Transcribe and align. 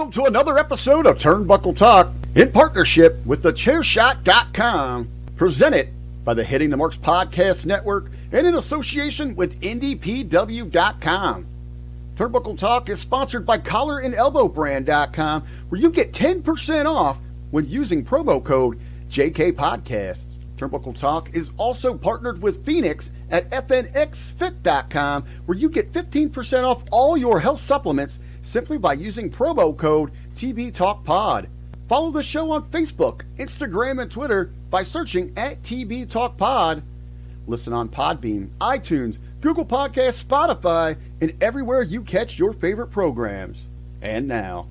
Welcome 0.00 0.22
to 0.22 0.24
another 0.24 0.56
episode 0.56 1.04
of 1.04 1.18
Turnbuckle 1.18 1.76
Talk 1.76 2.10
in 2.34 2.50
partnership 2.52 3.18
with 3.26 3.42
thechairshot.com, 3.42 5.10
presented 5.36 5.90
by 6.24 6.32
the 6.32 6.42
Hitting 6.42 6.70
the 6.70 6.78
Marks 6.78 6.96
Podcast 6.96 7.66
Network 7.66 8.10
and 8.32 8.46
in 8.46 8.54
association 8.54 9.36
with 9.36 9.60
indypw.com. 9.60 11.46
Turnbuckle 12.16 12.58
Talk 12.58 12.88
is 12.88 12.98
sponsored 12.98 13.44
by 13.44 13.58
collarandelbowbrand.com, 13.58 15.42
where 15.68 15.80
you 15.82 15.90
get 15.90 16.14
10% 16.14 16.86
off 16.86 17.18
when 17.50 17.68
using 17.68 18.02
promo 18.02 18.42
code 18.42 18.80
JKPodcast. 19.10 20.24
Turnbuckle 20.56 20.98
Talk 20.98 21.34
is 21.34 21.50
also 21.58 21.92
partnered 21.92 22.40
with 22.40 22.64
Fenix 22.64 23.10
at 23.30 23.50
FNXFit.com, 23.50 25.24
where 25.44 25.58
you 25.58 25.68
get 25.68 25.92
15% 25.92 26.64
off 26.64 26.84
all 26.90 27.18
your 27.18 27.40
health 27.40 27.60
supplements 27.60 28.18
simply 28.42 28.78
by 28.78 28.94
using 28.94 29.30
promo 29.30 29.76
code 29.76 30.12
TBTalkPod. 30.34 31.48
Follow 31.88 32.10
the 32.10 32.22
show 32.22 32.52
on 32.52 32.62
Facebook, 32.70 33.22
Instagram, 33.38 34.00
and 34.00 34.10
Twitter 34.10 34.52
by 34.70 34.82
searching 34.82 35.32
at 35.36 35.62
TB 35.62 36.08
Talk 36.08 36.36
Pod. 36.36 36.82
Listen 37.46 37.72
on 37.72 37.88
Podbean, 37.88 38.50
iTunes, 38.60 39.18
Google 39.40 39.66
Podcasts, 39.66 40.24
Spotify, 40.24 40.96
and 41.20 41.34
everywhere 41.42 41.82
you 41.82 42.02
catch 42.02 42.38
your 42.38 42.52
favorite 42.52 42.92
programs. 42.92 43.66
And 44.00 44.28
now, 44.28 44.68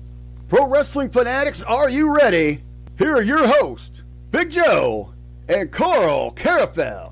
Pro 0.48 0.66
Wrestling 0.66 1.10
Fanatics, 1.10 1.62
are 1.62 1.90
you 1.90 2.14
ready? 2.14 2.62
Here 2.98 3.14
are 3.14 3.22
your 3.22 3.46
hosts, 3.46 4.02
Big 4.30 4.50
Joe 4.50 5.12
and 5.48 5.70
Carl 5.70 6.30
Carafel. 6.32 7.09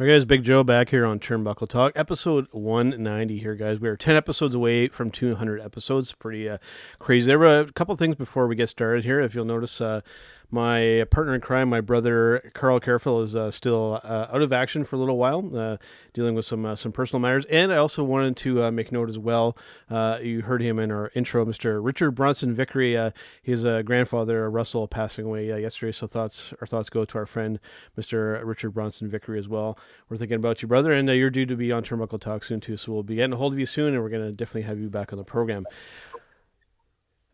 All 0.00 0.06
right, 0.06 0.12
guys, 0.12 0.24
Big 0.24 0.44
Joe 0.44 0.62
back 0.62 0.90
here 0.90 1.04
on 1.04 1.18
Turnbuckle 1.18 1.68
Talk, 1.68 1.92
episode 1.96 2.46
190 2.52 3.38
here, 3.40 3.56
guys. 3.56 3.80
We 3.80 3.88
are 3.88 3.96
10 3.96 4.14
episodes 4.14 4.54
away 4.54 4.86
from 4.86 5.10
200 5.10 5.60
episodes. 5.60 6.12
Pretty 6.12 6.48
uh, 6.48 6.58
crazy. 7.00 7.26
There 7.26 7.38
were 7.40 7.58
a 7.62 7.72
couple 7.72 7.96
things 7.96 8.14
before 8.14 8.46
we 8.46 8.54
get 8.54 8.68
started 8.68 9.04
here. 9.04 9.18
If 9.20 9.34
you'll 9.34 9.44
notice, 9.44 9.80
uh, 9.80 10.02
my 10.50 11.04
partner 11.10 11.34
in 11.34 11.40
crime, 11.40 11.68
my 11.68 11.82
brother 11.82 12.50
Carl 12.54 12.80
Careful, 12.80 13.22
is 13.22 13.36
uh, 13.36 13.50
still 13.50 14.00
uh, 14.02 14.28
out 14.32 14.40
of 14.40 14.52
action 14.52 14.82
for 14.84 14.96
a 14.96 14.98
little 14.98 15.18
while, 15.18 15.50
uh, 15.54 15.76
dealing 16.14 16.34
with 16.34 16.46
some 16.46 16.64
uh, 16.64 16.74
some 16.74 16.90
personal 16.90 17.20
matters. 17.20 17.44
And 17.46 17.72
I 17.72 17.76
also 17.76 18.02
wanted 18.02 18.36
to 18.38 18.64
uh, 18.64 18.70
make 18.70 18.90
note 18.90 19.10
as 19.10 19.18
well. 19.18 19.56
Uh, 19.90 20.18
you 20.22 20.42
heard 20.42 20.62
him 20.62 20.78
in 20.78 20.90
our 20.90 21.10
intro, 21.14 21.44
Mr. 21.44 21.84
Richard 21.84 22.12
Bronson 22.12 22.54
Vickery. 22.54 22.96
his 23.42 23.62
grandfather 23.84 24.48
Russell 24.50 24.88
passing 24.88 25.26
away 25.26 25.48
yesterday. 25.60 25.92
So 25.92 26.06
thoughts 26.06 26.54
our 26.60 26.66
thoughts 26.66 26.88
go 26.88 27.04
to 27.04 27.18
our 27.18 27.26
friend 27.26 27.60
Mr. 27.98 28.42
Richard 28.44 28.70
Bronson 28.70 29.10
Vickery 29.10 29.38
as 29.38 29.48
well. 29.48 29.78
We're 30.08 30.16
thinking 30.16 30.36
about 30.36 30.62
you, 30.62 30.68
brother, 30.68 30.92
and 30.92 31.08
you're 31.08 31.30
due 31.30 31.46
to 31.46 31.56
be 31.56 31.72
on 31.72 31.82
Turnbuckle 31.82 32.20
Talk 32.20 32.42
soon 32.42 32.60
too. 32.60 32.78
So 32.78 32.92
we'll 32.92 33.02
be 33.02 33.16
getting 33.16 33.34
a 33.34 33.36
hold 33.36 33.52
of 33.52 33.58
you 33.58 33.66
soon, 33.66 33.92
and 33.92 34.02
we're 34.02 34.08
going 34.08 34.24
to 34.24 34.32
definitely 34.32 34.62
have 34.62 34.78
you 34.78 34.88
back 34.88 35.12
on 35.12 35.18
the 35.18 35.24
program. 35.24 35.66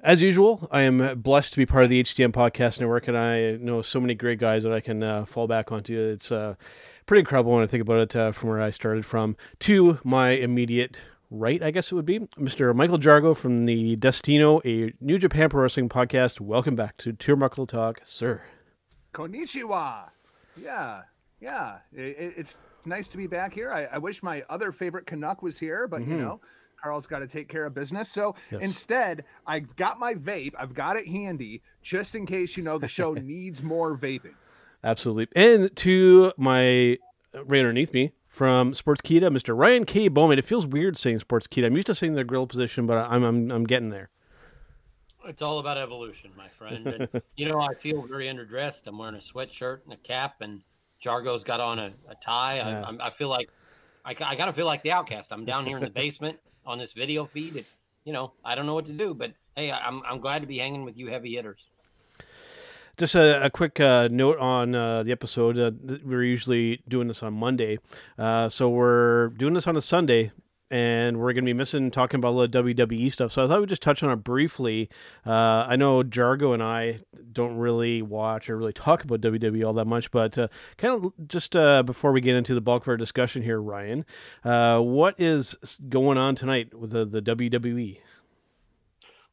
As 0.05 0.21
usual, 0.21 0.69
I 0.71 0.83
am 0.83 1.19
blessed 1.23 1.55
to 1.55 1.57
be 1.57 1.65
part 1.65 1.85
of 1.85 1.89
the 1.89 2.03
HTM 2.03 2.31
Podcast 2.31 2.79
Network, 2.79 3.09
and 3.09 3.17
I 3.17 3.53
know 3.53 3.81
so 3.81 3.99
many 3.99 4.13
great 4.13 4.39
guys 4.39 4.63
that 4.63 4.73
I 4.73 4.81
can 4.81 5.03
uh, 5.03 5.25
fall 5.25 5.47
back 5.49 5.73
onto. 5.73 5.99
It's 5.99 6.31
uh, 6.31 6.57
pretty 7.07 7.21
incredible 7.21 7.53
when 7.53 7.63
I 7.63 7.67
think 7.67 7.81
about 7.81 8.01
it 8.01 8.15
uh, 8.15 8.31
from 8.31 8.51
where 8.51 8.61
I 8.61 8.71
started 8.71 9.07
from 9.07 9.35
to 9.61 9.99
my 10.05 10.33
immediate 10.33 11.01
right, 11.31 11.63
I 11.63 11.71
guess 11.71 11.91
it 11.91 11.95
would 11.95 12.05
be. 12.05 12.19
Mr. 12.39 12.75
Michael 12.75 12.99
Jargo 12.99 13.35
from 13.35 13.65
the 13.65 13.97
Destino, 13.97 14.61
a 14.67 14.93
New 15.01 15.17
Japan 15.17 15.49
Pro 15.49 15.63
Wrestling 15.63 15.89
podcast. 15.89 16.39
Welcome 16.39 16.77
back 16.77 16.99
to 16.99 17.15
Turnbuckle 17.15 17.67
Talk, 17.67 18.03
sir. 18.05 18.43
Konnichiwa. 19.15 20.11
Yeah, 20.55 21.05
yeah. 21.41 21.79
It, 21.95 22.35
it's 22.37 22.59
nice 22.85 23.09
to 23.09 23.17
be 23.17 23.27
back 23.27 23.55
here. 23.55 23.73
I, 23.73 23.85
I, 23.87 23.97
wish 23.97 24.23
my 24.23 24.43
other 24.51 24.71
favorite 24.71 25.07
Canuck 25.07 25.43
was 25.43 25.59
here, 25.59 25.89
but 25.89 26.03
mm-hmm. 26.03 26.11
you 26.11 26.19
know 26.19 26.41
Carl's 26.85 27.07
got 27.07 27.21
to 27.21 27.27
take 27.27 27.49
care 27.49 27.65
of 27.65 27.75
business. 27.75 28.11
So 28.11 28.35
yes. 28.51 28.61
instead, 28.61 29.25
I've 29.47 29.75
got 29.77 29.99
my 29.99 30.15
vape. 30.15 30.53
I've 30.59 30.75
got 30.75 30.97
it 30.97 31.07
handy 31.07 31.63
just 31.83 32.15
in 32.15 32.27
case, 32.27 32.57
you 32.57 32.63
know, 32.63 32.79
the 32.79 32.89
show 32.89 33.15
needs 33.15 33.63
more 33.63 33.97
vaping. 33.97 34.35
Absolutely. 34.83 35.29
And 35.35 35.75
to 35.77 36.33
my 36.37 36.99
right 37.33 37.61
underneath 37.61 37.93
me, 37.93 38.13
from 38.29 38.75
Sports 38.75 39.01
Sportskeeda, 39.01 39.31
Mr. 39.31 39.57
Ryan 39.57 39.85
K. 39.85 40.11
Boman. 40.11 40.39
It 40.39 40.45
feels 40.45 40.67
weird 40.67 40.97
saying 40.97 41.21
Sports 41.21 41.47
Sportskeeda. 41.47 41.67
I'm 41.67 41.77
used 41.77 41.87
to 41.87 41.95
saying 41.95 42.15
the 42.15 42.25
grill 42.25 42.49
position, 42.49 42.85
but 42.85 42.99
I'm 42.99 43.23
I'm 43.23 43.51
I'm 43.53 43.65
getting 43.65 43.91
there. 43.91 44.11
It's 45.25 45.41
all 45.41 45.61
about 45.61 45.79
evolution, 45.79 46.33
my 46.37 46.49
friend. 46.49 46.87
And, 46.87 47.23
you 47.37 47.49
know, 47.49 47.61
I 47.61 47.75
feel 47.75 48.03
very 48.03 48.27
underdressed. 48.27 48.89
I'm 48.89 48.99
wearing 48.99 49.15
a 49.15 49.19
sweatshirt 49.19 49.85
and 49.85 49.93
a 49.93 49.97
cap, 49.97 50.41
and 50.41 50.63
Jargo's 51.01 51.45
got 51.45 51.61
on 51.61 51.79
a, 51.79 51.93
a 52.09 52.17
tie. 52.17 52.57
Yeah. 52.57 52.91
I, 53.01 53.07
I 53.07 53.11
feel 53.11 53.29
like 53.29 53.49
I, 54.05 54.11
I 54.11 54.35
kind 54.35 54.51
of 54.51 54.57
feel 54.57 54.67
like 54.67 54.83
the 54.83 54.91
outcast. 54.91 55.33
I'm 55.33 55.45
down 55.45 55.65
here 55.65 55.79
in 55.79 55.85
the 55.85 55.91
basement 55.91 56.41
on 56.67 56.79
this 56.79 56.93
video 56.93 57.25
feed. 57.25 57.57
It's 57.57 57.77
you 58.05 58.13
know 58.13 58.33
I 58.45 58.55
don't 58.55 58.67
know 58.67 58.75
what 58.75 58.87
to 58.87 58.93
do, 58.93 59.15
but 59.15 59.33
hey, 59.57 59.71
I'm 59.73 60.03
I'm 60.07 60.21
glad 60.21 60.43
to 60.43 60.47
be 60.47 60.59
hanging 60.59 60.85
with 60.85 60.99
you 60.99 61.09
heavy 61.09 61.35
hitters. 61.35 61.71
Just 62.97 63.17
a, 63.17 63.47
a 63.47 63.51
quick 63.51 63.81
uh, 63.81 64.09
note 64.11 64.39
on 64.39 64.75
uh, 64.75 65.03
the 65.03 65.11
episode. 65.11 65.59
Uh, 65.59 65.73
we're 66.05 66.23
usually 66.23 66.81
doing 66.87 67.09
this 67.09 67.25
on 67.25 67.35
Monday, 67.35 67.79
uh, 68.19 68.49
so 68.49 68.69
we're 68.69 69.29
doing 69.31 69.55
this 69.55 69.67
on 69.67 69.77
a 69.77 69.81
Sunday, 69.81 70.31
and 70.75 71.19
we're 71.19 71.33
going 71.33 71.45
to 71.45 71.49
be 71.49 71.53
missing 71.53 71.91
talking 71.93 72.19
about 72.19 72.31
a 72.31 72.37
little 72.37 72.63
WWE 72.65 73.13
stuff. 73.13 73.31
So 73.31 73.45
I 73.45 73.47
thought 73.47 73.61
we'd 73.61 73.69
just 73.69 73.83
touch 73.83 74.03
on 74.03 74.11
it 74.11 74.17
briefly. 74.25 74.89
Uh, 75.25 75.67
I 75.69 75.77
know 75.77 76.03
Jargo 76.03 76.53
and 76.53 76.63
I 76.63 77.01
don't 77.33 77.59
really 77.59 78.03
watch 78.03 78.49
or 78.51 78.57
really 78.57 78.73
talk 78.73 79.05
about 79.05 79.21
WWE 79.21 79.65
all 79.65 79.75
that 79.75 79.87
much, 79.87 80.11
but 80.11 80.37
uh, 80.39 80.49
kind 80.77 81.05
of 81.05 81.29
just 81.29 81.55
uh, 81.55 81.83
before 81.83 82.11
we 82.13 82.21
get 82.21 82.35
into 82.35 82.55
the 82.55 82.61
bulk 82.61 82.83
of 82.83 82.89
our 82.89 82.97
discussion 82.97 83.43
here, 83.43 83.61
Ryan, 83.61 84.05
uh, 84.43 84.81
what 84.81 85.15
is 85.21 85.55
going 85.89 86.19
on 86.19 86.35
tonight 86.35 86.75
with 86.75 86.91
the, 86.91 87.05
the? 87.05 87.23
WWE? 87.23 87.99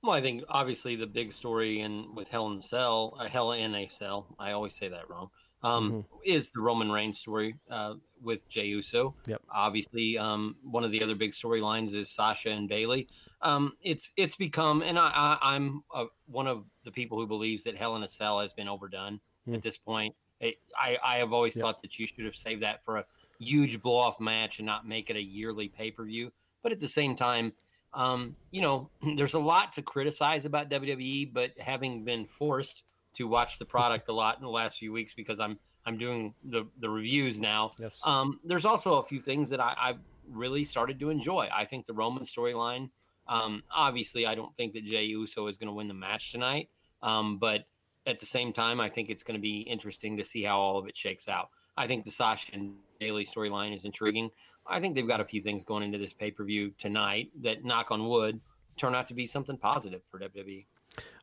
Well, 0.03 0.13
I 0.13 0.21
think 0.21 0.43
obviously 0.49 0.95
the 0.95 1.07
big 1.07 1.31
story 1.33 1.81
in 1.81 2.15
with 2.15 2.27
Hell 2.27 2.47
in 2.51 2.57
a 2.57 2.61
Cell, 2.61 3.17
uh, 3.19 3.27
Hell 3.27 3.51
in 3.51 3.75
a 3.75 3.87
Cell, 3.87 4.27
I 4.39 4.51
always 4.53 4.73
say 4.73 4.89
that 4.89 5.09
wrong, 5.09 5.29
um, 5.63 5.91
Mm-hmm. 5.91 6.01
is 6.25 6.51
the 6.51 6.61
Roman 6.61 6.91
Reigns 6.91 7.19
story 7.19 7.55
uh, 7.69 7.95
with 8.21 8.47
Jey 8.49 8.65
Uso. 8.67 9.13
Yep. 9.27 9.41
Obviously, 9.51 10.17
um, 10.17 10.55
one 10.63 10.83
of 10.83 10.91
the 10.91 11.01
other 11.03 11.15
big 11.15 11.31
storylines 11.31 11.93
is 11.95 12.09
Sasha 12.09 12.49
and 12.49 12.67
Bayley. 12.69 13.07
Um, 13.41 13.73
it's 13.81 14.11
it's 14.17 14.35
become, 14.35 14.81
and 14.81 14.97
I, 14.99 15.11
I, 15.13 15.37
I'm 15.55 15.83
uh 15.93 16.05
one 16.27 16.47
of 16.47 16.65
the 16.83 16.91
people 16.91 17.19
who 17.19 17.27
believes 17.27 17.63
that 17.65 17.75
Hell 17.77 17.95
in 17.95 18.03
a 18.03 18.07
Cell 18.07 18.39
has 18.39 18.53
been 18.53 18.67
overdone 18.67 19.19
Mm. 19.47 19.55
at 19.55 19.61
this 19.63 19.77
point. 19.77 20.13
It, 20.39 20.55
I, 20.79 20.97
I 21.03 21.17
have 21.17 21.33
always 21.33 21.55
Yep. 21.55 21.61
thought 21.63 21.81
that 21.81 21.97
you 21.97 22.05
should 22.05 22.25
have 22.25 22.35
saved 22.35 22.61
that 22.61 22.85
for 22.85 22.97
a 22.97 23.05
huge 23.39 23.81
blow 23.81 23.95
off 23.97 24.19
match 24.19 24.59
and 24.59 24.65
not 24.67 24.87
make 24.87 25.09
it 25.09 25.15
a 25.15 25.21
yearly 25.21 25.67
pay 25.67 25.89
per 25.89 26.03
view. 26.05 26.31
But 26.61 26.71
at 26.71 26.79
the 26.79 26.87
same 26.87 27.15
time, 27.15 27.53
um, 27.93 28.35
you 28.51 28.61
know, 28.61 28.89
there's 29.15 29.33
a 29.33 29.39
lot 29.39 29.73
to 29.73 29.81
criticize 29.81 30.45
about 30.45 30.69
WWE, 30.69 31.33
but 31.33 31.51
having 31.59 32.03
been 32.05 32.25
forced 32.27 32.83
to 33.15 33.27
watch 33.27 33.59
the 33.59 33.65
product 33.65 34.09
a 34.09 34.13
lot 34.13 34.37
in 34.37 34.43
the 34.43 34.49
last 34.49 34.77
few 34.77 34.91
weeks 34.91 35.13
because 35.13 35.39
I'm 35.39 35.59
I'm 35.85 35.97
doing 35.97 36.33
the 36.43 36.65
the 36.79 36.89
reviews 36.89 37.39
now. 37.39 37.73
Yes. 37.79 37.99
Um, 38.03 38.39
there's 38.43 38.65
also 38.65 38.95
a 38.95 39.03
few 39.03 39.19
things 39.19 39.49
that 39.49 39.59
I, 39.59 39.75
I've 39.79 39.99
really 40.29 40.63
started 40.63 40.99
to 40.99 41.09
enjoy. 41.09 41.49
I 41.53 41.65
think 41.65 41.85
the 41.85 41.93
Roman 41.93 42.23
storyline. 42.23 42.89
Um, 43.27 43.63
obviously, 43.73 44.25
I 44.25 44.35
don't 44.35 44.55
think 44.55 44.73
that 44.73 44.83
Jey 44.83 45.03
Uso 45.03 45.47
is 45.47 45.57
going 45.57 45.67
to 45.67 45.73
win 45.73 45.87
the 45.87 45.93
match 45.93 46.31
tonight, 46.31 46.69
um, 47.01 47.37
but 47.37 47.65
at 48.05 48.19
the 48.19 48.25
same 48.25 48.51
time, 48.51 48.81
I 48.81 48.89
think 48.89 49.09
it's 49.09 49.23
going 49.23 49.37
to 49.37 49.41
be 49.41 49.61
interesting 49.61 50.17
to 50.17 50.23
see 50.23 50.43
how 50.43 50.59
all 50.59 50.77
of 50.77 50.87
it 50.87 50.97
shakes 50.97 51.27
out. 51.27 51.49
I 51.77 51.87
think 51.87 52.03
the 52.03 52.11
Sasha 52.11 52.51
and 52.53 52.73
Bayley 52.99 53.25
storyline 53.25 53.73
is 53.73 53.85
intriguing. 53.85 54.31
I 54.67 54.79
think 54.79 54.95
they've 54.95 55.07
got 55.07 55.21
a 55.21 55.25
few 55.25 55.41
things 55.41 55.63
going 55.63 55.83
into 55.83 55.97
this 55.97 56.13
pay 56.13 56.31
per 56.31 56.43
view 56.43 56.71
tonight 56.77 57.29
that, 57.41 57.63
knock 57.63 57.91
on 57.91 58.07
wood, 58.07 58.39
turn 58.77 58.95
out 58.95 59.07
to 59.09 59.13
be 59.13 59.25
something 59.25 59.57
positive 59.57 60.01
for. 60.09 60.19
WWE. 60.19 60.65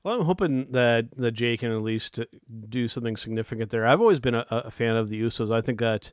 Well, 0.02 0.20
I'm 0.20 0.26
hoping 0.26 0.70
that 0.72 1.10
that 1.16 1.32
Jey 1.32 1.56
can 1.56 1.72
at 1.72 1.82
least 1.82 2.20
do 2.68 2.88
something 2.88 3.16
significant 3.16 3.70
there. 3.70 3.86
I've 3.86 4.00
always 4.00 4.20
been 4.20 4.34
a, 4.34 4.46
a 4.50 4.70
fan 4.70 4.96
of 4.96 5.08
the 5.08 5.20
Usos. 5.20 5.52
I 5.52 5.60
think 5.60 5.80
that, 5.80 6.12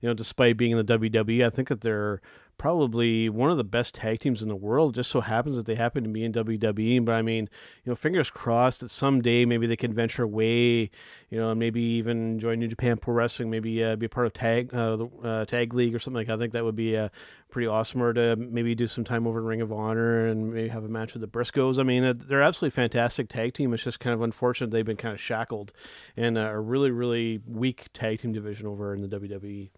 you 0.00 0.08
know, 0.08 0.14
despite 0.14 0.56
being 0.56 0.72
in 0.72 0.84
the 0.84 0.98
WWE, 0.98 1.44
I 1.44 1.50
think 1.50 1.68
that 1.68 1.80
they're 1.80 2.20
probably 2.58 3.28
one 3.28 3.50
of 3.50 3.56
the 3.56 3.64
best 3.64 3.96
tag 3.96 4.20
teams 4.20 4.42
in 4.42 4.48
the 4.48 4.56
world. 4.56 4.94
Just 4.94 5.10
so 5.10 5.20
happens 5.20 5.56
that 5.56 5.66
they 5.66 5.74
happen 5.74 6.04
to 6.04 6.08
be 6.10 6.24
in 6.24 6.32
WWE. 6.32 7.04
But 7.04 7.14
I 7.16 7.22
mean, 7.22 7.48
you 7.84 7.90
know, 7.90 7.96
fingers 7.96 8.30
crossed 8.30 8.80
that 8.80 8.90
someday 8.90 9.44
maybe 9.44 9.66
they 9.66 9.76
can 9.76 9.92
venture 9.92 10.22
away, 10.22 10.90
you 11.30 11.38
know, 11.38 11.54
maybe 11.54 11.80
even 11.80 12.38
join 12.38 12.60
New 12.60 12.68
Japan 12.68 12.96
Pro 12.96 13.14
Wrestling, 13.14 13.50
maybe 13.50 13.82
uh, 13.82 13.96
be 13.96 14.06
a 14.06 14.08
part 14.08 14.26
of 14.26 14.32
tag 14.32 14.72
uh, 14.72 15.06
uh, 15.24 15.44
tag 15.44 15.74
league 15.74 15.94
or 15.94 15.98
something 15.98 16.18
like. 16.18 16.28
that. 16.28 16.34
I 16.34 16.38
think 16.38 16.52
that 16.52 16.64
would 16.64 16.76
be 16.76 16.96
uh, 16.96 17.08
pretty 17.50 17.66
awesome. 17.66 18.02
Or 18.02 18.12
to 18.12 18.36
maybe 18.36 18.74
do 18.74 18.86
some 18.86 19.04
time 19.04 19.26
over 19.26 19.40
in 19.40 19.44
Ring 19.44 19.60
of 19.60 19.72
Honor 19.72 20.26
and 20.26 20.54
maybe 20.54 20.68
have 20.68 20.84
a 20.84 20.88
match 20.88 21.14
with 21.14 21.22
the 21.22 21.28
Briscoes. 21.28 21.78
I 21.78 21.82
mean, 21.82 22.04
uh, 22.04 22.14
they're 22.16 22.42
absolutely 22.42 22.74
fantastic 22.74 23.28
tag 23.28 23.54
team. 23.54 23.74
It's 23.74 23.82
just 23.82 23.98
kind 23.98 24.14
of 24.14 24.22
unfortunate 24.22 24.70
they've 24.70 24.84
been 24.84 24.96
kind 24.96 25.14
of 25.14 25.20
shackled 25.20 25.72
in 26.16 26.36
a 26.36 26.60
really 26.60 26.92
really 26.92 27.40
weak 27.46 27.86
tag 27.92 28.20
team 28.20 28.32
division 28.32 28.66
over 28.66 28.94
in 28.94 29.02
the. 29.02 29.16
WWE. 29.16 29.70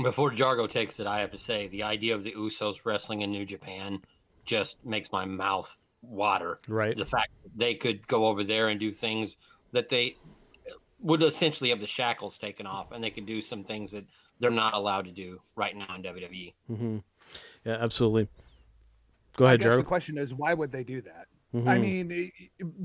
Before 0.00 0.30
Jargo 0.30 0.68
takes 0.68 1.00
it, 1.00 1.06
I 1.06 1.20
have 1.20 1.30
to 1.32 1.38
say 1.38 1.68
the 1.68 1.82
idea 1.82 2.14
of 2.14 2.24
the 2.24 2.32
Usos 2.32 2.76
wrestling 2.84 3.22
in 3.22 3.30
New 3.30 3.44
Japan 3.44 4.00
just 4.44 4.84
makes 4.84 5.12
my 5.12 5.24
mouth 5.24 5.76
water. 6.02 6.58
Right. 6.68 6.96
The 6.96 7.04
fact 7.04 7.30
that 7.42 7.50
they 7.56 7.74
could 7.74 8.06
go 8.06 8.26
over 8.26 8.42
there 8.44 8.68
and 8.68 8.80
do 8.80 8.90
things 8.90 9.36
that 9.72 9.88
they 9.88 10.16
would 11.00 11.22
essentially 11.22 11.70
have 11.70 11.80
the 11.80 11.86
shackles 11.86 12.38
taken 12.38 12.66
off 12.66 12.92
and 12.92 13.02
they 13.02 13.10
could 13.10 13.26
do 13.26 13.42
some 13.42 13.64
things 13.64 13.90
that 13.92 14.04
they're 14.38 14.50
not 14.50 14.74
allowed 14.74 15.04
to 15.04 15.12
do 15.12 15.40
right 15.56 15.76
now 15.76 15.94
in 15.94 16.02
WWE. 16.02 16.54
hmm 16.68 16.98
Yeah, 17.64 17.76
absolutely. 17.80 18.28
Go 19.36 19.44
I 19.44 19.48
ahead, 19.48 19.60
guess 19.60 19.76
the 19.76 19.82
Jargo. 19.82 19.86
question 19.86 20.18
is, 20.18 20.34
why 20.34 20.54
would 20.54 20.70
they 20.72 20.84
do 20.84 21.00
that? 21.02 21.26
Mhm. 21.54 21.68
I 21.68 21.78
mean, 21.78 22.32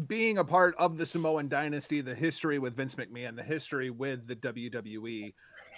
being 0.07 0.39
a 0.39 0.43
part 0.43 0.75
of 0.77 0.97
the 0.97 1.05
Samoan 1.05 1.47
dynasty, 1.47 2.01
the 2.01 2.13
history 2.15 2.59
with 2.59 2.75
Vince 2.75 2.95
McMahon, 2.95 3.35
the 3.35 3.43
history 3.43 3.89
with 3.89 4.27
the 4.27 4.35
WWE, 4.35 5.33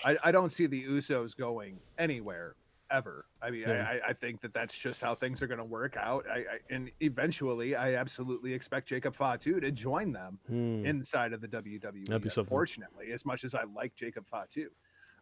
I, 0.06 0.18
I 0.24 0.32
don't 0.32 0.52
see 0.52 0.66
the 0.66 0.84
Usos 0.86 1.36
going 1.36 1.80
anywhere 1.98 2.56
ever. 2.92 3.26
I 3.42 3.52
mean, 3.52 3.62
Yeah. 3.62 3.88
I, 3.88 4.10
I- 4.10 4.14
think 4.14 4.42
that 4.42 4.54
that's 4.54 4.76
just 4.78 5.02
how 5.02 5.14
things 5.14 5.42
are 5.42 5.48
going 5.48 5.60
to 5.60 5.64
work 5.64 5.96
out. 5.98 6.26
I, 6.30 6.38
I, 6.40 6.44
and 6.72 6.90
eventually, 7.02 7.76
I 7.76 7.96
absolutely 7.96 8.54
expect 8.54 8.88
Jacob 8.88 9.16
Fatu 9.16 9.60
to 9.60 9.72
join 9.72 10.12
them 10.12 10.40
Hmm. 10.48 10.86
inside 10.86 11.34
of 11.34 11.42
the 11.42 11.48
WWE. 11.48 11.82
That'd 12.08 12.24
be. 12.24 12.30
Unfortunately, 12.36 13.12
as 13.12 13.26
much 13.26 13.44
as 13.44 13.54
I 13.54 13.64
like 13.76 13.96
Jacob 13.96 14.26
Fatu, 14.28 14.70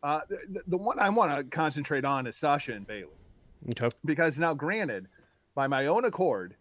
uh, 0.04 0.22
the, 0.30 0.38
the, 0.50 0.62
the 0.68 0.78
one 0.78 0.98
I 1.00 1.10
want 1.10 1.36
to 1.38 1.44
concentrate 1.44 2.06
on 2.06 2.26
is 2.28 2.38
Sasha 2.38 2.74
and 2.74 2.86
Bayley 2.88 3.10
Okay. 3.72 3.90
because 4.06 4.38
now 4.40 4.54
granted 4.54 5.08
by 5.56 5.66
my 5.68 5.88
own 5.88 6.06
accord 6.06 6.56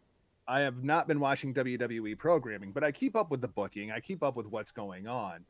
i 0.49 0.61
have 0.61 0.83
not 0.83 1.07
been 1.07 1.21
watching 1.21 1.53
wwe 1.53 2.17
programming 2.17 2.73
but 2.73 2.83
i 2.83 2.91
keep 2.91 3.15
up 3.15 3.31
with 3.31 3.43
the 3.43 3.49
booking 3.49 3.91
i 3.93 4.01
keep 4.01 4.23
up 4.23 4.35
with 4.35 4.47
what's 4.47 4.71
going 4.71 5.07
on 5.07 5.45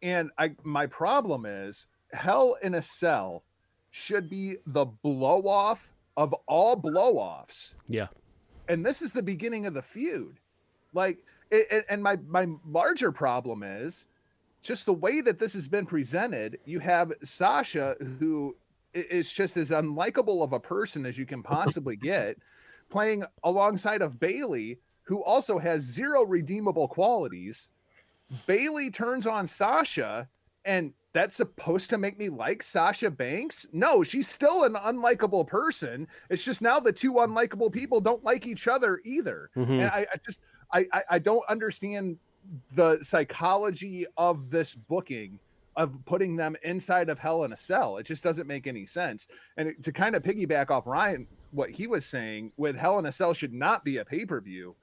and 0.00 0.30
i 0.38 0.50
my 0.62 0.86
problem 0.86 1.44
is 1.44 1.86
hell 2.12 2.56
in 2.62 2.74
a 2.74 2.82
cell 2.82 3.42
should 3.90 4.28
be 4.28 4.56
the 4.66 4.84
blow 4.84 5.42
off 5.48 5.92
of 6.16 6.34
all 6.46 6.76
blow 6.76 7.18
offs 7.18 7.74
Yeah. 7.88 8.08
and 8.68 8.84
this 8.84 9.02
is 9.02 9.12
the 9.12 9.22
beginning 9.22 9.66
of 9.66 9.74
the 9.74 9.82
feud. 9.82 10.38
Like 10.92 11.18
it, 11.50 11.66
it- 11.70 11.86
and 11.90 12.02
my 12.02 12.16
my 12.26 12.46
larger 12.66 13.12
problem 13.12 13.62
is 13.62 14.06
just 14.62 14.86
the 14.86 14.92
way 14.92 15.20
that 15.20 15.38
this 15.38 15.54
has 15.54 15.68
been 15.68 15.86
presented 15.86 16.58
you 16.64 16.78
have 16.80 17.12
sasha 17.22 17.96
who 18.18 18.56
is 18.94 19.30
just 19.32 19.56
as 19.56 19.70
unlikable 19.70 20.42
of 20.42 20.52
a 20.52 20.60
person 20.60 21.04
as 21.06 21.16
you 21.18 21.26
can 21.26 21.42
possibly 21.42 21.96
get 22.12 22.36
playing 22.90 23.24
alongside 23.44 24.00
of 24.02 24.18
bayley 24.18 24.78
who 25.02 25.22
also 25.22 25.58
has 25.58 25.82
zero 25.82 26.24
redeemable 26.24 26.88
qualities. 26.88 27.68
Bayley 28.46 28.90
turns 28.90 29.24
on 29.26 29.46
sasha 29.46 30.28
and 30.64 30.92
that's 31.16 31.36
supposed 31.36 31.88
to 31.90 31.98
make 31.98 32.18
me 32.18 32.28
like 32.28 32.62
Sasha 32.62 33.10
Banks? 33.10 33.66
No, 33.72 34.02
she's 34.02 34.28
still 34.28 34.64
an 34.64 34.74
unlikable 34.74 35.46
person. 35.46 36.06
It's 36.28 36.44
just 36.44 36.60
now 36.60 36.78
the 36.78 36.92
two 36.92 37.14
unlikable 37.14 37.72
people 37.72 38.00
don't 38.00 38.22
like 38.22 38.46
each 38.46 38.68
other 38.68 39.00
either. 39.04 39.50
Mhm. 39.56 39.70
And 39.80 39.84
I, 39.84 40.06
I 40.12 40.16
just 40.24 40.40
I, 40.72 40.86
I 40.92 41.02
I 41.12 41.18
don't 41.18 41.44
understand 41.48 42.18
the 42.74 42.98
psychology 43.02 44.06
of 44.16 44.50
this 44.50 44.74
booking 44.74 45.38
of 45.76 45.98
putting 46.06 46.36
them 46.36 46.56
inside 46.62 47.08
of 47.10 47.18
Hell 47.18 47.44
in 47.44 47.52
a 47.52 47.56
Cell. 47.56 47.98
It 47.98 48.04
just 48.06 48.22
doesn't 48.22 48.46
make 48.46 48.66
any 48.66 48.86
sense. 48.86 49.28
And 49.56 49.68
it- 49.68 49.82
to 49.84 49.92
kind 49.92 50.14
of 50.16 50.22
piggyback 50.22 50.70
off 50.70 50.86
Ryan, 50.86 51.26
what 51.50 51.70
he 51.70 51.86
was 51.86 52.04
saying 52.06 52.52
with 52.56 52.76
Hell 52.76 52.98
in 52.98 53.06
a 53.06 53.12
Cell 53.12 53.34
should 53.34 53.52
not 53.52 53.84
be 53.84 53.98
a 53.98 54.04
pay 54.04 54.24
per 54.24 54.40
view. 54.40 54.74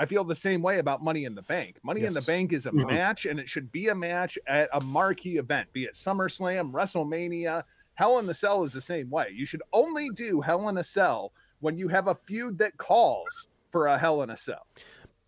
I 0.00 0.06
feel 0.06 0.24
the 0.24 0.34
same 0.34 0.62
way 0.62 0.78
about 0.78 1.04
Money 1.04 1.26
in 1.26 1.34
the 1.34 1.42
Bank. 1.42 1.78
Money 1.82 2.04
in 2.04 2.14
the 2.14 2.22
Bank 2.22 2.54
is 2.54 2.64
a 2.64 2.70
mm-hmm. 2.70 2.86
match, 2.86 3.26
and 3.26 3.38
it 3.38 3.50
should 3.50 3.70
be 3.70 3.88
a 3.88 3.94
match 3.94 4.38
at 4.46 4.70
a 4.72 4.80
marquee 4.80 5.36
event, 5.36 5.70
be 5.74 5.84
it 5.84 5.92
SummerSlam, 5.92 6.72
WrestleMania. 6.72 7.62
Hell 7.96 8.18
in 8.18 8.24
the 8.24 8.32
Cell 8.32 8.64
is 8.64 8.72
the 8.72 8.80
same 8.80 9.10
way. 9.10 9.26
You 9.30 9.44
should 9.44 9.60
only 9.74 10.08
do 10.08 10.40
Hell 10.40 10.70
in 10.70 10.78
a 10.78 10.84
Cell 10.84 11.34
when 11.58 11.76
you 11.76 11.86
have 11.88 12.08
a 12.08 12.14
feud 12.14 12.56
that 12.56 12.78
calls 12.78 13.48
for 13.68 13.88
a 13.88 13.98
Hell 13.98 14.22
in 14.22 14.30
a 14.30 14.36
Cell. 14.38 14.66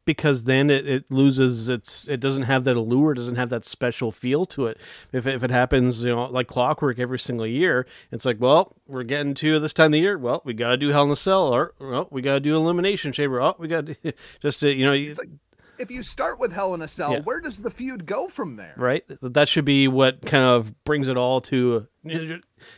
Because 0.05 0.45
then 0.45 0.69
it, 0.71 0.87
it 0.89 1.11
loses 1.11 1.69
its 1.69 2.09
it 2.09 2.21
doesn't 2.21 2.43
have 2.43 2.65
that 2.65 2.77
allure, 2.77 3.15
doesn't 3.15 3.37
have 3.37 3.51
that 3.51 3.65
special 3.65 4.11
feel 4.13 4.45
to 4.47 4.67
it. 4.67 4.79
If 5.13 5.27
it, 5.27 5.35
if 5.35 5.45
it 5.45 5.51
happens, 5.51 6.03
you 6.05 6.15
know, 6.15 6.25
like 6.27 6.49
clockwork 6.49 6.99
every 6.99 7.19
single 7.19 7.47
year, 7.47 7.87
it's 8.11 8.25
like, 8.25 8.39
well, 8.41 8.75
we're 8.87 9.05
getting 9.05 9.35
to 9.35 9.59
this 9.61 9.73
time 9.73 9.87
of 9.87 9.93
the 9.93 10.01
year. 10.01 10.19
Well, 10.19 10.43
we 10.45 10.55
got 10.55 10.71
to 10.71 10.77
do 10.77 10.89
Hell 10.89 11.05
in 11.05 11.11
a 11.11 11.17
Cell, 11.17 11.47
or 11.55 11.75
well, 11.79 12.09
we 12.11 12.23
got 12.23 12.35
to 12.35 12.41
do 12.41 12.57
Elimination 12.57 13.13
Chamber. 13.13 13.41
Oh, 13.41 13.55
we 13.59 13.69
got 13.69 13.87
to 13.87 13.97
just 14.41 14.61
to, 14.61 14.73
you 14.73 14.85
know, 14.85 14.93
you- 14.93 15.15
like 15.15 15.31
if 15.79 15.91
you 15.91 16.03
start 16.03 16.39
with 16.39 16.53
Hell 16.53 16.75
in 16.75 16.83
a 16.83 16.87
Cell, 16.87 17.13
Yeah. 17.13 17.21
where 17.21 17.41
does 17.41 17.61
the 17.63 17.71
feud 17.71 18.07
go 18.07 18.29
from 18.29 18.57
there? 18.57 18.75
right? 18.77 19.03
That 19.23 19.49
should 19.49 19.65
be 19.65 19.89
what 19.89 20.21
kind 20.25 20.45
of 20.45 20.85
brings 20.85 21.09
it 21.09 21.17
all 21.17 21.41
to. 21.43 21.89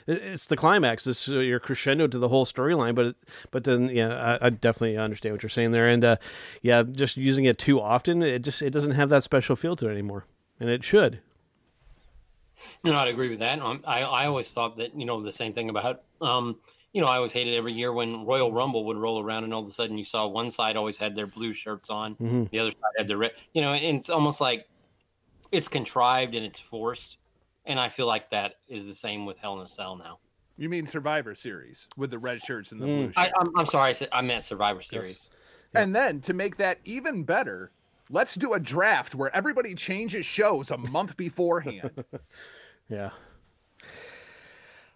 It's 0.07 0.47
the 0.47 0.57
climax. 0.57 1.05
This 1.05 1.29
uh, 1.29 1.39
your 1.39 1.61
crescendo 1.61 2.07
to 2.07 2.19
the 2.19 2.29
whole 2.29 2.47
storyline. 2.47 2.95
But 2.95 3.17
but 3.51 3.65
then 3.65 3.89
yeah, 3.89 4.39
I, 4.41 4.47
I, 4.47 4.51
definitely 4.51 4.97
understand 4.97 5.35
what 5.35 5.43
you're 5.43 5.51
saying 5.51 5.73
there. 5.73 5.89
And 5.89 6.05
uh, 6.05 6.17
yeah, 6.63 6.83
just 6.83 7.17
using 7.17 7.45
it 7.45 7.59
too 7.59 7.81
often, 7.81 8.23
it 8.23 8.43
just 8.43 8.63
it 8.63 8.71
doesn't 8.71 8.93
have 8.93 9.09
that 9.11 9.23
special 9.23 9.57
feel 9.57 9.77
to 9.77 9.89
it 9.89 9.93
anymore, 9.93 10.27
and 10.61 10.69
it 10.69 10.85
should. 10.85 11.21
No, 12.85 12.95
I'd 12.95 13.09
agree 13.09 13.29
with 13.29 13.41
that. 13.41 13.59
Um, 13.61 13.83
I 13.87 14.03
I 14.03 14.27
always 14.27 14.51
thought 14.53 14.77
that 14.77 14.99
you 14.99 15.05
know 15.05 15.21
the 15.23 15.33
same 15.33 15.53
thing 15.53 15.71
about 15.71 16.03
um 16.21 16.59
you 16.95 17.01
know, 17.01 17.09
I 17.09 17.17
always 17.17 17.33
hated 17.33 17.55
every 17.55 17.73
year 17.73 17.93
when 17.93 18.25
Royal 18.25 18.53
Rumble 18.53 18.85
would 18.85 18.97
roll 18.97 19.21
around 19.21 19.43
and 19.43 19.53
all 19.53 19.61
of 19.61 19.67
a 19.67 19.73
sudden 19.73 19.99
you 19.99 20.05
saw 20.05 20.29
one 20.29 20.53
side 20.53 20.77
always 20.77 20.97
had 20.97 21.17
their 21.17 21.27
blue 21.27 21.53
shirts 21.53 21.91
on, 21.91 22.15
mm-hmm. 22.15 22.45
the 22.53 22.61
other 22.61 22.71
side 22.71 22.93
had 22.97 23.09
their 23.09 23.17
red. 23.17 23.33
You 23.53 23.63
know, 23.63 23.73
and 23.73 23.99
it's 23.99 24.09
almost 24.09 24.41
like 24.41 24.69
it's 25.51 25.67
contrived 25.67 26.37
and 26.37 26.47
it's 26.47 26.61
forced. 26.61 27.19
And 27.67 27.81
I 27.81 27.89
feel 27.89 28.07
like 28.07 28.31
that 28.31 28.57
is 28.69 28.87
the 28.87 28.95
same 28.95 29.25
with 29.25 29.39
Hell 29.39 29.59
in 29.59 29.65
a 29.65 29.69
Cell 29.69 29.97
now. 29.97 30.19
You 30.57 30.69
mean 30.69 30.87
Survivor 30.87 31.35
Series 31.35 31.89
with 31.97 32.11
the 32.11 32.19
red 32.19 32.43
shirts 32.43 32.73
and 32.73 32.81
the 32.81 32.87
mm. 32.87 32.97
blue 32.97 33.07
shirts? 33.07 33.19
I, 33.19 33.61
am 33.61 33.67
sorry, 33.67 33.91
I, 33.91 33.93
said, 33.93 34.09
I 34.13 34.23
meant 34.23 34.45
Survivor 34.45 34.83
Series. 34.83 35.31
Yes. 35.75 35.83
And 35.83 35.95
then 35.95 36.21
to 36.23 36.35
make 36.35 36.57
that 36.57 36.79
even 36.85 37.25
better, 37.25 37.73
let's 38.11 38.35
do 38.37 38.53
a 38.53 38.61
draft 38.61 39.15
where 39.15 39.35
everybody 39.35 39.75
changes 39.75 40.27
shows 40.27 40.71
a 40.71 40.77
month 40.77 41.17
beforehand. 41.19 41.91
yeah. 42.89 43.11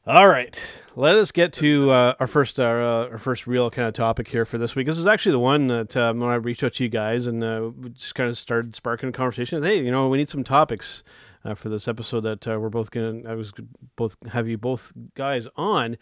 All 0.07 0.27
right, 0.27 0.67
let 0.97 1.17
us 1.17 1.33
get 1.33 1.53
to 1.55 1.91
uh, 1.91 2.15
our 2.19 2.27
first 2.27 2.59
uh, 2.59 3.09
our 3.11 3.19
first 3.19 3.47
real 3.47 3.71
kind 3.71 3.87
of 3.87 3.93
topic 3.93 4.27
here 4.29 4.47
for 4.47 4.57
this 4.57 4.75
week. 4.75 4.87
This 4.87 4.97
is 4.97 5.07
actually 5.07 5.33
the 5.33 5.39
one 5.39 5.67
that 5.67 5.95
um, 5.99 6.21
when 6.21 6.31
I 6.31 6.37
reached 6.37 6.65
out 6.65 6.73
to 6.75 6.85
you 6.85 6.89
guys 6.89 7.27
and 7.27 7.45
uh, 7.45 7.73
just 7.93 8.15
kind 8.15 8.31
of 8.31 8.39
started 8.39 8.75
sparking 8.75 9.11
a 9.11 9.13
conversation. 9.13 9.63
Hey, 9.63 9.83
you 9.83 9.91
know, 9.91 10.09
we 10.09 10.17
need 10.17 10.31
some 10.31 10.45
topics 10.45 11.03
uh, 11.45 11.55
for 11.55 11.69
this 11.69 11.89
episode 11.89 12.21
that 12.21 12.47
uh, 12.47 12.59
we're 12.59 12.69
both 12.69 12.91
gonna. 12.91 13.29
I 13.29 13.35
was 13.35 13.53
both 13.97 14.17
have 14.29 14.49
you 14.49 14.59
both 14.59 14.93
guys 15.15 15.49
on, 15.57 15.97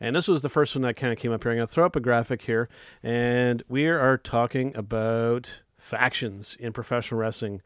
and 0.00 0.14
this 0.14 0.28
was 0.28 0.42
the 0.42 0.48
first 0.48 0.74
one 0.74 0.82
that 0.82 0.94
kind 0.94 1.12
of 1.12 1.18
came 1.18 1.32
up 1.32 1.42
here. 1.42 1.52
I'm 1.52 1.58
gonna 1.58 1.66
throw 1.66 1.86
up 1.86 1.96
a 1.96 2.00
graphic 2.00 2.42
here, 2.42 2.68
and 3.02 3.62
we 3.68 3.86
are 3.86 4.18
talking 4.18 4.76
about 4.76 5.62
factions 5.78 6.56
in 6.60 6.72
professional 6.72 7.20
wrestling. 7.20 7.60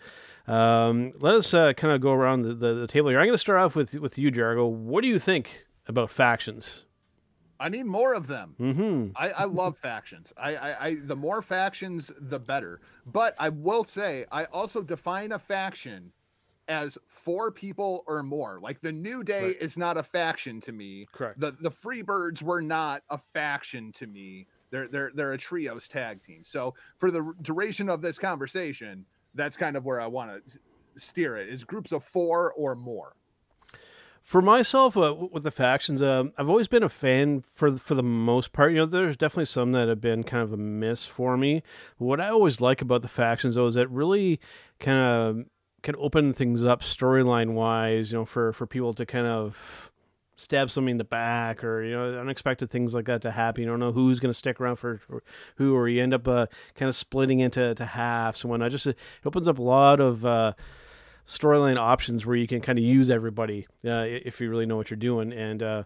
Um, 0.47 1.12
let 1.18 1.35
us 1.35 1.52
uh, 1.52 1.73
kind 1.73 1.92
of 1.92 2.00
go 2.00 2.12
around 2.12 2.42
the, 2.42 2.54
the, 2.54 2.75
the, 2.75 2.87
table 2.87 3.09
here. 3.09 3.18
I'm 3.18 3.26
going 3.26 3.35
to 3.35 3.38
start 3.38 3.59
off 3.59 3.75
with 3.75 3.95
with 3.95 4.16
you, 4.16 4.30
Jargo. 4.30 4.71
What 4.71 5.02
do 5.02 5.09
you 5.09 5.18
think 5.18 5.66
about 5.88 6.11
factions. 6.11 6.85
I 7.59 7.68
need 7.68 7.87
more 7.87 8.12
of 8.12 8.26
them. 8.26 8.54
Mm-hmm. 8.61 9.11
I, 9.16 9.30
I, 9.30 9.45
love 9.45 9.78
factions. 9.83 10.33
I, 10.37 10.56
I, 10.56 10.87
I, 10.87 10.97
the 11.02 11.16
more 11.16 11.40
factions, 11.40 12.12
the 12.21 12.38
better. 12.38 12.80
But 13.06 13.35
I 13.38 13.49
will 13.49 13.85
say, 13.85 14.26
I 14.30 14.45
also 14.47 14.83
define 14.83 15.33
a 15.33 15.38
faction 15.38 16.12
as 16.68 16.99
four 17.06 17.50
people 17.50 18.04
or 18.06 18.23
more. 18.23 18.58
Like 18.61 18.80
the 18.80 18.92
New 18.92 19.23
Day 19.23 19.49
right. 19.49 19.56
is 19.61 19.76
not 19.76 19.96
a 19.96 20.02
faction 20.02 20.61
to 20.62 20.73
me. 20.73 21.06
Correct. 21.12 21.40
The 21.40 21.52
the 21.61 21.70
Freebirds 21.70 22.42
were 22.42 22.62
not 22.62 23.02
a 23.11 23.18
faction 23.18 23.92
to 23.92 24.06
me. 24.06 24.46
They're 24.70 24.88
they're 24.88 25.11
they're 25.14 25.32
a 25.32 25.38
trios 25.38 25.88
tag 25.88 26.23
team. 26.23 26.42
So 26.44 26.75
for 26.99 27.11
the 27.11 27.32
duration 27.42 27.88
of 27.88 28.02
this 28.02 28.18
conversation, 28.18 29.04
that's 29.35 29.56
kind 29.56 29.76
of 29.76 29.85
where 29.85 30.00
I 30.00 30.06
want 30.06 30.46
to 30.49 30.58
steer 30.96 31.37
it. 31.37 31.49
Is 31.49 31.64
groups 31.64 31.92
of 31.92 32.04
four 32.04 32.52
or 32.52 32.75
more. 32.75 33.14
For 34.23 34.42
myself, 34.42 34.96
uh, 34.96 35.14
with 35.30 35.44
the 35.44 35.52
factions, 35.52 36.02
uh, 36.02 36.25
I've 36.37 36.49
always 36.49 36.66
been 36.66 36.82
a 36.82 36.88
fan 36.88 37.44
for 37.54 37.70
for 37.76 37.94
the 37.94 38.02
most 38.02 38.52
part. 38.52 38.73
You 38.73 38.78
know, 38.78 38.87
there's 38.87 39.16
definitely 39.16 39.44
some 39.44 39.70
that 39.70 39.87
have 39.87 40.00
been 40.00 40.25
kind 40.25 40.42
of 40.42 40.52
a 40.52 40.56
miss 40.56 41.06
for 41.06 41.37
me. 41.37 41.62
What 41.99 42.20
I 42.20 42.30
always 42.30 42.61
like 42.61 42.82
about 42.82 43.02
the 43.02 43.08
factions, 43.08 43.54
though, 43.54 43.68
is 43.68 43.75
that 43.75 43.88
really 43.88 44.40
kind 44.80 44.99
of 44.99 45.44
can 45.87 45.95
open 45.99 46.35
things 46.35 46.64
up 46.64 46.83
storyline 46.83 47.55
wise. 47.55 48.11
You 48.11 48.19
know, 48.19 48.25
for 48.25 48.52
for 48.52 48.66
people 48.66 48.93
to 48.95 49.07
kind 49.07 49.26
of 49.26 49.90
stab 50.35 50.69
somebody 50.69 50.90
in 50.90 50.99
the 50.99 51.05
back 51.05 51.64
or 51.64 51.83
you 51.83 51.93
know 51.93 52.19
unexpected 52.19 52.71
things 52.71 52.93
like 52.93 53.07
that 53.07 53.23
to 53.23 53.31
happen. 53.31 53.62
You 53.62 53.71
don't 53.71 53.81
know 53.81 53.93
who's 53.93 54.19
going 54.19 54.31
to 54.31 54.38
stick 54.38 54.61
around 54.61 54.76
for, 54.76 55.00
who, 55.55 55.75
or 55.75 55.88
you 55.88 56.02
end 56.02 56.12
up 56.12 56.26
uh, 56.26 56.47
kind 56.75 56.88
of 56.88 56.97
splitting 56.97 57.38
into 57.40 57.75
to 57.75 57.87
halves. 57.87 58.45
And 58.45 58.64
I 58.64 58.69
just 58.69 58.87
it 58.87 58.99
opens 59.25 59.49
up 59.49 59.59
a 59.59 59.62
lot 59.62 60.00
of. 60.00 60.26
Uh, 60.26 60.52
storyline 61.28 61.76
options 61.76 62.25
where 62.25 62.37
you 62.37 62.47
can 62.47 62.61
kind 62.61 62.78
of 62.78 62.85
use 62.85 63.11
everybody 63.11 63.66
uh, 63.85 64.05
if 64.07 64.40
you 64.40 64.49
really 64.49 64.64
know 64.64 64.76
what 64.76 64.90
you're 64.90 64.97
doing. 64.97 65.33
And 65.33 65.61
uh, 65.61 65.83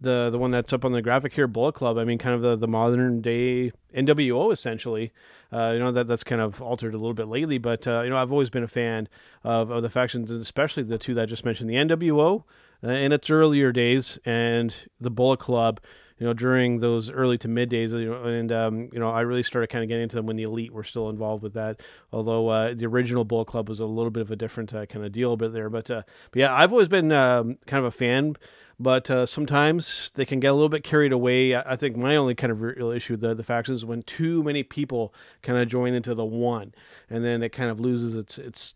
the 0.00 0.30
the 0.30 0.38
one 0.38 0.50
that's 0.50 0.72
up 0.72 0.84
on 0.84 0.90
the 0.90 1.00
graphic 1.00 1.32
here, 1.32 1.46
Bullet 1.46 1.76
Club. 1.76 1.96
I 1.96 2.02
mean, 2.02 2.18
kind 2.18 2.34
of 2.34 2.42
the, 2.42 2.56
the 2.56 2.66
modern 2.66 3.20
day 3.20 3.70
NWO 3.94 4.52
essentially. 4.52 5.12
Uh, 5.50 5.70
you 5.72 5.78
know 5.78 5.90
that 5.90 6.06
that's 6.06 6.24
kind 6.24 6.40
of 6.40 6.60
altered 6.60 6.94
a 6.94 6.98
little 6.98 7.14
bit 7.14 7.26
lately, 7.28 7.58
but 7.58 7.86
uh, 7.86 8.02
you 8.02 8.10
know 8.10 8.16
I've 8.16 8.32
always 8.32 8.50
been 8.50 8.62
a 8.62 8.68
fan 8.68 9.08
of, 9.44 9.70
of 9.70 9.82
the 9.82 9.90
factions, 9.90 10.30
and 10.30 10.40
especially 10.42 10.82
the 10.82 10.98
two 10.98 11.14
that 11.14 11.22
I 11.22 11.26
just 11.26 11.44
mentioned, 11.44 11.70
the 11.70 11.74
NWO 11.74 12.44
uh, 12.84 12.88
in 12.88 13.12
its 13.12 13.30
earlier 13.30 13.72
days, 13.72 14.18
and 14.24 14.74
the 15.00 15.10
Bullet 15.10 15.38
Club 15.38 15.80
you 16.18 16.26
know, 16.26 16.32
during 16.32 16.80
those 16.80 17.10
early 17.10 17.38
to 17.38 17.48
mid 17.48 17.68
days, 17.68 17.92
you 17.92 18.10
know, 18.10 18.24
and 18.24 18.50
um, 18.52 18.88
you 18.92 18.98
know, 18.98 19.10
I 19.10 19.20
really 19.20 19.42
started 19.42 19.68
kind 19.68 19.82
of 19.82 19.88
getting 19.88 20.02
into 20.02 20.16
them 20.16 20.26
when 20.26 20.36
the 20.36 20.42
elite 20.42 20.72
were 20.72 20.84
still 20.84 21.08
involved 21.08 21.42
with 21.42 21.54
that. 21.54 21.80
Although 22.12 22.48
uh, 22.48 22.74
the 22.74 22.86
original 22.86 23.24
Bullet 23.24 23.46
Club 23.46 23.68
was 23.68 23.80
a 23.80 23.86
little 23.86 24.10
bit 24.10 24.22
of 24.22 24.30
a 24.30 24.36
different 24.36 24.74
uh, 24.74 24.86
kind 24.86 25.04
of 25.04 25.12
deal, 25.12 25.36
but 25.36 25.52
there, 25.52 25.70
but 25.70 25.90
uh, 25.90 26.02
but 26.32 26.40
yeah, 26.40 26.54
I've 26.54 26.72
always 26.72 26.88
been 26.88 27.12
um, 27.12 27.58
kind 27.66 27.84
of 27.84 27.86
a 27.86 27.96
fan. 27.96 28.36
But 28.80 29.10
uh, 29.10 29.26
sometimes 29.26 30.12
they 30.14 30.24
can 30.24 30.38
get 30.38 30.48
a 30.48 30.52
little 30.52 30.68
bit 30.68 30.84
carried 30.84 31.10
away. 31.10 31.52
I 31.52 31.74
think 31.74 31.96
my 31.96 32.14
only 32.14 32.36
kind 32.36 32.52
of 32.52 32.60
real 32.60 32.90
issue 32.90 33.14
with 33.14 33.22
the, 33.22 33.34
the 33.34 33.72
is 33.72 33.84
when 33.84 34.04
too 34.04 34.44
many 34.44 34.62
people 34.62 35.12
kind 35.42 35.58
of 35.58 35.66
join 35.66 35.94
into 35.94 36.14
the 36.14 36.24
one, 36.24 36.72
and 37.10 37.24
then 37.24 37.42
it 37.42 37.48
kind 37.48 37.70
of 37.70 37.80
loses 37.80 38.14
its 38.14 38.38
its 38.38 38.74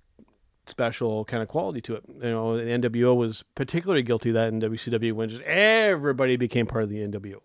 special 0.67 1.25
kind 1.25 1.43
of 1.43 1.49
quality 1.49 1.81
to 1.83 1.97
it. 1.97 2.05
You 2.09 2.31
know, 2.31 2.57
the 2.57 2.65
NWO 2.65 3.17
was 3.17 3.45
particularly 3.55 4.03
guilty 4.03 4.31
of 4.31 4.35
that 4.35 4.49
in 4.49 4.61
WCW 4.61 5.13
when 5.13 5.29
just 5.29 5.43
everybody 5.43 6.37
became 6.37 6.67
part 6.67 6.85
of 6.85 6.91
the 6.91 6.99
NWO. 6.99 7.41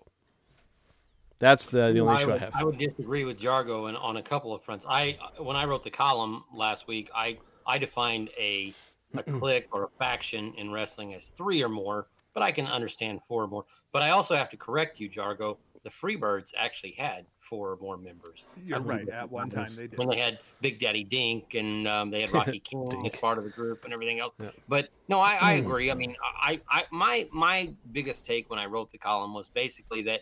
That's 1.40 1.68
the, 1.70 1.92
the 1.92 2.00
only 2.00 2.14
I 2.14 2.18
issue 2.18 2.28
would, 2.28 2.36
I 2.36 2.46
have. 2.46 2.56
I 2.56 2.64
would 2.64 2.78
disagree 2.78 3.24
with 3.24 3.40
Jargo 3.40 3.90
and 3.90 3.98
on 3.98 4.18
a 4.18 4.24
couple 4.24 4.54
of 4.54 4.64
fronts. 4.64 4.86
I 4.90 5.18
when 5.38 5.56
I 5.56 5.66
wrote 5.66 5.84
the 5.84 5.92
column 5.92 6.44
last 6.54 6.88
week, 6.88 7.10
I 7.14 7.38
I 7.66 7.78
defined 7.78 8.30
a 8.40 8.74
a 9.16 9.24
clique 9.40 9.68
or 9.72 9.86
a 9.86 9.90
faction 10.00 10.54
in 10.58 10.72
wrestling 10.72 11.14
as 11.14 11.30
three 11.30 11.64
or 11.64 11.70
more, 11.70 12.08
but 12.34 12.42
I 12.42 12.52
can 12.52 12.66
understand 12.66 13.22
four 13.28 13.44
or 13.44 13.48
more. 13.48 13.66
But 13.92 14.02
I 14.02 14.10
also 14.12 14.36
have 14.36 14.50
to 14.50 14.58
correct 14.58 15.00
you, 15.00 15.10
Jargo. 15.10 15.58
The 15.84 15.90
Freebirds 15.92 16.54
actually 16.58 16.92
had 16.94 17.26
four 17.50 17.72
or 17.72 17.77
more 17.77 17.98
members. 17.98 18.50
You're 18.66 18.80
right. 18.82 19.08
At 19.10 19.32
one 19.32 19.50
time, 19.50 19.75
they 19.75 19.88
did. 19.88 19.98
When 19.98 20.10
they 20.10 20.18
had 20.18 20.39
Big 20.62 20.80
Daddy 20.80 21.04
Dink 21.04 21.54
and 21.54 21.88
um, 21.88 22.10
they 22.10 22.22
had 22.22 22.34
Rocky 22.34 22.60
King 22.60 23.06
as 23.06 23.16
part 23.16 23.38
of 23.38 23.44
the 23.44 23.50
group 23.50 23.84
and 23.84 23.94
everything 23.94 24.20
else. 24.20 24.34
Yeah. 24.39 24.50
But 24.68 24.89
no, 25.08 25.20
I, 25.20 25.38
I 25.39 25.60
hmm. 25.60 25.66
agree. 25.66 25.92
I 25.92 25.94
mean, 25.94 26.16
I, 26.24 26.60
I, 26.70 26.86
my, 26.92 27.27
my 27.32 27.72
biggest 27.92 28.25
take 28.25 28.50
when 28.50 28.60
I 28.60 28.66
wrote 28.66 28.92
the 28.92 28.98
column 28.98 29.34
was 29.34 29.50
basically 29.50 30.01
that 30.04 30.22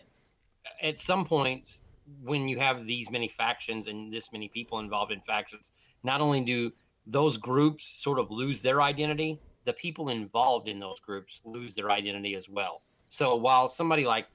at 0.82 0.98
some 0.98 1.24
points 1.24 1.80
when 2.22 2.48
you 2.48 2.58
have 2.58 2.84
these 2.84 3.10
many 3.10 3.28
factions 3.28 3.86
and 3.86 4.12
this 4.12 4.32
many 4.32 4.48
people 4.48 4.78
involved 4.78 5.12
in 5.12 5.20
factions, 5.22 5.72
not 6.04 6.20
only 6.20 6.40
do 6.40 6.70
those 7.06 7.36
groups 7.36 7.86
sort 7.86 8.18
of 8.18 8.30
lose 8.30 8.60
their 8.62 8.82
identity, 8.82 9.38
the 9.64 9.72
people 9.72 10.08
involved 10.08 10.68
in 10.68 10.78
those 10.78 11.00
groups 11.00 11.40
lose 11.44 11.74
their 11.74 11.90
identity 11.90 12.34
as 12.34 12.48
well. 12.48 12.82
So 13.08 13.36
while 13.36 13.68
somebody 13.68 14.04
like 14.04 14.26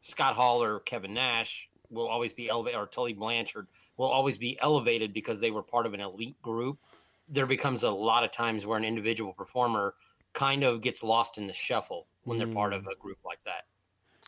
Scott 0.00 0.34
Hall 0.34 0.62
or 0.62 0.80
Kevin 0.80 1.14
Nash 1.14 1.68
will 1.92 2.08
always 2.08 2.32
be 2.32 2.48
elevated, 2.48 2.78
or 2.78 2.86
Tully 2.86 3.12
Blanchard 3.12 3.66
will 3.96 4.10
always 4.10 4.38
be 4.38 4.58
elevated 4.60 5.12
because 5.12 5.40
they 5.40 5.50
were 5.50 5.62
part 5.62 5.86
of 5.86 5.94
an 5.94 6.00
elite 6.00 6.40
group. 6.42 6.78
There 7.28 7.46
becomes 7.46 7.82
a 7.82 7.90
lot 7.90 8.24
of 8.24 8.32
times 8.32 8.66
where 8.66 8.78
an 8.78 8.84
individual 8.84 9.32
performer 9.32 9.94
kind 10.32 10.64
of 10.64 10.80
gets 10.80 11.02
lost 11.02 11.38
in 11.38 11.46
the 11.46 11.52
shuffle 11.52 12.06
when 12.24 12.38
they're 12.38 12.46
part 12.46 12.72
of 12.72 12.84
mm. 12.84 12.92
a 12.92 12.96
group 12.96 13.18
like 13.24 13.40
that. 13.44 13.64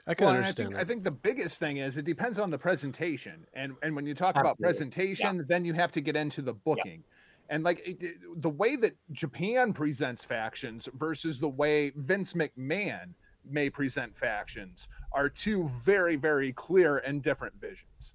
I 0.06 0.14
can 0.14 0.26
well, 0.26 0.36
understand. 0.36 0.68
I 0.68 0.70
think, 0.70 0.80
I 0.80 0.84
think, 0.84 1.04
the 1.04 1.10
biggest 1.10 1.58
thing 1.58 1.78
is 1.78 1.96
it 1.96 2.04
depends 2.04 2.38
on 2.38 2.50
the 2.50 2.58
presentation, 2.58 3.46
and 3.54 3.74
and 3.82 3.96
when 3.96 4.06
you 4.06 4.14
talk 4.14 4.36
Absolutely. 4.36 4.50
about 4.50 4.58
presentation, 4.58 5.36
yeah. 5.36 5.42
then 5.46 5.64
you 5.64 5.72
have 5.72 5.92
to 5.92 6.00
get 6.00 6.14
into 6.14 6.42
the 6.42 6.52
booking. 6.52 7.02
Yeah. 7.04 7.54
And 7.54 7.64
like 7.64 7.82
it, 7.86 8.16
the 8.36 8.50
way 8.50 8.76
that 8.76 8.96
Japan 9.12 9.72
presents 9.72 10.24
factions 10.24 10.88
versus 10.94 11.40
the 11.40 11.48
way 11.48 11.92
Vince 11.96 12.34
McMahon 12.34 13.14
may 13.48 13.70
present 13.70 14.16
factions 14.16 14.88
are 15.12 15.28
two 15.28 15.68
very, 15.82 16.16
very 16.16 16.52
clear 16.52 16.98
and 16.98 17.22
different 17.22 17.54
visions. 17.60 18.14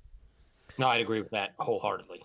No, 0.78 0.88
I'd 0.88 1.02
agree 1.02 1.22
with 1.22 1.32
that 1.32 1.52
wholeheartedly. 1.60 2.22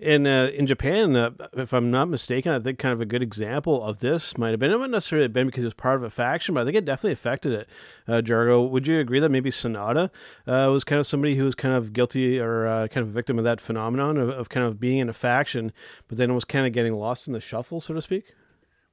In 0.00 0.28
uh, 0.28 0.50
in 0.54 0.66
Japan, 0.68 1.16
uh, 1.16 1.30
if 1.54 1.72
I'm 1.72 1.90
not 1.90 2.08
mistaken, 2.08 2.52
I 2.52 2.60
think 2.60 2.78
kind 2.78 2.92
of 2.92 3.00
a 3.00 3.04
good 3.04 3.22
example 3.22 3.82
of 3.82 3.98
this 3.98 4.38
might 4.38 4.50
have 4.50 4.60
been. 4.60 4.70
It 4.70 4.78
might 4.78 4.90
necessarily 4.90 5.24
have 5.24 5.32
been 5.32 5.46
because 5.46 5.64
it 5.64 5.66
was 5.66 5.74
part 5.74 5.96
of 5.96 6.04
a 6.04 6.10
faction, 6.10 6.54
but 6.54 6.60
I 6.60 6.64
think 6.64 6.76
it 6.76 6.84
definitely 6.84 7.14
affected 7.14 7.52
it. 7.52 7.68
Uh, 8.06 8.20
Jargo, 8.20 8.70
would 8.70 8.86
you 8.86 9.00
agree 9.00 9.18
that 9.18 9.30
maybe 9.30 9.50
Sanada 9.50 10.10
uh, 10.46 10.70
was 10.70 10.84
kind 10.84 11.00
of 11.00 11.06
somebody 11.08 11.34
who 11.34 11.44
was 11.44 11.56
kind 11.56 11.74
of 11.74 11.92
guilty 11.92 12.38
or 12.38 12.64
uh, 12.66 12.86
kind 12.86 13.02
of 13.02 13.08
a 13.08 13.12
victim 13.12 13.38
of 13.38 13.44
that 13.44 13.60
phenomenon 13.60 14.18
of, 14.18 14.28
of 14.28 14.48
kind 14.48 14.64
of 14.64 14.78
being 14.78 14.98
in 14.98 15.08
a 15.08 15.12
faction, 15.12 15.72
but 16.06 16.16
then 16.16 16.32
was 16.32 16.44
kind 16.44 16.64
of 16.64 16.72
getting 16.72 16.94
lost 16.94 17.26
in 17.26 17.32
the 17.32 17.40
shuffle, 17.40 17.80
so 17.80 17.92
to 17.92 18.00
speak? 18.00 18.34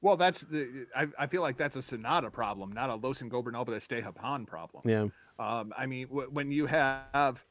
Well, 0.06 0.18
that's 0.18 0.42
the. 0.42 0.86
I, 0.96 1.08
I 1.18 1.26
feel 1.26 1.42
like 1.42 1.58
that's 1.58 1.78
a 1.78 1.80
Sanada 1.80 2.32
problem, 2.32 2.72
not 2.72 2.92
a 2.92 2.96
Los 2.96 3.24
Ingobernables 3.24 3.88
de 3.88 4.04
Japan 4.04 4.46
problem. 4.46 4.84
Yeah. 4.86 5.08
Um, 5.40 5.74
I 5.76 5.88
mean, 5.88 6.06
w- 6.10 6.30
when 6.32 6.52
you 6.52 6.68
have 6.68 7.44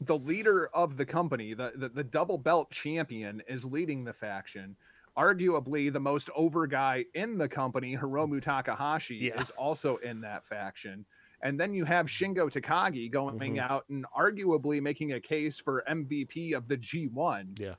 the 0.00 0.16
leader 0.16 0.70
of 0.72 0.96
the 0.96 1.04
company, 1.04 1.52
the, 1.52 1.72
the, 1.74 1.90
the 1.90 2.02
double 2.02 2.38
belt 2.38 2.70
champion, 2.70 3.42
is 3.46 3.66
leading 3.66 4.04
the 4.04 4.12
faction. 4.14 4.74
arguably 5.18 5.92
the 5.92 6.00
most 6.00 6.30
over 6.34 6.66
guy 6.66 7.04
in 7.12 7.36
the 7.36 7.46
company, 7.46 7.94
Hiromu 7.94 8.40
Takahashi, 8.40 9.16
yeah. 9.16 9.38
is 9.38 9.50
also 9.50 9.96
in 9.98 10.22
that 10.22 10.46
faction. 10.46 11.04
And 11.42 11.60
then 11.60 11.74
you 11.74 11.84
have 11.84 12.06
Shingo 12.06 12.50
Takagi 12.50 13.10
going 13.10 13.38
mm-hmm. 13.38 13.58
out 13.58 13.84
and 13.90 14.06
arguably 14.18 14.80
making 14.80 15.12
a 15.12 15.20
case 15.20 15.60
for 15.60 15.84
MVP 15.86 16.54
of 16.54 16.68
the 16.68 16.78
G1. 16.78 17.60
Yeah. 17.60 17.74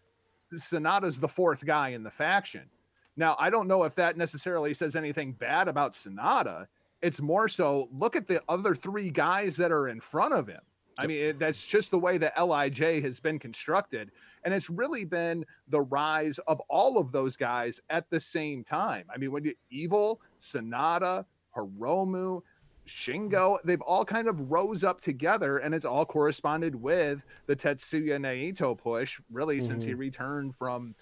Sanada's 0.53 1.19
the 1.19 1.27
fourth 1.27 1.65
guy 1.65 1.89
in 1.89 2.03
the 2.03 2.11
faction. 2.11 2.69
Now, 3.15 3.35
I 3.39 3.49
don't 3.49 3.67
know 3.67 3.83
if 3.83 3.95
that 3.95 4.17
necessarily 4.17 4.73
says 4.73 4.95
anything 4.95 5.33
bad 5.33 5.67
about 5.67 5.93
Sanada. 5.93 6.67
It's 7.01 7.21
more 7.21 7.49
so 7.49 7.89
look 7.91 8.15
at 8.15 8.27
the 8.27 8.41
other 8.49 8.73
three 8.73 9.09
guys 9.09 9.57
that 9.57 9.71
are 9.71 9.87
in 9.87 9.99
front 9.99 10.33
of 10.33 10.47
him. 10.47 10.61
I 10.97 11.07
mean, 11.07 11.21
it, 11.21 11.39
that's 11.39 11.65
just 11.65 11.91
the 11.91 11.97
way 11.97 12.17
that 12.19 12.37
LIJ 12.37 13.01
has 13.01 13.19
been 13.19 13.39
constructed. 13.39 14.11
And 14.43 14.53
it's 14.53 14.69
really 14.69 15.05
been 15.05 15.45
the 15.67 15.81
rise 15.81 16.37
of 16.39 16.59
all 16.69 16.97
of 16.97 17.11
those 17.11 17.35
guys 17.35 17.81
at 17.89 18.09
the 18.09 18.19
same 18.19 18.63
time. 18.63 19.05
I 19.13 19.17
mean, 19.17 19.31
when 19.31 19.43
you 19.43 19.55
Evil, 19.69 20.21
Sanada, 20.39 21.25
Hiromu, 21.55 22.41
Shingo, 22.85 23.57
they've 23.63 23.81
all 23.81 24.05
kind 24.05 24.27
of 24.27 24.51
rose 24.51 24.83
up 24.83 25.01
together 25.01 25.59
and 25.59 25.73
it's 25.73 25.85
all 25.85 26.05
corresponded 26.05 26.75
with 26.75 27.25
the 27.47 27.55
Tetsuya 27.55 28.19
Naito 28.19 28.77
push, 28.77 29.19
really, 29.31 29.57
mm-hmm. 29.57 29.65
since 29.65 29.83
he 29.83 29.91
mm-hmm. 29.91 29.99
returned 29.99 30.55
from 30.55 30.93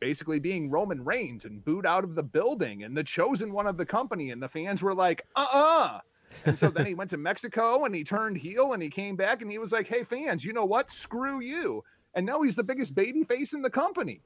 basically 0.00 0.40
being 0.40 0.70
Roman 0.70 1.04
Reigns 1.04 1.44
and 1.44 1.64
booed 1.64 1.86
out 1.86 2.04
of 2.04 2.14
the 2.14 2.22
building 2.22 2.82
and 2.82 2.96
the 2.96 3.04
chosen 3.04 3.52
one 3.52 3.66
of 3.66 3.76
the 3.76 3.86
company. 3.86 4.30
And 4.30 4.42
the 4.42 4.48
fans 4.48 4.82
were 4.82 4.94
like, 4.94 5.22
uh 5.36 5.46
uh-uh. 5.52 5.84
uh 5.84 6.00
and 6.44 6.58
so 6.58 6.70
then 6.70 6.86
he 6.86 6.94
went 6.96 7.10
to 7.10 7.16
Mexico 7.16 7.84
and 7.84 7.94
he 7.94 8.04
turned 8.04 8.38
heel 8.38 8.72
and 8.72 8.82
he 8.82 8.88
came 8.88 9.16
back 9.16 9.42
and 9.42 9.50
he 9.50 9.58
was 9.58 9.72
like, 9.72 9.86
hey, 9.86 10.02
fans, 10.02 10.44
you 10.44 10.52
know 10.52 10.64
what? 10.64 10.90
Screw 10.90 11.40
you. 11.40 11.84
And 12.14 12.26
now 12.26 12.42
he's 12.42 12.56
the 12.56 12.64
biggest 12.64 12.94
baby 12.94 13.22
face 13.24 13.52
in 13.52 13.62
the 13.62 13.70
company. 13.70 14.22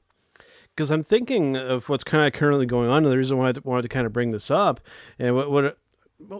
Because 0.75 0.91
I'm 0.91 1.03
thinking 1.03 1.55
of 1.55 1.87
what's 1.87 2.03
kind 2.03 2.25
of 2.25 2.33
currently 2.33 2.65
going 2.65 2.89
on. 2.89 3.03
And 3.03 3.11
the 3.11 3.17
reason 3.17 3.37
why 3.37 3.49
I 3.49 3.53
wanted 3.63 3.83
to 3.83 3.89
kind 3.89 4.05
of 4.05 4.13
bring 4.13 4.31
this 4.31 4.51
up 4.51 4.81
and 5.19 5.35
what, 5.35 5.49
what 5.51 5.77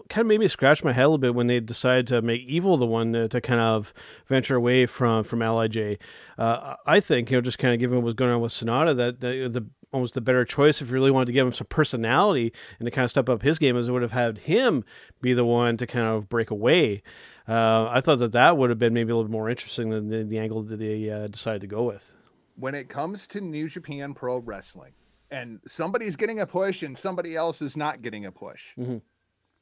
kind 0.08 0.22
of 0.22 0.26
made 0.26 0.40
me 0.40 0.48
scratch 0.48 0.82
my 0.82 0.92
head 0.92 1.04
a 1.04 1.08
little 1.08 1.18
bit 1.18 1.34
when 1.34 1.46
they 1.46 1.60
decided 1.60 2.06
to 2.08 2.22
make 2.22 2.42
Evil 2.42 2.76
the 2.76 2.86
one 2.86 3.12
to, 3.12 3.28
to 3.28 3.40
kind 3.40 3.60
of 3.60 3.92
venture 4.26 4.56
away 4.56 4.86
from 4.86 5.24
from 5.24 5.40
LIJ. 5.40 5.98
Uh, 6.38 6.76
I 6.86 7.00
think 7.00 7.30
you 7.30 7.36
know 7.36 7.40
just 7.40 7.58
kind 7.58 7.74
of 7.74 7.80
given 7.80 7.98
what 7.98 8.04
was 8.04 8.14
going 8.14 8.32
on 8.32 8.40
with 8.40 8.52
Sanada 8.52 8.96
that 8.96 9.20
the, 9.20 9.48
the 9.48 9.66
almost 9.92 10.14
the 10.14 10.20
better 10.20 10.44
choice 10.44 10.82
if 10.82 10.88
you 10.88 10.94
really 10.94 11.10
wanted 11.10 11.26
to 11.26 11.32
give 11.32 11.46
him 11.46 11.52
some 11.52 11.66
personality 11.68 12.52
and 12.78 12.86
to 12.86 12.90
kind 12.90 13.04
of 13.04 13.10
step 13.10 13.28
up 13.28 13.42
his 13.42 13.58
game 13.58 13.76
is 13.76 13.88
it 13.88 13.92
would 13.92 14.02
have 14.02 14.12
had 14.12 14.38
him 14.38 14.84
be 15.20 15.32
the 15.32 15.44
one 15.44 15.76
to 15.76 15.86
kind 15.86 16.06
of 16.06 16.28
break 16.28 16.50
away. 16.50 17.02
Uh, 17.48 17.88
I 17.90 18.00
thought 18.00 18.18
that 18.18 18.32
that 18.32 18.58
would 18.58 18.70
have 18.70 18.78
been 18.78 18.92
maybe 18.92 19.12
a 19.12 19.16
little 19.16 19.28
bit 19.28 19.32
more 19.32 19.48
interesting 19.48 19.90
than 19.90 20.08
the, 20.08 20.24
the 20.24 20.38
angle 20.38 20.62
that 20.64 20.78
they 20.78 21.08
uh, 21.08 21.28
decided 21.28 21.60
to 21.60 21.66
go 21.66 21.84
with. 21.84 22.12
When 22.56 22.74
it 22.74 22.88
comes 22.88 23.28
to 23.28 23.40
New 23.40 23.68
Japan 23.68 24.14
Pro 24.14 24.38
Wrestling, 24.38 24.92
and 25.30 25.60
somebody's 25.66 26.16
getting 26.16 26.40
a 26.40 26.46
push 26.46 26.82
and 26.82 26.96
somebody 26.96 27.34
else 27.36 27.60
is 27.60 27.76
not 27.76 28.00
getting 28.00 28.26
a 28.26 28.32
push. 28.32 28.74
Mm-hmm 28.78 28.98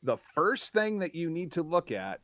the 0.05 0.17
first 0.17 0.73
thing 0.73 0.99
that 1.01 1.15
you 1.15 1.31
need 1.31 1.51
to 1.53 1.63
look 1.63 1.91
at 1.91 2.21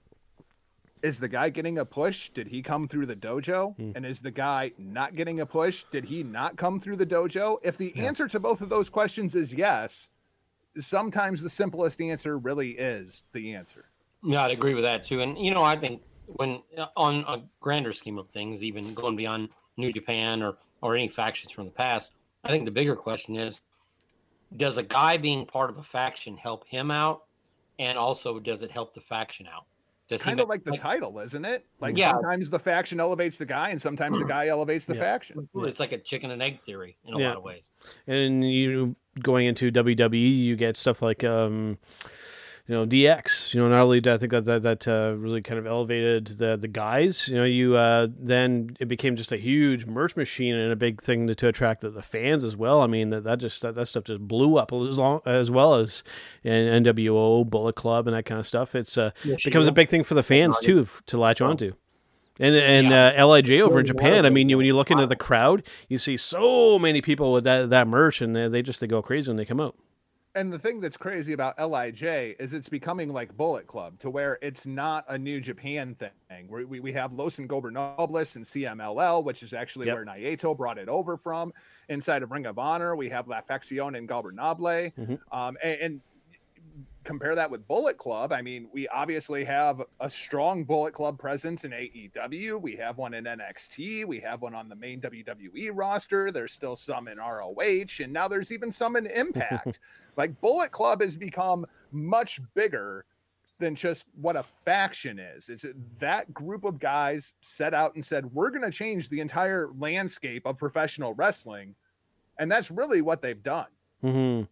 is 1.03 1.19
the 1.19 1.29
guy 1.29 1.49
getting 1.49 1.79
a 1.79 1.85
push? 1.85 2.29
Did 2.29 2.47
he 2.47 2.61
come 2.61 2.87
through 2.87 3.07
the 3.07 3.17
dojo? 3.17 3.75
Hmm. 3.77 3.93
And 3.95 4.05
is 4.05 4.21
the 4.21 4.31
guy 4.31 4.73
not 4.79 5.17
getting 5.17 5.41
a 5.41 5.47
push? 5.47 5.85
Did 5.91 6.05
he 6.05 6.23
not 6.23 6.57
come 6.57 6.79
through 6.79 6.97
the 6.97 7.07
dojo? 7.07 7.59
If 7.65 7.79
the 7.79 7.93
yeah. 7.97 8.05
answer 8.05 8.29
to 8.29 8.39
both 8.39 8.61
of 8.61 8.69
those 8.69 8.91
questions 8.91 9.35
is 9.35 9.53
yes, 9.55 10.09
sometimes 10.79 11.43
the 11.43 11.49
simplest 11.49 12.03
answer 12.03 12.39
really 12.39 12.73
is 12.73 13.25
the 13.33 13.55
answer. 13.55 13.87
Yeah, 14.23 14.45
I'd 14.45 14.51
agree 14.51 14.75
with 14.75 14.85
that 14.85 15.03
too. 15.05 15.23
And 15.23 15.39
you 15.39 15.53
know, 15.53 15.63
I 15.63 15.77
think 15.77 16.03
when 16.27 16.63
on 16.97 17.25
a 17.27 17.43
grander 17.61 17.93
scheme 17.93 18.19
of 18.19 18.29
things, 18.29 18.63
even 18.63 18.93
going 18.93 19.17
beyond 19.17 19.49
New 19.79 19.93
Japan 19.93 20.43
or 20.43 20.57
or 20.83 20.95
any 20.95 21.09
factions 21.09 21.53
from 21.53 21.65
the 21.65 21.71
past, 21.71 22.13
I 22.45 22.49
think 22.49 22.67
the 22.67 22.71
bigger 22.71 22.95
question 22.95 23.37
is 23.37 23.63
does 24.55 24.77
a 24.77 24.83
guy 24.83 25.17
being 25.17 25.47
part 25.47 25.71
of 25.71 25.79
a 25.79 25.83
faction 25.83 26.37
help 26.37 26.67
him 26.67 26.91
out 26.91 27.23
and 27.81 27.99
also 27.99 28.39
does 28.39 28.63
it 28.63 28.71
help 28.71 28.95
the 28.95 29.01
faction 29.01 29.49
out? 29.53 29.65
Does 30.09 30.23
kind 30.23 30.41
of 30.41 30.49
like 30.49 30.65
the 30.65 30.73
like, 30.73 30.81
title, 30.81 31.21
isn't 31.21 31.45
it? 31.45 31.67
Like 31.81 31.97
yeah. 31.97 32.11
sometimes 32.11 32.51
the 32.51 32.59
faction 32.59 32.99
elevates 32.99 33.39
the 33.39 33.47
guy, 33.47 33.71
and 33.71 33.81
sometimes 33.81 34.19
the 34.19 34.25
guy 34.25 34.49
elevates 34.49 34.85
the 34.85 34.95
yeah. 34.95 35.01
faction. 35.01 35.49
It's 35.55 35.79
like 35.79 35.93
a 35.93 35.99
chicken 35.99 36.33
and 36.33 36.43
egg 36.43 36.61
theory 36.63 36.97
in 37.07 37.15
a 37.15 37.19
yeah. 37.19 37.29
lot 37.29 37.37
of 37.37 37.45
ways. 37.45 37.69
And 38.09 38.45
you 38.49 38.97
going 39.21 39.47
into 39.47 39.71
WWE, 39.71 40.39
you 40.39 40.57
get 40.57 40.77
stuff 40.77 41.01
like 41.01 41.23
um, 41.23 41.79
you 42.71 42.77
know 42.77 42.87
DX. 42.87 43.53
You 43.53 43.61
know, 43.61 43.69
not 43.69 43.81
only 43.81 44.01
did 44.01 44.13
I 44.13 44.17
think 44.17 44.31
that 44.31 44.45
that, 44.45 44.63
that 44.63 44.87
uh, 44.87 45.17
really 45.17 45.43
kind 45.43 45.59
of 45.59 45.67
elevated 45.67 46.29
the 46.29 46.57
the 46.57 46.69
guys. 46.69 47.27
You 47.27 47.35
know, 47.35 47.45
you 47.45 47.75
uh, 47.75 48.07
then 48.17 48.77
it 48.79 48.87
became 48.87 49.17
just 49.17 49.33
a 49.33 49.37
huge 49.37 49.87
merch 49.87 50.15
machine 50.15 50.55
and 50.55 50.73
a 50.73 50.77
big 50.77 51.03
thing 51.03 51.27
to, 51.27 51.35
to 51.35 51.49
attract 51.49 51.81
the, 51.81 51.91
the 51.91 52.01
fans 52.01 52.45
as 52.45 52.57
well. 52.57 52.81
I 52.81 52.87
mean, 52.87 53.11
that, 53.11 53.25
that 53.25 53.39
just 53.39 53.61
that, 53.63 53.75
that 53.75 53.87
stuff 53.87 54.05
just 54.05 54.21
blew 54.21 54.57
up 54.57 54.73
as 54.73 54.99
long 54.99 55.21
as 55.27 55.51
well 55.51 55.75
as 55.75 56.05
in 56.45 56.85
NWO, 56.85 57.45
Bullet 57.51 57.75
Club, 57.75 58.07
and 58.07 58.15
that 58.15 58.25
kind 58.25 58.39
of 58.39 58.47
stuff. 58.47 58.77
It's 58.77 58.97
uh, 58.97 59.11
becomes 59.45 59.67
a 59.67 59.73
big 59.73 59.89
thing 59.89 60.05
for 60.05 60.15
the 60.15 60.23
fans 60.23 60.61
too 60.61 60.87
to 61.07 61.19
latch 61.19 61.41
onto. 61.41 61.73
And 62.39 62.55
and 62.55 62.87
yeah. 62.87 63.21
uh, 63.21 63.27
LIJ 63.27 63.63
over 63.63 63.81
in 63.81 63.87
Japan, 63.87 64.25
I 64.25 64.31
mean, 64.31 64.49
you, 64.49 64.57
when 64.57 64.65
you 64.65 64.77
look 64.77 64.93
into 64.93 65.09
the 65.09 65.17
crowd, 65.17 65.67
you 65.89 65.99
see 65.99 66.17
so 66.17 66.79
many 66.79 67.03
people 67.03 67.33
with 67.33 67.43
that 67.43 67.71
that 67.71 67.89
merch, 67.89 68.23
and 68.23 68.37
they, 68.37 68.47
they 68.47 68.63
just 68.63 68.79
they 68.79 68.87
go 68.87 69.03
crazy 69.03 69.29
when 69.29 69.39
they 69.39 69.45
come 69.45 69.61
out 69.61 69.75
and 70.35 70.53
the 70.53 70.59
thing 70.59 70.81
that's 70.81 70.97
crazy 70.97 71.33
about 71.33 71.59
LIJ 71.59 72.37
is 72.39 72.55
it's 72.55 72.69
becoming 72.69 73.13
like 73.13 73.37
Bullet 73.37 73.67
Club 73.67 73.99
to 73.99 74.11
where 74.11 74.39
it's 74.41 74.67
not 74.67 75.05
a 75.09 75.19
New 75.19 75.41
Japan 75.41 75.95
thing. 75.95 76.11
We, 76.49 76.65
we, 76.65 76.81
we 76.81 76.93
have 76.93 77.13
Los 77.13 77.37
Ingobernables 77.37 78.37
and 78.37 78.45
CMLL, 78.45 79.25
which 79.25 79.43
is 79.43 79.53
actually 79.53 79.87
yep. 79.87 79.97
where 79.97 80.05
Naito 80.05 80.57
brought 80.57 80.79
it 80.79 80.89
over 80.89 81.17
from. 81.17 81.53
Inside 81.89 82.23
of 82.23 82.31
Ring 82.31 82.47
of 82.47 82.59
Honor, 82.59 82.95
we 82.95 83.09
have 83.09 83.27
La 83.27 83.41
Facción 83.41 83.97
Ingobernable. 83.97 84.93
Mm-hmm. 84.95 85.37
Um, 85.37 85.57
and, 85.63 85.81
and 85.81 86.01
compare 87.11 87.35
that 87.35 87.51
with 87.51 87.67
Bullet 87.67 87.99
Club, 87.99 88.33
I 88.33 88.41
mean, 88.41 88.69
we 88.73 88.87
obviously 88.87 89.43
have 89.43 89.83
a 89.99 90.09
strong 90.09 90.63
Bullet 90.63 90.95
Club 90.95 91.19
presence 91.19 91.65
in 91.65 91.73
AEW. 91.73 92.61
We 92.61 92.77
have 92.77 92.99
one 92.99 93.15
in 93.15 93.25
NXT. 93.25 94.05
We 94.05 94.21
have 94.21 94.43
one 94.43 94.55
on 94.55 94.69
the 94.69 94.77
main 94.77 95.01
WWE 95.01 95.73
roster. 95.75 96.31
There's 96.31 96.53
still 96.53 96.77
some 96.77 97.09
in 97.09 97.19
ROH, 97.19 97.99
and 97.99 98.13
now 98.13 98.29
there's 98.29 98.53
even 98.53 98.71
some 98.71 98.95
in 98.95 99.07
Impact. 99.07 99.81
like 100.17 100.41
Bullet 100.41 100.71
Club 100.71 101.03
has 101.03 101.17
become 101.17 101.67
much 101.91 102.41
bigger 102.55 103.05
than 103.59 103.75
just 103.75 104.05
what 104.21 104.37
a 104.37 104.45
faction 104.45 105.19
is. 105.19 105.49
It's 105.49 105.67
that 105.99 106.33
group 106.33 106.63
of 106.63 106.79
guys 106.79 107.35
set 107.41 107.75
out 107.75 107.97
and 107.97 108.05
said, 108.05 108.33
"We're 108.33 108.51
going 108.51 108.63
to 108.63 108.71
change 108.71 109.09
the 109.09 109.19
entire 109.19 109.71
landscape 109.77 110.47
of 110.47 110.59
professional 110.59 111.15
wrestling," 111.15 111.75
and 112.39 112.49
that's 112.49 112.71
really 112.71 113.03
what 113.03 113.21
they've 113.21 113.43
done. 113.43 113.67
Mm-hmm 114.05 114.45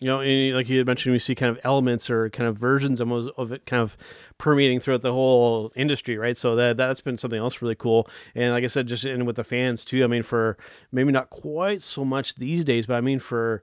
you 0.00 0.08
know, 0.08 0.18
like 0.56 0.68
you 0.68 0.78
had 0.78 0.86
mentioned, 0.86 1.12
we 1.12 1.18
see 1.18 1.34
kind 1.34 1.50
of 1.50 1.60
elements 1.64 2.10
or 2.10 2.28
kind 2.30 2.48
of 2.48 2.58
versions 2.58 3.00
of 3.00 3.52
it 3.52 3.64
kind 3.64 3.82
of 3.82 3.96
permeating 4.38 4.80
throughout 4.80 5.02
the 5.02 5.12
whole 5.12 5.72
industry, 5.76 6.18
right? 6.18 6.36
So 6.36 6.56
that 6.56 6.76
that's 6.76 7.00
been 7.00 7.16
something 7.16 7.38
else 7.38 7.62
really 7.62 7.76
cool. 7.76 8.08
And 8.34 8.52
like 8.52 8.64
I 8.64 8.66
said, 8.66 8.88
just 8.88 9.04
in 9.04 9.24
with 9.24 9.36
the 9.36 9.44
fans 9.44 9.84
too. 9.84 10.02
I 10.02 10.08
mean, 10.08 10.24
for 10.24 10.58
maybe 10.90 11.12
not 11.12 11.30
quite 11.30 11.80
so 11.80 12.04
much 12.04 12.34
these 12.34 12.64
days, 12.64 12.86
but 12.86 12.94
I 12.94 13.00
mean 13.00 13.20
for 13.20 13.62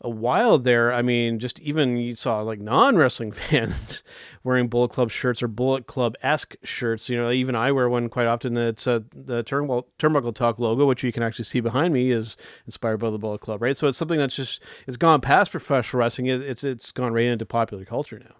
a 0.00 0.10
while 0.10 0.58
there, 0.58 0.92
I 0.92 1.02
mean, 1.02 1.38
just 1.38 1.58
even 1.60 1.96
you 1.96 2.14
saw 2.14 2.40
like 2.40 2.60
non 2.60 2.96
wrestling 2.96 3.32
fans 3.32 4.02
wearing 4.44 4.68
Bullet 4.68 4.90
Club 4.90 5.10
shirts 5.10 5.42
or 5.42 5.48
Bullet 5.48 5.86
Club 5.86 6.14
esque 6.22 6.56
shirts. 6.62 7.08
You 7.08 7.16
know, 7.16 7.30
even 7.30 7.54
I 7.54 7.72
wear 7.72 7.88
one 7.88 8.08
quite 8.08 8.26
often. 8.26 8.56
It's 8.56 8.86
uh, 8.86 9.00
the 9.14 9.42
Turnbuckle, 9.42 9.84
Turnbuckle 9.98 10.34
Talk 10.34 10.58
logo, 10.58 10.86
which 10.86 11.02
you 11.02 11.12
can 11.12 11.22
actually 11.22 11.46
see 11.46 11.60
behind 11.60 11.94
me, 11.94 12.10
is 12.10 12.36
inspired 12.66 12.98
by 12.98 13.10
the 13.10 13.18
Bullet 13.18 13.40
Club, 13.40 13.62
right? 13.62 13.76
So 13.76 13.88
it's 13.88 13.98
something 13.98 14.18
that's 14.18 14.36
just 14.36 14.62
it's 14.86 14.96
gone 14.96 15.20
past 15.20 15.50
professional 15.50 16.00
wrestling. 16.00 16.26
It's 16.26 16.64
it's 16.64 16.92
gone 16.92 17.12
right 17.12 17.26
into 17.26 17.46
popular 17.46 17.84
culture 17.84 18.18
now. 18.18 18.36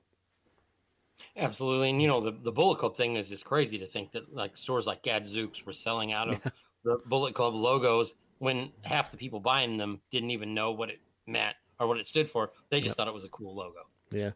Absolutely, 1.37 1.91
and 1.91 2.03
you 2.03 2.09
know 2.09 2.21
the 2.21 2.33
the 2.33 2.53
Bullet 2.53 2.79
Club 2.79 2.97
thing 2.97 3.17
is 3.17 3.29
just 3.29 3.45
crazy 3.45 3.79
to 3.79 3.87
think 3.87 4.13
that 4.13 4.35
like 4.35 4.57
stores 4.57 4.87
like 4.87 5.03
Gadzooks 5.03 5.65
were 5.65 5.73
selling 5.73 6.13
out 6.13 6.29
of 6.29 6.35
yeah. 6.45 6.51
the 6.85 6.99
Bullet 7.07 7.35
Club 7.35 7.55
logos 7.55 8.15
when 8.39 8.71
half 8.83 9.11
the 9.11 9.17
people 9.17 9.41
buying 9.41 9.79
them 9.79 10.01
didn't 10.11 10.31
even 10.31 10.53
know 10.53 10.73
what 10.73 10.91
it 10.91 11.01
meant 11.27 11.57
or 11.79 11.87
what 11.87 11.99
it 11.99 12.07
stood 12.07 12.31
for. 12.31 12.51
They 12.71 12.79
just 12.79 12.91
yep. 12.91 12.97
thought 12.97 13.09
it 13.09 13.15
was 13.15 13.25
a 13.25 13.29
cool 13.29 13.55
logo. 13.55 13.81
Yeah. 14.11 14.31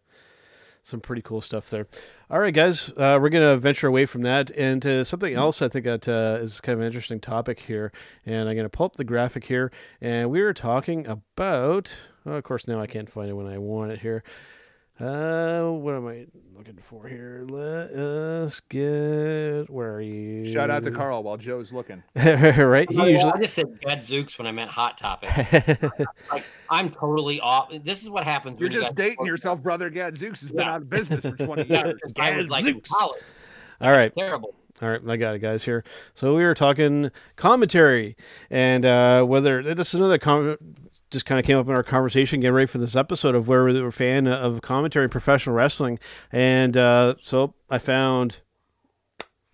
Some 0.83 1.01
pretty 1.01 1.23
cool 1.23 1.43
stuff 1.43 1.69
there. 1.69 1.87
All 2.31 2.39
right, 2.39 2.55
guys, 2.55 2.89
uh, 2.97 3.19
we're 3.21 3.29
going 3.29 3.47
to 3.47 3.59
venture 3.59 3.87
away 3.87 4.07
from 4.07 4.23
that 4.23 4.51
into 4.51 5.05
something 5.05 5.35
else. 5.35 5.61
I 5.61 5.69
think 5.69 5.85
that 5.85 6.09
uh, 6.09 6.39
is 6.41 6.61
kind 6.61 6.75
of 6.75 6.81
an 6.81 6.87
interesting 6.87 7.21
topic 7.21 7.61
here, 7.61 7.93
and 8.25 8.49
I'm 8.49 8.55
going 8.55 8.65
to 8.65 8.71
pull 8.71 8.87
up 8.87 8.97
the 8.97 9.05
graphic 9.05 9.45
here. 9.45 9.71
And 10.01 10.31
we 10.31 10.41
were 10.41 10.55
talking 10.55 11.07
about, 11.07 11.95
well, 12.25 12.37
of 12.37 12.45
course, 12.45 12.67
now 12.67 12.81
I 12.81 12.87
can't 12.87 13.11
find 13.11 13.29
it 13.29 13.35
when 13.35 13.47
I 13.47 13.59
want 13.59 13.93
it 13.93 14.01
here. 14.01 14.25
Uh, 15.01 15.71
what 15.71 15.95
am 15.95 16.07
I 16.07 16.27
looking 16.55 16.77
for 16.77 17.09
here? 17.09 17.47
Let 17.49 17.91
us 17.91 18.61
get. 18.69 19.71
Where 19.71 19.95
are 19.95 20.01
you? 20.03 20.45
Shout 20.45 20.69
out 20.69 20.83
to 20.83 20.91
Carl 20.91 21.23
while 21.23 21.39
Joe's 21.39 21.73
looking. 21.73 22.03
right. 22.15 22.91
He 22.91 22.97
usually. 22.97 23.33
I 23.33 23.39
just 23.41 23.55
said 23.55 23.81
Gadzooks 23.81 24.37
when 24.37 24.47
I 24.47 24.53
meant 24.53 24.71
Hot 24.71 24.99
Topic. 24.99 25.31
like, 26.31 26.45
I'm 26.69 26.91
totally 26.91 27.41
off. 27.41 27.73
This 27.83 28.03
is 28.03 28.11
what 28.11 28.25
happens. 28.25 28.61
You're 28.61 28.69
just 28.69 28.91
you 28.91 29.05
dating 29.05 29.25
yourself, 29.25 29.63
brother. 29.63 29.89
Gadzooks 29.89 30.43
has 30.43 30.51
yeah. 30.51 30.57
been 30.59 30.69
out 30.69 30.83
of 30.83 30.91
business 30.91 31.25
for 31.25 31.37
20 31.47 31.65
years. 31.65 31.95
Gadzooks. 32.13 32.51
Like 32.51 32.77
All 33.81 33.93
right. 33.93 34.13
Terrible. 34.15 34.55
All 34.83 34.89
right, 34.89 35.01
I 35.07 35.17
got 35.19 35.35
it, 35.35 35.41
guys. 35.41 35.63
Here, 35.63 35.85
so 36.15 36.35
we 36.35 36.43
were 36.43 36.55
talking 36.55 37.11
commentary, 37.37 38.17
and 38.49 38.87
uh, 38.87 39.25
whether 39.25 39.63
this 39.75 39.89
is 39.89 40.01
another 40.01 40.17
com- 40.17 40.57
just 41.11 41.27
kind 41.27 41.39
of 41.39 41.45
came 41.45 41.59
up 41.59 41.67
in 41.67 41.75
our 41.75 41.83
conversation, 41.83 42.41
getting 42.41 42.55
ready 42.55 42.67
for 42.67 42.79
this 42.79 42.97
episode 42.97 43.35
of 43.35 43.49
where 43.49 43.65
we 43.65 43.81
were 43.81 43.89
a 43.89 43.93
fan 43.93 44.27
of 44.27 44.63
commentary 44.63 45.09
professional 45.09 45.55
wrestling, 45.55 45.99
and 46.33 46.77
uh, 46.77 47.15
so 47.21 47.55
I 47.69 47.79
found 47.79 48.41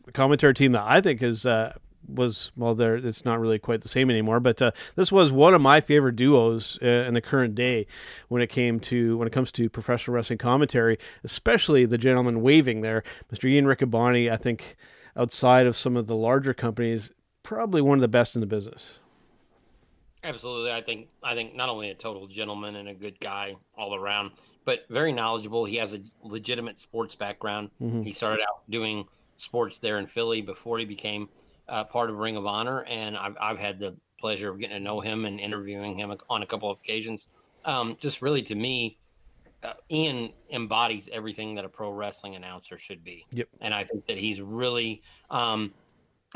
a 0.07 0.13
commentary 0.13 0.55
team 0.55 0.73
that 0.73 0.85
I 0.87 1.01
think 1.01 1.23
is 1.23 1.47
uh, 1.47 1.73
was 2.09 2.53
well 2.57 2.75
there 2.75 2.97
it's 2.97 3.25
not 3.25 3.41
really 3.41 3.59
quite 3.59 3.83
the 3.83 3.89
same 3.89 4.11
anymore 4.11 4.41
but 4.41 4.61
uh, 4.63 4.71
this 4.95 5.11
was 5.11 5.33
one 5.33 5.55
of 5.55 5.61
my 5.61 5.81
favorite 5.81 6.17
duos 6.17 6.79
uh, 6.83 6.87
in 6.87 7.15
the 7.15 7.21
current 7.21 7.55
day 7.55 7.87
when 8.29 8.43
it 8.43 8.49
came 8.49 8.79
to 8.79 9.17
when 9.19 9.27
it 9.27 9.33
comes 9.33 9.51
to 9.53 9.69
professional 9.69 10.15
wrestling 10.15 10.39
commentary 10.39 10.99
especially 11.25 11.85
the 11.85 11.99
gentleman 11.99 12.43
waving 12.43 12.81
there 12.81 13.03
mr 13.33 13.49
ian 13.49 13.65
riccaboni 13.65 14.31
i 14.31 14.37
think 14.37 14.77
outside 15.17 15.67
of 15.67 15.77
some 15.77 15.97
of 15.97 16.07
the 16.07 16.17
larger 16.17 16.55
companies 16.55 17.13
probably 17.43 17.81
one 17.81 17.99
of 17.99 18.03
the 18.03 18.09
best 18.09 18.35
in 18.35 18.41
the 18.41 18.47
business 18.47 18.99
absolutely 20.27 20.73
i 20.73 20.83
think 20.83 21.09
i 21.23 21.35
think 21.35 21.55
not 21.55 21.69
only 21.69 21.91
a 21.91 21.95
total 21.95 22.27
gentleman 22.27 22.77
and 22.77 22.89
a 22.89 22.95
good 22.95 23.19
guy 23.21 23.55
all 23.79 23.95
around 23.95 24.31
but 24.65 24.81
very 24.91 25.13
knowledgeable 25.13 25.65
he 25.65 25.77
has 25.77 25.95
a 25.95 25.99
legitimate 26.23 26.79
sports 26.79 27.15
background 27.15 27.71
mm-hmm. 27.81 28.03
he 28.03 28.13
started 28.13 28.43
out 28.43 28.69
doing 28.69 29.07
sports 29.39 29.79
there 29.79 29.99
in 29.99 30.07
philly 30.07 30.41
before 30.41 30.79
he 30.79 30.85
became 30.85 31.29
uh, 31.69 31.85
part 31.85 32.11
of 32.11 32.17
Ring 32.17 32.37
of 32.37 32.47
Honor, 32.47 32.85
and 32.85 33.17
I've, 33.17 33.37
I've 33.41 33.59
had 33.59 33.79
the 33.79 33.97
pleasure 34.19 34.51
of 34.51 34.59
getting 34.59 34.77
to 34.77 34.83
know 34.83 35.01
him 35.01 35.25
and 35.25 35.41
interviewing 35.41 35.99
him 35.99 36.15
on 36.31 36.43
a 36.43 36.47
couple 36.47 36.71
of 36.71 36.79
occasions. 36.79 37.29
Um, 37.65 37.97
just 38.01 38.23
really, 38.23 38.43
to 38.43 38.55
me, 38.55 38.99
uh, 39.63 39.75
Ian 39.91 40.33
embodies 40.51 41.09
everything 41.13 41.55
that 41.57 41.65
a 41.65 41.69
pro 41.69 41.91
wrestling 41.91 42.37
announcer 42.37 42.79
should 42.79 43.03
be. 43.03 43.25
Yep. 43.33 43.49
And 43.61 43.75
I 43.75 43.85
think 43.85 44.07
that 44.07 44.19
he's 44.19 44.41
really, 44.41 45.03
um, 45.31 45.73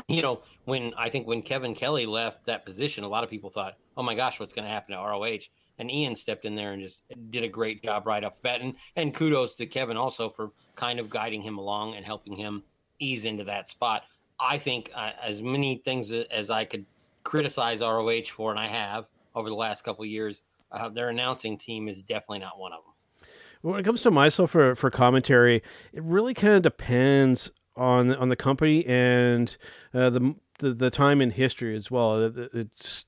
you 0.07 0.21
know, 0.21 0.41
when 0.65 0.93
I 0.97 1.09
think 1.09 1.27
when 1.27 1.41
Kevin 1.41 1.75
Kelly 1.75 2.05
left 2.05 2.45
that 2.45 2.65
position, 2.65 3.03
a 3.03 3.09
lot 3.09 3.23
of 3.23 3.29
people 3.29 3.49
thought, 3.49 3.77
"Oh 3.97 4.03
my 4.03 4.15
gosh, 4.15 4.39
what's 4.39 4.53
going 4.53 4.65
to 4.65 4.71
happen 4.71 4.95
to 4.95 5.01
ROH?" 5.01 5.47
And 5.79 5.89
Ian 5.89 6.15
stepped 6.15 6.45
in 6.45 6.55
there 6.55 6.73
and 6.73 6.81
just 6.81 7.03
did 7.29 7.43
a 7.43 7.47
great 7.47 7.83
job 7.83 8.05
right 8.05 8.23
off 8.23 8.35
the 8.35 8.41
bat. 8.41 8.61
And 8.61 8.75
and 8.95 9.13
kudos 9.13 9.55
to 9.55 9.65
Kevin 9.65 9.97
also 9.97 10.29
for 10.29 10.51
kind 10.75 10.99
of 10.99 11.09
guiding 11.09 11.41
him 11.41 11.57
along 11.57 11.95
and 11.95 12.05
helping 12.05 12.35
him 12.35 12.63
ease 12.99 13.25
into 13.25 13.43
that 13.45 13.67
spot. 13.67 14.03
I 14.39 14.57
think 14.57 14.91
uh, 14.95 15.11
as 15.21 15.41
many 15.41 15.81
things 15.83 16.11
as 16.11 16.49
I 16.49 16.65
could 16.65 16.85
criticize 17.23 17.81
ROH 17.81 18.29
for, 18.33 18.51
and 18.51 18.59
I 18.59 18.67
have 18.67 19.07
over 19.35 19.49
the 19.49 19.55
last 19.55 19.83
couple 19.83 20.03
years, 20.05 20.41
uh, 20.71 20.89
their 20.89 21.09
announcing 21.09 21.57
team 21.57 21.87
is 21.87 22.01
definitely 22.03 22.39
not 22.39 22.59
one 22.59 22.73
of 22.73 22.79
them. 22.79 23.27
When 23.61 23.79
it 23.79 23.83
comes 23.83 24.01
to 24.01 24.11
myself 24.11 24.51
for, 24.51 24.73
for 24.73 24.89
commentary, 24.89 25.61
it 25.93 26.01
really 26.01 26.33
kind 26.33 26.55
of 26.55 26.63
depends 26.63 27.51
on 27.81 28.15
on 28.15 28.29
the 28.29 28.35
company 28.35 28.85
and 28.85 29.57
uh, 29.93 30.09
the, 30.09 30.35
the, 30.59 30.73
the 30.73 30.89
time 30.89 31.21
in 31.21 31.31
history 31.31 31.75
as 31.75 31.89
well. 31.89 32.31
It's 32.53 33.05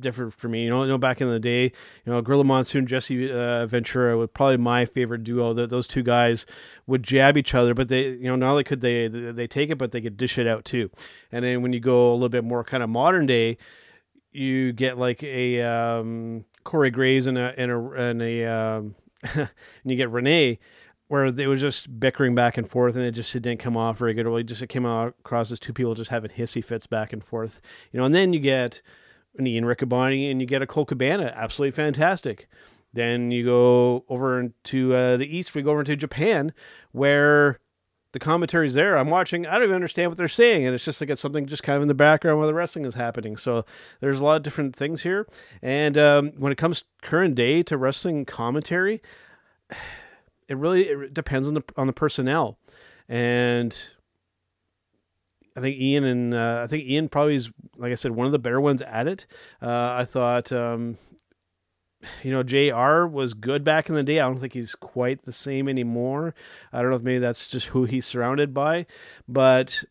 different 0.00 0.34
for 0.34 0.48
me. 0.48 0.64
You 0.64 0.70
know, 0.70 0.82
you 0.82 0.88
know, 0.88 0.98
back 0.98 1.20
in 1.20 1.28
the 1.28 1.40
day, 1.40 1.64
you 1.64 2.12
know, 2.12 2.22
Gorilla 2.22 2.44
Monsoon, 2.44 2.86
Jesse 2.86 3.30
uh, 3.30 3.66
Ventura 3.66 4.16
was 4.16 4.30
probably 4.32 4.56
my 4.56 4.84
favorite 4.84 5.24
duo. 5.24 5.52
That 5.52 5.70
those 5.70 5.86
two 5.86 6.02
guys 6.02 6.46
would 6.86 7.02
jab 7.02 7.36
each 7.36 7.54
other, 7.54 7.74
but 7.74 7.88
they, 7.88 8.08
you 8.08 8.24
know, 8.24 8.36
not 8.36 8.50
only 8.50 8.64
could 8.64 8.80
they 8.80 9.08
they 9.08 9.46
take 9.46 9.70
it, 9.70 9.78
but 9.78 9.92
they 9.92 10.00
could 10.00 10.16
dish 10.16 10.38
it 10.38 10.46
out 10.46 10.64
too. 10.64 10.90
And 11.30 11.44
then 11.44 11.62
when 11.62 11.72
you 11.72 11.80
go 11.80 12.10
a 12.10 12.14
little 12.14 12.28
bit 12.28 12.44
more 12.44 12.64
kind 12.64 12.82
of 12.82 12.88
modern 12.88 13.26
day, 13.26 13.58
you 14.32 14.72
get 14.72 14.98
like 14.98 15.22
a 15.22 15.62
um, 15.62 16.44
Corey 16.64 16.90
Graves 16.90 17.26
and 17.26 17.36
a 17.36 17.54
and 17.58 17.70
a 17.70 17.90
and 17.92 18.22
a 18.22 18.44
um, 18.46 18.94
and 19.34 19.48
you 19.84 19.96
get 19.96 20.10
Renee 20.10 20.58
where 21.08 21.26
it 21.26 21.46
was 21.46 21.60
just 21.60 21.98
bickering 21.98 22.34
back 22.34 22.56
and 22.56 22.68
forth 22.68 22.94
and 22.94 23.04
it 23.04 23.12
just 23.12 23.34
it 23.34 23.40
didn't 23.40 23.60
come 23.60 23.76
off 23.76 23.98
very 23.98 24.14
good. 24.14 24.26
It 24.26 24.44
just 24.44 24.62
it 24.62 24.68
came 24.68 24.86
out 24.86 25.14
across 25.20 25.50
as 25.50 25.58
two 25.58 25.72
people 25.72 25.94
just 25.94 26.10
having 26.10 26.30
hissy 26.30 26.64
fits 26.64 26.86
back 26.86 27.12
and 27.12 27.24
forth. 27.24 27.60
You 27.92 27.98
know, 27.98 28.06
and 28.06 28.14
then 28.14 28.32
you 28.32 28.40
get 28.40 28.80
an 29.36 29.46
Ian 29.46 29.64
Riccaboni 29.64 30.30
and 30.30 30.40
you 30.40 30.46
get 30.46 30.62
a 30.62 30.66
Colt 30.66 30.88
Cabana, 30.88 31.32
absolutely 31.34 31.72
fantastic. 31.72 32.48
Then 32.92 33.30
you 33.30 33.44
go 33.44 34.04
over 34.08 34.40
into 34.40 34.94
uh, 34.94 35.16
the 35.16 35.36
east, 35.36 35.54
we 35.54 35.62
go 35.62 35.70
over 35.70 35.80
into 35.80 35.96
Japan, 35.96 36.52
where 36.92 37.58
the 38.12 38.18
commentary's 38.18 38.74
there. 38.74 38.96
I'm 38.96 39.10
watching, 39.10 39.46
I 39.46 39.54
don't 39.54 39.64
even 39.64 39.74
understand 39.74 40.10
what 40.10 40.16
they're 40.16 40.28
saying. 40.28 40.64
And 40.64 40.74
it's 40.74 40.84
just 40.84 41.00
like 41.00 41.10
it's 41.10 41.20
something 41.20 41.46
just 41.46 41.62
kind 41.62 41.76
of 41.76 41.82
in 41.82 41.88
the 41.88 41.94
background 41.94 42.38
where 42.38 42.46
the 42.46 42.54
wrestling 42.54 42.86
is 42.86 42.94
happening. 42.94 43.36
So 43.36 43.64
there's 44.00 44.20
a 44.20 44.24
lot 44.24 44.36
of 44.36 44.42
different 44.42 44.74
things 44.74 45.02
here. 45.02 45.26
And 45.62 45.98
um, 45.98 46.32
when 46.38 46.50
it 46.50 46.58
comes 46.58 46.84
current 47.02 47.34
day 47.34 47.62
to 47.64 47.76
wrestling 47.76 48.24
commentary, 48.24 49.02
it 50.48 50.56
really 50.56 50.88
it 50.88 51.14
depends 51.14 51.46
on 51.46 51.54
the 51.54 51.62
on 51.76 51.86
the 51.86 51.92
personnel. 51.92 52.58
And 53.08 53.76
I 55.56 55.60
think 55.60 55.78
Ian 55.78 56.04
and 56.04 56.34
uh, 56.34 56.62
I 56.64 56.66
think 56.66 56.84
Ian 56.84 57.08
probably 57.08 57.34
is, 57.34 57.50
like 57.76 57.92
I 57.92 57.96
said, 57.96 58.12
one 58.12 58.26
of 58.26 58.32
the 58.32 58.38
better 58.38 58.60
ones 58.60 58.82
at 58.82 59.08
it. 59.08 59.26
Uh, 59.60 59.96
I 59.98 60.04
thought, 60.04 60.52
um, 60.52 60.98
you 62.22 62.30
know, 62.30 62.42
Jr. 62.42 63.06
was 63.06 63.34
good 63.34 63.64
back 63.64 63.88
in 63.88 63.94
the 63.94 64.02
day. 64.02 64.20
I 64.20 64.26
don't 64.26 64.38
think 64.38 64.52
he's 64.52 64.74
quite 64.74 65.24
the 65.24 65.32
same 65.32 65.68
anymore. 65.68 66.34
I 66.72 66.80
don't 66.80 66.90
know 66.90 66.96
if 66.96 67.02
maybe 67.02 67.18
that's 67.18 67.48
just 67.48 67.68
who 67.68 67.84
he's 67.84 68.06
surrounded 68.06 68.54
by, 68.54 68.86
but 69.26 69.84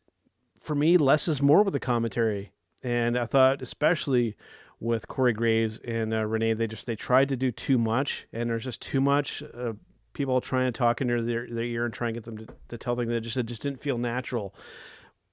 for 0.61 0.75
me, 0.75 0.97
less 0.97 1.27
is 1.27 1.41
more 1.41 1.63
with 1.63 1.73
the 1.73 1.79
commentary. 1.79 2.51
And 2.83 3.17
I 3.17 3.25
thought, 3.25 3.61
especially 3.61 4.35
with 4.79 5.07
Corey 5.07 5.33
Graves 5.33 5.79
and 5.79 6.13
uh, 6.13 6.25
Renee, 6.25 6.53
they 6.53 6.67
just 6.67 6.85
they 6.85 6.95
tried 6.95 7.29
to 7.29 7.35
do 7.35 7.51
too 7.51 7.77
much, 7.77 8.27
and 8.31 8.49
there's 8.49 8.63
just 8.63 8.81
too 8.81 9.01
much. 9.01 9.43
Uh, 9.53 9.73
people 10.17 10.41
trying 10.41 10.71
to 10.71 10.77
talk 10.77 10.99
into 10.99 11.21
their, 11.21 11.47
their 11.49 11.63
ear 11.63 11.85
and 11.85 11.93
try 11.93 12.07
and 12.09 12.15
get 12.15 12.25
them 12.25 12.37
to, 12.37 12.47
to 12.67 12.77
tell 12.77 12.95
things 12.95 13.09
that 13.09 13.21
just 13.21 13.37
it 13.37 13.45
just 13.45 13.61
didn't 13.61 13.81
feel 13.81 13.97
natural 13.97 14.53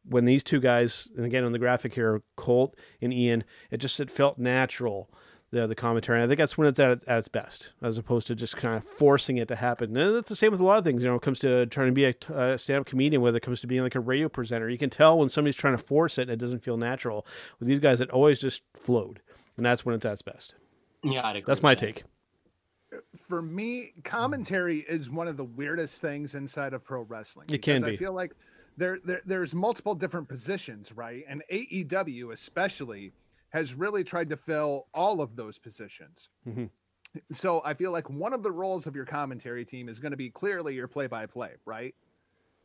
when 0.07 0.27
these 0.27 0.45
two 0.45 0.61
guys, 0.61 1.09
and 1.17 1.25
again 1.25 1.45
on 1.45 1.53
the 1.53 1.59
graphic 1.59 1.95
here, 1.95 2.23
Colt 2.37 2.77
and 3.01 3.13
Ian, 3.13 3.43
it 3.71 3.79
just 3.79 3.99
it 3.99 4.11
felt 4.11 4.39
natural. 4.39 5.11
The, 5.51 5.69
the 5.69 5.77
commentary. 5.77 6.19
And 6.19 6.25
I 6.25 6.27
think 6.27 6.39
that's 6.39 6.59
when 6.59 6.67
it's 6.67 6.81
at, 6.81 7.05
at 7.07 7.19
its 7.19 7.29
best, 7.29 7.71
as 7.81 7.97
opposed 7.97 8.27
to 8.27 8.35
just 8.35 8.57
kind 8.57 8.75
of 8.75 8.83
forcing 8.99 9.37
it 9.37 9.47
to 9.47 9.55
happen. 9.55 9.97
And 9.97 10.17
that's 10.17 10.29
the 10.29 10.35
same 10.35 10.51
with 10.51 10.59
a 10.59 10.65
lot 10.65 10.79
of 10.79 10.85
things. 10.85 11.05
You 11.05 11.11
know, 11.11 11.15
it 11.15 11.23
comes 11.23 11.39
to 11.41 11.67
trying 11.67 11.87
to 11.87 11.93
be 11.93 12.07
a, 12.07 12.15
a 12.35 12.59
stand-up 12.59 12.87
comedian, 12.87 13.23
whether 13.23 13.37
it 13.37 13.45
comes 13.45 13.61
to 13.61 13.69
being 13.69 13.83
like 13.83 13.95
a 13.95 14.01
radio 14.01 14.29
presenter. 14.29 14.69
You 14.69 14.79
can 14.79 14.91
tell 14.91 15.17
when 15.17 15.29
somebody's 15.29 15.55
trying 15.55 15.77
to 15.77 15.83
force 15.83 16.19
it 16.19 16.23
and 16.23 16.33
it 16.33 16.41
doesn't 16.41 16.65
feel 16.65 16.77
natural. 16.77 17.25
With 17.61 17.69
these 17.69 17.79
guys, 17.79 18.01
it 18.01 18.11
always 18.11 18.41
just 18.41 18.63
flowed, 18.75 19.21
and 19.57 19.65
that's 19.65 19.87
when 19.87 19.95
it's 19.95 20.05
at 20.05 20.15
its 20.15 20.23
best. 20.23 20.57
Yeah, 21.05 21.39
that's 21.47 21.63
my 21.63 21.77
take 21.77 22.03
for 23.17 23.43
me, 23.43 23.93
commentary 24.03 24.79
is 24.79 25.11
one 25.11 25.29
of 25.29 25.37
the 25.37 25.45
weirdest 25.45 26.01
things 26.01 26.35
inside 26.35 26.73
of 26.73 26.85
pro 26.85 27.03
wrestling. 27.03 27.47
It 27.51 27.63
can 27.63 27.83
be. 27.83 27.93
I 27.93 27.97
feel 27.97 28.13
like 28.13 28.35
there, 28.77 28.99
there 29.05 29.23
there's 29.25 29.55
multiple 29.55 29.95
different 29.95 30.29
positions, 30.29 30.93
right? 30.93 31.25
And 31.29 31.43
AEW 31.53 32.33
especially 32.33 33.13
has 33.51 33.75
really 33.75 34.03
tried 34.03 34.29
to 34.31 34.37
fill 34.37 34.87
all 34.93 35.21
of 35.21 35.37
those 35.37 35.59
positions. 35.59 36.31
Mm-hmm. 36.49 36.65
So 37.31 37.63
I 37.65 37.75
feel 37.75 37.93
like 37.93 38.11
one 38.11 38.33
of 38.33 38.43
the 38.43 38.51
roles 38.51 38.89
of 38.89 38.97
your 38.97 39.05
commentary 39.05 39.65
team 39.65 39.89
is 39.89 40.01
going 40.01 40.11
to 40.11 40.17
be 40.17 40.31
clearly 40.31 40.75
your 40.75 40.89
play-by-play, 40.89 41.53
right? 41.65 41.95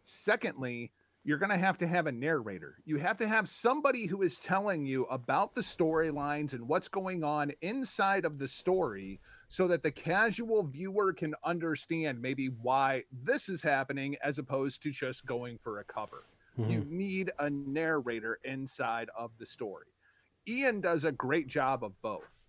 Secondly, 0.02 0.92
you're 1.24 1.38
going 1.38 1.52
to 1.52 1.58
have 1.58 1.78
to 1.78 1.88
have 1.88 2.08
a 2.08 2.12
narrator. 2.12 2.78
You 2.86 2.98
have 2.98 3.18
to 3.20 3.28
have 3.28 3.48
somebody 3.48 4.08
who 4.08 4.24
is 4.24 4.40
telling 4.40 4.86
you 4.88 5.04
about 5.06 5.54
the 5.54 5.62
storylines 5.62 6.54
and 6.54 6.68
what's 6.68 6.88
going 6.88 7.24
on 7.24 7.52
inside 7.62 8.26
of 8.26 8.40
the 8.40 8.48
story 8.48 9.20
so 9.50 9.68
that 9.68 9.84
the 9.84 9.92
casual 9.92 10.64
viewer 10.64 11.12
can 11.12 11.34
understand 11.44 12.22
maybe 12.22 12.48
why 12.62 13.04
this 13.24 13.50
is 13.50 13.64
happening 13.64 14.16
as 14.24 14.38
opposed 14.38 14.82
to 14.84 14.92
just 14.92 15.26
going 15.26 15.58
for 15.58 15.80
a 15.80 15.84
cover. 15.84 16.24
Mm-hmm. 16.58 16.72
You 16.72 16.86
need 16.88 17.32
a 17.40 17.50
narrator 17.50 18.40
inside 18.44 19.10
of 19.18 19.32
the 19.40 19.46
story. 19.46 19.88
Ian 20.48 20.82
does 20.82 21.04
a 21.04 21.12
great 21.12 21.48
job 21.48 21.84
of 21.84 22.00
both. 22.02 22.40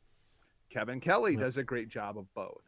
Kevin 0.69 1.01
Kelly 1.01 1.37
does 1.37 1.57
a 1.57 1.65
great 1.65 1.89
job 1.89 2.17
of 2.19 2.33
both. 2.35 2.63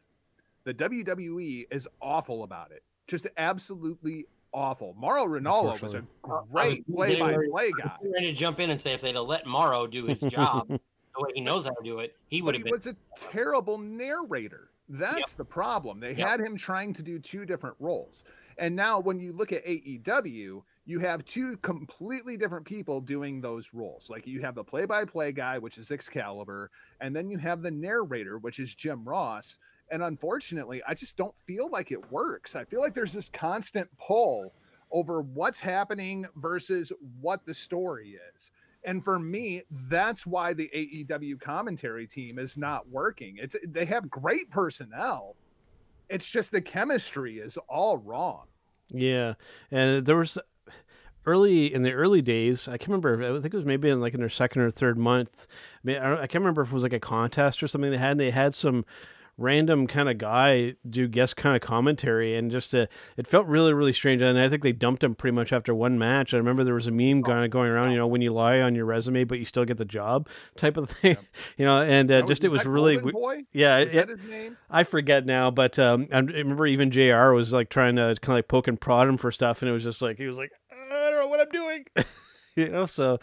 The 0.65 0.73
WWE 0.73 1.67
is 1.71 1.87
awful 2.01 2.43
about 2.43 2.71
it. 2.71 2.83
Just 3.07 3.27
absolutely 3.37 4.25
awful. 4.53 4.95
Mauro 4.97 5.25
Ranallo 5.25 5.79
was 5.81 5.93
a 5.93 6.03
great 6.21 6.85
play-by-play 6.87 7.71
guy. 7.77 7.97
Ready 8.01 8.27
to 8.27 8.33
jump 8.33 8.59
in 8.59 8.69
and 8.69 8.79
say 8.79 8.93
if 8.93 9.01
they'd 9.01 9.15
have 9.15 9.27
let 9.27 9.45
Mauro 9.45 9.87
do 9.87 10.05
his 10.05 10.21
job, 10.21 10.79
the 11.15 11.23
way 11.23 11.29
he 11.35 11.41
knows 11.41 11.65
how 11.65 11.71
to 11.71 11.83
do 11.83 11.99
it, 11.99 12.15
he 12.27 12.41
would 12.41 12.55
have 12.55 12.63
been. 12.63 12.71
was 12.71 12.87
a 12.87 12.95
terrible 13.17 13.77
narrator. 13.77 14.69
That's 14.89 15.31
yep. 15.31 15.37
the 15.37 15.45
problem. 15.45 15.99
They 15.99 16.13
yep. 16.13 16.27
had 16.27 16.39
him 16.39 16.57
trying 16.57 16.93
to 16.93 17.03
do 17.03 17.19
two 17.19 17.45
different 17.45 17.75
roles. 17.79 18.23
And 18.57 18.75
now 18.75 18.99
when 18.99 19.19
you 19.19 19.31
look 19.33 19.51
at 19.51 19.65
AEW, 19.65 20.61
you 20.85 20.99
have 20.99 21.23
two 21.25 21.57
completely 21.57 22.35
different 22.35 22.65
people 22.65 22.99
doing 22.99 23.39
those 23.39 23.73
roles. 23.73 24.09
Like 24.09 24.27
you 24.27 24.41
have 24.41 24.55
the 24.55 24.63
play-by-play 24.63 25.31
guy, 25.31 25.57
which 25.57 25.77
is 25.77 25.91
Excalibur, 25.91 26.69
and 26.99 27.15
then 27.15 27.29
you 27.29 27.37
have 27.37 27.61
the 27.61 27.71
narrator, 27.71 28.37
which 28.37 28.59
is 28.59 28.75
Jim 28.75 29.03
Ross. 29.05 29.57
And 29.89 30.03
unfortunately, 30.03 30.81
I 30.87 30.93
just 30.93 31.17
don't 31.17 31.37
feel 31.37 31.69
like 31.69 31.91
it 31.91 32.11
works. 32.11 32.55
I 32.55 32.65
feel 32.65 32.81
like 32.81 32.93
there's 32.93 33.13
this 33.13 33.29
constant 33.29 33.89
pull 33.97 34.53
over 34.91 35.21
what's 35.21 35.59
happening 35.59 36.25
versus 36.35 36.91
what 37.19 37.45
the 37.45 37.53
story 37.53 38.17
is. 38.35 38.51
And 38.85 39.03
for 39.03 39.17
me, 39.19 39.63
that's 39.71 40.25
why 40.25 40.53
the 40.53 40.69
AEW 40.75 41.39
commentary 41.39 42.05
team 42.07 42.37
is 42.37 42.57
not 42.57 42.87
working. 42.89 43.37
It's 43.37 43.55
they 43.65 43.85
have 43.85 44.09
great 44.09 44.49
personnel. 44.49 45.35
It's 46.09 46.29
just 46.29 46.51
the 46.51 46.61
chemistry 46.61 47.39
is 47.39 47.57
all 47.69 47.97
wrong. 47.97 48.45
Yeah. 48.89 49.35
And 49.71 50.05
there 50.05 50.17
was 50.17 50.37
early 51.25 51.73
in 51.73 51.83
the 51.83 51.93
early 51.93 52.21
days. 52.21 52.67
I 52.67 52.77
can't 52.77 52.89
remember. 52.89 53.23
I 53.23 53.41
think 53.41 53.53
it 53.53 53.57
was 53.57 53.65
maybe 53.65 53.89
in 53.89 54.01
like 54.01 54.13
in 54.13 54.19
their 54.19 54.29
second 54.29 54.61
or 54.61 54.71
third 54.71 54.97
month. 54.97 55.47
I, 55.83 55.87
mean, 55.87 55.97
I 55.97 56.27
can't 56.27 56.35
remember 56.35 56.61
if 56.61 56.69
it 56.69 56.73
was 56.73 56.83
like 56.83 56.93
a 56.93 56.99
contest 56.99 57.63
or 57.63 57.67
something 57.67 57.91
they 57.91 57.97
had. 57.97 58.11
And 58.11 58.19
They 58.19 58.31
had 58.31 58.53
some 58.53 58.85
random 59.37 59.87
kind 59.87 60.07
of 60.07 60.17
guy 60.19 60.75
do 60.87 61.07
guest 61.07 61.35
kind 61.35 61.55
of 61.55 61.61
commentary 61.61 62.35
and 62.35 62.51
just 62.51 62.73
uh, 62.75 62.85
it 63.17 63.25
felt 63.25 63.47
really 63.47 63.73
really 63.73 63.91
strange 63.91 64.21
and 64.21 64.37
i 64.37 64.47
think 64.47 64.61
they 64.61 64.71
dumped 64.71 65.03
him 65.03 65.15
pretty 65.15 65.33
much 65.33 65.51
after 65.51 65.73
one 65.73 65.97
match 65.97 66.35
i 66.35 66.37
remember 66.37 66.63
there 66.63 66.75
was 66.75 66.85
a 66.85 66.91
meme 66.91 67.23
kind 67.23 67.43
of 67.43 67.49
going 67.49 67.69
around 67.69 67.91
you 67.91 67.97
know 67.97 68.05
when 68.05 68.21
you 68.21 68.31
lie 68.31 68.61
on 68.61 68.75
your 68.75 68.85
resume 68.85 69.23
but 69.23 69.39
you 69.39 69.45
still 69.45 69.65
get 69.65 69.77
the 69.77 69.85
job 69.85 70.27
type 70.55 70.77
of 70.77 70.87
thing 71.01 71.17
you 71.57 71.65
know 71.65 71.81
and 71.81 72.11
uh, 72.11 72.21
just 72.21 72.43
it 72.43 72.51
was 72.51 72.63
really 72.65 72.97
boy? 72.97 73.41
yeah 73.51 73.79
it, 73.79 73.91
that 73.93 74.09
his 74.09 74.23
name? 74.29 74.55
i 74.69 74.83
forget 74.83 75.25
now 75.25 75.49
but 75.49 75.79
um, 75.79 76.07
i 76.11 76.19
remember 76.19 76.67
even 76.67 76.91
jr 76.91 77.31
was 77.31 77.51
like 77.51 77.69
trying 77.69 77.95
to 77.95 78.15
kind 78.21 78.33
of 78.33 78.37
like 78.37 78.47
poke 78.47 78.67
and 78.67 78.79
prod 78.79 79.07
him 79.07 79.17
for 79.17 79.31
stuff 79.31 79.63
and 79.63 79.69
it 79.69 79.73
was 79.73 79.83
just 79.83 80.01
like 80.01 80.17
he 80.17 80.27
was 80.27 80.37
like 80.37 80.51
i 80.71 81.09
don't 81.09 81.21
know 81.21 81.27
what 81.27 81.39
i'm 81.39 81.49
doing 81.49 81.85
you 82.55 82.69
know 82.69 82.85
so 82.85 83.19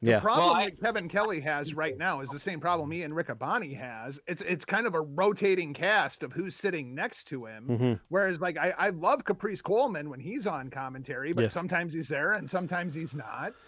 The 0.00 0.12
yeah 0.12 0.20
problem 0.20 0.46
Well, 0.46 0.56
I- 0.56 0.64
that 0.66 0.80
Kevin 0.80 1.08
Kelly 1.08 1.40
has 1.40 1.74
right 1.74 1.96
now 1.98 2.20
is 2.20 2.30
the 2.30 2.38
same 2.38 2.60
problem 2.60 2.88
me 2.88 3.02
and 3.02 3.12
Riccaboni 3.14 3.76
has. 3.76 4.20
It's 4.28 4.42
it's 4.42 4.64
kind 4.64 4.86
of 4.86 4.94
a 4.94 5.00
rotating 5.00 5.74
cast 5.74 6.22
of 6.22 6.32
who's 6.32 6.54
sitting 6.54 6.94
next 6.94 7.24
to 7.28 7.46
him. 7.46 7.66
Mhm. 7.68 8.00
Whereas 8.08 8.40
like 8.40 8.56
I, 8.56 8.74
I 8.78 8.90
love 8.90 9.24
Caprice 9.24 9.60
Coleman 9.62 10.08
when 10.08 10.20
he's 10.20 10.46
on 10.46 10.70
commentary, 10.70 11.32
but 11.32 11.42
Yeah. 11.42 11.48
sometimes 11.48 11.92
he's 11.94 12.08
there 12.08 12.32
and 12.32 12.48
sometimes 12.48 12.94
he's 12.94 13.14
not. 13.14 13.54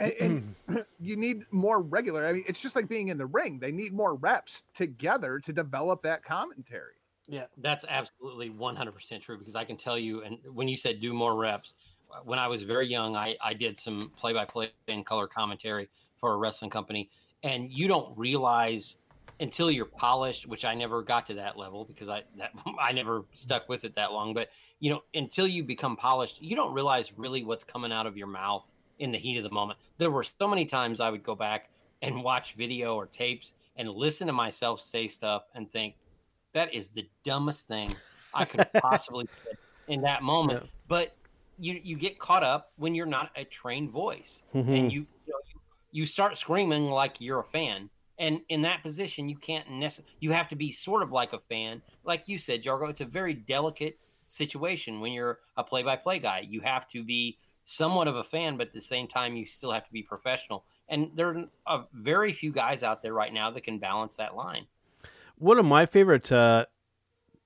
And, 0.00 0.54
and 0.68 0.86
you 1.00 1.16
need 1.16 1.42
more 1.50 1.82
regular. 1.82 2.24
I 2.24 2.32
mean, 2.32 2.44
it's 2.46 2.62
just 2.62 2.76
like 2.76 2.88
being 2.88 3.08
in 3.08 3.18
the 3.18 3.26
ring. 3.26 3.58
They 3.58 3.72
need 3.72 3.92
more 3.92 4.14
reps 4.14 4.62
together 4.72 5.40
to 5.40 5.52
develop 5.52 6.02
that 6.02 6.22
commentary. 6.22 6.94
Yeah, 7.26 7.46
that's 7.56 7.84
absolutely 7.88 8.48
100% 8.50 9.22
true 9.22 9.36
because 9.38 9.56
I 9.56 9.64
can 9.64 9.76
tell 9.76 9.98
you, 9.98 10.22
and 10.22 10.38
when 10.54 10.68
you 10.68 10.76
said 10.76 11.00
do 11.00 11.12
more 11.12 11.36
reps, 11.36 11.74
when 12.24 12.38
I 12.38 12.48
was 12.48 12.62
very 12.62 12.88
young, 12.88 13.16
I, 13.16 13.36
I 13.42 13.54
did 13.54 13.78
some 13.78 14.12
play 14.16 14.32
by 14.32 14.44
play 14.44 14.70
and 14.86 15.04
color 15.04 15.26
commentary 15.26 15.88
for 16.16 16.32
a 16.32 16.36
wrestling 16.36 16.70
company. 16.70 17.08
And 17.42 17.70
you 17.70 17.88
don't 17.88 18.16
realize 18.16 18.96
until 19.40 19.70
you're 19.70 19.84
polished, 19.84 20.46
which 20.46 20.64
I 20.64 20.74
never 20.74 21.02
got 21.02 21.26
to 21.28 21.34
that 21.34 21.56
level 21.56 21.84
because 21.84 22.08
I 22.08 22.24
that 22.36 22.52
I 22.80 22.92
never 22.92 23.24
stuck 23.32 23.68
with 23.68 23.84
it 23.84 23.94
that 23.94 24.12
long. 24.12 24.34
But 24.34 24.50
you 24.80 24.90
know, 24.90 25.02
until 25.14 25.46
you 25.46 25.64
become 25.64 25.96
polished, 25.96 26.42
you 26.42 26.56
don't 26.56 26.72
realize 26.72 27.12
really 27.16 27.44
what's 27.44 27.64
coming 27.64 27.92
out 27.92 28.06
of 28.06 28.16
your 28.16 28.26
mouth 28.26 28.70
in 28.98 29.12
the 29.12 29.18
heat 29.18 29.36
of 29.36 29.44
the 29.44 29.50
moment. 29.50 29.78
There 29.98 30.10
were 30.10 30.24
so 30.24 30.48
many 30.48 30.64
times 30.64 31.00
I 31.00 31.10
would 31.10 31.22
go 31.22 31.34
back 31.34 31.70
and 32.02 32.22
watch 32.24 32.54
video 32.54 32.94
or 32.94 33.06
tapes 33.06 33.54
and 33.76 33.88
listen 33.88 34.26
to 34.26 34.32
myself 34.32 34.80
say 34.80 35.06
stuff 35.06 35.44
and 35.54 35.70
think, 35.70 35.94
that 36.52 36.74
is 36.74 36.90
the 36.90 37.08
dumbest 37.22 37.68
thing 37.68 37.94
I 38.34 38.44
could 38.44 38.66
possibly 38.74 39.28
in 39.86 40.02
that 40.02 40.22
moment. 40.22 40.62
Yeah. 40.64 40.70
But 40.88 41.16
you 41.58 41.80
you 41.82 41.96
get 41.96 42.18
caught 42.18 42.42
up 42.44 42.72
when 42.76 42.94
you're 42.94 43.06
not 43.06 43.30
a 43.36 43.44
trained 43.44 43.90
voice, 43.90 44.42
Mhm. 44.54 44.78
and 44.78 44.92
you 44.92 45.06
you, 45.26 45.32
know, 45.32 45.38
you 45.52 45.60
you 45.90 46.06
start 46.06 46.38
screaming 46.38 46.90
like 46.90 47.20
you're 47.20 47.40
a 47.40 47.44
fan. 47.44 47.90
And 48.20 48.40
in 48.48 48.62
that 48.62 48.82
position, 48.82 49.28
you 49.28 49.36
can't 49.36 49.70
necessarily. 49.70 50.12
You 50.20 50.32
have 50.32 50.48
to 50.48 50.56
be 50.56 50.72
sort 50.72 51.02
of 51.02 51.12
like 51.12 51.32
a 51.32 51.38
fan, 51.38 51.82
like 52.04 52.26
you 52.26 52.36
said, 52.38 52.64
Jargo. 52.64 52.88
It's 52.90 53.00
a 53.00 53.04
very 53.04 53.32
delicate 53.32 53.96
situation 54.26 55.00
when 55.00 55.12
you're 55.12 55.38
a 55.56 55.62
play-by-play 55.62 56.18
guy. 56.18 56.40
You 56.40 56.60
have 56.62 56.88
to 56.88 57.04
be 57.04 57.38
somewhat 57.64 58.08
of 58.08 58.16
a 58.16 58.24
fan, 58.24 58.56
but 58.56 58.68
at 58.68 58.72
the 58.72 58.80
same 58.80 59.06
time, 59.06 59.36
you 59.36 59.46
still 59.46 59.70
have 59.70 59.86
to 59.86 59.92
be 59.92 60.02
professional. 60.02 60.64
And 60.88 61.10
there 61.14 61.44
are 61.66 61.86
very 61.92 62.32
few 62.32 62.50
guys 62.50 62.82
out 62.82 63.02
there 63.02 63.12
right 63.12 63.32
now 63.32 63.50
that 63.52 63.62
can 63.62 63.78
balance 63.78 64.16
that 64.16 64.34
line. 64.34 64.66
one 65.36 65.58
of 65.58 65.64
my 65.64 65.86
favorite 65.86 66.32
uh, 66.32 66.66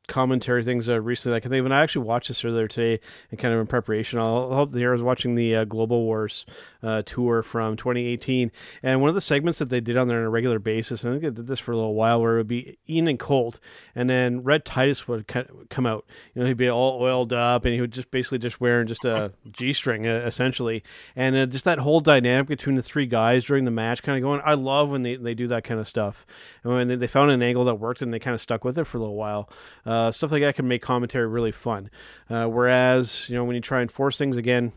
commentary 0.09 0.65
things 0.65 0.89
uh, 0.89 1.01
recently. 1.01 1.35
Like 1.35 1.47
I 1.47 1.49
think 1.49 1.63
when 1.63 1.73
I 1.73 1.83
actually 1.83 2.07
watched 2.07 2.29
this 2.29 2.45
earlier 2.45 2.69
today, 2.69 3.01
and 3.31 3.39
kind 3.39 3.55
of 3.55 3.61
in 3.61 3.67
preparation, 3.67 4.19
I'll 4.19 4.51
I'll 4.51 4.55
hope 4.55 4.73
the 4.73 4.85
I 4.85 4.91
was 4.91 5.03
watching 5.03 5.35
the 5.35 5.55
uh, 5.55 5.65
Global 5.65 6.03
Wars 6.05 6.45
uh, 6.83 7.03
tour 7.03 7.43
from 7.43 7.77
2018, 7.77 8.51
and 8.83 9.01
one 9.01 9.09
of 9.09 9.15
the 9.15 9.21
segments 9.21 9.59
that 9.59 9.69
they 9.69 9.81
did 9.81 9.97
on 9.97 10.09
there 10.09 10.19
on 10.19 10.25
a 10.25 10.31
regular 10.31 10.59
basis, 10.59 11.05
and 11.05 11.11
I 11.11 11.15
think 11.15 11.23
they 11.23 11.43
did 11.43 11.47
this 11.47 11.61
for 11.61 11.73
a 11.73 11.77
little 11.77 11.95
while, 11.95 12.21
where 12.21 12.35
it 12.35 12.39
would 12.39 12.49
be 12.49 12.79
Ian 12.89 13.09
and 13.09 13.19
Colt, 13.19 13.61
and 13.95 14.11
then 14.11 14.43
Red 14.43 14.65
Titus 14.65 15.07
would 15.07 15.27
come 15.71 15.87
out. 15.87 16.05
You 16.35 16.43
know, 16.43 16.49
he'd 16.49 16.57
be 16.57 16.69
all 16.69 17.01
oiled 17.01 17.33
up, 17.33 17.65
and 17.65 17.75
he 17.75 17.81
would 17.81 17.93
just 17.93 18.11
basically 18.11 18.39
just 18.39 18.61
wearing 18.61 18.87
just 18.87 19.05
a 19.05 19.33
g 19.51 19.73
string 19.73 20.05
essentially, 20.05 20.83
and 21.15 21.37
uh, 21.37 21.47
just 21.47 21.65
that 21.65 21.79
whole 21.79 22.01
dynamic 22.01 22.49
between 22.49 22.77
the 22.77 22.83
three 22.83 23.07
guys 23.07 23.45
during 23.45 23.65
the 23.65 23.71
match, 23.71 24.03
kind 24.03 24.19
of 24.19 24.23
going. 24.23 24.41
I 24.45 24.55
love 24.55 24.91
when 24.91 25.03
they, 25.03 25.17
they 25.17 25.35
do 25.35 25.47
that 25.49 25.65
kind 25.65 25.79
of 25.79 25.87
stuff, 25.87 26.27
and 26.65 26.73
when 26.73 26.89
they, 26.89 26.97
they 26.97 27.07
found 27.07 27.31
an 27.31 27.43
angle 27.43 27.65
that 27.67 27.77
worked, 27.77 28.03
and 28.03 28.13
they 28.13 28.19
kind 28.19 28.35
of 28.35 28.41
stuck 28.41 28.65
with 28.65 28.79
it 28.79 28.85
for 28.85 28.99
a 28.99 29.01
little 29.01 29.17
while. 29.17 29.49
Uh, 29.93 30.11
stuff 30.11 30.33
like 30.33 30.41
that 30.41 30.55
can 30.55 30.67
make 30.67 30.81
commentary 30.81 31.27
really 31.27 31.53
fun. 31.53 31.91
Uh, 32.31 32.47
whereas, 32.47 33.29
you 33.29 33.37
know, 33.37 33.45
when 33.45 33.55
you 33.55 33.61
try 33.61 33.83
and 33.83 33.93
force 33.93 34.17
things 34.17 34.39
again, 34.39 34.73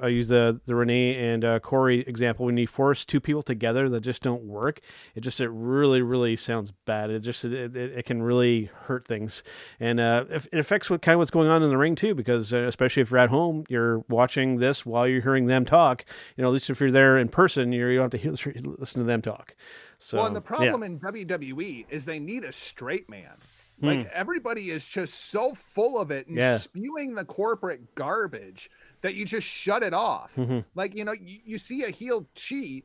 I 0.00 0.08
use 0.08 0.28
the 0.28 0.60
the 0.64 0.74
Renee 0.74 1.32
and 1.32 1.44
uh, 1.44 1.58
Corey 1.58 2.00
example. 2.00 2.46
When 2.46 2.56
you 2.56 2.66
force 2.66 3.04
two 3.04 3.20
people 3.20 3.42
together 3.42 3.88
that 3.88 4.00
just 4.00 4.22
don't 4.22 4.44
work, 4.44 4.80
it 5.14 5.20
just 5.20 5.40
it 5.40 5.48
really 5.48 6.00
really 6.00 6.36
sounds 6.36 6.72
bad. 6.86 7.10
It 7.10 7.20
just 7.20 7.44
it, 7.44 7.52
it, 7.52 7.98
it 7.98 8.06
can 8.06 8.22
really 8.22 8.70
hurt 8.84 9.04
things, 9.04 9.42
and 9.78 10.00
uh, 10.00 10.24
it 10.30 10.58
affects 10.58 10.88
what 10.88 11.02
kind 11.02 11.14
of 11.14 11.18
what's 11.18 11.30
going 11.30 11.48
on 11.48 11.62
in 11.62 11.68
the 11.68 11.76
ring 11.76 11.96
too. 11.96 12.14
Because 12.14 12.54
uh, 12.54 12.58
especially 12.58 13.02
if 13.02 13.10
you're 13.10 13.20
at 13.20 13.30
home, 13.30 13.64
you're 13.68 13.98
watching 14.08 14.58
this 14.58 14.86
while 14.86 15.06
you're 15.06 15.20
hearing 15.20 15.46
them 15.46 15.64
talk. 15.64 16.04
You 16.36 16.42
know, 16.42 16.48
at 16.48 16.52
least 16.52 16.70
if 16.70 16.80
you're 16.80 16.92
there 16.92 17.18
in 17.18 17.28
person, 17.28 17.72
you're, 17.72 17.90
you 17.90 17.98
don't 17.98 18.12
have 18.12 18.20
to 18.20 18.52
hear, 18.52 18.62
listen 18.78 19.00
to 19.00 19.06
them 19.06 19.20
talk. 19.20 19.54
So 19.98 20.18
well, 20.18 20.26
and 20.26 20.36
the 20.36 20.40
yeah. 20.40 20.46
problem 20.46 20.82
in 20.82 20.98
WWE 20.98 21.86
is 21.90 22.04
they 22.04 22.20
need 22.20 22.44
a 22.44 22.52
straight 22.52 23.10
man. 23.10 23.34
Hmm. 23.80 23.86
Like 23.86 24.10
everybody 24.12 24.70
is 24.70 24.84
just 24.84 25.30
so 25.30 25.54
full 25.54 25.98
of 25.98 26.10
it 26.10 26.26
and 26.26 26.36
Yeah. 26.36 26.58
spewing 26.58 27.14
the 27.14 27.24
corporate 27.24 27.94
garbage 27.94 28.70
that 29.00 29.14
you 29.14 29.24
just 29.24 29.46
shut 29.46 29.82
it 29.82 29.94
off. 29.94 30.34
Mm-hmm. 30.36 30.60
Like, 30.74 30.94
you 30.94 31.04
know, 31.04 31.12
you, 31.12 31.38
you 31.44 31.58
see 31.58 31.84
a 31.84 31.90
heel 31.90 32.26
cheat, 32.34 32.84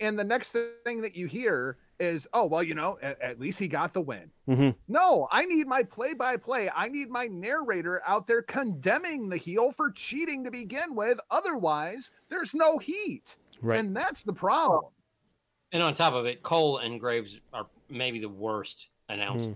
and 0.00 0.18
the 0.18 0.24
next 0.24 0.52
thing 0.84 1.02
that 1.02 1.14
you 1.14 1.26
hear 1.26 1.76
is, 1.98 2.26
oh, 2.32 2.46
well, 2.46 2.62
you 2.62 2.74
know, 2.74 2.98
at, 3.02 3.20
at 3.20 3.38
least 3.38 3.58
he 3.58 3.68
got 3.68 3.92
the 3.92 4.00
win. 4.00 4.30
Mhm. 4.48 4.74
No, 4.88 5.28
I 5.30 5.44
need 5.44 5.66
my 5.66 5.82
play 5.82 6.14
by 6.14 6.38
play. 6.38 6.70
I 6.74 6.88
need 6.88 7.10
my 7.10 7.26
narrator 7.26 8.00
out 8.06 8.26
there 8.26 8.40
condemning 8.40 9.28
the 9.28 9.36
heel 9.36 9.70
for 9.70 9.90
cheating 9.90 10.42
to 10.44 10.50
begin 10.50 10.94
with. 10.94 11.20
Otherwise, 11.30 12.10
there's 12.30 12.54
no 12.54 12.78
heat. 12.78 13.36
Right. 13.60 13.78
And 13.78 13.94
that's 13.94 14.22
the 14.22 14.32
problem. 14.32 14.84
And 15.72 15.82
on 15.82 15.92
top 15.92 16.14
of 16.14 16.24
it, 16.24 16.42
Cole 16.42 16.78
and 16.78 16.98
Graves 16.98 17.38
are 17.52 17.66
maybe 17.90 18.18
the 18.18 18.30
worst 18.30 18.88
announced 19.10 19.48
Hmm. 19.50 19.54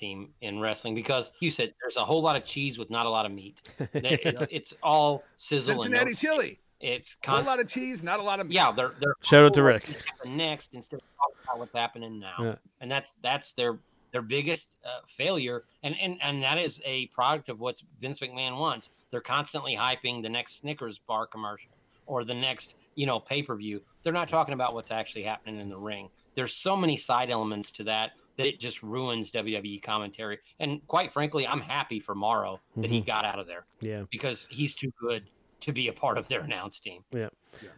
Team 0.00 0.30
in 0.40 0.58
wrestling 0.60 0.94
because 0.94 1.30
you 1.40 1.50
said 1.50 1.72
there's 1.80 1.96
a 1.96 2.04
whole 2.04 2.22
lot 2.22 2.34
of 2.34 2.44
cheese 2.44 2.78
with 2.78 2.90
not 2.90 3.06
a 3.06 3.10
lot 3.10 3.26
of 3.26 3.32
meat. 3.32 3.60
It's 3.94 4.46
it's 4.50 4.74
all 4.82 5.22
sizzle 5.36 5.74
and 5.74 5.82
Cincinnati 5.82 6.10
no, 6.12 6.14
chili. 6.16 6.58
it's 6.80 7.16
A 7.26 7.30
whole 7.30 7.42
lot 7.44 7.60
of 7.60 7.68
cheese, 7.68 8.02
not 8.02 8.18
a 8.18 8.22
lot 8.22 8.40
of 8.40 8.46
meat. 8.48 8.54
yeah. 8.54 8.72
They're 8.72 8.94
they're 9.00 9.14
Shout 9.22 9.44
out 9.44 9.54
to 9.54 9.62
Rick. 9.62 9.84
next 10.24 10.74
instead 10.74 10.96
of 10.96 11.02
talking 11.18 11.36
about 11.44 11.58
what's 11.60 11.74
happening 11.74 12.18
now, 12.18 12.34
Yeah. 12.40 12.54
and 12.80 12.90
that's 12.90 13.16
that's 13.22 13.52
their 13.52 13.78
their 14.12 14.22
biggest 14.22 14.70
uh, 14.84 15.00
failure, 15.06 15.62
and 15.84 15.94
and 16.00 16.18
and 16.22 16.42
that 16.42 16.58
is 16.58 16.82
a 16.84 17.06
product 17.08 17.48
of 17.48 17.60
what 17.60 17.80
Vince 18.00 18.18
McMahon 18.20 18.58
wants. 18.58 18.90
They're 19.10 19.20
constantly 19.20 19.76
hyping 19.76 20.22
the 20.22 20.28
next 20.28 20.58
Snickers 20.60 20.98
bar 20.98 21.26
commercial 21.26 21.70
or 22.06 22.24
the 22.24 22.34
next 22.34 22.74
you 22.96 23.06
know 23.06 23.20
pay 23.20 23.42
per 23.42 23.54
view. 23.54 23.82
They're 24.02 24.12
not 24.12 24.28
talking 24.28 24.54
about 24.54 24.74
what's 24.74 24.90
actually 24.90 25.22
happening 25.24 25.60
in 25.60 25.68
the 25.68 25.76
ring. 25.78 26.08
There's 26.34 26.54
so 26.54 26.74
many 26.76 26.96
side 26.96 27.28
elements 27.30 27.70
to 27.72 27.84
that 27.84 28.12
that 28.40 28.48
it 28.48 28.58
just 28.58 28.82
ruins 28.82 29.30
WWE 29.32 29.82
commentary. 29.82 30.38
And 30.58 30.84
quite 30.86 31.12
frankly, 31.12 31.46
I'm 31.46 31.60
happy 31.60 32.00
for 32.00 32.14
Mauro 32.14 32.60
that 32.76 32.90
he 32.90 33.00
got 33.02 33.24
out 33.24 33.38
of 33.38 33.46
there 33.46 33.66
Yeah. 33.80 34.04
because 34.10 34.48
he's 34.50 34.74
too 34.74 34.90
good 34.98 35.28
to 35.60 35.72
be 35.72 35.88
a 35.88 35.92
part 35.92 36.16
of 36.16 36.26
their 36.28 36.40
announce 36.40 36.80
team. 36.80 37.04
Yeah. 37.12 37.28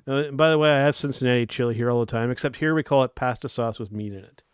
Uh, 0.07 0.31
by 0.31 0.51
the 0.51 0.59
way, 0.59 0.71
I 0.71 0.79
have 0.79 0.95
Cincinnati 0.97 1.47
chili 1.47 1.75
here 1.75 1.91
all 1.91 1.99
the 1.99 2.07
time, 2.07 2.31
except 2.31 2.57
here 2.57 2.75
we 2.77 2.85
call 2.85 3.03
it 3.03 3.17
pasta 3.17 3.49
sauce 3.49 3.81
with 3.81 3.91
meat 3.91 4.13
in 4.13 4.21
it. 4.25 4.45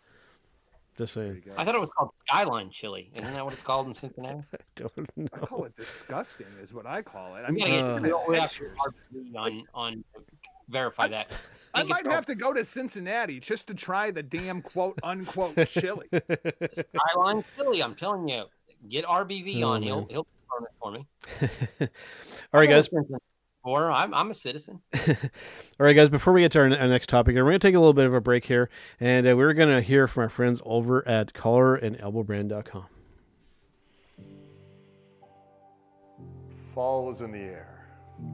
Just 0.99 1.13
saying. 1.13 1.41
I 1.57 1.63
thought 1.63 1.75
it 1.75 1.79
was 1.81 1.89
called 1.97 2.11
Skyline 2.27 2.69
Chili. 2.71 3.09
Isn't 3.15 3.33
that 3.33 3.45
what 3.45 3.53
it's 3.53 3.63
called 3.63 3.87
in 3.87 3.93
Cincinnati? 3.93 4.43
I 4.53 4.57
don't 4.75 5.09
I 5.33 5.37
call 5.45 5.63
it 5.63 5.73
disgusting, 5.73 6.45
is 6.61 6.73
what 6.73 6.85
I 6.85 7.01
call 7.01 7.37
it. 7.37 7.45
I 7.47 7.51
We 7.51 7.55
mean, 7.63 7.79
gotta 7.79 7.85
Uh, 7.85 7.99
get- 7.99 8.27
we 8.27 8.37
have 8.37 8.51
to 8.51 8.59
pictures. 8.59 8.77
RP 9.15 9.35
on 9.37 9.63
on 9.73 10.03
verify 10.67 11.07
that. 11.07 11.31
I 11.73 11.83
think 11.83 11.91
it's 11.99 12.03
might 12.03 12.11
have 12.13 12.25
to 12.25 12.35
go 12.35 12.51
to 12.51 12.65
Cincinnati 12.65 13.39
just 13.39 13.67
to 13.69 13.73
try 13.73 14.11
the 14.11 14.21
damn 14.23 14.61
quote 14.61 14.99
unquote 15.01 15.55
chili. 15.69 16.09
Skyline 16.73 17.45
Chili. 17.55 17.81
I'm 17.81 17.95
telling 17.95 18.27
you, 18.27 18.43
get 18.89 19.05
RBV 19.05 19.61
Oh, 19.63 19.69
on. 19.69 19.81
He'll 19.83 20.05
he'll 20.07 20.27
confirm 20.49 20.65
it 20.65 20.71
for 20.81 20.91
me. 20.91 21.87
All 22.53 22.59
right, 22.59 22.69
guys. 22.69 22.89
Or 23.63 23.91
I'm 23.91 24.13
I'm 24.13 24.31
a 24.31 24.33
citizen. 24.33 24.81
All 25.07 25.15
right, 25.79 25.93
guys. 25.93 26.09
Before 26.09 26.33
we 26.33 26.41
get 26.41 26.51
to 26.53 26.59
our, 26.59 26.65
our 26.65 26.87
next 26.87 27.09
topic, 27.09 27.35
we're 27.35 27.43
going 27.43 27.53
to 27.53 27.59
take 27.59 27.75
a 27.75 27.79
little 27.79 27.93
bit 27.93 28.05
of 28.05 28.13
a 28.13 28.21
break 28.21 28.45
here, 28.45 28.69
and 28.99 29.27
uh, 29.27 29.35
we're 29.35 29.53
going 29.53 29.69
to 29.69 29.81
hear 29.81 30.07
from 30.07 30.23
our 30.23 30.29
friends 30.29 30.61
over 30.65 31.05
at 31.07 31.33
collar 31.33 31.75
and 31.75 31.97
elbowbrand.com. 31.97 32.85
Fall 36.73 37.11
is 37.11 37.19
in 37.19 37.31
the 37.33 37.39
air. 37.39 37.87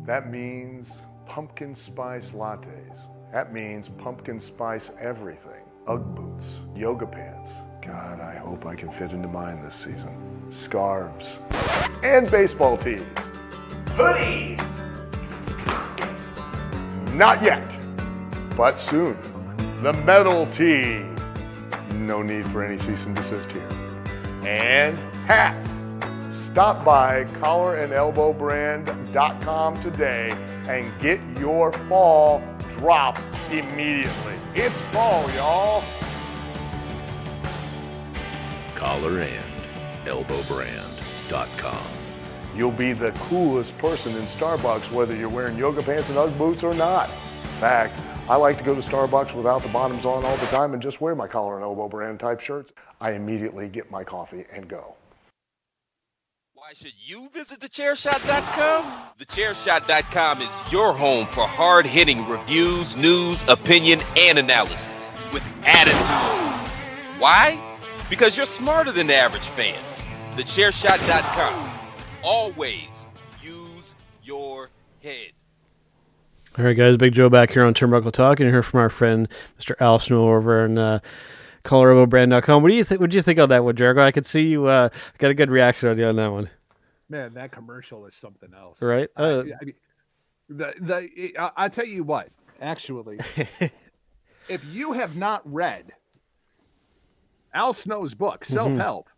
That 0.05 0.29
means 0.29 0.99
pumpkin 1.25 1.73
spice 1.73 2.29
lattes. 2.29 2.99
That 3.31 3.51
means 3.51 3.89
pumpkin 3.89 4.39
spice 4.39 4.91
everything. 4.99 5.63
Ugg 5.87 6.15
boots, 6.15 6.59
yoga 6.75 7.05
pants. 7.05 7.51
God, 7.81 8.19
I 8.19 8.35
hope 8.35 8.65
I 8.65 8.75
can 8.75 8.91
fit 8.91 9.11
into 9.11 9.27
mine 9.27 9.61
this 9.61 9.75
season. 9.75 10.51
Scarves. 10.51 11.39
And 12.03 12.29
baseball 12.29 12.77
tees. 12.77 13.01
Hoodies. 13.95 14.61
Not 17.15 17.41
yet, 17.41 17.63
but 18.57 18.77
soon. 18.77 19.17
The 19.81 19.93
Metal 19.93 20.45
Tee. 20.47 21.05
No 21.93 22.21
need 22.21 22.45
for 22.47 22.61
any 22.61 22.77
cease 22.77 23.05
and 23.05 23.15
desist 23.15 23.49
here. 23.53 23.65
And 24.43 24.97
hats. 25.25 25.69
Stop 26.29 26.83
by 26.83 27.23
collarandelbowbrand.com 27.39 29.79
today 29.79 30.29
and 30.67 30.91
get 30.99 31.21
your 31.39 31.71
fall 31.87 32.43
drop 32.77 33.17
immediately. 33.49 34.33
It's 34.53 34.81
fall, 34.91 35.31
y'all. 35.31 35.85
Collar 38.75 39.21
and 39.21 39.45
elbowbrand.com. 40.05 41.94
You'll 42.55 42.71
be 42.71 42.93
the 42.93 43.11
coolest 43.11 43.77
person 43.77 44.15
in 44.15 44.23
Starbucks 44.23 44.91
whether 44.91 45.15
you're 45.15 45.29
wearing 45.29 45.57
yoga 45.57 45.83
pants 45.83 46.09
and 46.09 46.17
Ugg 46.17 46.37
boots 46.37 46.63
or 46.63 46.73
not. 46.73 47.09
In 47.09 47.49
fact, 47.59 47.99
I 48.29 48.37
like 48.37 48.57
to 48.57 48.63
go 48.63 48.73
to 48.73 48.81
Starbucks 48.81 49.35
without 49.35 49.61
the 49.61 49.69
bottoms 49.69 50.05
on 50.05 50.25
all 50.25 50.37
the 50.37 50.45
time 50.47 50.73
and 50.73 50.81
just 50.81 51.01
wear 51.01 51.15
my 51.15 51.27
collar 51.27 51.55
and 51.55 51.63
elbow 51.63 51.87
brand 51.87 52.19
type 52.19 52.39
shirts. 52.39 52.71
I 53.01 53.11
immediately 53.11 53.67
get 53.67 53.91
my 53.91 54.03
coffee 54.03 54.45
and 54.51 54.67
go. 54.67 54.95
Why 56.53 56.73
should 56.73 56.93
you 56.97 57.29
visit 57.29 57.59
thechairshot.com? 57.59 58.91
Thechairshot.com 59.19 60.41
is 60.41 60.59
your 60.71 60.93
home 60.93 61.27
for 61.27 61.45
hard 61.45 61.85
hitting 61.85 62.27
reviews, 62.27 62.97
news, 62.97 63.43
opinion, 63.47 63.99
and 64.17 64.39
analysis 64.39 65.15
with 65.31 65.47
attitude. 65.63 67.21
Why? 67.21 67.61
Because 68.09 68.35
you're 68.35 68.47
smarter 68.47 68.91
than 68.91 69.05
the 69.05 69.15
average 69.15 69.47
fan. 69.49 69.77
Thechairshot.com. 70.35 71.74
Always 72.25 73.07
use 73.41 73.93
your 74.23 74.71
head. 75.03 75.31
All 76.57 76.65
right, 76.65 76.73
guys. 76.73 76.97
Big 76.97 77.13
Joe 77.13 77.29
back 77.29 77.51
here 77.51 77.63
on 77.63 77.73
Turnbuckle 77.73 78.11
Talk, 78.11 78.39
and 78.39 78.49
hear 78.49 78.63
from 78.63 78.79
our 78.79 78.89
friend 78.89 79.27
Mr. 79.59 79.75
Al 79.79 79.99
Snow 79.99 80.29
over 80.29 80.65
in 80.65 80.77
uh, 80.79 80.99
ColoradoBrand.com. 81.65 82.63
What 82.63 82.69
do 82.69 82.75
you 82.75 82.83
think? 82.83 82.99
What 82.99 83.11
do 83.11 83.15
you 83.17 83.21
think 83.21 83.37
of 83.37 83.49
that 83.49 83.63
one, 83.63 83.75
Jargo? 83.75 84.01
I 84.01 84.11
could 84.11 84.25
see 84.25 84.47
you 84.47 84.65
uh, 84.65 84.89
got 85.19 85.29
a 85.29 85.33
good 85.35 85.49
reaction 85.51 85.89
on 85.89 85.99
you 85.99 86.05
on 86.05 86.15
that 86.15 86.31
one. 86.31 86.49
Man, 87.09 87.35
that 87.35 87.51
commercial 87.51 88.05
is 88.07 88.15
something 88.15 88.49
else, 88.55 88.81
right? 88.81 89.09
Uh, 89.15 89.43
I, 89.45 89.51
I 89.61 89.65
mean, 89.65 89.75
the 90.49 90.73
the 90.79 91.33
I, 91.39 91.51
I 91.57 91.69
tell 91.69 91.85
you 91.85 92.03
what, 92.03 92.29
actually, 92.59 93.19
if 94.49 94.65
you 94.71 94.93
have 94.93 95.15
not 95.15 95.41
read 95.45 95.91
Al 97.53 97.73
Snow's 97.73 98.15
book, 98.15 98.41
Mm-hmm. 98.45 98.53
Self 98.53 98.73
Help, 98.73 99.09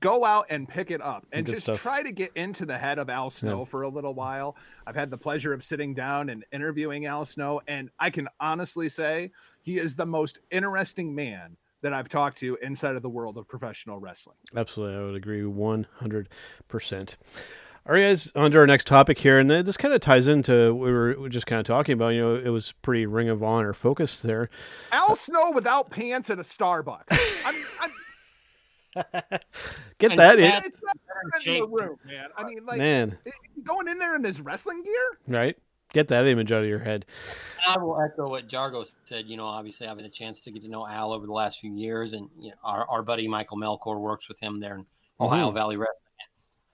go 0.00 0.24
out 0.24 0.46
and 0.50 0.68
pick 0.68 0.90
it 0.90 1.00
up 1.00 1.26
and 1.32 1.46
Good 1.46 1.52
just 1.52 1.64
stuff. 1.64 1.80
try 1.80 2.02
to 2.02 2.12
get 2.12 2.32
into 2.34 2.66
the 2.66 2.76
head 2.76 2.98
of 2.98 3.08
Al 3.08 3.30
Snow 3.30 3.60
Yeah. 3.60 3.64
for 3.64 3.82
a 3.82 3.88
little 3.88 4.14
while. 4.14 4.56
I've 4.86 4.94
had 4.96 5.10
the 5.10 5.18
pleasure 5.18 5.52
of 5.52 5.62
sitting 5.62 5.94
down 5.94 6.28
and 6.28 6.44
interviewing 6.52 7.06
Al 7.06 7.24
Snow, 7.24 7.60
and 7.66 7.90
I 7.98 8.10
can 8.10 8.28
honestly 8.40 8.88
say 8.88 9.30
he 9.62 9.78
is 9.78 9.94
the 9.96 10.06
most 10.06 10.38
interesting 10.50 11.14
man 11.14 11.56
that 11.80 11.92
I've 11.94 12.08
talked 12.08 12.38
to 12.38 12.56
inside 12.60 12.96
of 12.96 13.02
the 13.02 13.08
world 13.08 13.38
of 13.38 13.46
professional 13.48 13.98
wrestling. 13.98 14.36
Absolutely, 14.56 14.96
I 14.96 15.04
would 15.04 15.14
agree 15.14 15.44
one 15.44 15.86
hundred 15.94 16.28
percent. 16.66 17.16
All 17.86 17.94
right, 17.94 18.02
guys, 18.08 18.30
on 18.36 18.50
to 18.50 18.58
our 18.58 18.66
next 18.66 18.86
topic 18.86 19.18
here, 19.18 19.38
and 19.38 19.48
this 19.48 19.78
kind 19.78 19.94
of 19.94 20.00
ties 20.02 20.28
into 20.28 20.74
what 20.74 20.86
we 20.86 20.92
were 20.92 21.28
just 21.30 21.46
kind 21.46 21.58
of 21.60 21.64
talking 21.64 21.94
about. 21.94 22.08
You 22.08 22.20
know, 22.20 22.34
it 22.34 22.50
was 22.50 22.72
pretty 22.82 23.06
Ring 23.06 23.30
of 23.30 23.42
Honor 23.42 23.72
focused 23.72 24.24
there. 24.24 24.50
Al 24.92 25.16
Snow 25.16 25.52
without 25.52 25.90
pants 25.90 26.28
at 26.28 26.38
a 26.38 26.42
Starbucks. 26.42 27.06
I'm, 28.96 29.04
I'm 29.14 29.38
Get 29.98 30.12
And 30.12 30.20
that 30.20 30.38
in, 30.38 30.44
it's 30.44 30.68
not 30.82 31.46
in 31.46 31.60
the 31.60 31.66
room, 31.66 31.96
man. 32.06 32.28
I 32.36 32.44
mean, 32.44 32.64
like 32.64 32.78
man, 32.78 33.18
going 33.64 33.88
in 33.88 33.98
there 33.98 34.14
in 34.16 34.24
his 34.24 34.40
wrestling 34.40 34.82
gear. 34.82 35.18
right? 35.26 35.56
Get 35.92 36.08
that 36.08 36.26
image 36.26 36.52
out 36.52 36.62
of 36.62 36.68
your 36.68 36.78
head. 36.78 37.06
I 37.66 37.78
will 37.78 37.98
echo 38.00 38.28
what 38.28 38.46
Jargo 38.46 38.88
said. 39.04 39.26
You 39.26 39.36
know, 39.36 39.46
obviously 39.46 39.86
having 39.86 40.04
a 40.04 40.10
chance 40.10 40.40
to 40.42 40.50
get 40.50 40.62
to 40.62 40.68
know 40.68 40.86
Al 40.86 41.12
over 41.12 41.26
the 41.26 41.32
last 41.32 41.60
few 41.60 41.72
years, 41.72 42.12
and 42.12 42.28
you 42.38 42.50
know, 42.50 42.56
our, 42.62 42.86
our 42.88 43.02
buddy 43.02 43.26
Michael 43.26 43.56
Melkor 43.56 43.98
works 43.98 44.28
with 44.28 44.38
him 44.38 44.60
there 44.60 44.74
in 44.74 44.82
mm-hmm. 44.82 45.24
Ohio 45.24 45.50
Valley 45.50 45.76
Wrestling. 45.76 45.96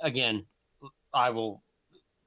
Again, 0.00 0.44
I 1.12 1.30
will 1.30 1.62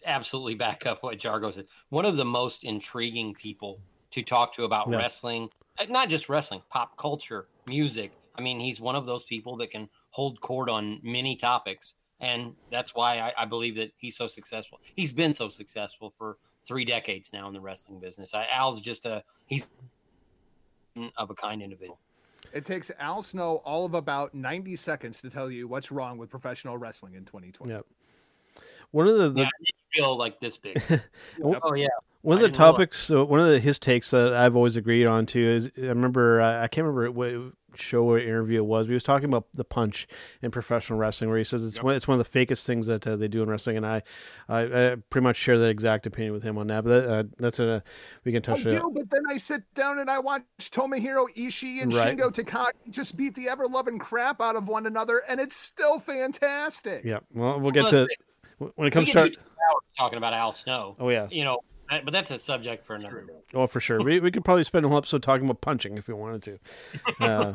absolutely 0.06 0.56
back 0.56 0.86
up 0.86 1.04
what 1.04 1.20
Jargo 1.20 1.54
said. 1.54 1.66
One 1.90 2.06
of 2.06 2.16
the 2.18 2.26
most 2.26 2.64
intriguing 2.64 3.34
people 3.34 3.82
to 4.12 4.24
talk 4.24 4.54
to 4.56 4.64
about 4.64 4.90
Yeah. 4.90 4.98
wrestling, 4.98 5.50
not 5.90 6.10
just 6.10 6.30
wrestling, 6.30 6.64
pop 6.70 6.98
culture, 6.98 7.48
music. 7.68 8.14
I 8.38 8.42
mean, 8.42 8.60
he's 8.60 8.80
one 8.80 8.96
of 8.96 9.06
those 9.06 9.24
people 9.24 9.58
that 9.58 9.72
can 9.72 9.90
hold 10.12 10.40
court 10.42 10.70
on 10.70 11.00
many 11.04 11.36
topics. 11.36 11.96
And 12.20 12.56
that's 12.72 12.96
why 12.96 13.20
I, 13.20 13.34
I 13.44 13.46
believe 13.46 13.76
that 13.76 13.92
he's 13.98 14.16
so 14.16 14.28
successful. 14.28 14.80
He's 14.96 15.12
been 15.12 15.34
so 15.34 15.50
successful 15.50 16.14
for 16.18 16.38
three 16.64 16.86
decades 16.86 17.32
now 17.32 17.48
in 17.48 17.54
the 17.54 17.60
wrestling 17.60 18.00
business. 18.00 18.34
I, 18.34 18.48
Al's 18.52 18.82
just 18.82 19.06
a 19.06 19.24
he's 19.46 19.68
of 21.16 21.30
a 21.30 21.36
kind 21.36 21.62
individual. 21.62 22.00
It 22.54 22.66
takes 22.66 22.92
Al 23.00 23.22
Snow 23.22 23.62
all 23.66 23.86
of 23.86 23.94
about 23.94 24.34
90 24.34 24.76
seconds 24.78 25.22
to 25.22 25.30
tell 25.30 25.52
you 25.52 25.68
what's 25.68 25.92
wrong 25.92 26.18
with 26.18 26.30
professional 26.30 26.78
wrestling 26.78 27.16
in 27.16 27.26
2020. 27.26 27.74
Yep. 27.74 27.86
One 28.92 29.08
of 29.08 29.18
the, 29.18 29.30
the 29.30 29.42
Yeah, 29.42 29.48
I 29.48 29.96
feel 29.96 30.18
like 30.18 30.40
this 30.40 30.58
big. 30.58 30.82
Well, 31.40 31.60
oh 31.62 31.74
yeah, 31.74 31.88
One 32.22 32.38
of 32.38 32.42
the 32.42 32.50
topics, 32.50 33.00
so 33.00 33.24
one 33.26 33.40
of 33.40 33.48
the, 33.48 33.60
his 33.60 33.80
takes 33.80 34.12
that 34.12 34.34
I've 34.34 34.56
always 34.56 34.76
agreed 34.76 35.06
on 35.06 35.26
too 35.26 35.40
is 35.40 35.72
I 35.78 35.88
remember 35.88 36.42
uh, 36.42 36.64
I 36.64 36.68
can't 36.68 36.88
remember 36.88 37.12
what 37.12 37.54
show 37.80 38.04
or 38.04 38.20
interview 38.20 38.60
it 38.60 38.66
was. 38.66 38.86
But 38.88 38.92
he 38.92 38.94
was 38.96 39.04
talking 39.04 39.30
about 39.30 39.48
the 39.54 39.64
punch 39.64 40.08
in 40.42 40.52
professional 40.52 41.00
wrestling, 41.00 41.30
where 41.30 41.38
he 41.38 41.44
says 41.44 41.66
it's 41.66 41.82
one 41.82 41.96
it's 41.96 42.08
one 42.08 42.20
of 42.20 42.32
the 42.32 42.46
fakest 42.46 42.66
things 42.66 42.88
that 42.88 43.06
uh, 43.08 43.16
they 43.16 43.28
do 43.28 43.44
in 43.44 43.50
wrestling, 43.50 43.78
and 43.78 43.86
I, 43.86 44.04
I 44.50 44.62
I 44.92 44.96
pretty 45.10 45.24
much 45.24 45.38
share 45.38 45.58
that 45.58 45.70
exact 45.70 46.06
opinion 46.06 46.34
with 46.34 46.44
him 46.44 46.58
on 46.58 46.68
that. 46.68 46.84
But 46.84 46.90
that, 47.02 47.10
uh, 47.10 47.24
that's 47.38 47.60
a 47.60 47.84
we 48.24 48.32
can 48.32 48.42
touch 48.42 48.66
it. 48.66 48.72
do, 48.72 48.92
but 48.94 49.10
then 49.10 49.22
I 49.30 49.38
sit 49.38 49.62
down 49.74 50.00
and 50.00 50.10
I 50.10 50.20
watch 50.20 50.44
Tomohiro 50.60 51.28
Ishii 51.38 51.82
and 51.82 51.94
Right. 51.94 52.18
Shingo 52.18 52.32
Takagi 52.34 52.72
just 52.90 53.16
beat 53.18 53.36
the 53.36 53.50
ever 53.50 53.68
loving 53.68 54.00
crap 54.00 54.42
out 54.42 54.56
of 54.56 54.68
one 54.68 54.86
another, 54.86 55.22
and 55.30 55.40
it's 55.40 55.56
still 55.56 56.00
fantastic. 56.00 57.04
Yeah, 57.04 57.20
well, 57.34 57.60
we'll 57.60 57.72
get 57.72 57.88
to 57.90 58.08
when 58.76 58.88
it 58.88 58.92
comes 58.92 59.10
can 59.10 59.26
to. 59.26 59.30
do 59.32 59.36
talking 59.98 60.18
about 60.18 60.34
Al 60.34 60.52
Snow. 60.52 60.96
Oh 61.00 61.10
yeah, 61.10 61.28
You 61.30 61.44
know, 61.44 61.60
that- 61.62 61.77
but 61.90 62.12
that's 62.12 62.32
a 62.32 62.40
subject 62.40 62.84
for 62.86 62.96
another. 62.96 63.22
day. 63.22 63.34
oh 63.54 63.68
for 63.68 63.80
sure. 63.80 64.02
we 64.02 64.20
we 64.20 64.32
could 64.32 64.44
probably 64.44 64.64
spend 64.64 64.86
a 64.86 64.90
whole 64.90 64.98
episode 64.98 65.24
talking 65.24 65.46
about 65.46 65.62
punching 65.62 65.98
if 65.98 66.08
we 66.08 66.14
wanted 66.14 66.44
to. 66.44 66.60
Uh, 67.20 67.54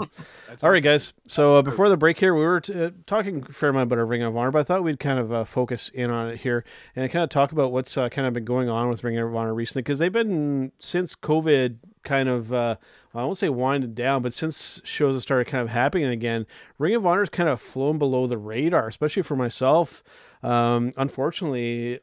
That's 0.49 0.65
All 0.65 0.71
right, 0.71 0.79
awesome. 0.79 0.83
guys. 0.83 1.13
So 1.27 1.57
uh, 1.57 1.63
before 1.63 1.89
the 1.89 1.97
break 1.97 2.19
here, 2.19 2.35
we 2.35 2.43
were 2.43 2.61
t- 2.61 2.73
uh, 2.75 2.91
talking 3.07 3.47
a 3.49 3.53
fair 3.53 3.69
amount 3.69 3.85
about 3.85 3.99
our 3.99 4.07
Ring 4.07 4.23
of 4.23 4.37
Honor, 4.37 4.51
but 4.51 4.59
I 4.61 4.63
thought 4.65 4.83
we'd 4.83 4.99
kind 4.99 5.19
of 5.19 5.33
uh, 5.33 5.45
focus 5.45 5.89
in 5.95 6.11
on 6.11 6.31
it 6.31 6.39
here 6.39 6.65
and 6.97 7.11
kind 7.11 7.23
of 7.23 7.31
talk 7.31 7.53
about 7.53 7.71
what's 7.71 7.97
uh, 7.97 8.09
kind 8.09 8.27
of 8.27 8.35
been 8.35 8.45
going 8.45 8.69
on 8.69 8.89
with 8.89 9.05
Ring 9.05 9.17
of 9.19 9.35
Honor 9.37 9.55
recently 9.55 9.83
because 9.83 9.99
they've 9.99 10.13
been 10.13 10.73
since 10.77 11.15
COVID 11.15 11.77
kind 12.03 12.29
of 12.29 12.53
uh, 12.53 12.77
I 13.15 13.25
won't 13.25 13.39
say 13.39 13.49
winded 13.51 13.95
down, 13.95 14.23
but 14.23 14.33
since 14.33 14.81
shows 14.85 15.15
have 15.15 15.23
started 15.23 15.47
kind 15.47 15.63
of 15.63 15.69
happening 15.69 16.07
again, 16.07 16.47
Ring 16.79 16.95
of 16.95 17.05
Honor's 17.07 17.29
kind 17.29 17.49
of 17.49 17.61
flown 17.61 17.99
below 17.99 18.27
the 18.27 18.39
radar, 18.39 18.89
especially 18.89 19.23
for 19.23 19.37
myself. 19.37 20.03
Um, 20.43 20.93
unfortunately, 20.97 22.01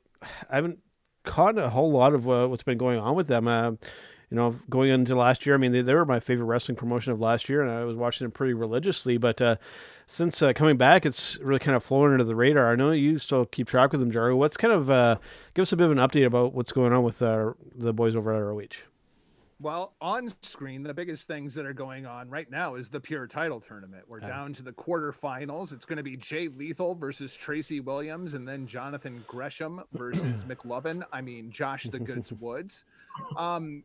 I 0.50 0.56
haven't 0.56 0.80
caught 1.24 1.58
a 1.58 1.70
whole 1.70 1.92
lot 1.92 2.14
of 2.14 2.30
uh, 2.30 2.48
what's 2.48 2.64
been 2.64 2.78
going 2.78 3.00
on 3.00 3.16
with 3.16 3.28
them. 3.28 3.48
Uh, 3.48 3.72
you 4.30 4.36
know, 4.36 4.56
going 4.70 4.92
into 4.92 5.16
last 5.16 5.46
year, 5.46 5.56
I 5.56 5.58
mean, 5.58 5.72
they, 5.72 5.82
they 5.82 5.94
were 5.94 6.06
my 6.06 6.20
favorite 6.20 6.46
wrestling 6.46 6.76
promotion 6.76 7.12
of 7.12 7.20
last 7.20 7.50
year, 7.50 7.64
and 7.64 7.72
I 7.72 7.84
was 7.84 7.96
watching 7.96 8.26
them 8.26 8.32
pretty 8.32 8.54
religiously. 8.54 9.18
But 9.18 9.42
uh, 9.42 9.56
since 10.06 10.42
uh, 10.44 10.54
coming 10.54 10.78
back, 10.78 11.06
it's 11.06 11.40
really 11.40 11.60
kind 11.60 11.76
of 11.76 11.84
flown 11.84 12.12
under 12.12 12.24
the 12.24 12.36
radar. 12.36 12.72
I 12.72 12.76
know 12.76 12.92
you 12.92 13.18
still 13.18 13.46
keep 13.46 13.68
track 13.68 13.92
with 13.92 14.02
them, 14.02 14.12
Jargo. 14.12 14.38
What's 14.38 14.58
kind 14.58 14.74
of 14.74 14.92
uh, 14.92 15.18
give 15.56 15.64
us 15.64 15.72
a 15.72 15.78
bit 15.78 15.86
of 15.86 15.92
an 15.92 15.98
update 15.98 16.28
about 16.28 16.54
what's 16.54 16.72
going 16.72 16.94
on 16.94 17.04
with 17.04 17.22
uh, 17.24 17.54
the 17.76 17.92
boys 17.92 18.16
over 18.16 18.32
at 18.32 18.40
ROH? 18.40 18.89
Well, 19.62 19.94
on 20.00 20.32
screen, 20.42 20.84
the 20.84 20.94
biggest 20.94 21.28
things 21.28 21.54
that 21.56 21.66
are 21.66 21.74
going 21.74 22.06
on 22.06 22.30
right 22.30 22.50
now 22.50 22.76
is 22.76 22.90
the 22.90 23.00
pure 23.02 23.28
title 23.28 23.60
tournament. 23.60 24.06
We're 24.08 24.22
down 24.22 24.54
to 24.54 24.64
the 24.64 24.72
quarterfinals. 24.72 25.74
It's 25.74 25.86
going 25.86 25.98
to 25.98 26.04
be 26.04 26.16
Jay 26.16 26.48
Lethal 26.48 26.96
versus 26.96 27.36
Tracy 27.36 27.82
Williams, 27.82 28.36
and 28.36 28.48
then 28.48 28.66
Jonathan 28.68 29.22
Gresham 29.28 29.84
versus 29.92 30.44
McLovin. 30.48 31.04
I 31.12 31.20
mean, 31.20 31.52
Josh 31.52 31.84
the 31.84 32.00
Goods 32.00 32.32
Woods. 32.40 32.86
Um, 33.36 33.84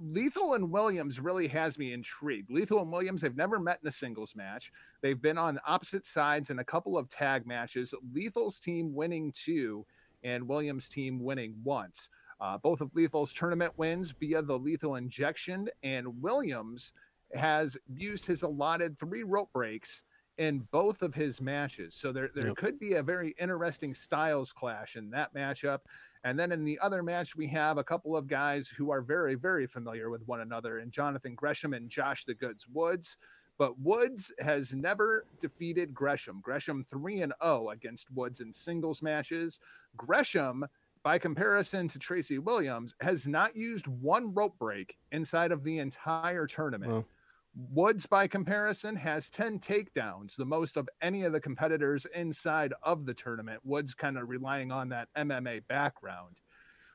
Lethal 0.00 0.54
and 0.54 0.68
Williams 0.72 1.20
really 1.20 1.46
has 1.46 1.78
me 1.78 1.92
intrigued. 1.92 2.50
Lethal 2.50 2.80
and 2.80 2.90
Williams 2.90 3.22
have 3.22 3.36
never 3.36 3.60
met 3.60 3.78
in 3.82 3.88
a 3.88 3.92
singles 3.92 4.34
match. 4.34 4.72
They've 5.00 5.22
been 5.22 5.38
on 5.38 5.60
opposite 5.64 6.06
sides 6.06 6.50
in 6.50 6.58
a 6.58 6.64
couple 6.64 6.98
of 6.98 7.08
tag 7.08 7.46
matches. 7.46 7.94
Lethal's 8.12 8.58
team 8.58 8.92
winning 8.92 9.32
two, 9.32 9.86
and 10.24 10.48
Williams' 10.48 10.88
team 10.88 11.22
winning 11.22 11.54
once. 11.62 12.08
Uh, 12.40 12.58
both 12.58 12.80
of 12.80 12.90
Lethal's 12.94 13.32
tournament 13.32 13.72
wins 13.76 14.10
via 14.10 14.42
the 14.42 14.58
lethal 14.58 14.96
injection, 14.96 15.68
and 15.82 16.20
Williams 16.22 16.92
has 17.34 17.76
used 17.88 18.26
his 18.26 18.42
allotted 18.42 18.98
three 18.98 19.22
rope 19.22 19.52
breaks 19.52 20.04
in 20.38 20.60
both 20.72 21.02
of 21.02 21.14
his 21.14 21.40
matches. 21.40 21.94
So 21.94 22.10
there, 22.12 22.28
there 22.34 22.48
Yep. 22.48 22.56
could 22.56 22.78
be 22.80 22.94
a 22.94 23.02
very 23.02 23.34
interesting 23.38 23.94
styles 23.94 24.52
clash 24.52 24.96
in 24.96 25.10
that 25.10 25.32
matchup. 25.32 25.80
And 26.24 26.38
then 26.38 26.50
in 26.52 26.64
the 26.64 26.78
other 26.80 27.02
match, 27.02 27.36
we 27.36 27.46
have 27.48 27.78
a 27.78 27.84
couple 27.84 28.16
of 28.16 28.26
guys 28.26 28.66
who 28.66 28.90
are 28.90 29.00
very, 29.00 29.36
very 29.36 29.66
familiar 29.66 30.10
with 30.10 30.26
one 30.26 30.40
another, 30.40 30.78
and 30.78 30.90
Jonathan 30.90 31.34
Gresham 31.34 31.72
and 31.72 31.88
Josh 31.88 32.24
the 32.24 32.34
Goods 32.34 32.66
Woods. 32.68 33.16
But 33.58 33.78
Woods 33.78 34.32
has 34.40 34.74
never 34.74 35.26
defeated 35.38 35.94
Gresham. 35.94 36.40
Gresham 36.42 36.82
3 36.82 37.22
and 37.22 37.32
0 37.42 37.70
against 37.70 38.10
Woods 38.10 38.40
in 38.40 38.52
singles 38.52 39.02
matches. 39.02 39.60
Gresham 39.96 40.64
by 41.04 41.18
comparison 41.18 41.86
to 41.86 41.98
Tracy 41.98 42.38
Williams, 42.38 42.94
has 43.00 43.28
not 43.28 43.54
used 43.54 43.86
one 43.86 44.34
rope 44.34 44.58
break 44.58 44.96
inside 45.12 45.52
of 45.52 45.62
the 45.62 45.78
entire 45.78 46.46
tournament. 46.46 47.06
Woods, 47.54 48.06
by 48.06 48.26
comparison, 48.26 48.96
has 48.96 49.30
10 49.30 49.60
takedowns, 49.60 50.34
the 50.34 50.46
most 50.46 50.76
of 50.76 50.88
any 51.02 51.22
of 51.22 51.32
the 51.32 51.40
competitors 51.40 52.06
inside 52.14 52.72
of 52.82 53.06
the 53.06 53.14
tournament. 53.14 53.60
Woods 53.64 53.94
kind 53.94 54.18
of 54.18 54.28
relying 54.28 54.72
on 54.72 54.88
that 54.88 55.08
MMA 55.16 55.60
background. 55.68 56.40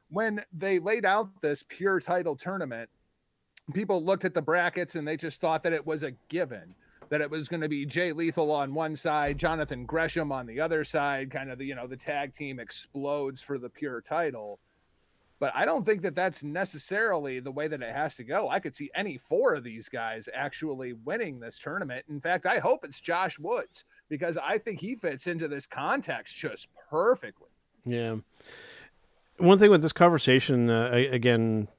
When 0.10 0.43
they 0.51 0.80
laid 0.80 1.05
out 1.05 1.30
this 1.41 1.64
pure 1.70 2.01
title 2.01 2.36
tournament, 2.36 2.89
people 3.74 4.03
looked 4.03 4.26
at 4.26 4.34
the 4.34 4.41
brackets 4.41 4.95
and 4.95 5.07
they 5.07 5.16
just 5.16 5.39
thought 5.39 5.64
that 5.64 5.72
it 5.72 5.86
was 5.86 6.01
a 6.01 6.12
given 6.30 6.74
that 7.10 7.22
it 7.22 7.30
was 7.30 7.49
going 7.49 7.62
to 7.62 7.70
be 7.70 7.86
Jay 7.86 8.14
Lethal 8.14 8.51
on 8.51 8.74
one 8.74 8.95
side, 8.95 9.38
Jonathan 9.38 9.86
Gresham 9.86 10.32
on 10.32 10.45
the 10.45 10.60
other 10.60 10.84
side, 10.84 11.32
kind 11.32 11.51
of 11.51 11.57
the, 11.57 11.66
you 11.66 11.76
know, 11.76 11.88
the 11.88 11.97
tag 11.97 12.34
team 12.34 12.60
explodes 12.60 13.41
for 13.41 13.57
the 13.57 13.70
pure 13.70 13.99
title. 14.01 14.60
But 15.39 15.53
I 15.55 15.66
don't 15.66 15.86
think 15.86 16.01
that 16.01 16.16
that's 16.16 16.43
necessarily 16.43 17.39
the 17.39 17.51
way 17.51 17.68
that 17.70 17.82
it 17.82 17.95
has 17.95 18.16
to 18.16 18.24
go. 18.24 18.49
I 18.49 18.60
could 18.60 18.76
see 18.76 18.91
any 18.93 19.18
four 19.18 19.55
of 19.55 19.64
these 19.64 19.88
guys 19.88 20.28
actually 20.34 20.93
winning 20.93 21.39
this 21.39 21.57
tournament. 21.57 22.05
In 22.10 22.20
fact, 22.20 22.45
I 22.45 22.60
hope 22.60 22.84
it's 22.84 22.99
Josh 22.99 23.39
Woods 23.39 23.86
because 24.10 24.38
I 24.38 24.57
think 24.57 24.80
he 24.80 24.95
fits 24.95 25.28
into 25.28 25.47
this 25.47 25.66
context 25.66 26.38
just 26.38 26.68
perfectly. 26.89 27.47
Yeah. 27.86 28.18
One 29.38 29.57
thing 29.57 29.72
with 29.72 29.82
this 29.82 29.93
conversation, 29.93 30.70
uh, 30.70 30.91
again, 30.91 31.70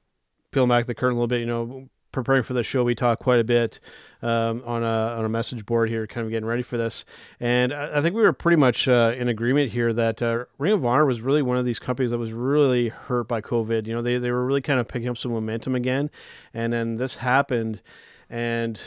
peeling 0.49 0.69
back 0.69 0.87
the 0.87 0.95
curtain 0.95 1.17
a 1.17 1.19
little 1.19 1.27
bit, 1.27 1.41
you 1.41 1.45
know, 1.45 1.87
preparing 2.11 2.43
for 2.43 2.53
the 2.53 2.63
show, 2.63 2.83
we 2.83 2.95
talked 2.95 3.21
quite 3.21 3.39
a 3.39 3.43
bit 3.43 3.79
um, 4.21 4.61
on 4.65 4.83
a 4.83 5.15
on 5.17 5.25
a 5.25 5.29
message 5.29 5.65
board 5.65 5.89
here, 5.89 6.07
kind 6.07 6.25
of 6.25 6.31
getting 6.31 6.47
ready 6.47 6.61
for 6.61 6.77
this. 6.77 7.05
And 7.39 7.73
I, 7.73 7.99
I 7.99 8.01
think 8.01 8.15
we 8.15 8.21
were 8.21 8.33
pretty 8.33 8.57
much 8.57 8.87
uh, 8.87 9.13
in 9.17 9.27
agreement 9.27 9.71
here 9.71 9.93
that 9.93 10.21
uh, 10.21 10.45
Ring 10.57 10.73
of 10.73 10.85
Honor 10.85 11.05
was 11.05 11.21
really 11.21 11.41
one 11.41 11.57
of 11.57 11.65
these 11.65 11.79
companies 11.79 12.11
that 12.11 12.17
was 12.17 12.33
really 12.33 12.89
hurt 12.89 13.27
by 13.27 13.41
COVID. 13.41 13.87
You 13.87 13.93
know, 13.93 14.01
they 14.01 14.17
they 14.17 14.31
were 14.31 14.45
really 14.45 14.61
kind 14.61 14.79
of 14.79 14.87
picking 14.87 15.09
up 15.09 15.17
some 15.17 15.31
momentum 15.31 15.75
again, 15.75 16.09
and 16.53 16.71
then 16.71 16.97
this 16.97 17.15
happened, 17.15 17.81
and. 18.29 18.81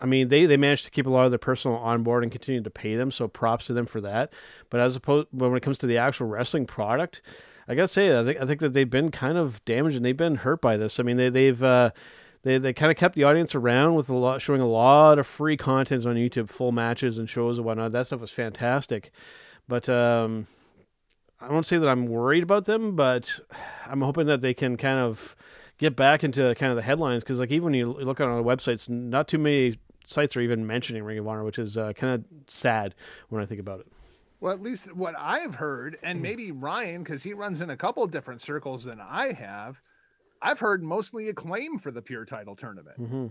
I 0.00 0.06
mean, 0.06 0.28
they, 0.28 0.46
they 0.46 0.56
managed 0.56 0.84
to 0.84 0.92
keep 0.92 1.06
a 1.06 1.10
lot 1.10 1.24
of 1.24 1.32
their 1.32 1.38
personnel 1.38 1.76
on 1.76 2.04
board 2.04 2.22
and 2.22 2.30
continue 2.30 2.62
to 2.62 2.70
pay 2.70 2.94
them, 2.94 3.10
so 3.10 3.26
props 3.26 3.66
to 3.66 3.72
them 3.72 3.84
for 3.84 4.00
that. 4.00 4.32
But 4.70 4.78
as 4.78 4.94
opposed, 4.94 5.26
when 5.32 5.56
it 5.56 5.60
comes 5.60 5.76
to 5.78 5.88
the 5.88 5.98
actual 5.98 6.28
wrestling 6.28 6.66
product, 6.66 7.20
I 7.68 7.74
gotta 7.74 7.88
say, 7.88 8.18
I 8.18 8.24
think 8.24 8.40
I 8.40 8.46
think 8.46 8.60
that 8.60 8.72
they've 8.72 8.88
been 8.88 9.10
kind 9.10 9.38
of 9.38 9.64
damaged 9.64 9.96
and 9.96 10.04
they've 10.04 10.16
been 10.16 10.36
hurt 10.36 10.60
by 10.60 10.76
this. 10.76 10.98
I 10.98 11.02
mean, 11.02 11.16
they 11.16 11.28
they've 11.28 11.62
uh, 11.62 11.90
they 12.42 12.58
they 12.58 12.72
kind 12.72 12.90
of 12.90 12.96
kept 12.96 13.14
the 13.14 13.24
audience 13.24 13.54
around 13.54 13.94
with 13.94 14.08
a 14.10 14.14
lot, 14.14 14.42
showing 14.42 14.60
a 14.60 14.68
lot 14.68 15.18
of 15.18 15.26
free 15.26 15.56
content 15.56 16.06
on 16.06 16.16
YouTube, 16.16 16.48
full 16.48 16.72
matches 16.72 17.18
and 17.18 17.28
shows 17.28 17.58
and 17.58 17.66
whatnot. 17.66 17.92
That 17.92 18.06
stuff 18.06 18.20
was 18.20 18.30
fantastic, 18.30 19.10
but 19.68 19.88
um, 19.88 20.46
I 21.40 21.52
won't 21.52 21.66
say 21.66 21.78
that 21.78 21.88
I'm 21.88 22.06
worried 22.06 22.42
about 22.42 22.66
them, 22.66 22.94
but 22.94 23.40
I'm 23.86 24.00
hoping 24.00 24.26
that 24.26 24.40
they 24.40 24.54
can 24.54 24.76
kind 24.76 24.98
of 24.98 25.34
get 25.78 25.96
back 25.96 26.22
into 26.22 26.54
kind 26.56 26.70
of 26.70 26.76
the 26.76 26.82
headlines 26.82 27.24
because, 27.24 27.40
like, 27.40 27.50
even 27.50 27.64
when 27.64 27.74
you 27.74 27.86
look 27.86 28.20
on 28.20 28.28
our 28.28 28.42
websites, 28.42 28.88
not 28.88 29.26
too 29.26 29.38
many 29.38 29.78
sites 30.06 30.36
are 30.36 30.40
even 30.40 30.66
mentioning 30.66 31.02
Ring 31.02 31.18
of 31.18 31.26
Honor, 31.26 31.44
which 31.44 31.58
is 31.58 31.76
uh, 31.76 31.92
kind 31.94 32.14
of 32.14 32.24
sad 32.46 32.94
when 33.28 33.42
I 33.42 33.46
think 33.46 33.60
about 33.60 33.80
it. 33.80 33.86
Well, 34.40 34.52
at 34.52 34.60
least 34.60 34.94
what 34.94 35.14
I've 35.18 35.56
heard, 35.56 35.98
and 36.02 36.20
maybe 36.20 36.50
Ryan, 36.50 37.02
because 37.02 37.22
he 37.22 37.32
runs 37.32 37.60
in 37.60 37.70
a 37.70 37.76
couple 37.76 38.04
different 38.08 38.40
circles 38.40 38.84
than 38.84 39.00
I 39.00 39.32
have 39.32 39.80
I've 40.42 40.58
heard 40.58 40.82
mostly 40.82 41.28
acclaim 41.28 41.78
for 41.78 41.90
the 41.90 42.02
pure 42.02 42.24
title 42.24 42.56
tournament. 42.56 43.00
Mm-hmm. 43.00 43.26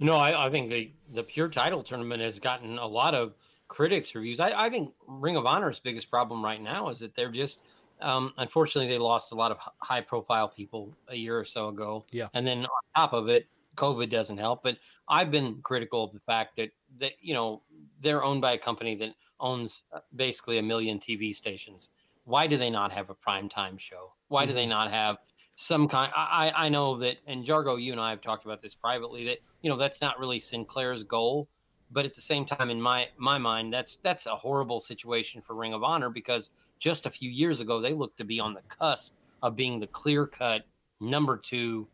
No, 0.00 0.16
I, 0.16 0.46
I, 0.46 0.50
think 0.50 0.70
the 0.70 0.92
the 1.12 1.22
pure 1.22 1.48
title 1.48 1.82
tournament 1.82 2.22
has 2.22 2.38
gotten 2.38 2.78
a 2.78 2.86
lot 2.86 3.14
of 3.14 3.34
critics 3.68 4.14
reviews. 4.14 4.40
I, 4.40 4.66
I 4.66 4.70
think 4.70 4.92
Ring 5.06 5.36
of 5.36 5.46
Honor's 5.46 5.80
biggest 5.80 6.10
problem 6.10 6.44
right 6.44 6.60
now 6.60 6.88
is 6.88 7.00
that 7.00 7.14
they're 7.14 7.30
just 7.30 7.60
um, 8.00 8.32
unfortunately 8.38 8.92
they 8.92 8.98
lost 8.98 9.32
a 9.32 9.34
lot 9.34 9.50
of 9.50 9.58
high 9.78 10.00
profile 10.00 10.48
people 10.48 10.94
a 11.08 11.16
year 11.16 11.38
or 11.38 11.44
so 11.44 11.68
ago. 11.68 12.04
Yeah, 12.10 12.28
and 12.34 12.46
then 12.46 12.64
on 12.64 12.68
top 12.94 13.12
of 13.12 13.28
it, 13.28 13.46
COVID 13.76 14.10
doesn't 14.10 14.38
help. 14.38 14.62
But 14.62 14.78
I've 15.08 15.30
been 15.30 15.60
critical 15.62 16.04
of 16.04 16.12
the 16.12 16.20
fact 16.20 16.56
that 16.56 16.70
that 16.98 17.12
you 17.20 17.34
know 17.34 17.62
they're 18.00 18.22
owned 18.22 18.40
by 18.40 18.52
a 18.52 18.58
company 18.58 18.94
that 18.96 19.14
owns 19.40 19.84
uh, 19.92 20.00
basically 20.14 20.58
a 20.58 20.62
million 20.62 20.98
TV 20.98 21.34
stations. 21.34 21.90
Why 22.24 22.46
do 22.46 22.56
they 22.56 22.70
not 22.70 22.92
have 22.92 23.10
a 23.10 23.14
prime 23.14 23.48
time 23.48 23.76
show? 23.78 24.12
Why 24.28 24.46
do 24.46 24.52
they 24.52 24.62
mm-hmm. 24.62 24.70
not 24.70 24.90
have 24.92 25.18
some 25.56 25.88
kind 25.88 26.12
I, 26.16 26.52
I 26.54 26.68
know 26.68 26.98
that 26.98 27.18
and 27.26 27.44
Jargo, 27.44 27.80
you 27.80 27.92
and 27.92 28.00
I 28.00 28.10
have 28.10 28.20
talked 28.20 28.44
about 28.44 28.62
this 28.62 28.74
privately 28.74 29.24
that 29.26 29.38
you 29.62 29.70
know 29.70 29.76
that's 29.76 30.00
not 30.00 30.18
really 30.18 30.40
Sinclair's 30.40 31.04
goal. 31.04 31.48
But 31.90 32.06
at 32.06 32.14
the 32.14 32.22
same 32.22 32.46
time, 32.46 32.70
in 32.70 32.80
my 32.80 33.08
my 33.18 33.38
mind, 33.38 33.72
that's 33.72 33.96
that's 33.96 34.26
a 34.26 34.34
horrible 34.34 34.80
situation 34.80 35.42
for 35.42 35.54
Ring 35.54 35.74
of 35.74 35.82
Honor 35.84 36.08
because 36.08 36.50
just 36.78 37.06
a 37.06 37.10
few 37.10 37.30
years 37.30 37.60
ago 37.60 37.80
they 37.80 37.92
looked 37.92 38.16
to 38.18 38.24
be 38.24 38.40
on 38.40 38.54
the 38.54 38.62
cusp 38.62 39.14
of 39.42 39.54
being 39.56 39.78
the 39.78 39.86
clear 39.86 40.26
cut 40.26 40.62
number 41.00 41.36
two 41.36 41.86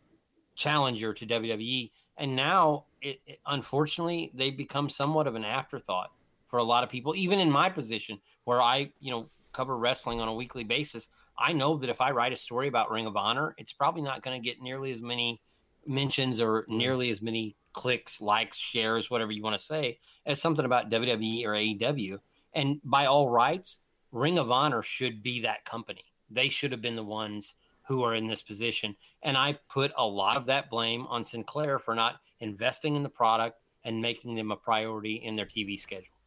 challenger 0.54 1.12
to 1.14 1.26
WWE. 1.26 1.90
And 2.16 2.36
now 2.36 2.84
it, 3.00 3.20
it 3.26 3.40
unfortunately 3.46 4.30
they 4.34 4.50
become 4.50 4.88
somewhat 4.88 5.26
of 5.26 5.34
an 5.34 5.44
afterthought 5.44 6.12
for 6.48 6.58
a 6.58 6.64
lot 6.64 6.84
of 6.84 6.90
people, 6.90 7.14
even 7.14 7.40
in 7.40 7.50
my 7.50 7.68
position 7.68 8.18
where 8.44 8.62
I, 8.62 8.90
you 9.00 9.10
know, 9.10 9.28
cover 9.52 9.76
wrestling 9.76 10.20
on 10.20 10.28
a 10.28 10.34
weekly 10.34 10.64
basis. 10.64 11.10
I 11.38 11.52
know 11.52 11.76
that 11.76 11.90
if 11.90 12.00
I 12.00 12.10
write 12.10 12.32
a 12.32 12.36
story 12.36 12.68
about 12.68 12.90
Ring 12.90 13.06
of 13.06 13.16
Honor, 13.16 13.54
it's 13.58 13.72
probably 13.72 14.02
not 14.02 14.22
going 14.22 14.40
to 14.40 14.44
get 14.44 14.60
nearly 14.60 14.90
as 14.90 15.00
many 15.00 15.40
mentions 15.86 16.40
or 16.40 16.62
mm. 16.62 16.68
nearly 16.68 17.10
as 17.10 17.22
many 17.22 17.56
clicks, 17.72 18.20
likes, 18.20 18.56
shares, 18.56 19.10
whatever 19.10 19.30
you 19.30 19.42
want 19.42 19.56
to 19.56 19.62
say, 19.62 19.96
as 20.26 20.40
something 20.40 20.64
about 20.64 20.90
WWE 20.90 21.44
or 21.44 21.52
AEW. 21.52 22.18
And 22.54 22.80
by 22.82 23.06
all 23.06 23.28
rights, 23.28 23.80
Ring 24.10 24.38
of 24.38 24.50
Honor 24.50 24.82
should 24.82 25.22
be 25.22 25.42
that 25.42 25.64
company. 25.64 26.04
They 26.30 26.48
should 26.48 26.72
have 26.72 26.82
been 26.82 26.96
the 26.96 27.04
ones 27.04 27.54
who 27.86 28.02
are 28.02 28.14
in 28.14 28.26
this 28.26 28.42
position. 28.42 28.96
And 29.22 29.36
I 29.36 29.58
put 29.68 29.92
a 29.96 30.06
lot 30.06 30.36
of 30.36 30.46
that 30.46 30.68
blame 30.68 31.06
on 31.06 31.24
Sinclair 31.24 31.78
for 31.78 31.94
not 31.94 32.16
investing 32.40 32.96
in 32.96 33.02
the 33.02 33.08
product 33.08 33.64
and 33.84 34.02
making 34.02 34.34
them 34.34 34.50
a 34.50 34.56
priority 34.56 35.14
in 35.14 35.36
their 35.36 35.46
TV 35.46 35.78
schedule. 35.78 36.17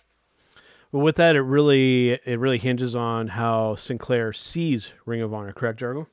But 0.92 1.00
with 1.00 1.16
that, 1.18 1.36
it 1.36 1.42
really 1.42 2.12
it 2.12 2.40
really 2.40 2.58
hinges 2.58 2.96
on 2.96 3.30
how 3.30 3.76
Sinclair 3.76 4.34
sees 4.34 4.94
Ring 5.06 5.22
of 5.22 5.34
Honor. 5.34 5.54
Correct, 5.54 5.80
Jargo? 5.80 6.08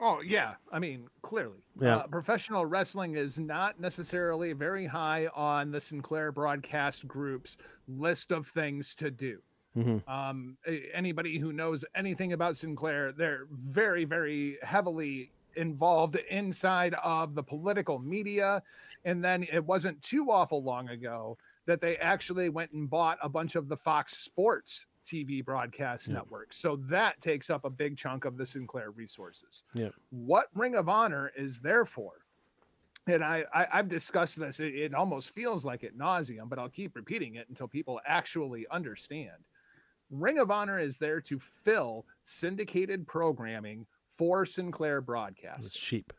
Oh 0.00 0.20
yeah, 0.20 0.54
I 0.72 0.78
mean 0.78 1.08
clearly, 1.20 1.58
yeah. 1.80 1.96
Uh, 1.96 2.06
professional 2.06 2.66
wrestling 2.66 3.16
is 3.16 3.38
not 3.38 3.78
necessarily 3.78 4.52
very 4.52 4.86
high 4.86 5.28
on 5.34 5.70
the 5.70 5.80
Sinclair 5.80 6.32
Broadcast 6.32 7.06
Group's 7.06 7.56
list 7.86 8.32
of 8.32 8.46
things 8.46 8.94
to 8.96 9.10
do. 9.10 9.40
Mm-hmm. 9.76 10.10
Um, 10.10 10.56
anybody 10.92 11.38
who 11.38 11.52
knows 11.52 11.84
anything 11.94 12.32
about 12.32 12.56
Sinclair, 12.56 13.12
they're 13.12 13.46
very, 13.50 14.04
very 14.04 14.58
heavily 14.62 15.30
involved 15.56 16.16
inside 16.30 16.94
of 17.02 17.34
the 17.34 17.42
political 17.42 17.98
media. 17.98 18.62
And 19.04 19.24
then 19.24 19.46
it 19.52 19.64
wasn't 19.64 20.00
too 20.02 20.30
awful 20.30 20.62
long 20.62 20.88
ago 20.90 21.38
that 21.66 21.80
they 21.80 21.96
actually 21.98 22.48
went 22.48 22.72
and 22.72 22.88
bought 22.88 23.18
a 23.22 23.28
bunch 23.28 23.54
of 23.54 23.68
the 23.68 23.76
Fox 23.76 24.16
Sports 24.16 24.86
TV 25.04 25.44
broadcast 25.44 26.08
yeah. 26.08 26.14
networks. 26.14 26.56
So 26.56 26.76
that 26.88 27.20
takes 27.20 27.50
up 27.50 27.64
a 27.64 27.70
big 27.70 27.96
chunk 27.96 28.24
of 28.24 28.36
the 28.36 28.46
Sinclair 28.46 28.90
resources. 28.90 29.64
Yeah. 29.74 29.90
What 30.10 30.46
Ring 30.54 30.74
of 30.74 30.88
Honor 30.88 31.32
is 31.36 31.60
there 31.60 31.84
for? 31.84 32.12
And 33.08 33.24
I, 33.24 33.44
I 33.52 33.66
have 33.76 33.88
discussed 33.88 34.38
this. 34.38 34.60
It, 34.60 34.74
it 34.74 34.94
almost 34.94 35.34
feels 35.34 35.64
like 35.64 35.82
it 35.82 35.98
nauseum, 35.98 36.48
but 36.48 36.58
I'll 36.58 36.68
keep 36.68 36.94
repeating 36.94 37.34
it 37.34 37.48
until 37.48 37.66
people 37.66 38.00
actually 38.06 38.66
understand. 38.70 39.44
Ring 40.10 40.38
of 40.38 40.50
Honor 40.50 40.78
is 40.78 40.98
there 40.98 41.20
to 41.22 41.38
fill 41.38 42.06
syndicated 42.22 43.06
programming 43.08 43.86
for 44.08 44.46
Sinclair 44.46 45.00
broadcast. 45.00 45.66
It's 45.66 45.74
cheap. 45.76 46.12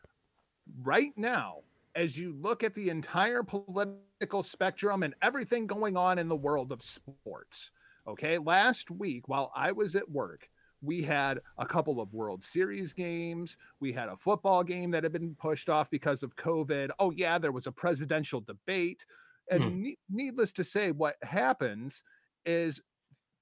Right 0.82 1.12
now, 1.16 1.58
as 1.94 2.18
you 2.18 2.34
look 2.34 2.64
at 2.64 2.74
the 2.74 2.90
entire 2.90 3.42
political 3.42 4.00
spectrum 4.42 5.02
and 5.02 5.14
everything 5.22 5.66
going 5.66 5.96
on 5.96 6.18
in 6.18 6.28
the 6.28 6.36
world 6.36 6.72
of 6.72 6.82
sports. 6.82 7.70
Okay, 8.06 8.38
last 8.38 8.90
week 8.90 9.28
while 9.28 9.50
I 9.54 9.72
was 9.72 9.96
at 9.96 10.10
work, 10.10 10.48
we 10.82 11.02
had 11.02 11.40
a 11.56 11.64
couple 11.64 12.00
of 12.00 12.12
World 12.12 12.44
Series 12.44 12.92
games. 12.92 13.56
We 13.80 13.92
had 13.92 14.08
a 14.08 14.16
football 14.16 14.62
game 14.62 14.90
that 14.90 15.02
had 15.02 15.12
been 15.12 15.34
pushed 15.34 15.70
off 15.70 15.90
because 15.90 16.22
of 16.22 16.36
COVID. 16.36 16.90
Oh, 16.98 17.10
yeah, 17.10 17.38
there 17.38 17.52
was 17.52 17.66
a 17.66 17.72
presidential 17.72 18.40
debate. 18.40 19.06
And 19.50 19.64
hmm. 19.64 19.82
ne- 19.82 19.98
needless 20.10 20.52
to 20.52 20.64
say, 20.64 20.90
what 20.90 21.16
happens 21.22 22.02
is 22.44 22.82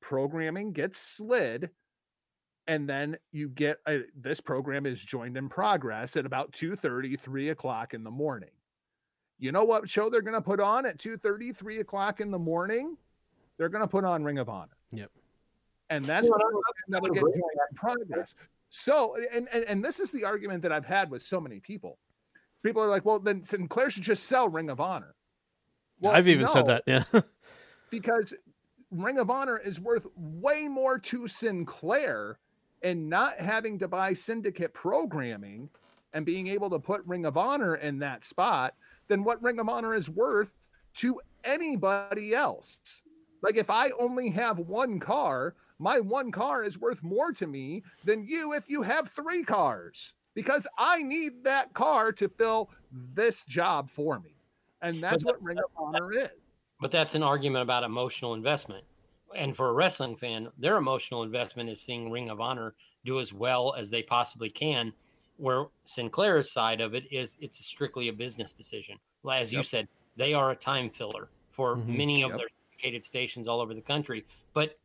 programming 0.00 0.72
gets 0.72 1.00
slid 1.00 1.70
and 2.66 2.88
then 2.88 3.16
you 3.32 3.48
get 3.48 3.78
a, 3.88 4.02
this 4.16 4.40
program 4.40 4.86
is 4.86 5.00
joined 5.00 5.36
in 5.36 5.48
progress 5.48 6.16
at 6.16 6.26
about 6.26 6.52
2 6.52 6.76
30 6.76 7.16
3 7.16 7.48
o'clock 7.50 7.94
in 7.94 8.04
the 8.04 8.10
morning 8.10 8.50
you 9.42 9.52
know 9.52 9.64
what 9.64 9.88
show 9.88 10.08
they're 10.08 10.22
going 10.22 10.34
to 10.34 10.40
put 10.40 10.60
on 10.60 10.86
at 10.86 10.98
2 10.98 11.16
30 11.16 11.52
3 11.52 11.80
o'clock 11.80 12.20
in 12.20 12.30
the 12.30 12.38
morning? 12.38 12.96
They're 13.58 13.68
going 13.68 13.82
to 13.82 13.88
put 13.88 14.04
on 14.04 14.22
ring 14.22 14.38
of 14.38 14.48
honor. 14.48 14.76
Yep. 14.92 15.10
And 15.90 16.04
that's 16.04 16.30
that'll 16.88 17.08
get 17.08 17.20
joined 17.20 17.34
in 17.34 17.76
progress. 17.76 18.34
So 18.68 19.16
and, 19.32 19.48
and 19.52 19.64
and 19.64 19.84
this 19.84 19.98
is 20.00 20.10
the 20.10 20.24
argument 20.24 20.62
that 20.62 20.72
i've 20.72 20.86
had 20.86 21.10
with 21.10 21.22
so 21.22 21.40
many 21.40 21.60
people. 21.60 21.98
People 22.62 22.82
are 22.82 22.88
like 22.88 23.04
well 23.04 23.18
then 23.18 23.42
sinclair 23.42 23.90
should 23.90 24.04
just 24.04 24.24
sell 24.24 24.48
ring 24.48 24.70
of 24.70 24.80
honor. 24.80 25.14
Well, 26.00 26.12
i've 26.12 26.28
even 26.28 26.46
no, 26.46 26.48
said 26.48 26.66
that 26.66 26.84
yeah. 26.86 27.04
Because 27.90 28.32
ring 28.90 29.18
of 29.18 29.28
honor 29.28 29.58
is 29.58 29.80
worth 29.80 30.06
way 30.16 30.68
more 30.68 30.98
to 31.00 31.26
sinclair 31.26 32.38
and 32.82 33.08
not 33.08 33.36
having 33.36 33.78
to 33.80 33.88
buy 33.88 34.12
syndicate 34.12 34.72
programming 34.72 35.68
and 36.12 36.26
being 36.26 36.46
able 36.46 36.70
to 36.70 36.78
put 36.78 37.04
Ring 37.06 37.24
of 37.24 37.36
Honor 37.36 37.76
in 37.76 37.98
that 38.00 38.24
spot 38.24 38.74
than 39.12 39.24
what 39.24 39.42
Ring 39.42 39.58
of 39.58 39.68
Honor 39.68 39.94
is 39.94 40.08
worth 40.08 40.54
to 40.94 41.20
anybody 41.44 42.34
else. 42.34 43.02
Like 43.42 43.58
if 43.58 43.68
I 43.68 43.90
only 44.00 44.30
have 44.30 44.58
one 44.58 44.98
car, 44.98 45.54
my 45.78 46.00
one 46.00 46.32
car 46.32 46.64
is 46.64 46.80
worth 46.80 47.02
more 47.02 47.30
to 47.32 47.46
me 47.46 47.82
than 48.06 48.26
you 48.26 48.54
if 48.54 48.70
you 48.70 48.80
have 48.80 49.08
three 49.08 49.42
cars 49.42 50.14
because 50.32 50.66
I 50.78 51.02
need 51.02 51.44
that 51.44 51.74
car 51.74 52.10
to 52.12 52.26
fill 52.26 52.70
this 53.12 53.44
job 53.44 53.90
for 53.90 54.18
me. 54.18 54.34
And 54.80 55.02
that's 55.02 55.26
what 55.26 55.42
Ring 55.42 55.58
of 55.58 55.64
Honor 55.76 56.10
is. 56.18 56.30
But 56.80 56.90
that's 56.90 57.14
an 57.14 57.22
argument 57.22 57.64
about 57.64 57.84
emotional 57.84 58.32
investment. 58.32 58.84
And 59.36 59.54
for 59.54 59.68
a 59.68 59.74
wrestling 59.74 60.16
fan, 60.16 60.48
their 60.56 60.78
emotional 60.78 61.22
investment 61.22 61.68
is 61.68 61.82
seeing 61.82 62.10
Ring 62.10 62.30
of 62.30 62.40
Honor 62.40 62.74
do 63.04 63.20
as 63.20 63.30
well 63.30 63.74
as 63.76 63.90
they 63.90 64.02
possibly 64.02 64.48
can. 64.48 64.94
Where 65.36 65.66
Sinclair's 65.84 66.50
side 66.50 66.80
of 66.80 66.94
it 66.94 67.04
is 67.10 67.38
it's 67.40 67.64
strictly 67.64 68.08
a 68.08 68.12
business 68.12 68.52
decision. 68.52 68.98
As 69.30 69.52
you 69.52 69.62
said, 69.62 69.88
they 70.16 70.34
are 70.34 70.50
a 70.50 70.56
time 70.56 70.90
filler 70.90 71.28
for 71.50 71.76
mm-hmm. 71.76 71.96
many 71.96 72.22
of 72.22 72.30
yep. 72.30 72.38
their 72.38 72.48
dedicated 72.70 73.04
stations 73.04 73.48
all 73.48 73.60
over 73.60 73.74
the 73.74 73.80
country. 73.80 74.24
But 74.52 74.78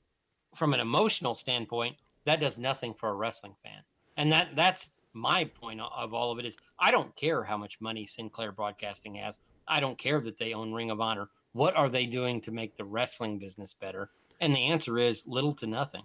from 0.55 0.73
an 0.73 0.79
emotional 0.79 1.35
standpoint, 1.35 1.95
that 2.25 2.39
does 2.39 2.57
nothing 2.57 2.93
for 2.93 3.09
a 3.09 3.13
wrestling 3.13 3.55
fan. 3.63 3.81
And 4.17 4.31
that 4.31 4.55
that's 4.55 4.91
my 5.13 5.45
point 5.45 5.81
of 5.81 6.13
all 6.13 6.31
of 6.31 6.39
it 6.39 6.45
is 6.45 6.57
I 6.79 6.91
don't 6.91 7.15
care 7.15 7.43
how 7.43 7.57
much 7.57 7.81
money 7.81 8.05
Sinclair 8.05 8.51
Broadcasting 8.51 9.15
has. 9.15 9.39
I 9.67 9.79
don't 9.79 9.97
care 9.97 10.21
that 10.21 10.37
they 10.37 10.53
own 10.53 10.73
Ring 10.73 10.91
of 10.91 11.01
Honor. 11.01 11.29
What 11.53 11.75
are 11.75 11.89
they 11.89 12.05
doing 12.05 12.39
to 12.41 12.51
make 12.51 12.75
the 12.75 12.85
wrestling 12.85 13.39
business 13.39 13.73
better? 13.73 14.09
And 14.39 14.53
the 14.53 14.67
answer 14.67 14.99
is 14.99 15.25
little 15.27 15.53
to 15.53 15.67
nothing. 15.67 16.03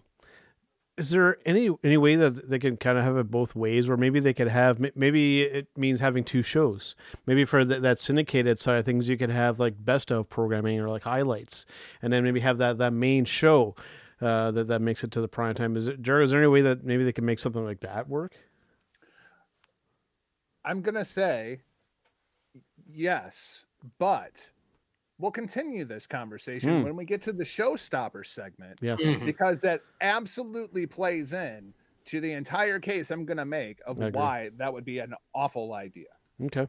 Is 0.98 1.10
there 1.10 1.38
any 1.46 1.70
any 1.82 1.96
way 1.96 2.16
that 2.16 2.50
they 2.50 2.58
can 2.58 2.76
kind 2.76 2.98
of 2.98 3.04
have 3.04 3.16
it 3.16 3.30
both 3.30 3.56
ways, 3.56 3.88
where 3.88 3.96
maybe 3.96 4.20
they 4.20 4.34
could 4.34 4.48
have 4.48 4.78
maybe 4.94 5.42
it 5.42 5.68
means 5.76 6.00
having 6.00 6.22
two 6.22 6.42
shows. 6.42 6.94
Maybe 7.24 7.46
for 7.46 7.64
the, 7.64 7.80
that 7.80 7.98
syndicated 7.98 8.58
side 8.58 8.78
of 8.78 8.84
things, 8.84 9.08
you 9.08 9.16
could 9.16 9.30
have 9.30 9.58
like 9.58 9.82
best 9.82 10.10
of 10.10 10.28
programming 10.28 10.78
or 10.78 10.90
like 10.90 11.04
highlights, 11.04 11.64
and 12.02 12.12
then 12.12 12.24
maybe 12.24 12.40
have 12.40 12.58
that 12.58 12.76
that 12.76 12.92
main 12.92 13.24
show 13.24 13.74
uh, 14.20 14.50
that 14.50 14.68
that 14.68 14.82
makes 14.82 15.02
it 15.02 15.10
to 15.12 15.20
the 15.22 15.28
prime 15.28 15.54
time. 15.54 15.76
Is 15.76 15.88
it? 15.88 16.06
Is 16.06 16.30
there 16.30 16.40
any 16.40 16.46
way 16.46 16.60
that 16.60 16.84
maybe 16.84 17.04
they 17.04 17.12
can 17.12 17.24
make 17.24 17.38
something 17.38 17.64
like 17.64 17.80
that 17.80 18.08
work? 18.08 18.34
I'm 20.64 20.82
gonna 20.82 21.06
say 21.06 21.62
yes, 22.86 23.64
but 23.98 24.50
we'll 25.22 25.30
continue 25.30 25.84
this 25.84 26.04
conversation 26.04 26.70
mm. 26.70 26.84
when 26.84 26.96
we 26.96 27.04
get 27.04 27.22
to 27.22 27.32
the 27.32 27.44
showstopper 27.44 28.26
segment. 28.26 28.78
Yes. 28.82 29.00
Mm-hmm. 29.00 29.24
Because 29.24 29.60
that 29.60 29.80
absolutely 30.00 30.84
plays 30.84 31.32
in 31.32 31.72
to 32.06 32.20
the 32.20 32.32
entire 32.32 32.80
case 32.80 33.12
I'm 33.12 33.24
going 33.24 33.36
to 33.36 33.44
make 33.44 33.78
of 33.86 33.96
why 33.96 34.50
that 34.56 34.72
would 34.72 34.84
be 34.84 34.98
an 34.98 35.14
awful 35.32 35.74
idea. 35.74 36.08
Okay. 36.44 36.66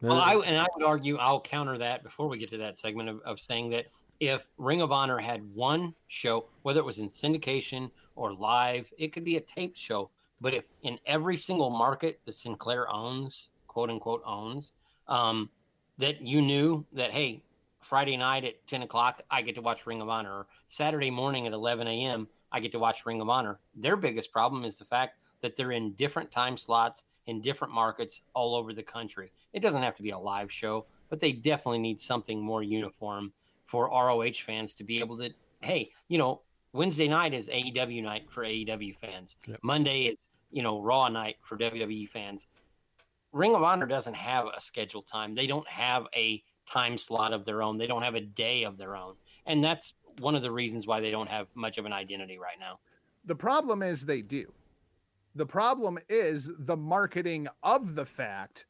Well, 0.00 0.16
I, 0.16 0.34
and 0.46 0.56
I 0.56 0.66
would 0.74 0.84
argue 0.84 1.18
I'll 1.18 1.42
counter 1.42 1.76
that 1.76 2.02
before 2.02 2.26
we 2.26 2.38
get 2.38 2.50
to 2.52 2.56
that 2.56 2.78
segment 2.78 3.10
of, 3.10 3.20
of 3.20 3.38
saying 3.38 3.68
that 3.70 3.84
if 4.18 4.48
Ring 4.56 4.80
of 4.80 4.92
Honor 4.92 5.18
had 5.18 5.42
one 5.54 5.94
show, 6.08 6.46
whether 6.62 6.80
it 6.80 6.86
was 6.86 7.00
in 7.00 7.06
syndication 7.06 7.90
or 8.16 8.32
live, 8.32 8.90
it 8.96 9.08
could 9.08 9.24
be 9.24 9.36
a 9.36 9.40
taped 9.40 9.76
show. 9.76 10.10
But 10.40 10.54
if 10.54 10.64
in 10.82 10.98
every 11.04 11.36
single 11.36 11.68
market 11.68 12.20
that 12.24 12.32
Sinclair 12.32 12.90
owns, 12.90 13.50
quote 13.66 13.90
unquote 13.90 14.22
owns, 14.24 14.72
um, 15.06 15.50
that 15.98 16.22
you 16.22 16.40
knew 16.40 16.86
that 16.94 17.10
hey, 17.10 17.42
Friday 17.90 18.16
night 18.16 18.44
at 18.44 18.64
10 18.68 18.82
o'clock, 18.82 19.20
I 19.32 19.42
get 19.42 19.56
to 19.56 19.62
watch 19.62 19.84
Ring 19.84 20.00
of 20.00 20.08
Honor. 20.08 20.46
Saturday 20.68 21.10
morning 21.10 21.48
at 21.48 21.52
11 21.52 21.88
a.m., 21.88 22.28
I 22.52 22.60
get 22.60 22.70
to 22.70 22.78
watch 22.78 23.04
Ring 23.04 23.20
of 23.20 23.28
Honor. 23.28 23.58
Their 23.74 23.96
biggest 23.96 24.30
problem 24.30 24.64
is 24.64 24.76
the 24.76 24.84
fact 24.84 25.18
that 25.40 25.56
they're 25.56 25.72
in 25.72 25.94
different 25.94 26.30
time 26.30 26.56
slots 26.56 27.02
in 27.26 27.40
different 27.40 27.74
markets 27.74 28.22
all 28.32 28.54
over 28.54 28.72
the 28.72 28.82
country. 28.84 29.32
It 29.52 29.60
doesn't 29.60 29.82
have 29.82 29.96
to 29.96 30.04
be 30.04 30.10
a 30.10 30.18
live 30.18 30.52
show, 30.52 30.86
but 31.08 31.18
they 31.18 31.32
definitely 31.32 31.80
need 31.80 32.00
something 32.00 32.40
more 32.40 32.62
uniform 32.62 33.32
for 33.66 33.88
ROH 33.88 34.38
fans 34.46 34.72
to 34.74 34.84
be 34.84 35.00
able 35.00 35.18
to, 35.18 35.30
hey, 35.60 35.90
you 36.06 36.16
know, 36.16 36.42
Wednesday 36.72 37.08
night 37.08 37.34
is 37.34 37.48
AEW 37.48 38.04
night 38.04 38.30
for 38.30 38.44
AEW 38.44 38.94
fans. 38.98 39.36
Yep. 39.48 39.58
Monday 39.64 40.02
is, 40.02 40.30
you 40.52 40.62
know, 40.62 40.80
Raw 40.80 41.08
night 41.08 41.38
for 41.42 41.58
WWE 41.58 42.08
fans. 42.08 42.46
Ring 43.32 43.56
of 43.56 43.64
Honor 43.64 43.86
doesn't 43.86 44.14
have 44.14 44.46
a 44.56 44.60
scheduled 44.60 45.08
time. 45.08 45.34
They 45.34 45.48
don't 45.48 45.68
have 45.68 46.06
a 46.14 46.40
time 46.70 46.98
slot 46.98 47.32
of 47.32 47.44
their 47.44 47.62
own. 47.62 47.78
They 47.78 47.86
don't 47.86 48.02
have 48.02 48.14
a 48.14 48.20
day 48.20 48.64
of 48.64 48.78
their 48.78 48.96
own. 48.96 49.14
And 49.46 49.62
that's 49.62 49.94
one 50.20 50.34
of 50.34 50.42
the 50.42 50.50
reasons 50.50 50.86
why 50.86 51.00
they 51.00 51.10
don't 51.10 51.28
have 51.28 51.48
much 51.54 51.78
of 51.78 51.86
an 51.86 51.92
identity 51.92 52.38
right 52.38 52.58
now. 52.58 52.78
The 53.24 53.34
problem 53.34 53.82
is 53.82 54.04
they 54.04 54.22
do. 54.22 54.52
The 55.34 55.46
problem 55.46 55.98
is 56.08 56.50
the 56.58 56.76
marketing 56.76 57.48
of 57.62 57.94
the 57.94 58.04
fact 58.04 58.66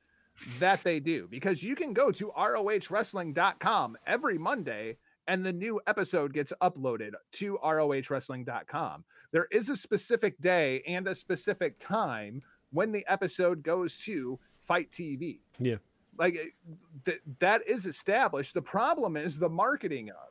that 0.58 0.82
they 0.82 1.00
do 1.00 1.28
because 1.30 1.62
you 1.62 1.74
can 1.74 1.92
go 1.92 2.10
to 2.12 2.32
rohwrestling.com 2.36 3.96
every 4.06 4.38
Monday 4.38 4.96
and 5.26 5.44
the 5.44 5.52
new 5.52 5.80
episode 5.86 6.32
gets 6.32 6.52
uploaded 6.60 7.12
to 7.32 7.58
rohwrestling.com. 7.62 9.04
There 9.32 9.46
is 9.52 9.68
a 9.68 9.76
specific 9.76 10.40
day 10.40 10.82
and 10.86 11.06
a 11.06 11.14
specific 11.14 11.78
time 11.78 12.42
when 12.72 12.92
the 12.92 13.04
episode 13.06 13.62
goes 13.62 13.98
to 14.04 14.38
FITE 14.60 14.90
TV. 14.90 15.40
Yeah. 15.58 15.76
Like 16.20 16.36
eh, 16.36 16.74
th- 17.06 17.22
that 17.38 17.66
is 17.66 17.86
established. 17.86 18.52
The 18.52 18.62
problem 18.62 19.16
is 19.16 19.38
the 19.38 19.48
marketing 19.48 20.10
of 20.10 20.28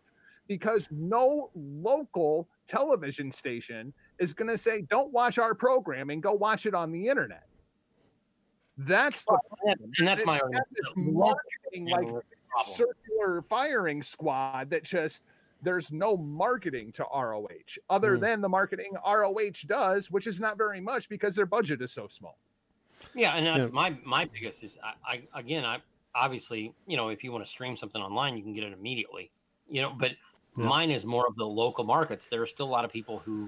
because 0.48 0.88
no 0.92 1.50
local 1.56 2.48
television 2.68 3.32
station 3.32 3.92
is 4.20 4.34
going 4.34 4.50
to 4.50 4.58
say, 4.58 4.84
"Don't 4.84 5.12
watch 5.12 5.40
our 5.40 5.56
programming. 5.56 6.22
Go 6.22 6.34
watch 6.34 6.68
it 6.68 6.76
on 6.76 6.92
the 6.92 7.08
internet." 7.08 7.48
That's 8.78 9.26
the 9.26 9.40
and 9.98 10.08
that's 10.08 10.26
my 10.26 10.40
marketing 10.96 11.90
like 11.90 12.08
circular 12.64 13.42
firing 13.42 14.04
squad 14.04 14.70
that 14.70 14.84
just 14.84 15.24
there's 15.62 15.92
no 15.92 16.16
marketing 16.16 16.92
to 16.94 17.06
ROH 17.14 17.48
other 17.90 18.18
mm. 18.18 18.22
than 18.22 18.42
the 18.42 18.48
marketing 18.48 18.92
ROH 19.06 19.66
does, 19.66 20.12
which 20.12 20.28
is 20.28 20.40
not 20.40 20.58
very 20.58 20.80
much 20.80 21.10
because 21.10 21.36
their 21.36 21.48
budget 21.48 21.82
is 21.82 21.92
so 21.92 22.08
small. 22.08 22.38
Yeah, 23.16 23.36
and 23.36 23.46
that's 23.46 23.68
yeah. 23.68 23.74
my 23.74 23.98
my 24.04 24.26
biggest 24.26 24.64
is 24.64 24.78
I, 24.84 25.14
I 25.34 25.40
again 25.40 25.66
I 25.66 25.80
obviously 26.16 26.74
you 26.88 26.98
know 26.98 27.10
if 27.10 27.24
you 27.24 27.32
want 27.32 27.44
to 27.44 27.50
stream 27.50 27.76
something 27.76 28.02
online 28.02 28.36
you 28.36 28.44
can 28.44 28.54
get 28.54 28.64
it 28.64 28.74
immediately 28.74 29.32
you 29.70 29.82
know 29.82 29.94
but 29.98 30.12
yeah. 30.58 30.66
mine 30.66 30.90
is 30.90 31.06
more 31.06 31.28
of 31.28 31.36
the 31.36 31.46
local 31.46 31.84
markets 31.84 32.30
there 32.30 32.42
are 32.42 32.48
still 32.48 32.66
a 32.66 32.70
lot 32.70 32.84
of 32.84 32.92
people 32.92 33.20
who 33.20 33.48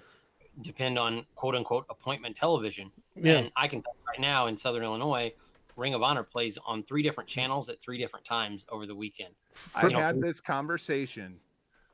depend 0.61 0.99
on 0.99 1.25
quote 1.35 1.55
unquote 1.55 1.85
appointment 1.89 2.35
television 2.35 2.91
yeah. 3.15 3.39
and 3.39 3.51
I 3.55 3.67
can 3.67 3.81
tell 3.81 3.95
right 4.07 4.19
now 4.19 4.47
in 4.47 4.55
Southern 4.55 4.83
Illinois 4.83 5.33
Ring 5.77 5.93
of 5.93 6.03
Honor 6.03 6.23
plays 6.23 6.57
on 6.65 6.83
three 6.83 7.01
different 7.01 7.29
channels 7.29 7.69
at 7.69 7.81
three 7.81 7.97
different 7.97 8.25
times 8.25 8.65
over 8.69 8.85
the 8.85 8.95
weekend. 8.95 9.33
I 9.73 9.87
you 9.87 9.93
know, 9.93 9.99
had 9.99 10.21
this 10.21 10.39
conversation 10.39 11.39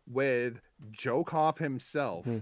with 0.08 0.60
Joe 0.92 1.24
Koff 1.24 1.58
himself 1.58 2.26
hmm. 2.26 2.40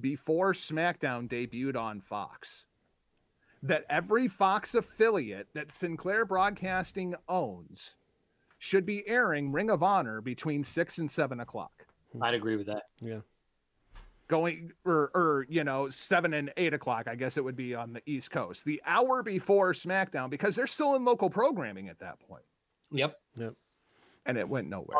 before 0.00 0.52
SmackDown 0.52 1.28
debuted 1.28 1.76
on 1.76 2.00
Fox 2.00 2.66
that 3.64 3.84
every 3.88 4.28
Fox 4.28 4.74
affiliate 4.74 5.48
that 5.54 5.72
Sinclair 5.72 6.26
Broadcasting 6.26 7.14
owns 7.28 7.96
should 8.58 8.86
be 8.86 9.06
airing 9.08 9.50
Ring 9.52 9.70
of 9.70 9.82
Honor 9.82 10.20
between 10.20 10.62
six 10.62 10.98
and 10.98 11.10
seven 11.10 11.40
o'clock. 11.40 11.86
Hmm. 12.12 12.22
I'd 12.22 12.34
agree 12.34 12.56
with 12.56 12.66
that. 12.66 12.84
Yeah. 13.00 13.20
Going 14.28 14.72
or 14.84 15.10
or 15.14 15.46
you 15.48 15.64
know 15.64 15.88
seven 15.88 16.34
and 16.34 16.52
eight 16.56 16.72
o'clock, 16.72 17.08
I 17.08 17.14
guess 17.14 17.36
it 17.36 17.44
would 17.44 17.56
be 17.56 17.74
on 17.74 17.92
the 17.92 18.02
East 18.06 18.30
Coast. 18.30 18.64
The 18.64 18.80
hour 18.86 19.22
before 19.22 19.72
SmackDown 19.72 20.30
because 20.30 20.56
they're 20.56 20.66
still 20.66 20.94
in 20.94 21.04
local 21.04 21.28
programming 21.28 21.88
at 21.88 21.98
that 21.98 22.20
point. 22.20 22.44
Yep. 22.90 23.18
Yep 23.36 23.54
and 24.26 24.38
it 24.38 24.48
went 24.48 24.68
nowhere. 24.68 24.98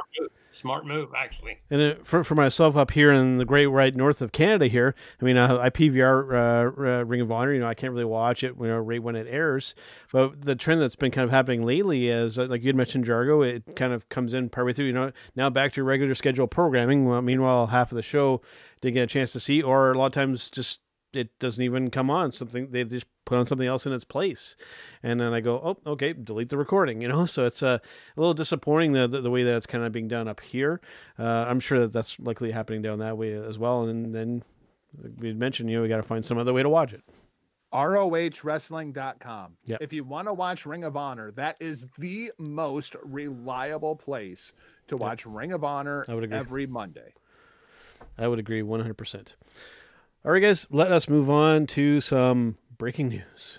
Smart 0.51 0.87
move, 0.87 1.11
actually. 1.17 1.59
And 1.69 1.81
it, 1.81 2.07
for 2.07 2.23
for 2.23 2.37
myself 2.37 2.77
up 2.77 2.93
here 2.93 3.11
in 3.11 3.39
the 3.39 3.45
great 3.45 3.67
right 3.67 3.95
north 3.95 4.23
of 4.23 4.31
Canada, 4.31 4.69
here, 4.69 4.95
I 5.21 5.25
mean, 5.25 5.37
uh, 5.37 5.59
I 5.61 5.69
PVR 5.71 6.33
uh, 6.33 6.99
uh, 7.01 7.05
Ring 7.05 7.21
of 7.21 7.33
Honor. 7.33 7.53
You 7.53 7.61
know, 7.61 7.67
I 7.67 7.75
can't 7.75 7.93
really 7.93 8.05
watch 8.05 8.45
it, 8.45 8.55
you 8.61 8.67
know, 8.69 8.79
right 8.79 9.03
when 9.03 9.17
it 9.17 9.27
airs. 9.29 9.75
But 10.13 10.43
the 10.43 10.55
trend 10.55 10.81
that's 10.81 10.95
been 10.95 11.11
kind 11.11 11.25
of 11.25 11.31
happening 11.31 11.65
lately 11.65 12.09
is, 12.09 12.39
uh, 12.39 12.47
like 12.47 12.63
you 12.63 12.69
had 12.69 12.77
mentioned, 12.77 13.05
Jargo, 13.05 13.45
it 13.45 13.75
kind 13.75 13.93
of 13.93 14.09
comes 14.09 14.33
in 14.33 14.49
partway 14.49 14.73
through. 14.73 14.87
You 14.87 14.93
know, 14.93 15.13
now 15.35 15.51
back 15.51 15.73
to 15.73 15.83
regular 15.83 16.15
scheduled 16.15 16.53
programming. 16.53 17.07
Well, 17.07 17.23
meanwhile, 17.23 17.69
half 17.69 17.91
of 17.91 17.97
the 17.97 18.03
show 18.03 18.41
didn't 18.81 18.95
get 18.95 19.03
a 19.03 19.07
chance 19.09 19.33
to 19.33 19.41
see, 19.41 19.61
or 19.61 19.91
a 19.91 19.99
lot 19.99 20.07
of 20.07 20.13
times 20.13 20.51
just 20.51 20.81
it 21.17 21.39
doesn't 21.39 21.63
even 21.63 21.91
come 21.91 22.11
on. 22.11 22.33
Something 22.33 22.71
they 22.71 22.85
just 22.85 23.07
put 23.25 23.39
on 23.39 23.47
something 23.47 23.67
else 23.67 23.87
in 23.87 23.93
its 23.93 24.05
place, 24.05 24.57
and 25.03 25.21
then 25.21 25.33
I 25.33 25.41
go, 25.41 25.61
oh, 25.87 25.91
okay, 25.93 26.13
delete 26.13 26.49
the 26.49 26.59
recording. 26.59 27.01
You 27.01 27.09
know, 27.09 27.27
so 27.27 27.45
it's 27.45 27.63
uh, 27.63 27.79
a 28.17 28.21
little 28.21 28.35
disappointing 28.35 28.93
the, 28.93 29.07
the, 29.09 29.21
the 29.21 29.31
way 29.31 29.43
that 29.43 29.57
it's 29.57 29.67
kind 29.67 29.85
of 29.85 29.93
being 29.93 30.09
done 30.09 30.29
up 30.29 30.41
here. 30.41 30.81
Uh, 31.19 31.47
I'm 31.49 31.61
sure 31.61 31.81
that 31.81 31.93
that's 31.93 32.19
likely 32.21 32.51
happening 32.51 32.83
down 32.83 32.99
that 32.99 33.17
way 33.17 33.33
as 33.33 33.59
well. 33.59 33.85
And 33.85 34.15
then 34.15 34.43
we 35.19 35.33
mentioned, 35.33 35.71
you 35.71 35.77
know, 35.77 35.83
we 35.83 35.89
got 35.89 35.97
to 35.97 36.03
find 36.03 36.25
some 36.25 36.39
other 36.39 36.53
way 36.53 36.63
to 36.63 36.69
watch 36.69 36.93
it. 36.93 37.03
ROHWrestling.com. 37.73 39.57
Yep. 39.65 39.79
If 39.83 39.93
you 39.93 40.05
want 40.05 40.29
to 40.29 40.33
watch 40.33 40.65
Ring 40.65 40.85
of 40.85 40.97
Honor, 40.97 41.33
that 41.33 41.57
is 41.59 41.89
the 41.99 42.31
most 42.39 42.95
reliable 43.03 43.97
place 43.97 44.53
to 44.87 44.97
watch 44.97 45.27
yep. 45.27 45.35
Ring 45.35 45.53
of 45.53 45.65
Honor 45.65 46.05
every 46.09 46.67
Monday. 46.69 47.13
I 48.17 48.29
would 48.29 48.39
agree 48.39 48.63
100%. 48.63 49.35
All 50.27 50.33
right, 50.33 50.41
guys, 50.41 50.67
let 50.71 50.91
us 50.91 51.07
move 51.07 51.29
on 51.29 51.67
to 51.67 52.01
some 52.01 52.57
breaking 52.79 53.09
news. 53.09 53.59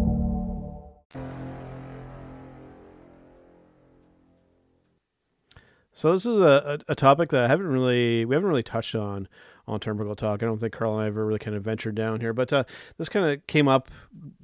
So 6.01 6.11
this 6.13 6.25
is 6.25 6.41
a, 6.41 6.79
a, 6.87 6.95
topic 6.95 7.29
that 7.29 7.43
I 7.43 7.47
haven't 7.47 7.67
really 7.67 8.25
we 8.25 8.33
haven't 8.33 8.49
really 8.49 8.63
touched 8.63 8.95
on 8.95 9.27
on 9.67 9.79
Turnbuckle 9.79 10.17
Talk. 10.17 10.41
I 10.41 10.47
don't 10.47 10.57
think 10.57 10.73
Carl 10.73 10.95
and 10.95 11.03
I 11.03 11.05
ever 11.05 11.23
really 11.23 11.37
kind 11.37 11.55
of 11.55 11.63
ventured 11.63 11.93
down 11.93 12.21
here, 12.21 12.33
but 12.33 12.51
uh, 12.51 12.63
this 12.97 13.07
kind 13.07 13.31
of 13.31 13.45
came 13.45 13.67
up 13.67 13.91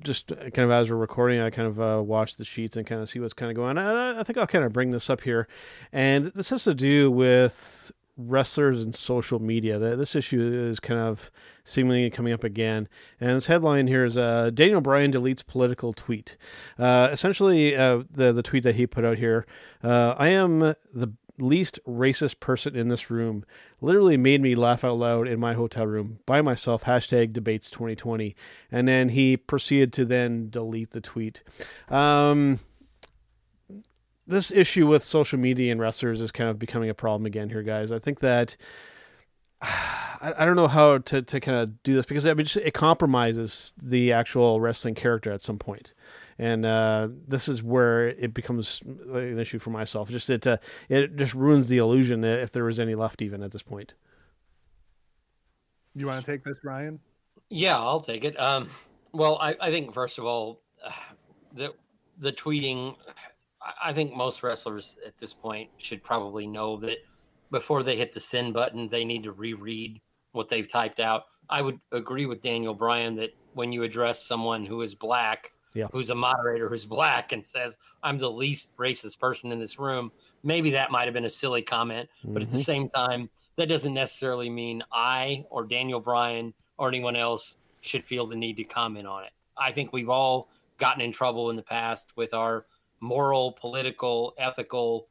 just 0.03 0.27
kind 0.27 0.59
of 0.59 0.69
as 0.69 0.91
we're 0.91 0.97
recording. 0.97 1.39
I 1.39 1.49
kind 1.49 1.67
of 1.67 1.81
uh, 1.81 2.03
watched 2.05 2.37
the 2.37 2.45
sheets 2.45 2.77
and 2.77 2.85
kind 2.85 3.01
of 3.01 3.09
see 3.09 3.19
what's 3.19 3.33
kind 3.33 3.49
of 3.49 3.55
going 3.55 3.79
on. 3.79 3.87
I, 3.87 4.19
I 4.19 4.23
think 4.23 4.37
I'll 4.37 4.45
kind 4.45 4.65
of 4.65 4.71
bring 4.71 4.91
this 4.91 5.09
up 5.09 5.21
here, 5.21 5.47
and 5.91 6.27
this 6.27 6.51
has 6.51 6.63
to 6.65 6.75
do 6.75 7.09
with 7.09 7.91
wrestlers 8.15 8.83
and 8.83 8.93
social 8.93 9.39
media. 9.39 9.79
This 9.79 10.15
issue 10.15 10.67
is 10.69 10.79
kind 10.79 10.99
of 10.99 11.31
seemingly 11.63 12.07
coming 12.11 12.33
up 12.33 12.43
again. 12.43 12.87
And 13.19 13.31
this 13.31 13.47
headline 13.47 13.87
here 13.87 14.05
is 14.05 14.15
uh, 14.15 14.51
Daniel 14.53 14.81
Bryan 14.81 15.11
deletes 15.11 15.43
political 15.43 15.91
tweet. 15.91 16.37
Uh, 16.77 17.09
essentially, 17.11 17.75
uh, 17.75 18.03
the 18.11 18.31
the 18.31 18.43
tweet 18.43 18.61
that 18.61 18.75
he 18.75 18.85
put 18.85 19.03
out 19.03 19.17
here. 19.17 19.47
Uh, 19.83 20.13
I 20.19 20.29
am 20.29 20.59
the 20.59 21.13
least 21.37 21.79
racist 21.87 22.39
person 22.39 22.75
in 22.75 22.87
this 22.87 23.09
room 23.09 23.45
literally 23.79 24.17
made 24.17 24.41
me 24.41 24.55
laugh 24.55 24.83
out 24.83 24.97
loud 24.97 25.27
in 25.27 25.39
my 25.39 25.53
hotel 25.53 25.85
room 25.85 26.19
by 26.25 26.41
myself 26.41 26.83
hashtag 26.83 27.31
debates 27.31 27.69
2020 27.69 28.35
and 28.71 28.87
then 28.87 29.09
he 29.09 29.37
proceeded 29.37 29.93
to 29.93 30.05
then 30.05 30.49
delete 30.49 30.91
the 30.91 31.01
tweet. 31.01 31.43
Um, 31.89 32.59
this 34.25 34.51
issue 34.51 34.87
with 34.87 35.03
social 35.03 35.39
media 35.39 35.71
and 35.71 35.79
wrestlers 35.79 36.21
is 36.21 36.31
kind 36.31 36.49
of 36.49 36.59
becoming 36.59 36.89
a 36.89 36.95
problem 36.95 37.25
again 37.25 37.49
here 37.49 37.63
guys. 37.63 37.91
I 37.91 37.99
think 37.99 38.19
that 38.19 38.57
I, 39.61 40.45
don't 40.45 40.55
know 40.55 40.67
how 40.67 40.97
to, 40.97 41.21
to 41.21 41.39
kind 41.39 41.57
of 41.57 41.83
do 41.83 41.93
this 41.93 42.07
because 42.07 42.25
I 42.25 42.33
mean, 42.33 42.45
just, 42.45 42.57
it 42.57 42.73
compromises 42.73 43.75
the 43.81 44.11
actual 44.11 44.59
wrestling 44.59 44.95
character 44.95 45.31
at 45.31 45.41
some 45.41 45.59
point 45.59 45.93
and 46.39 46.65
uh, 46.65 47.09
this 47.27 47.47
is 47.47 47.63
where 47.63 48.07
it 48.07 48.33
becomes 48.33 48.81
an 48.85 49.39
issue 49.39 49.59
for 49.59 49.69
myself. 49.69 50.09
Just 50.09 50.29
it 50.29 50.45
uh, 50.45 50.57
it 50.89 51.15
just 51.15 51.33
ruins 51.33 51.67
the 51.67 51.77
illusion 51.77 52.23
if 52.23 52.51
there 52.51 52.65
was 52.65 52.79
any 52.79 52.95
left 52.95 53.21
even 53.21 53.41
at 53.43 53.51
this 53.51 53.63
point. 53.63 53.93
You 55.95 56.05
want 56.05 56.23
to 56.23 56.31
take 56.31 56.43
this, 56.43 56.57
Ryan? 56.63 56.99
Yeah, 57.49 57.77
I'll 57.77 57.99
take 57.99 58.23
it. 58.23 58.39
Um, 58.39 58.69
well, 59.13 59.37
I, 59.41 59.55
I 59.59 59.71
think 59.71 59.93
first 59.93 60.19
of 60.19 60.25
all, 60.25 60.61
uh, 60.85 60.91
the 61.53 61.73
the 62.19 62.31
tweeting. 62.31 62.95
I 63.83 63.91
think 63.91 64.13
most 64.13 64.43
wrestlers 64.43 64.95
at 65.05 65.17
this 65.17 65.33
point 65.33 65.69
should 65.77 66.01
probably 66.01 66.47
know 66.47 66.77
that 66.77 66.99
before 67.51 67.83
they 67.83 67.97
hit 67.97 68.13
the 68.13 68.19
send 68.19 68.53
button, 68.53 68.87
they 68.87 69.03
need 69.03 69.23
to 69.23 69.31
reread 69.31 69.99
what 70.31 70.47
they've 70.47 70.67
typed 70.67 70.99
out. 70.99 71.23
I 71.49 71.61
would 71.61 71.79
agree 71.91 72.27
with 72.27 72.41
Daniel 72.41 72.73
Bryan 72.73 73.15
that 73.15 73.35
when 73.53 73.71
you 73.71 73.83
address 73.83 74.25
someone 74.25 74.65
who 74.65 74.81
is 74.83 74.95
black, 74.95 75.51
yeah. 75.73 75.87
who's 75.91 76.09
a 76.09 76.15
moderator 76.15 76.69
who's 76.69 76.85
black 76.85 77.31
and 77.31 77.45
says 77.45 77.77
i'm 78.03 78.17
the 78.17 78.29
least 78.29 78.75
racist 78.77 79.19
person 79.19 79.51
in 79.51 79.59
this 79.59 79.79
room 79.79 80.11
maybe 80.43 80.71
that 80.71 80.91
might 80.91 81.05
have 81.05 81.13
been 81.13 81.25
a 81.25 81.29
silly 81.29 81.61
comment 81.61 82.09
but 82.23 82.29
mm-hmm. 82.29 82.41
at 82.41 82.49
the 82.49 82.55
mm-hmm. 82.55 82.61
same 82.61 82.89
time 82.89 83.29
that 83.55 83.69
doesn't 83.69 83.93
necessarily 83.93 84.49
mean 84.49 84.83
i 84.91 85.45
or 85.49 85.65
daniel 85.65 85.99
bryan 85.99 86.53
or 86.77 86.87
anyone 86.87 87.15
else 87.15 87.57
should 87.81 88.03
feel 88.03 88.25
the 88.25 88.35
need 88.35 88.57
to 88.57 88.63
comment 88.63 89.07
on 89.07 89.23
it 89.23 89.31
i 89.57 89.71
think 89.71 89.93
we've 89.93 90.09
all 90.09 90.49
gotten 90.77 91.01
in 91.01 91.11
trouble 91.11 91.49
in 91.49 91.55
the 91.55 91.63
past 91.63 92.11
with 92.15 92.33
our 92.33 92.65
moral 92.99 93.51
political 93.51 94.33
ethical 94.37 95.07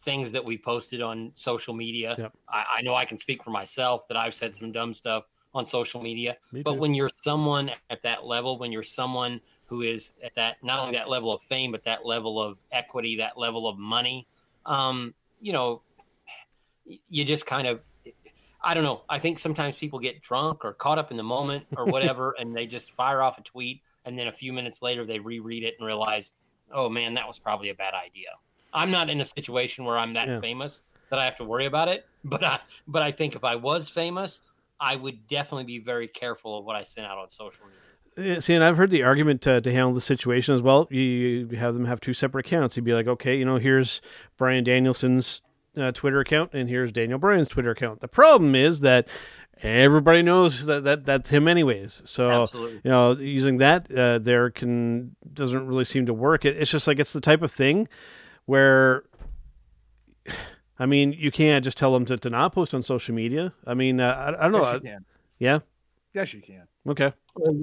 things 0.00 0.32
that 0.32 0.44
we 0.44 0.58
posted 0.58 1.00
on 1.00 1.32
social 1.36 1.74
media 1.74 2.14
yep. 2.18 2.32
I, 2.48 2.64
I 2.78 2.82
know 2.82 2.94
i 2.94 3.04
can 3.04 3.18
speak 3.18 3.42
for 3.42 3.50
myself 3.50 4.08
that 4.08 4.16
i've 4.16 4.34
said 4.34 4.54
some 4.54 4.72
dumb 4.72 4.94
stuff 4.94 5.24
on 5.56 5.64
social 5.64 6.02
media. 6.02 6.36
But 6.52 6.74
when 6.74 6.94
you're 6.94 7.10
someone 7.16 7.72
at 7.88 8.02
that 8.02 8.26
level, 8.26 8.58
when 8.58 8.70
you're 8.70 8.82
someone 8.82 9.40
who 9.66 9.82
is 9.82 10.14
at 10.22 10.34
that 10.34 10.56
not 10.62 10.78
only 10.78 10.92
that 10.92 11.08
level 11.08 11.32
of 11.32 11.42
fame 11.42 11.72
but 11.72 11.84
that 11.84 12.06
level 12.06 12.40
of 12.40 12.58
equity 12.72 13.16
that 13.16 13.36
level 13.38 13.68
of 13.68 13.78
money. 13.78 14.26
Um, 14.64 15.14
you 15.40 15.52
know 15.52 15.82
you 17.08 17.24
just 17.24 17.46
kind 17.46 17.66
of 17.66 17.80
i 18.62 18.74
don't 18.74 18.84
know. 18.84 19.02
I 19.08 19.18
think 19.18 19.38
sometimes 19.38 19.76
people 19.76 19.98
get 19.98 20.22
drunk 20.22 20.64
or 20.64 20.72
caught 20.72 20.98
up 20.98 21.10
in 21.10 21.16
the 21.16 21.22
moment 21.22 21.66
or 21.76 21.84
whatever 21.94 22.34
and 22.38 22.56
they 22.56 22.66
just 22.66 22.92
fire 22.92 23.22
off 23.22 23.38
a 23.38 23.42
tweet 23.42 23.82
and 24.04 24.18
then 24.18 24.28
a 24.28 24.32
few 24.32 24.52
minutes 24.52 24.82
later 24.82 25.04
they 25.04 25.18
reread 25.18 25.62
it 25.62 25.74
and 25.78 25.86
realize 25.86 26.32
oh 26.72 26.88
man 26.88 27.14
that 27.14 27.26
was 27.26 27.38
probably 27.38 27.70
a 27.70 27.74
bad 27.74 27.94
idea. 27.94 28.28
I'm 28.72 28.90
not 28.90 29.08
in 29.08 29.20
a 29.20 29.24
situation 29.24 29.84
where 29.84 29.98
i'm 29.98 30.12
that 30.14 30.28
yeah. 30.28 30.40
famous 30.40 30.82
that 31.10 31.18
i 31.18 31.24
have 31.24 31.36
to 31.36 31.44
worry 31.44 31.66
about 31.66 31.88
it 31.88 32.06
but 32.24 32.44
i 32.44 32.58
but 32.88 33.02
i 33.02 33.10
think 33.10 33.34
if 33.34 33.44
i 33.44 33.54
was 33.54 33.88
famous 33.88 34.42
i 34.80 34.96
would 34.96 35.26
definitely 35.28 35.64
be 35.64 35.78
very 35.78 36.08
careful 36.08 36.58
of 36.58 36.64
what 36.64 36.76
i 36.76 36.82
sent 36.82 37.06
out 37.06 37.16
on 37.16 37.28
social 37.28 37.64
media 37.64 37.85
See, 38.16 38.54
and 38.54 38.64
I've 38.64 38.78
heard 38.78 38.90
the 38.90 39.02
argument 39.02 39.42
to, 39.42 39.60
to 39.60 39.70
handle 39.70 39.92
the 39.92 40.00
situation 40.00 40.54
as 40.54 40.62
well. 40.62 40.88
You 40.90 41.48
have 41.58 41.74
them 41.74 41.84
have 41.84 42.00
two 42.00 42.14
separate 42.14 42.46
accounts. 42.46 42.76
You'd 42.76 42.84
be 42.84 42.94
like, 42.94 43.06
okay, 43.06 43.36
you 43.38 43.44
know, 43.44 43.56
here's 43.56 44.00
Bryan 44.38 44.64
Danielson's 44.64 45.42
uh, 45.76 45.92
Twitter 45.92 46.20
account, 46.20 46.54
and 46.54 46.68
here's 46.68 46.92
Daniel 46.92 47.18
Bryan's 47.18 47.48
Twitter 47.48 47.70
account. 47.70 48.00
The 48.00 48.08
problem 48.08 48.54
is 48.54 48.80
that 48.80 49.06
everybody 49.62 50.22
knows 50.22 50.64
that, 50.64 50.84
that 50.84 51.04
that's 51.04 51.28
him 51.28 51.46
anyways. 51.46 52.02
So 52.06 52.44
Absolutely. 52.44 52.80
you 52.84 52.90
know, 52.90 53.12
using 53.12 53.58
that 53.58 53.90
uh, 53.92 54.18
there 54.18 54.50
can 54.50 55.14
doesn't 55.32 55.66
really 55.66 55.84
seem 55.84 56.06
to 56.06 56.14
work. 56.14 56.46
It, 56.46 56.56
it's 56.56 56.70
just 56.70 56.86
like 56.86 56.98
it's 56.98 57.12
the 57.12 57.20
type 57.20 57.42
of 57.42 57.52
thing 57.52 57.88
where. 58.46 59.04
I 60.78 60.84
mean, 60.84 61.14
you 61.14 61.30
can't 61.30 61.64
just 61.64 61.78
tell 61.78 61.94
them 61.94 62.04
to, 62.04 62.18
to 62.18 62.28
not 62.28 62.52
post 62.52 62.74
on 62.74 62.82
social 62.82 63.14
media. 63.14 63.54
I 63.66 63.72
mean, 63.72 63.98
uh, 63.98 64.36
I, 64.38 64.44
I, 64.44 64.48
don't 64.50 64.60
yes, 64.60 64.82
know. 64.82 64.98
Yeah. 65.38 65.58
Yes, 66.12 66.34
you 66.34 66.42
can. 66.42 66.64
Okay. 66.86 67.14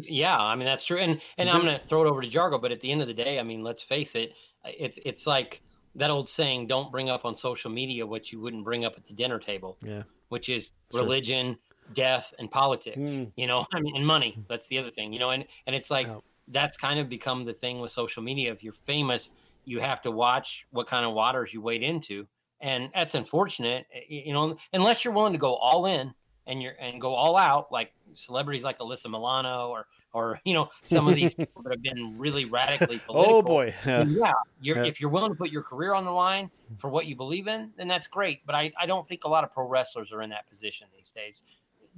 Yeah, 0.01 0.37
I 0.37 0.55
mean 0.55 0.65
that's 0.65 0.85
true, 0.85 0.97
and 0.97 1.21
and 1.37 1.49
I'm 1.49 1.61
gonna 1.61 1.79
throw 1.79 2.05
it 2.05 2.09
over 2.09 2.21
to 2.21 2.27
Jargo. 2.27 2.61
But 2.61 2.71
at 2.71 2.81
the 2.81 2.91
end 2.91 3.01
of 3.01 3.07
the 3.07 3.13
day, 3.13 3.39
I 3.39 3.43
mean, 3.43 3.63
let's 3.63 3.81
face 3.81 4.15
it, 4.15 4.33
it's 4.65 4.99
it's 5.05 5.27
like 5.27 5.61
that 5.95 6.09
old 6.09 6.29
saying: 6.29 6.67
"Don't 6.67 6.91
bring 6.91 7.09
up 7.09 7.25
on 7.25 7.35
social 7.35 7.71
media 7.71 8.05
what 8.05 8.31
you 8.31 8.39
wouldn't 8.39 8.63
bring 8.63 8.85
up 8.85 8.93
at 8.97 9.05
the 9.05 9.13
dinner 9.13 9.39
table." 9.39 9.77
Yeah. 9.81 10.03
Which 10.29 10.49
is 10.49 10.71
religion, 10.91 11.57
death, 11.93 12.33
and 12.39 12.49
politics. 12.49 12.97
Mm. 12.97 13.31
You 13.35 13.47
know, 13.47 13.65
I 13.73 13.79
mean, 13.79 13.95
and 13.95 14.05
money. 14.05 14.37
That's 14.47 14.67
the 14.67 14.79
other 14.79 14.91
thing. 14.91 15.13
You 15.13 15.19
know, 15.19 15.31
and 15.31 15.45
and 15.67 15.75
it's 15.75 15.89
like 15.91 16.07
oh. 16.07 16.23
that's 16.47 16.77
kind 16.77 16.99
of 16.99 17.09
become 17.09 17.45
the 17.45 17.53
thing 17.53 17.79
with 17.79 17.91
social 17.91 18.23
media. 18.23 18.51
If 18.51 18.63
you're 18.63 18.73
famous, 18.85 19.31
you 19.65 19.79
have 19.79 20.01
to 20.03 20.11
watch 20.11 20.67
what 20.71 20.87
kind 20.87 21.05
of 21.05 21.13
waters 21.13 21.53
you 21.53 21.61
wade 21.61 21.83
into, 21.83 22.27
and 22.61 22.89
that's 22.93 23.15
unfortunate. 23.15 23.85
You 24.07 24.33
know, 24.33 24.57
unless 24.71 25.03
you're 25.03 25.13
willing 25.13 25.33
to 25.33 25.39
go 25.39 25.55
all 25.55 25.85
in 25.85 26.13
and 26.47 26.61
you're 26.61 26.73
and 26.79 26.99
go 26.99 27.13
all 27.13 27.37
out 27.37 27.71
like 27.71 27.93
celebrities 28.13 28.63
like 28.63 28.79
Alyssa 28.79 29.09
Milano 29.09 29.69
or 29.69 29.87
or 30.13 30.39
you 30.45 30.53
know 30.53 30.69
some 30.83 31.07
of 31.07 31.15
these 31.15 31.33
people 31.35 31.61
that 31.63 31.71
have 31.71 31.81
been 31.81 32.17
really 32.17 32.45
radically 32.45 33.01
oh, 33.09 33.13
political. 33.13 33.35
Oh 33.35 33.41
boy, 33.41 33.73
yeah. 33.85 34.03
yeah, 34.03 34.33
you're, 34.61 34.83
if 34.83 35.01
you're 35.01 35.09
willing 35.09 35.31
to 35.31 35.35
put 35.35 35.49
your 35.49 35.63
career 35.63 35.93
on 35.93 36.05
the 36.05 36.11
line 36.11 36.49
for 36.77 36.89
what 36.89 37.05
you 37.05 37.15
believe 37.15 37.47
in, 37.47 37.71
then 37.77 37.87
that's 37.87 38.07
great. 38.07 38.45
But 38.45 38.55
I, 38.55 38.71
I 38.79 38.85
don't 38.85 39.07
think 39.07 39.23
a 39.23 39.29
lot 39.29 39.43
of 39.43 39.51
pro 39.51 39.67
wrestlers 39.67 40.11
are 40.11 40.21
in 40.21 40.29
that 40.31 40.47
position 40.49 40.87
these 40.95 41.11
days. 41.11 41.43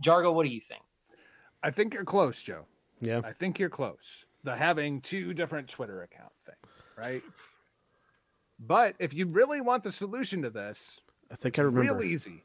Jargo, 0.01 0.33
what 0.33 0.45
do 0.45 0.53
you 0.53 0.61
think? 0.61 0.83
I 1.63 1.71
think 1.71 1.93
you're 1.93 2.03
close, 2.03 2.41
Joe. 2.41 2.65
Yeah, 3.01 3.21
I 3.23 3.31
think 3.31 3.59
you're 3.59 3.69
close. 3.69 4.25
The 4.43 4.55
having 4.55 5.01
two 5.01 5.33
different 5.33 5.67
Twitter 5.67 6.03
account 6.03 6.31
things, 6.45 6.83
right? 6.97 7.23
But 8.59 8.95
if 8.99 9.13
you 9.13 9.25
really 9.27 9.59
want 9.59 9.83
the 9.83 9.91
solution 9.91 10.41
to 10.43 10.49
this, 10.49 11.01
I 11.31 11.35
think 11.35 11.59
I 11.59 11.63
remember. 11.63 11.93
Real 11.93 12.03
easy. 12.03 12.43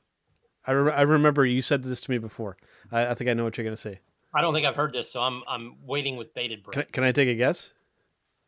I, 0.67 0.73
re- 0.73 0.93
I 0.93 1.03
remember 1.03 1.45
you 1.47 1.63
said 1.63 1.83
this 1.83 2.01
to 2.03 2.11
me 2.11 2.19
before. 2.19 2.57
I, 2.93 3.09
I 3.09 3.15
think 3.15 3.31
I 3.31 3.35
know 3.35 3.45
what 3.45 3.57
you're 3.57 3.65
going 3.65 3.77
to 3.77 3.81
say. 3.81 4.01
I 4.33 4.41
don't 4.43 4.55
think 4.55 4.67
I've 4.67 4.77
heard 4.77 4.93
this, 4.93 5.11
so 5.11 5.21
I'm 5.21 5.43
I'm 5.49 5.77
waiting 5.85 6.17
with 6.17 6.35
bated 6.35 6.63
breath. 6.63 6.75
Can, 6.75 6.85
can 6.93 7.05
I 7.05 7.13
take 7.13 7.29
a 7.29 7.35
guess? 7.35 7.73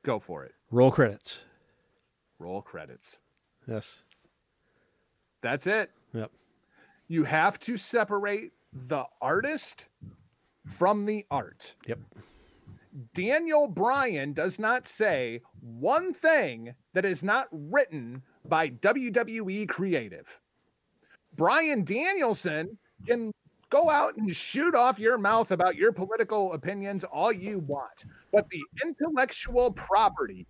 Go 0.04 0.18
for 0.18 0.44
it. 0.44 0.52
Roll 0.70 0.90
credits. 0.90 1.44
Roll 2.38 2.62
credits. 2.62 3.18
Yes. 3.66 4.02
That's 5.42 5.66
it. 5.66 5.90
Yep. 6.12 6.30
You 7.08 7.24
have 7.24 7.58
to 7.60 7.76
separate 7.76 8.52
the 8.72 9.04
artist 9.20 9.88
from 10.66 11.04
the 11.04 11.24
art. 11.30 11.74
Yep. 11.86 11.98
Daniel 13.14 13.68
Bryan 13.68 14.32
does 14.32 14.58
not 14.58 14.86
say 14.86 15.40
one 15.60 16.12
thing 16.12 16.74
that 16.92 17.04
is 17.04 17.24
not 17.24 17.48
written 17.50 18.22
by 18.44 18.68
WWE 18.68 19.68
Creative. 19.68 20.40
Bryan 21.42 21.82
Danielson 21.82 22.78
can 23.04 23.32
go 23.68 23.90
out 23.90 24.16
and 24.16 24.32
shoot 24.32 24.76
off 24.76 25.00
your 25.00 25.18
mouth 25.18 25.50
about 25.50 25.74
your 25.74 25.90
political 25.90 26.52
opinions 26.52 27.02
all 27.02 27.32
you 27.32 27.58
want. 27.58 28.04
But 28.30 28.48
the 28.48 28.62
intellectual 28.84 29.72
property, 29.72 30.46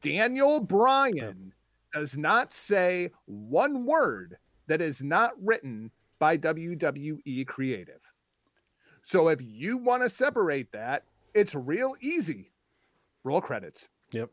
Daniel 0.00 0.58
Bryan, 0.58 1.52
does 1.92 2.16
not 2.16 2.54
say 2.54 3.10
one 3.26 3.84
word 3.84 4.38
that 4.68 4.80
is 4.80 5.02
not 5.02 5.32
written 5.38 5.90
by 6.18 6.38
WWE 6.38 7.46
Creative. 7.46 8.00
So 9.02 9.28
if 9.28 9.42
you 9.42 9.76
want 9.76 10.02
to 10.02 10.08
separate 10.08 10.72
that, 10.72 11.04
it's 11.34 11.54
real 11.54 11.94
easy. 12.00 12.50
Roll 13.22 13.42
credits. 13.42 13.86
Yep. 14.12 14.30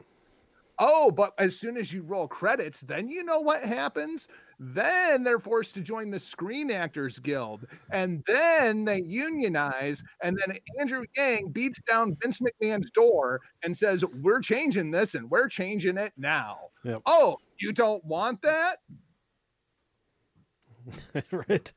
Oh, 0.81 1.11
but 1.11 1.33
as 1.37 1.59
soon 1.59 1.75
as 1.75 1.91
you 1.91 2.03
roll 2.03 2.27
credits, 2.27 2.81
then 2.81 3.09
you 3.09 3.23
know 3.23 3.39
what 3.39 3.61
happens? 3.63 4.27
Then 4.59 5.23
they're 5.23 5.39
forced 5.39 5.73
to 5.75 5.81
join 5.81 6.09
the 6.09 6.19
Screen 6.19 6.71
Actors 6.71 7.19
Guild. 7.19 7.65
And 7.91 8.23
then 8.25 8.85
they 8.85 9.01
unionize. 9.01 10.01
And 10.23 10.39
then 10.45 10.57
Andrew 10.79 11.03
Yang 11.17 11.51
beats 11.51 11.81
down 11.81 12.15
Vince 12.21 12.39
McMahon's 12.39 12.91
door 12.91 13.41
and 13.63 13.77
says, 13.77 14.05
We're 14.21 14.41
changing 14.41 14.91
this 14.91 15.15
and 15.15 15.29
we're 15.29 15.49
changing 15.49 15.97
it 15.97 16.13
now. 16.17 16.69
Yep. 16.85 17.01
Oh, 17.05 17.37
you 17.59 17.73
don't 17.73 18.03
want 18.05 18.41
that? 18.41 18.77
right. 21.31 21.73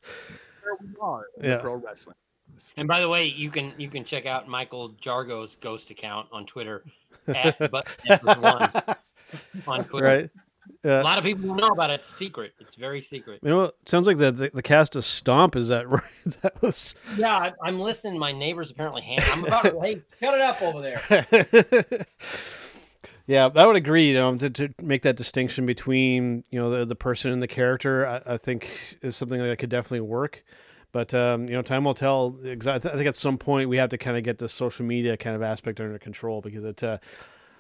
There 0.63 0.77
we 0.81 0.95
are 1.01 1.25
in 1.39 1.45
Yeah. 1.45 1.59
pro 1.59 1.75
wrestling. 1.75 2.17
And 2.77 2.89
by 2.89 3.01
the 3.01 3.09
way, 3.09 3.27
you 3.27 3.51
can 3.51 3.73
you 3.79 3.89
can 3.89 4.05
check 4.05 4.27
out 4.27 4.49
Michael 4.49 4.91
Jargo's 5.01 5.57
ghost 5.57 5.91
account 5.91 6.29
on 6.33 6.47
Twitter 6.47 6.85
at 7.29 7.59
Buttsteppers1 7.59 8.97
on 9.67 9.85
Twitter. 9.85 10.07
Right. 10.07 10.31
Yeah. 10.85 11.03
A 11.03 11.05
lot 11.05 11.19
of 11.19 11.25
people 11.25 11.49
don't 11.49 11.61
know 11.61 11.69
about 11.69 11.91
it. 11.91 11.95
It's 11.95 12.07
secret. 12.07 12.55
It's 12.61 12.75
very 12.75 13.01
secret. 13.01 13.41
You 13.43 13.51
know, 13.51 13.57
what? 13.59 13.77
sounds 13.87 14.07
like 14.07 14.19
the, 14.19 14.33
the 14.33 14.51
the 14.53 14.63
cast 14.63 14.97
of 14.97 15.05
Stomp 15.05 15.57
is 15.57 15.69
that 15.69 15.89
right? 15.91 16.03
that 16.43 16.61
was 16.61 16.95
Yeah, 17.17 17.37
I, 17.37 17.53
I'm 17.63 17.79
listening. 17.79 18.19
My 18.19 18.33
neighbors 18.33 18.71
apparently 18.71 19.03
hand. 19.03 19.25
I'm 19.27 19.45
about 19.45 19.65
to 19.65 19.81
hey, 19.81 20.03
cut 20.21 20.35
it 20.35 20.41
up 20.41 20.63
over 20.63 20.81
there. 20.81 22.07
yeah, 23.27 23.49
I 23.55 23.67
would 23.67 23.77
agree. 23.77 24.09
You 24.09 24.15
know, 24.15 24.37
to, 24.37 24.51
to 24.51 24.69
make 24.81 25.03
that 25.03 25.17
distinction 25.17 25.67
between 25.67 26.45
you 26.51 26.61
know 26.61 26.71
the 26.71 26.85
the 26.85 26.97
person 26.97 27.33
and 27.33 27.43
the 27.43 27.49
character, 27.49 28.07
I, 28.07 28.35
I 28.35 28.37
think 28.37 28.99
is 29.03 29.17
something 29.17 29.39
that 29.39 29.59
could 29.59 29.71
definitely 29.71 30.01
work. 30.01 30.45
But 30.93 31.15
um, 31.15 31.49
you 31.49 31.55
know, 31.55 31.63
time 31.63 31.85
will 31.85 31.95
tell. 31.95 32.37
I 32.45 32.55
think 32.79 33.07
at 33.07 33.17
some 33.17 33.39
point 33.39 33.69
we 33.71 33.79
have 33.79 33.89
to 33.91 33.99
kind 33.99 34.17
of 34.17 34.25
get 34.25 34.39
the 34.39 34.49
social 34.49 34.85
media 34.85 35.17
kind 35.17 35.35
of 35.35 35.43
aspect 35.43 35.81
under 35.81 35.99
control 35.99 36.43
because 36.43 36.65
it's 36.65 36.83
uh, 36.83 36.99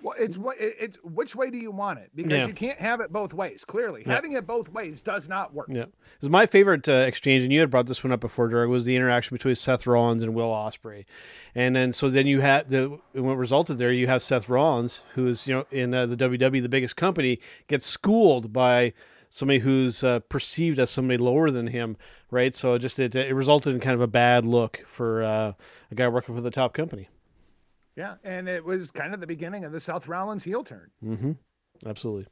Well, 0.02 0.14
it's 0.18 0.36
what 0.36 0.56
it's 0.60 0.98
which 1.02 1.34
way 1.34 1.48
do 1.48 1.56
you 1.56 1.70
want 1.70 1.98
it? 2.00 2.10
Because 2.14 2.32
Yeah. 2.40 2.46
you 2.48 2.52
can't 2.52 2.76
have 2.78 3.00
it 3.00 3.10
both 3.10 3.32
ways. 3.32 3.64
Clearly, 3.64 4.02
Yeah. 4.04 4.12
having 4.14 4.32
it 4.32 4.46
both 4.46 4.68
ways 4.68 5.00
does 5.00 5.28
not 5.30 5.54
work. 5.54 5.68
Yeah, 5.70 5.86
because 6.16 6.28
my 6.28 6.44
favorite 6.44 6.86
uh, 6.88 7.04
exchange, 7.06 7.42
and 7.44 7.50
you 7.52 7.60
had 7.60 7.70
brought 7.70 7.86
this 7.86 8.04
one 8.04 8.12
up 8.12 8.20
before, 8.20 8.48
Derek, 8.48 8.68
was 8.68 8.84
the 8.84 8.96
interaction 8.96 9.34
between 9.34 9.54
Seth 9.54 9.86
Rollins 9.86 10.22
and 10.22 10.34
Will 10.34 10.50
Ospreay, 10.50 11.06
and 11.54 11.74
then 11.74 11.94
so 11.94 12.10
then 12.10 12.26
you 12.26 12.40
had 12.42 12.68
the 12.68 12.98
what 13.14 13.38
resulted 13.38 13.78
there. 13.78 13.92
You 13.92 14.08
have 14.08 14.22
Seth 14.22 14.48
Rollins, 14.50 15.00
who 15.14 15.26
is 15.26 15.46
you 15.46 15.54
know 15.54 15.66
in 15.70 15.94
uh, 15.94 16.04
the 16.04 16.16
WWE, 16.16 16.60
the 16.60 16.68
biggest 16.68 16.96
company, 16.96 17.38
gets 17.66 17.86
schooled 17.86 18.52
by 18.52 18.92
somebody 19.32 19.60
who's 19.60 20.04
uh, 20.04 20.20
perceived 20.20 20.78
as 20.78 20.90
somebody 20.90 21.16
lower 21.16 21.50
than 21.50 21.68
him, 21.68 21.96
right? 22.30 22.54
So 22.54 22.74
it 22.74 22.80
just 22.80 22.98
it, 22.98 23.16
it 23.16 23.34
resulted 23.34 23.74
in 23.74 23.80
kind 23.80 23.94
of 23.94 24.02
a 24.02 24.06
bad 24.06 24.44
look 24.44 24.84
for 24.86 25.22
uh, 25.22 25.52
a 25.90 25.94
guy 25.94 26.06
working 26.08 26.34
for 26.34 26.42
the 26.42 26.50
top 26.50 26.74
company. 26.74 27.08
Yeah, 27.96 28.14
and 28.24 28.48
it 28.48 28.64
was 28.64 28.90
kind 28.90 29.14
of 29.14 29.20
the 29.20 29.26
beginning 29.26 29.64
of 29.64 29.72
the 29.72 29.80
Seth 29.80 30.06
Rollins 30.06 30.44
heel 30.44 30.62
turn. 30.62 30.90
Mm-hmm. 31.04 31.32
Absolutely. 31.86 32.26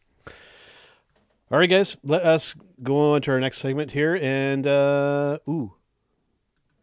All 1.51 1.59
right, 1.59 1.69
guys, 1.69 1.97
let 2.05 2.25
us 2.25 2.55
go 2.83 3.15
on 3.15 3.23
to 3.23 3.33
our 3.33 3.41
next 3.41 3.59
segment 3.59 3.91
here, 3.93 4.17
and 4.17 4.67
uh, 4.67 5.39
ooh, 5.49 5.73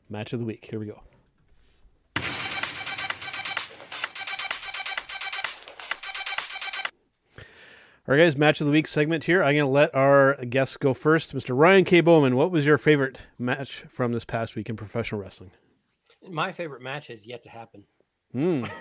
match 0.10 0.34
of 0.34 0.40
the 0.40 0.46
week. 0.46 0.68
Here 0.70 0.80
we 0.80 0.88
go. 0.88 1.02
All 8.08 8.16
right, 8.16 8.24
guys, 8.24 8.38
match 8.38 8.62
of 8.62 8.68
the 8.68 8.72
week 8.72 8.88
segment 8.88 9.26
here. 9.26 9.44
I'm 9.44 9.56
going 9.56 9.66
to 9.66 9.72
let 9.72 9.94
our 9.94 10.36
guests 10.46 10.78
go 10.78 10.94
first. 10.94 11.36
Mr. 11.36 11.58
Ryan 11.58 11.84
K. 11.84 12.02
Boman, 12.02 12.36
what 12.36 12.52
was 12.52 12.66
your 12.66 12.78
favorite 12.78 13.28
match 13.38 13.84
from 13.90 14.14
this 14.14 14.24
past 14.24 14.56
week 14.56 14.70
in 14.70 14.78
professional 14.78 15.20
wrestling? 15.20 15.52
My 16.30 16.54
favorite 16.54 16.82
match 16.82 17.08
has 17.08 17.26
yet 17.26 17.44
to 17.44 17.50
happen. 17.50 17.84
Hmm. 18.32 18.66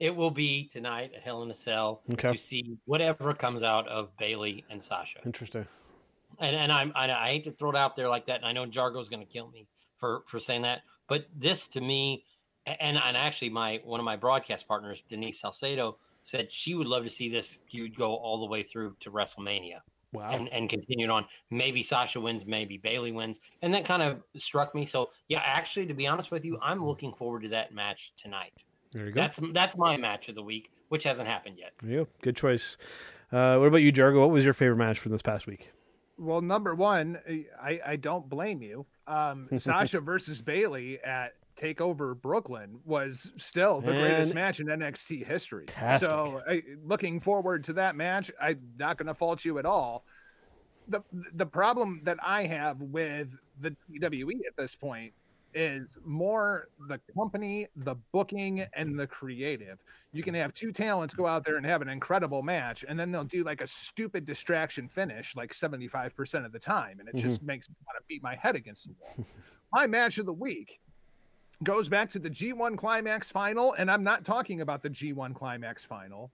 It 0.00 0.16
will 0.16 0.32
be 0.32 0.66
tonight 0.66 1.12
at 1.14 1.22
Hell 1.22 1.44
in 1.44 1.50
a 1.52 1.54
Cell 1.54 2.02
Okay. 2.14 2.32
to 2.32 2.38
see 2.38 2.76
whatever 2.86 3.32
comes 3.34 3.62
out 3.62 3.86
of 3.86 4.16
Bayley 4.16 4.64
and 4.68 4.82
Sasha. 4.82 5.20
Interesting. 5.24 5.64
And 6.40 6.56
and 6.56 6.72
I'm 6.72 6.92
I, 6.96 7.08
I 7.12 7.28
hate 7.28 7.44
to 7.44 7.52
throw 7.52 7.70
it 7.70 7.76
out 7.76 7.94
there 7.94 8.08
like 8.08 8.26
that, 8.26 8.38
and 8.38 8.46
I 8.46 8.50
know 8.50 8.66
Jargo's 8.66 9.08
going 9.08 9.24
to 9.24 9.32
kill 9.32 9.48
me 9.48 9.68
for 9.98 10.24
for 10.26 10.40
saying 10.40 10.62
that, 10.62 10.80
but 11.06 11.26
this 11.36 11.68
to 11.68 11.80
me, 11.80 12.24
and 12.66 12.98
and 12.98 13.16
actually 13.16 13.50
my 13.50 13.80
one 13.84 14.00
of 14.00 14.04
my 14.04 14.16
broadcast 14.16 14.66
partners, 14.66 15.04
Denise 15.08 15.40
Salcedo, 15.40 15.94
said 16.22 16.50
she 16.50 16.74
would 16.74 16.86
love 16.86 17.04
to 17.04 17.10
see 17.10 17.28
this 17.28 17.58
feud 17.70 17.96
go 17.96 18.14
all 18.14 18.38
the 18.38 18.46
way 18.46 18.62
through 18.62 18.96
to 19.00 19.10
WrestleMania. 19.10 19.80
Wow. 20.12 20.30
And, 20.32 20.48
and 20.48 20.68
continued 20.68 21.08
on. 21.08 21.24
Maybe 21.50 21.84
Sasha 21.84 22.20
wins, 22.20 22.44
maybe 22.44 22.78
Bayley 22.78 23.12
wins. 23.12 23.40
And 23.62 23.72
that 23.74 23.84
kind 23.84 24.02
of 24.02 24.22
struck 24.36 24.74
me. 24.74 24.84
So 24.84 25.10
yeah, 25.28 25.40
actually, 25.44 25.86
to 25.86 25.94
be 25.94 26.08
honest 26.08 26.32
with 26.32 26.44
you, 26.44 26.58
I'm 26.60 26.84
looking 26.84 27.12
forward 27.12 27.42
to 27.42 27.48
that 27.50 27.72
match 27.72 28.12
tonight. 28.16 28.52
There 28.90 29.06
you 29.06 29.12
go. 29.12 29.20
That's 29.20 29.38
that's 29.52 29.76
my 29.78 29.96
match 29.96 30.28
of 30.28 30.34
the 30.34 30.42
week, 30.42 30.72
which 30.88 31.04
hasn't 31.04 31.28
happened 31.28 31.58
yet. 31.58 31.74
There 31.80 31.90
you 31.90 31.98
go. 31.98 32.08
Good 32.22 32.36
choice. 32.36 32.76
Uh, 33.30 33.56
what 33.58 33.66
about 33.66 33.82
you, 33.82 33.92
Jargo? 33.92 34.18
What 34.20 34.30
was 34.30 34.44
your 34.44 34.54
favorite 34.54 34.78
match 34.78 34.98
from 34.98 35.12
this 35.12 35.22
past 35.22 35.46
week? 35.46 35.70
Well, 36.18 36.42
number 36.42 36.74
one, 36.74 37.18
I, 37.62 37.80
I 37.86 37.96
don't 37.96 38.28
blame 38.28 38.62
you. 38.62 38.84
Um, 39.06 39.48
Sasha 39.56 40.00
versus 40.00 40.42
Bailey 40.42 41.00
at 41.02 41.34
Takeover 41.56 42.20
Brooklyn 42.20 42.80
was 42.84 43.30
still 43.36 43.80
the 43.80 43.92
greatest 43.92 44.34
match 44.34 44.60
in 44.60 44.66
NXT 44.66 45.24
history. 45.24 45.66
So, 46.00 46.40
I, 46.48 46.62
looking 46.84 47.20
forward 47.20 47.64
to 47.64 47.72
that 47.74 47.96
match. 47.96 48.30
I'm 48.40 48.60
not 48.78 48.96
going 48.96 49.08
to 49.08 49.14
fault 49.14 49.44
you 49.44 49.58
at 49.58 49.66
all. 49.66 50.04
The 50.88 51.02
the 51.34 51.46
problem 51.46 52.00
that 52.04 52.18
I 52.22 52.44
have 52.44 52.80
with 52.80 53.36
the 53.60 53.76
WWE 53.92 54.46
at 54.46 54.56
this 54.56 54.74
point 54.74 55.12
is 55.54 55.98
more 56.04 56.68
the 56.88 57.00
company, 57.16 57.66
the 57.76 57.96
booking, 58.12 58.66
and 58.74 58.98
the 58.98 59.06
creative. 59.06 59.78
You 60.12 60.22
can 60.22 60.34
have 60.34 60.52
two 60.52 60.72
talents 60.72 61.14
go 61.14 61.26
out 61.26 61.44
there 61.44 61.56
and 61.56 61.66
have 61.66 61.82
an 61.82 61.88
incredible 61.88 62.42
match, 62.42 62.84
and 62.88 62.98
then 62.98 63.10
they'll 63.10 63.24
do 63.24 63.42
like 63.42 63.60
a 63.60 63.66
stupid 63.66 64.24
distraction 64.24 64.88
finish 64.88 65.34
like 65.36 65.52
75% 65.52 66.44
of 66.44 66.52
the 66.52 66.58
time. 66.58 67.00
And 67.00 67.08
it 67.08 67.16
just 67.16 67.38
mm-hmm. 67.38 67.46
makes 67.46 67.68
me 67.68 67.76
want 67.86 67.98
to 67.98 68.04
beat 68.08 68.22
my 68.22 68.34
head 68.36 68.56
against 68.56 68.86
the 68.86 68.94
wall. 69.00 69.26
my 69.72 69.86
match 69.86 70.18
of 70.18 70.26
the 70.26 70.32
week 70.32 70.80
goes 71.62 71.88
back 71.88 72.10
to 72.10 72.18
the 72.18 72.30
G1 72.30 72.76
Climax 72.76 73.30
final, 73.30 73.74
and 73.74 73.90
I'm 73.90 74.02
not 74.02 74.24
talking 74.24 74.60
about 74.60 74.82
the 74.82 74.90
G1 74.90 75.34
Climax 75.34 75.84
final. 75.84 76.30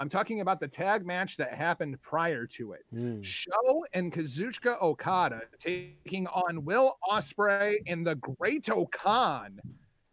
I'm 0.00 0.08
talking 0.08 0.40
about 0.40 0.58
the 0.58 0.66
tag 0.66 1.06
match 1.06 1.36
that 1.36 1.52
happened 1.54 2.00
prior 2.02 2.46
to 2.48 2.72
it. 2.72 2.80
Show 3.22 3.84
and 3.92 4.12
Kazuchika 4.12 4.80
Okada 4.82 5.42
taking 5.58 6.26
on 6.26 6.64
Will 6.64 6.98
Ospreay 7.08 7.76
and 7.86 8.04
the 8.04 8.16
Great-O-Khan. 8.16 9.60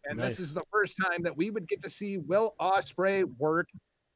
And 0.04 0.18
Nice. 0.18 0.28
this 0.30 0.40
is 0.40 0.54
the 0.54 0.62
first 0.72 0.96
time 0.96 1.22
that 1.22 1.36
we 1.36 1.50
would 1.50 1.66
get 1.66 1.80
to 1.82 1.90
see 1.90 2.18
Will 2.18 2.54
Ospreay 2.60 3.24
work 3.38 3.68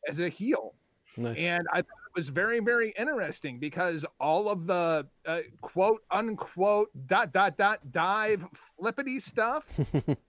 as 0.08 0.20
a 0.20 0.28
heel. 0.28 0.74
Nice. 1.16 1.38
And 1.38 1.66
I 1.72 1.76
thought 1.76 1.84
it 1.84 2.14
was 2.14 2.28
very, 2.28 2.60
very 2.60 2.90
interesting 2.98 3.58
because 3.58 4.04
all 4.20 4.48
of 4.48 4.66
the 4.66 5.06
uh, 5.24 5.40
quote 5.60 6.02
unquote 6.10 6.90
dot 7.06 7.32
dot 7.32 7.56
dot 7.56 7.90
dive 7.90 8.46
flippity 8.78 9.18
stuff 9.18 9.68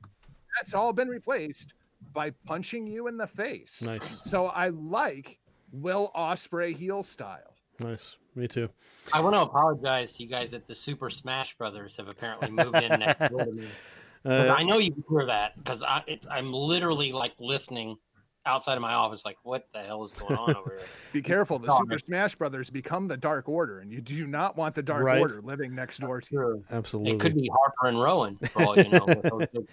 that's 0.58 0.74
all 0.74 0.94
been 0.94 1.08
replaced 1.10 1.74
by 2.14 2.32
punching 2.46 2.88
you 2.88 3.08
in 3.08 3.18
the 3.18 3.28
face. 3.28 3.82
Nice. 3.82 4.18
So 4.24 4.48
I 4.48 4.70
like 4.70 5.40
Will 5.72 6.12
Ospreay 6.16 6.76
heel 6.76 7.04
style. 7.04 7.56
Nice. 7.80 8.18
Me 8.36 8.48
too. 8.48 8.70
I 9.14 9.20
want 9.20 9.36
to 9.36 9.42
apologize 9.42 10.12
to 10.14 10.24
you 10.24 10.30
guys 10.30 10.52
that 10.52 10.68
the 10.68 10.76
Super 10.76 11.10
Smash 11.10 11.56
Brothers 11.58 11.98
have 11.98 12.08
apparently 12.08 12.52
moved 12.52 12.76
in 12.78 13.00
next 13.00 13.30
door 13.30 13.46
to 13.46 13.52
me. 13.52 13.64
'Cause 13.64 13.72
Uh, 14.50 14.56
I 14.58 14.64
know 14.64 14.78
you 14.78 14.94
hear 15.10 15.26
that 15.28 15.56
because 15.58 15.84
I, 15.84 16.04
it's, 16.06 16.28
I'm 16.30 16.52
literally 16.52 17.14
like 17.14 17.34
listening 17.40 17.98
outside 18.46 18.76
of 18.76 18.82
my 18.82 18.94
office, 18.94 19.24
like, 19.24 19.38
what 19.44 19.68
the 19.72 19.80
hell 19.80 20.04
is 20.04 20.12
going 20.14 20.36
on 20.36 20.56
over 20.56 20.72
here? 20.78 20.88
Be 21.14 21.22
careful, 21.22 21.60
the 21.60 21.74
Super. 21.78 22.00
Smash 22.00 22.36
Brothers 22.36 22.70
become 22.70 23.08
the 23.08 23.16
Dark 23.16 23.48
Order, 23.48 23.80
and 23.80 23.92
you 23.92 24.02
do 24.02 24.26
not 24.28 24.58
want 24.58 24.76
the 24.76 24.82
Dark 24.84 25.04
Right. 25.04 25.20
Order 25.22 25.42
living 25.42 25.74
next 25.74 26.00
door 26.00 26.20
to 26.20 26.28
you. 26.32 26.64
Absolutely. 26.72 27.14
It 27.14 27.20
could 27.20 27.36
be 27.36 27.50
Harper 27.54 27.88
and 27.88 28.02
Rowan 28.02 28.38
for 28.38 28.64
all 28.64 28.78
you 28.78 28.90
know. 28.90 29.06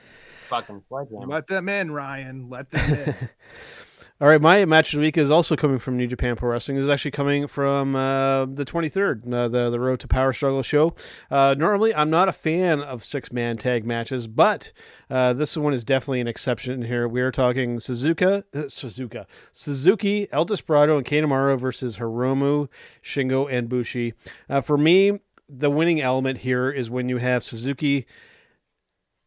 with 0.57 0.67
those 0.67 0.77
big 0.77 0.91
fucking 0.91 1.11
sledgehammers. 1.21 1.31
Let 1.31 1.47
them 1.47 1.69
in, 1.69 1.91
Ryan. 1.91 2.49
Let 2.49 2.71
them 2.71 2.95
in. 2.95 3.29
All 4.21 4.29
right, 4.29 4.41
my 4.41 4.65
match 4.65 4.95
of 4.95 5.01
the 5.01 5.07
week 5.07 5.19
is 5.19 5.29
also 5.29 5.57
coming 5.57 5.81
from 5.81 5.97
New 5.97 6.07
Japan 6.07 6.37
Pro 6.37 6.51
Wrestling. 6.51 6.79
It's 6.79 6.89
actually 6.89 7.11
coming 7.11 7.49
from 7.49 7.97
uh, 7.97 8.47
the 8.47 8.65
23rd, 8.65 9.35
uh, 9.35 9.49
the 9.49 9.71
the 9.71 9.81
Road 9.81 9.99
to 10.01 10.09
Power 10.09 10.33
Struggle 10.33 10.63
show. 10.63 10.95
Uh, 11.33 11.57
normally, 11.59 11.93
I'm 11.93 12.11
not 12.11 12.29
a 12.29 12.33
fan 12.33 12.81
of 12.81 13.03
six 13.03 13.33
man 13.33 13.57
tag 13.57 13.85
matches, 13.85 14.29
but 14.29 14.71
uh, 15.11 15.33
this 15.33 15.57
one 15.57 15.75
is 15.75 15.83
definitely 15.83 16.21
an 16.21 16.29
exception 16.29 16.83
here. 16.83 17.09
We 17.09 17.23
are 17.23 17.33
talking 17.33 17.79
Suzuka, 17.79 18.45
uh, 18.55 18.59
Suzuka, 18.69 19.27
Suzuki, 19.51 20.29
El 20.31 20.45
Desperado, 20.45 20.97
and 20.97 21.05
Kanemaru 21.05 21.59
versus 21.59 21.97
Hiromu, 21.97 22.69
Shingo, 23.03 23.53
and 23.53 23.69
Bushi. 23.69 24.15
Uh, 24.49 24.61
for 24.61 24.79
me, 24.79 25.19
the 25.49 25.71
winning 25.71 26.01
element 26.01 26.39
here 26.39 26.71
is 26.71 26.89
when 26.89 27.09
you 27.09 27.19
have 27.19 27.43
Suzuki, 27.43 28.07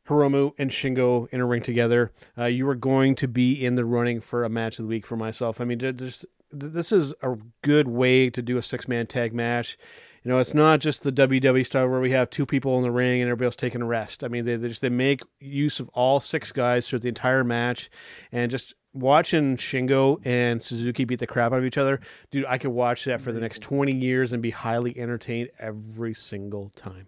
Hiromu, 0.07 0.53
and 0.57 0.71
Shingo 0.71 1.27
in 1.29 1.41
a 1.41 1.45
ring 1.45 1.61
together. 1.61 2.11
Uh, 2.37 2.45
you 2.45 2.67
are 2.69 2.75
going 2.75 3.15
to 3.15 3.27
be 3.27 3.53
in 3.63 3.75
the 3.75 3.85
running 3.85 4.21
for 4.21 4.43
a 4.43 4.49
match 4.49 4.79
of 4.79 4.85
the 4.85 4.89
week 4.89 5.05
for 5.05 5.17
myself. 5.17 5.59
I 5.61 5.65
mean, 5.65 5.79
just 5.79 6.25
this 6.51 6.91
is 6.91 7.13
a 7.21 7.35
good 7.61 7.87
way 7.87 8.29
to 8.29 8.41
do 8.41 8.57
a 8.57 8.61
six 8.61 8.87
man 8.87 9.07
tag 9.07 9.33
match. 9.33 9.77
You 10.23 10.31
know, 10.31 10.39
it's 10.39 10.53
not 10.53 10.79
just 10.79 11.03
the 11.03 11.11
WWE 11.11 11.65
style 11.65 11.87
where 11.87 11.99
we 11.99 12.11
have 12.11 12.29
two 12.29 12.45
people 12.45 12.77
in 12.77 12.83
the 12.83 12.91
ring 12.91 13.21
and 13.21 13.29
everybody 13.29 13.45
else 13.45 13.55
taking 13.55 13.81
a 13.81 13.85
rest. 13.85 14.23
I 14.23 14.27
mean, 14.27 14.45
they, 14.45 14.55
they 14.55 14.67
just 14.67 14.81
they 14.81 14.89
make 14.89 15.21
use 15.39 15.79
of 15.79 15.89
all 15.89 16.19
six 16.19 16.51
guys 16.51 16.87
throughout 16.87 17.03
the 17.03 17.09
entire 17.09 17.43
match, 17.43 17.89
and 18.31 18.51
just 18.51 18.75
watching 18.93 19.57
Shingo 19.57 20.19
and 20.25 20.61
Suzuki 20.61 21.05
beat 21.05 21.19
the 21.19 21.27
crap 21.27 21.53
out 21.53 21.59
of 21.59 21.65
each 21.65 21.77
other, 21.77 21.99
dude, 22.31 22.45
I 22.45 22.57
could 22.57 22.71
watch 22.71 23.05
that 23.05 23.21
for 23.21 23.31
the 23.31 23.39
next 23.39 23.61
20 23.61 23.93
years 23.93 24.33
and 24.33 24.41
be 24.41 24.49
highly 24.49 24.97
entertained 24.97 25.49
every 25.59 26.13
single 26.13 26.71
time. 26.75 27.07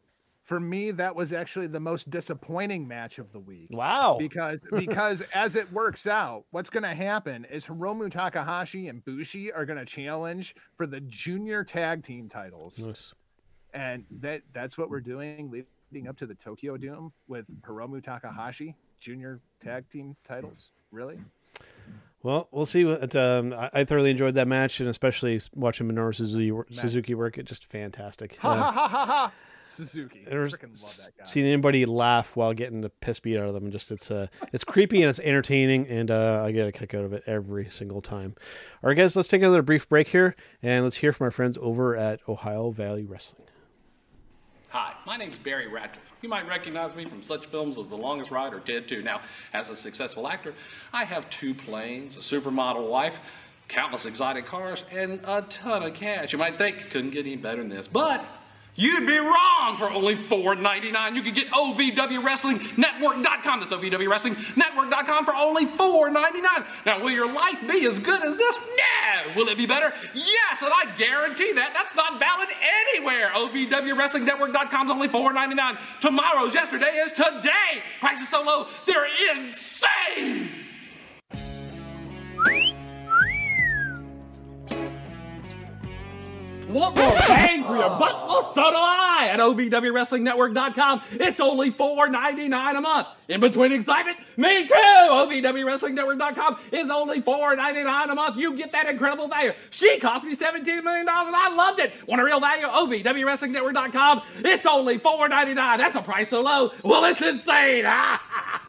For 0.50 0.60
me, 0.60 0.90
that 0.90 1.16
was 1.16 1.32
actually 1.32 1.68
the 1.68 1.80
most 1.80 2.10
disappointing 2.10 2.88
match 2.88 3.20
of 3.20 3.32
the 3.32 3.40
week. 3.40 3.68
Wow. 3.70 4.16
Because 4.18 4.58
because 4.76 5.22
as 5.32 5.56
it 5.56 5.72
works 5.72 6.08
out, 6.08 6.46
what's 6.50 6.72
gonna 6.72 6.96
happen 6.96 7.46
is 7.46 7.68
Hiromu 7.68 8.10
Takahashi 8.10 8.88
and 8.88 9.06
Bushi 9.06 9.52
are 9.52 9.64
gonna 9.64 9.86
challenge 9.86 10.56
for 10.74 10.88
the 10.88 11.02
junior 11.02 11.64
tag 11.64 12.02
team 12.02 12.28
titles. 12.28 12.84
Nice. 12.84 13.14
And 13.76 14.06
that 14.22 14.42
that's 14.52 14.76
what 14.76 14.90
we're 14.90 15.02
doing 15.02 15.52
leading 15.92 16.10
up 16.10 16.18
to 16.18 16.26
the 16.26 16.34
Tokyo 16.34 16.78
Dome 16.78 17.14
with 17.28 17.46
Hiromu 17.62 18.02
Takahashi, 18.02 18.74
junior 19.00 19.42
tag 19.60 19.88
team 19.92 20.16
titles. 20.24 20.72
Really? 20.92 21.20
Well, 22.24 22.48
we'll 22.52 22.66
see. 22.66 22.86
What 22.86 23.16
um, 23.16 23.54
I, 23.56 23.84
thoroughly 23.84 24.10
enjoyed 24.10 24.34
that 24.34 24.48
match, 24.48 24.80
and 24.80 24.90
especially 24.90 25.40
watching 25.54 25.88
Minoru 25.88 26.14
Suzuki, 26.14 26.52
Suzuki 26.72 27.14
work. 27.14 27.38
It 27.38 27.46
just 27.46 27.66
fantastic. 27.66 28.38
Ha 28.38 28.56
ha 28.56 28.72
ha 28.72 28.88
ha 28.88 29.06
ha. 29.06 29.32
Suzuki. 29.70 30.26
Freaking 30.26 30.82
love 30.82 30.98
that 30.98 31.12
guy. 31.18 31.26
Seen 31.26 31.46
anybody 31.46 31.86
laugh 31.86 32.36
while 32.36 32.54
getting 32.54 32.82
the 32.82 32.90
piss 32.90 33.20
beat 33.20 33.38
out 33.38 33.48
of 33.48 33.54
them, 33.54 33.66
and 33.66 33.72
just 33.72 33.92
it's 33.92 34.10
uh, 34.10 34.28
it's 34.52 34.64
creepy 34.64 35.02
and 35.02 35.10
it's 35.10 35.20
entertaining, 35.20 35.88
and 35.88 36.10
uh, 36.10 36.44
I 36.44 36.52
get 36.52 36.68
a 36.68 36.72
kick 36.72 36.94
out 36.94 37.06
of 37.06 37.14
it 37.14 37.24
every 37.28 37.70
single 37.70 38.02
time. 38.02 38.36
All 38.84 38.90
right, 38.90 38.98
guys, 38.98 39.16
let's 39.16 39.28
take 39.28 39.42
another 39.42 39.62
brief 39.62 39.88
break 39.88 40.10
here, 40.10 40.36
and 40.64 40.84
let's 40.84 40.98
hear 40.98 41.14
from 41.14 41.26
our 41.26 41.32
friends 41.32 41.58
over 41.62 41.96
at 41.96 42.20
Ohio 42.28 42.72
Valley 42.72 43.06
Wrestling. 43.06 43.48
Hi, 44.70 44.94
my 45.06 45.18
name 45.18 45.30
is 45.30 45.36
Barry 45.36 45.68
Radcliffe. 45.68 46.12
You 46.22 46.30
might 46.30 46.48
recognize 46.48 46.96
me 46.96 47.06
from 47.06 47.24
such 47.24 47.46
films 47.48 47.78
as 47.80 47.88
The 47.88 47.96
Longest 47.96 48.30
Ride 48.30 48.54
or 48.54 48.60
Dead 48.60 48.88
2. 48.88 49.02
Now, 49.02 49.22
as 49.54 49.70
a 49.70 49.76
successful 49.76 50.28
actor, 50.28 50.54
I 50.94 51.06
have 51.06 51.28
two 51.30 51.56
planes, 51.56 52.18
a 52.18 52.20
supermodel 52.20 52.88
wife, 52.88 53.20
countless 53.68 54.06
exotic 54.06 54.46
cars, 54.46 54.84
and 54.92 55.22
a 55.26 55.42
ton 55.44 55.82
of 55.82 55.96
cash. 55.96 56.34
You 56.34 56.40
might 56.40 56.58
think 56.60 56.92
couldn't 56.92 57.12
get 57.12 57.26
any 57.26 57.36
better 57.36 57.62
than 57.62 57.70
this, 57.70 57.88
but 57.88 58.24
You'd 58.76 59.06
be 59.06 59.18
wrong 59.18 59.76
for 59.78 59.92
only 59.92 60.16
$4.99. 60.16 61.16
You 61.16 61.22
could 61.22 61.36
get 61.36 61.48
OVWWrestlingNetwork.com. 61.48 63.60
That's 63.60 63.74
OVWWrestlingNetwork.com 63.74 65.26
for 65.26 65.36
only 65.36 65.66
$4.99. 65.66 66.86
Now, 66.86 67.04
will 67.04 67.12
your 67.12 67.30
life 67.32 67.62
be 67.68 67.86
as 67.86 68.00
good 68.00 68.24
as 68.24 68.38
this? 68.38 68.56
No. 68.56 69.34
Will 69.36 69.50
it 69.50 69.58
be 69.58 69.66
better? 69.66 69.92
Yes, 70.14 70.62
and 70.62 70.72
I 70.74 70.86
guarantee 70.96 71.52
that. 71.54 71.74
That's 71.74 71.94
not 71.96 72.20
valid 72.20 72.48
anywhere. 72.94 73.32
OVWWrestlingNetwork.com 73.36 74.88
is 74.88 74.94
only 74.94 75.10
$4.99. 75.10 75.78
Tomorrow's 76.00 76.54
yesterday 76.54 76.96
is 77.00 77.12
today. 77.12 77.82
Prices 78.00 78.30
so 78.30 78.42
low, 78.44 78.68
they're 78.86 79.08
insane. 79.36 80.69
Want 86.70 86.96
more 86.96 87.12
bang 87.28 87.64
for 87.64 87.76
your 87.76 87.90
buck? 87.90 88.28
Well, 88.28 88.44
so 88.54 88.70
do 88.70 88.78
I 88.78 89.30
at 89.32 89.40
OVWWrestlingNetwork.com. 89.40 91.02
It's 91.14 91.40
only 91.40 91.72
$4.99 91.72 92.78
a 92.78 92.82
month. 92.82 93.08
In 93.28 93.42
between 93.42 93.72
excitement, 93.72 94.18
me 94.38 94.68
too. 94.68 94.74
OVWWrestlingNetwork.com 94.74 96.60
is 96.72 96.92
only 96.92 97.24
$4.99 97.24 98.12
a 98.12 98.16
month. 98.16 98.38
You 98.38 98.56
get 98.56 98.72
that 98.74 98.88
incredible 98.88 99.28
value. 99.28 99.54
She 99.72 100.00
cost 100.00 100.26
me 100.26 100.36
$17 100.36 100.64
million 100.84 101.08
and 101.08 101.10
I 101.10 101.52
loved 101.56 101.80
it. 101.80 101.92
Want 102.08 102.22
a 102.22 102.24
real 102.24 102.40
value? 102.40 102.68
OVWWrestlingNetwork.com. 102.68 104.22
It's 104.46 104.68
only 104.68 105.00
$4.99. 105.00 105.56
That's 105.56 105.98
a 105.98 106.02
price 106.02 106.30
so 106.30 106.42
low. 106.42 106.72
Well, 106.84 107.04
it's 107.06 107.22
insane. 107.22 107.86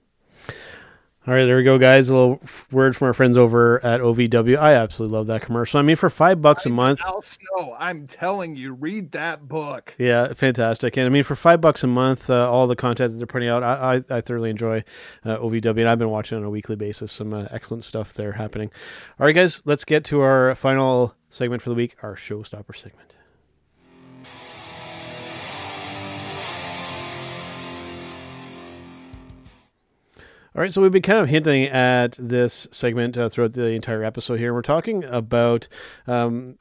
All 1.27 1.35
right, 1.35 1.45
there 1.45 1.59
we 1.59 1.65
go, 1.65 1.77
guys. 1.77 2.09
A 2.09 2.15
little 2.15 2.41
word 2.73 2.97
from 2.97 3.09
our 3.09 3.13
friends 3.13 3.37
over 3.37 3.85
at 3.85 4.01
OVW. 4.01 4.57
I 4.57 4.73
absolutely 4.73 5.19
love 5.19 5.27
that 5.27 5.43
commercial. 5.43 5.79
I 5.79 5.83
mean, 5.83 5.97
for 5.97 6.09
five 6.09 6.41
bucks 6.41 6.65
a 6.65 6.71
month. 6.71 7.01
Al 7.05 7.21
Snow, 7.21 7.77
I'm 7.79 8.07
telling 8.07 8.57
you, 8.57 8.73
read 8.73 9.13
that 9.13 9.47
book. 9.47 9.95
Yeah, 9.99 10.33
fantastic. 10.33 10.97
And 10.97 11.05
I 11.05 11.11
mean, 11.11 11.23
for 11.23 11.37
five 11.37 11.61
bucks 11.61 11.85
a 11.85 11.87
month, 11.87 12.31
uh, 12.31 12.51
all 12.51 12.67
the 12.67 12.75
content 12.75 13.13
that 13.13 13.19
they're 13.19 13.27
putting 13.27 13.51
out, 13.51 13.63
I, 13.63 14.03
I, 14.09 14.17
I 14.17 14.21
thoroughly 14.23 14.49
enjoy 14.49 14.83
uh, 15.27 15.37
OVW, 15.37 15.81
and 15.81 15.89
I've 15.91 15.99
been 15.99 16.09
watching 16.09 16.39
on 16.39 16.45
a 16.45 16.51
weekly 16.51 16.77
basis. 16.77 17.13
Some 17.13 17.35
uh, 17.35 17.49
excellent 17.51 17.85
stuff 17.85 18.15
there 18.15 18.33
happening. 18.33 18.71
All 19.19 19.27
right, 19.27 19.37
guys, 19.37 19.61
let's 19.67 19.85
get 19.85 20.05
to 20.05 20.23
our 20.23 20.55
final 20.55 21.15
segment 21.29 21.61
for 21.61 21.69
the 21.69 21.77
week, 21.77 21.97
our 22.03 22.17
showstopper 22.17 22.75
segment. 22.75 23.19
All 30.53 30.63
right, 30.63 30.73
so 30.73 30.83
we've 30.83 30.91
been 30.91 31.01
kind 31.01 31.21
of 31.21 31.29
hinting 31.29 31.67
at 31.67 32.17
this 32.19 32.67
segment 32.73 33.17
uh, 33.17 33.29
throughout 33.29 33.53
the 33.53 33.71
entire 33.71 34.03
episode 34.03 34.41
here. 34.41 34.53
We're 34.53 34.63
talking 34.63 35.05
about 35.05 35.69
um, 36.09 36.59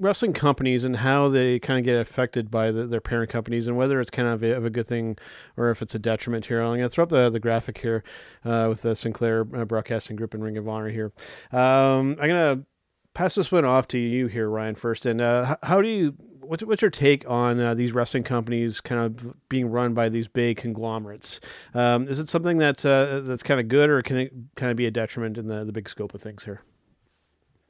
wrestling 0.00 0.32
companies 0.32 0.82
and 0.82 0.96
how 0.96 1.28
they 1.28 1.58
kind 1.58 1.78
of 1.78 1.84
get 1.84 2.00
affected 2.00 2.50
by 2.50 2.70
the, 2.70 2.86
their 2.86 3.02
parent 3.02 3.28
companies 3.28 3.66
and 3.66 3.76
whether 3.76 4.00
it's 4.00 4.08
kind 4.08 4.28
of 4.28 4.42
a, 4.42 4.52
of 4.52 4.64
a, 4.64 4.70
good 4.70 4.86
thing 4.86 5.18
or 5.58 5.68
if 5.70 5.82
it's 5.82 5.94
a 5.94 5.98
detriment 5.98 6.46
here. 6.46 6.62
I'm 6.62 6.68
going 6.68 6.80
to 6.80 6.88
throw 6.88 7.02
up 7.02 7.10
the, 7.10 7.28
the 7.28 7.38
graphic 7.38 7.76
here 7.76 8.02
uh, 8.46 8.64
with 8.70 8.80
the 8.80 8.96
Sinclair 8.96 9.46
uh, 9.54 9.66
Broadcasting 9.66 10.16
Group 10.16 10.32
and 10.32 10.42
Ring 10.42 10.56
of 10.56 10.66
Honor 10.66 10.88
here. 10.88 11.12
Um, 11.52 12.16
I'm 12.18 12.28
going 12.28 12.56
to 12.56 12.64
pass 13.12 13.34
this 13.34 13.52
one 13.52 13.66
off 13.66 13.86
to 13.88 13.98
you 13.98 14.28
here, 14.28 14.48
Ryan, 14.48 14.74
first. 14.74 15.04
And 15.04 15.20
uh, 15.20 15.58
how 15.62 15.82
do 15.82 15.88
you 15.88 16.14
what's 16.48 16.64
what's 16.64 16.82
your 16.82 16.90
take 16.90 17.28
on 17.28 17.60
uh, 17.60 17.74
these 17.74 17.92
wrestling 17.92 18.24
companies 18.24 18.80
kind 18.80 19.00
of 19.00 19.48
being 19.48 19.70
run 19.70 19.94
by 19.94 20.08
these 20.08 20.26
big 20.26 20.56
conglomerates? 20.56 21.40
Um, 21.74 22.08
is 22.08 22.18
it 22.18 22.28
something 22.28 22.58
that's 22.58 22.84
uh, 22.84 23.22
that's 23.24 23.42
kind 23.42 23.60
of 23.60 23.68
good, 23.68 23.90
or 23.90 24.02
can 24.02 24.16
it 24.16 24.32
kind 24.56 24.70
of 24.70 24.76
be 24.76 24.86
a 24.86 24.90
detriment 24.90 25.38
in 25.38 25.46
the 25.46 25.64
the 25.64 25.72
big 25.72 25.88
scope 25.88 26.14
of 26.14 26.22
things 26.22 26.44
here? 26.44 26.62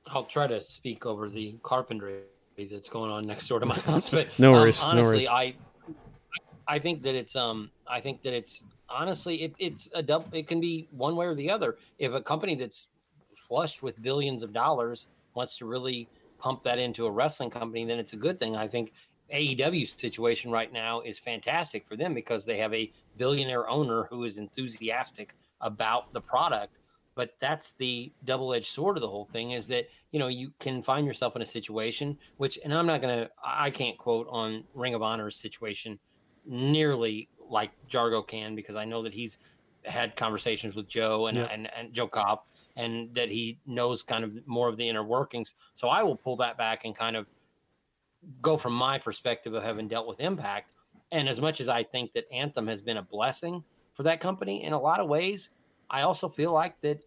I'll 0.09 0.25
try 0.25 0.47
to 0.47 0.63
speak 0.63 1.05
over 1.05 1.29
the 1.29 1.59
carpentry 1.63 2.21
that's 2.71 2.89
going 2.89 3.11
on 3.11 3.27
next 3.27 3.49
door 3.49 3.61
to 3.61 3.67
my 3.67 3.79
house, 3.81 4.09
but 4.09 4.27
no 4.39 4.53
worries. 4.53 4.81
Um, 4.81 4.91
honestly, 4.91 5.25
no 5.25 5.33
worries. 5.33 5.57
I 6.69 6.75
I 6.75 6.79
think 6.79 7.03
that 7.03 7.15
it's 7.15 7.37
um 7.37 7.71
I 7.87 8.01
think 8.01 8.23
that 8.23 8.35
it's 8.35 8.65
honestly 8.89 9.43
it, 9.43 9.55
it's 9.59 9.91
a 9.95 10.03
double. 10.03 10.29
It 10.33 10.47
can 10.47 10.61
be 10.61 10.89
one 10.91 11.17
way 11.17 11.27
or 11.27 11.35
the 11.35 11.51
other. 11.51 11.77
If 11.99 12.13
a 12.13 12.21
company 12.21 12.55
that's 12.55 12.89
flushed 13.37 13.83
with 13.83 14.01
billions 14.03 14.43
of 14.43 14.53
dollars 14.53 15.09
wants 15.35 15.57
to 15.59 15.65
really 15.65 16.09
pump 16.39 16.63
that 16.63 16.79
into 16.79 17.07
a 17.07 17.11
wrestling 17.11 17.51
company, 17.51 17.85
then 17.85 17.99
it's 17.99 18.13
a 18.13 18.17
good 18.17 18.39
thing. 18.39 18.57
I 18.57 18.69
think 18.69 18.93
AEW's 19.33 19.93
situation 19.93 20.51
right 20.51 20.73
now 20.73 21.01
is 21.01 21.19
fantastic 21.19 21.87
for 21.87 21.97
them 21.97 22.15
because 22.15 22.45
they 22.45 22.57
have 22.57 22.73
a 22.73 22.91
billionaire 23.17 23.69
owner 23.69 24.05
who 24.05 24.25
is 24.25 24.39
enthusiastic 24.39 25.35
about 25.61 26.13
the 26.13 26.21
product. 26.21 26.75
But 27.15 27.35
that's 27.41 27.75
the 27.75 28.13
double-edged 28.25 28.67
sword 28.67 28.97
of 28.97 29.01
the 29.01 29.09
whole 29.09 29.25
thing 29.25 29.51
is 29.51 29.67
that 29.69 29.89
you 30.13 30.21
know 30.21 30.29
you 30.29 30.53
can 30.61 30.83
find 30.83 31.07
yourself 31.07 31.35
in 31.35 31.43
a 31.43 31.47
situation 31.47 32.17
which, 32.37 32.59
and 32.65 32.73
I'm 32.73 32.87
not 32.87 33.03
gonna, 33.03 33.29
I 33.45 33.71
can't 33.71 33.99
quote 33.99 34.29
on 34.31 34.65
Ring 34.73 34.95
of 34.95 35.03
Honor's 35.03 35.37
situation 35.37 35.99
nearly 36.47 37.29
like 37.51 37.73
Jargo 37.89 38.27
can 38.27 38.55
because 38.55 38.77
I 38.77 38.85
know 38.85 39.03
that 39.03 39.13
he's 39.13 39.39
had 39.85 40.15
conversations 40.17 40.75
with 40.75 40.87
Joe 40.87 41.27
and 41.27 41.39
yeah. 41.39 41.49
and, 41.51 41.69
and 41.77 41.93
Joe 41.93 42.07
Koff 42.07 42.41
and 42.79 43.13
that 43.13 43.29
he 43.29 43.59
knows 43.67 44.03
kind 44.05 44.25
of 44.25 44.47
more 44.47 44.69
of 44.69 44.77
the 44.77 44.89
inner 44.89 45.03
workings. 45.03 45.57
So 45.75 45.89
I 45.89 46.03
will 46.05 46.17
pull 46.17 46.37
that 46.37 46.57
back 46.57 46.85
and 46.85 46.97
kind 46.97 47.17
of 47.17 47.27
go 48.41 48.57
from 48.57 48.73
my 48.73 48.99
perspective 48.99 49.53
of 49.53 49.65
having 49.65 49.89
dealt 49.89 50.07
with 50.07 50.21
Impact. 50.21 50.73
And 51.11 51.29
as 51.29 51.41
much 51.41 51.61
as 51.61 51.69
I 51.69 51.83
think 51.83 52.13
that 52.13 52.33
Anthem 52.33 52.69
has 52.69 52.81
been 52.81 52.99
a 52.99 53.03
blessing 53.03 53.65
for 53.95 54.05
that 54.05 54.21
company 54.21 54.63
in 54.63 54.73
a 54.73 54.81
lot 54.81 55.01
of 55.01 55.09
ways, 55.09 55.51
I 55.91 56.03
also 56.03 56.29
feel 56.29 56.53
like 56.53 56.81
that, 56.83 57.01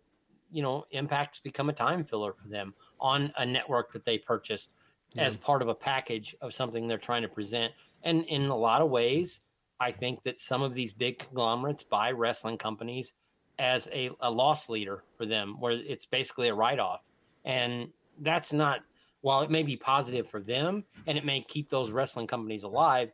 you 0.52 0.62
know, 0.62 0.86
Impact's 0.92 1.40
become 1.40 1.70
a 1.70 1.74
time 1.74 2.04
filler 2.04 2.34
for 2.34 2.50
them 2.50 2.74
on 3.00 3.32
a 3.38 3.46
network 3.46 3.94
that 3.94 4.04
they 4.04 4.18
purchased 4.18 4.72
as 5.18 5.36
part 5.38 5.62
of 5.62 5.70
a 5.70 5.76
package 5.76 6.36
of 6.42 6.54
something 6.54 6.88
they're 6.88 6.98
trying 6.98 7.22
to 7.22 7.28
present. 7.28 7.72
And 8.04 8.26
in 8.26 8.50
a 8.50 8.56
lot 8.56 8.82
of 8.82 8.90
ways, 8.90 9.42
I 9.80 9.92
think 9.92 10.24
that 10.24 10.40
some 10.40 10.62
of 10.62 10.74
these 10.74 10.92
big 10.92 11.20
conglomerates 11.20 11.84
buy 11.84 12.12
wrestling 12.12 12.58
companies 12.58 13.14
as 13.62 13.88
a, 13.94 14.10
a 14.22 14.32
loss 14.32 14.70
leader 14.70 15.04
for 15.18 15.28
them, 15.28 15.56
where 15.60 15.74
it's 15.74 16.08
basically 16.08 16.48
a 16.48 16.54
write 16.54 16.80
off. 16.80 17.02
And 17.46 17.90
that's 18.20 18.52
not, 18.52 18.80
while 19.22 19.42
it 19.42 19.52
may 19.52 19.62
be 19.62 19.78
positive 19.78 20.28
for 20.28 20.42
them 20.42 20.84
and 21.06 21.16
it 21.16 21.24
may 21.24 21.42
keep 21.42 21.70
those 21.70 21.92
wrestling 21.92 22.26
companies 22.26 22.64
alive, 22.64 23.12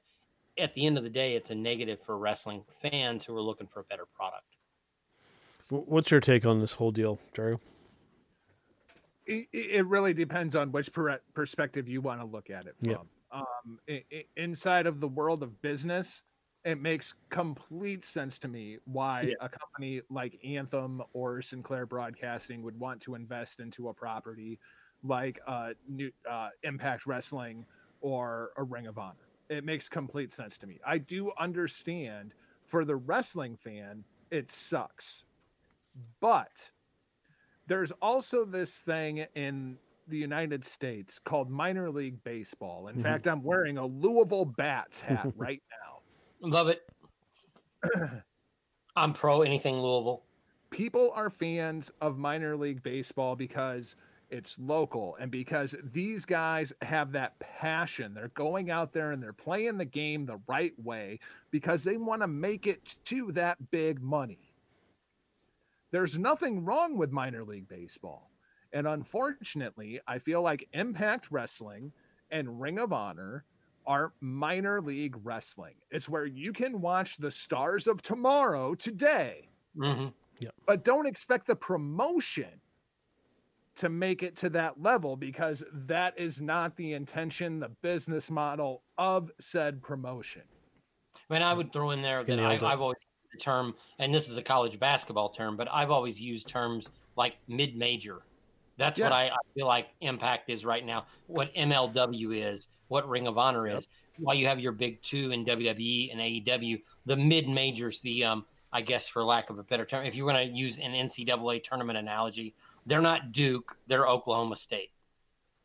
at 0.57 0.73
the 0.73 0.85
end 0.85 0.97
of 0.97 1.03
the 1.03 1.09
day, 1.09 1.35
it's 1.35 1.51
a 1.51 1.55
negative 1.55 1.99
for 2.01 2.17
wrestling 2.17 2.63
fans 2.81 3.25
who 3.25 3.35
are 3.35 3.41
looking 3.41 3.67
for 3.67 3.81
a 3.81 3.83
better 3.83 4.05
product. 4.05 4.45
What's 5.69 6.09
your 6.11 6.21
take 6.21 6.45
on 6.45 6.61
this 6.61 6.71
whole 6.71 6.91
deal, 6.91 7.19
Drew? 7.33 7.59
It, 9.25 9.47
it 9.51 9.85
really 9.85 10.13
depends 10.13 10.55
on 10.55 10.71
which 10.71 10.93
per- 10.93 11.19
perspective 11.33 11.89
you 11.89 11.99
want 11.99 12.21
to 12.21 12.25
look 12.25 12.49
at 12.49 12.65
it 12.67 12.75
from. 12.79 12.89
um, 13.33 13.79
i- 13.89 14.05
i- 14.13 14.25
inside 14.37 14.87
of 14.87 15.01
the 15.01 15.09
world 15.09 15.43
of 15.43 15.61
business, 15.61 16.21
it 16.67 16.81
makes 16.81 17.13
complete 17.29 18.05
sense 18.05 18.39
to 18.39 18.49
me 18.49 18.79
why 18.85 19.33
a 19.39 19.49
company 19.49 20.01
like 20.09 20.39
Anthem 20.43 21.01
or 21.13 21.41
Sinclair 21.41 21.87
Broadcasting 21.87 22.61
would 22.63 22.77
want 22.79 23.01
to 23.03 23.15
invest 23.15 23.61
into 23.61 23.89
a 23.89 23.95
property 23.95 24.59
like 25.03 25.39
uh, 25.47 25.73
New, 25.87 26.11
uh, 26.29 26.49
Impact 26.63 27.07
Wrestling 27.07 27.65
or 28.01 28.51
a 28.57 28.63
Ring 28.63 28.87
of 28.87 28.99
Honor. 28.99 29.29
It 29.49 29.63
makes 29.63 29.89
complete 29.89 30.33
sense 30.33 30.57
to 30.59 30.67
me. 30.67 30.79
I 30.85 30.99
do 30.99 31.31
understand 31.39 32.35
for 32.65 32.85
the 32.85 32.97
wrestling 32.97 33.57
fan, 33.57 34.05
it 34.31 34.51
sucks. 34.51 35.25
But 36.19 36.71
there's 37.67 37.91
also 37.93 38.45
this 38.45 38.81
thing 38.81 39.19
in 39.35 39.79
the 40.07 40.17
United 40.17 40.65
States 40.65 41.19
called 41.19 41.49
minor 41.49 41.91
league 41.91 42.23
baseball. 42.23 42.87
In 42.89 42.97
Mhm. 42.97 42.97
fact, 42.97 43.27
I'm 43.27 43.43
wearing 43.43 43.77
a 43.77 43.85
Louisville 43.85 44.45
Bats 44.45 45.01
hat 45.01 45.29
right 45.35 45.63
now. 45.71 45.96
Love 46.41 46.69
it. 46.69 46.81
I'm 48.95 49.13
pro 49.13 49.41
anything 49.41 49.75
Louisville. 49.75 50.23
People 50.69 51.11
are 51.15 51.29
fans 51.29 51.91
of 52.01 52.17
minor 52.17 52.55
league 52.57 52.83
baseball 52.83 53.35
because 53.35 53.95
it's 54.29 54.59
local 54.59 55.15
and 55.19 55.31
because 55.31 55.75
these 55.83 56.25
guys 56.25 56.73
have 56.81 57.11
that 57.13 57.39
passion. 57.39 58.13
They're 58.13 58.29
going 58.29 58.69
out 58.69 58.91
there 58.91 59.11
and 59.11 59.21
they're 59.21 59.33
playing 59.33 59.77
the 59.77 59.85
game 59.85 60.25
the 60.25 60.41
right 60.47 60.73
way 60.83 61.19
because 61.51 61.83
they 61.83 61.97
want 61.97 62.21
to 62.21 62.27
make 62.27 62.67
it 62.67 62.95
to 63.05 63.31
that 63.33 63.71
big 63.71 64.01
money. 64.01 64.53
There's 65.91 66.19
nothing 66.19 66.65
wrong 66.65 66.97
with 66.97 67.11
minor 67.11 67.45
league 67.45 67.69
baseball. 67.69 68.29
And 68.73 68.85
unfortunately, 68.85 70.01
I 70.07 70.19
feel 70.19 70.41
like 70.41 70.67
Impact 70.73 71.31
Wrestling 71.31 71.93
and 72.29 72.59
Ring 72.59 72.79
of 72.79 72.91
Honor 72.91 73.45
are 73.87 74.13
minor 74.21 74.81
league 74.81 75.15
wrestling. 75.23 75.75
It's 75.89 76.09
where 76.09 76.25
you 76.25 76.53
can 76.53 76.81
watch 76.81 77.17
the 77.17 77.31
stars 77.31 77.87
of 77.87 78.01
tomorrow 78.01 78.75
today, 78.75 79.49
Mm-hmm. 79.77 80.07
but 80.65 80.83
don't 80.83 81.05
expect 81.05 81.45
the 81.45 81.55
promotion 81.55 82.49
to 83.75 83.89
make 83.89 84.23
it 84.23 84.35
to 84.37 84.49
that 84.49 84.81
level 84.81 85.15
because 85.15 85.63
that 85.71 86.17
is 86.17 86.41
not 86.41 86.75
the 86.75 86.93
intention, 86.93 87.59
the 87.59 87.69
business 87.83 88.31
model 88.31 88.81
of 88.97 89.31
said 89.39 89.81
promotion. 89.83 90.41
I 91.29 91.33
mean, 91.33 91.43
I 91.43 91.53
would 91.53 91.71
throw 91.71 91.91
in 91.91 92.01
there 92.01 92.23
that 92.23 92.33
I, 92.33 92.35
nailed 92.35 92.63
it. 92.63 92.63
I've 92.63 92.81
always 92.81 92.97
used 92.97 93.33
the 93.33 93.43
term, 93.43 93.75
and 93.99 94.13
this 94.13 94.29
is 94.29 94.37
a 94.37 94.41
college 94.41 94.79
basketball 94.79 95.29
term, 95.29 95.55
but 95.57 95.67
I've 95.71 95.91
always 95.91 96.19
used 96.19 96.47
terms 96.47 96.89
like 97.15 97.35
mid-major. 97.47 98.23
That's 98.77 98.99
what 98.99 99.11
I, 99.11 99.27
I 99.27 99.37
feel 99.55 99.67
like 99.67 99.89
Impact 100.01 100.49
is 100.49 100.65
right 100.65 100.85
now. 100.85 101.05
What 101.27 101.53
MLW 101.55 102.51
is, 102.51 102.69
what 102.87 103.07
Ring 103.07 103.27
of 103.27 103.37
Honor 103.37 103.67
is. 103.67 103.87
While 104.19 104.35
you 104.35 104.47
have 104.47 104.59
your 104.59 104.71
big 104.71 105.01
two 105.01 105.31
in 105.31 105.45
WWE 105.45 106.11
and 106.11 106.19
AEW, 106.19 106.81
the 107.05 107.15
mid 107.15 107.47
majors, 107.47 108.01
the 108.01 108.23
um, 108.23 108.45
I 108.73 108.81
guess 108.81 109.07
for 109.07 109.23
lack 109.23 109.49
of 109.49 109.59
a 109.59 109.63
better 109.63 109.85
term, 109.85 110.05
if 110.05 110.15
you 110.15 110.25
want 110.25 110.37
to 110.37 110.45
use 110.45 110.79
an 110.79 110.91
NCAA 110.93 111.63
tournament 111.63 111.99
analogy, 111.99 112.53
they're 112.85 113.01
not 113.01 113.31
Duke, 113.31 113.77
they're 113.87 114.07
Oklahoma 114.07 114.55
State. 114.55 114.91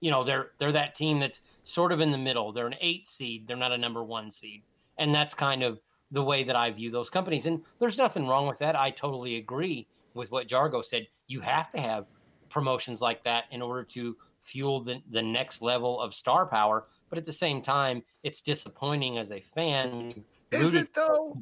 You 0.01 0.11
know, 0.11 0.25
they're 0.25 0.51
they're 0.59 0.73
that 0.73 0.95
team 0.95 1.19
that's 1.21 1.41
sort 1.63 1.93
of 1.93 2.01
in 2.01 2.11
the 2.11 2.19
middle. 2.19 2.53
They're 2.53 2.67
an 2.67 2.75
eight 2.81 3.09
seed, 3.09 3.47
they're 3.47 3.57
not 3.57 3.73
a 3.73 3.79
number 3.79 4.03
one 4.03 4.31
seed, 4.31 4.63
and 4.99 5.15
that's 5.15 5.33
kind 5.33 5.63
of 5.63 5.81
the 6.11 6.23
way 6.23 6.45
that 6.45 6.57
I 6.57 6.71
view 6.71 6.91
those 6.91 7.09
companies. 7.09 7.47
And 7.47 7.63
there's 7.79 7.97
nothing 7.99 8.27
wrong 8.29 8.47
with 8.47 8.59
that. 8.59 8.77
I 8.77 8.91
totally 8.91 9.37
agree 9.37 9.87
with 10.15 10.31
what 10.31 10.47
Jargo 10.47 10.85
said. 10.85 11.07
You 11.27 11.41
have 11.41 11.71
to 11.71 11.81
have 11.81 12.07
promotions 12.51 13.01
like 13.01 13.25
that 13.25 13.45
in 13.51 13.63
order 13.63 13.83
to 13.83 14.17
fuel 14.43 14.81
the, 14.81 15.01
the 15.11 15.23
next 15.23 15.63
level 15.63 16.01
of 16.01 16.15
star 16.15 16.47
power. 16.47 16.85
But 17.13 17.19
at 17.19 17.27
the 17.27 17.33
same 17.35 17.61
time, 17.61 18.03
it's 18.23 18.41
disappointing 18.41 19.19
as 19.19 19.33
a 19.33 19.41
fan. 19.55 20.25
Is 20.51 20.73
it 20.73 20.95
though? 20.95 21.37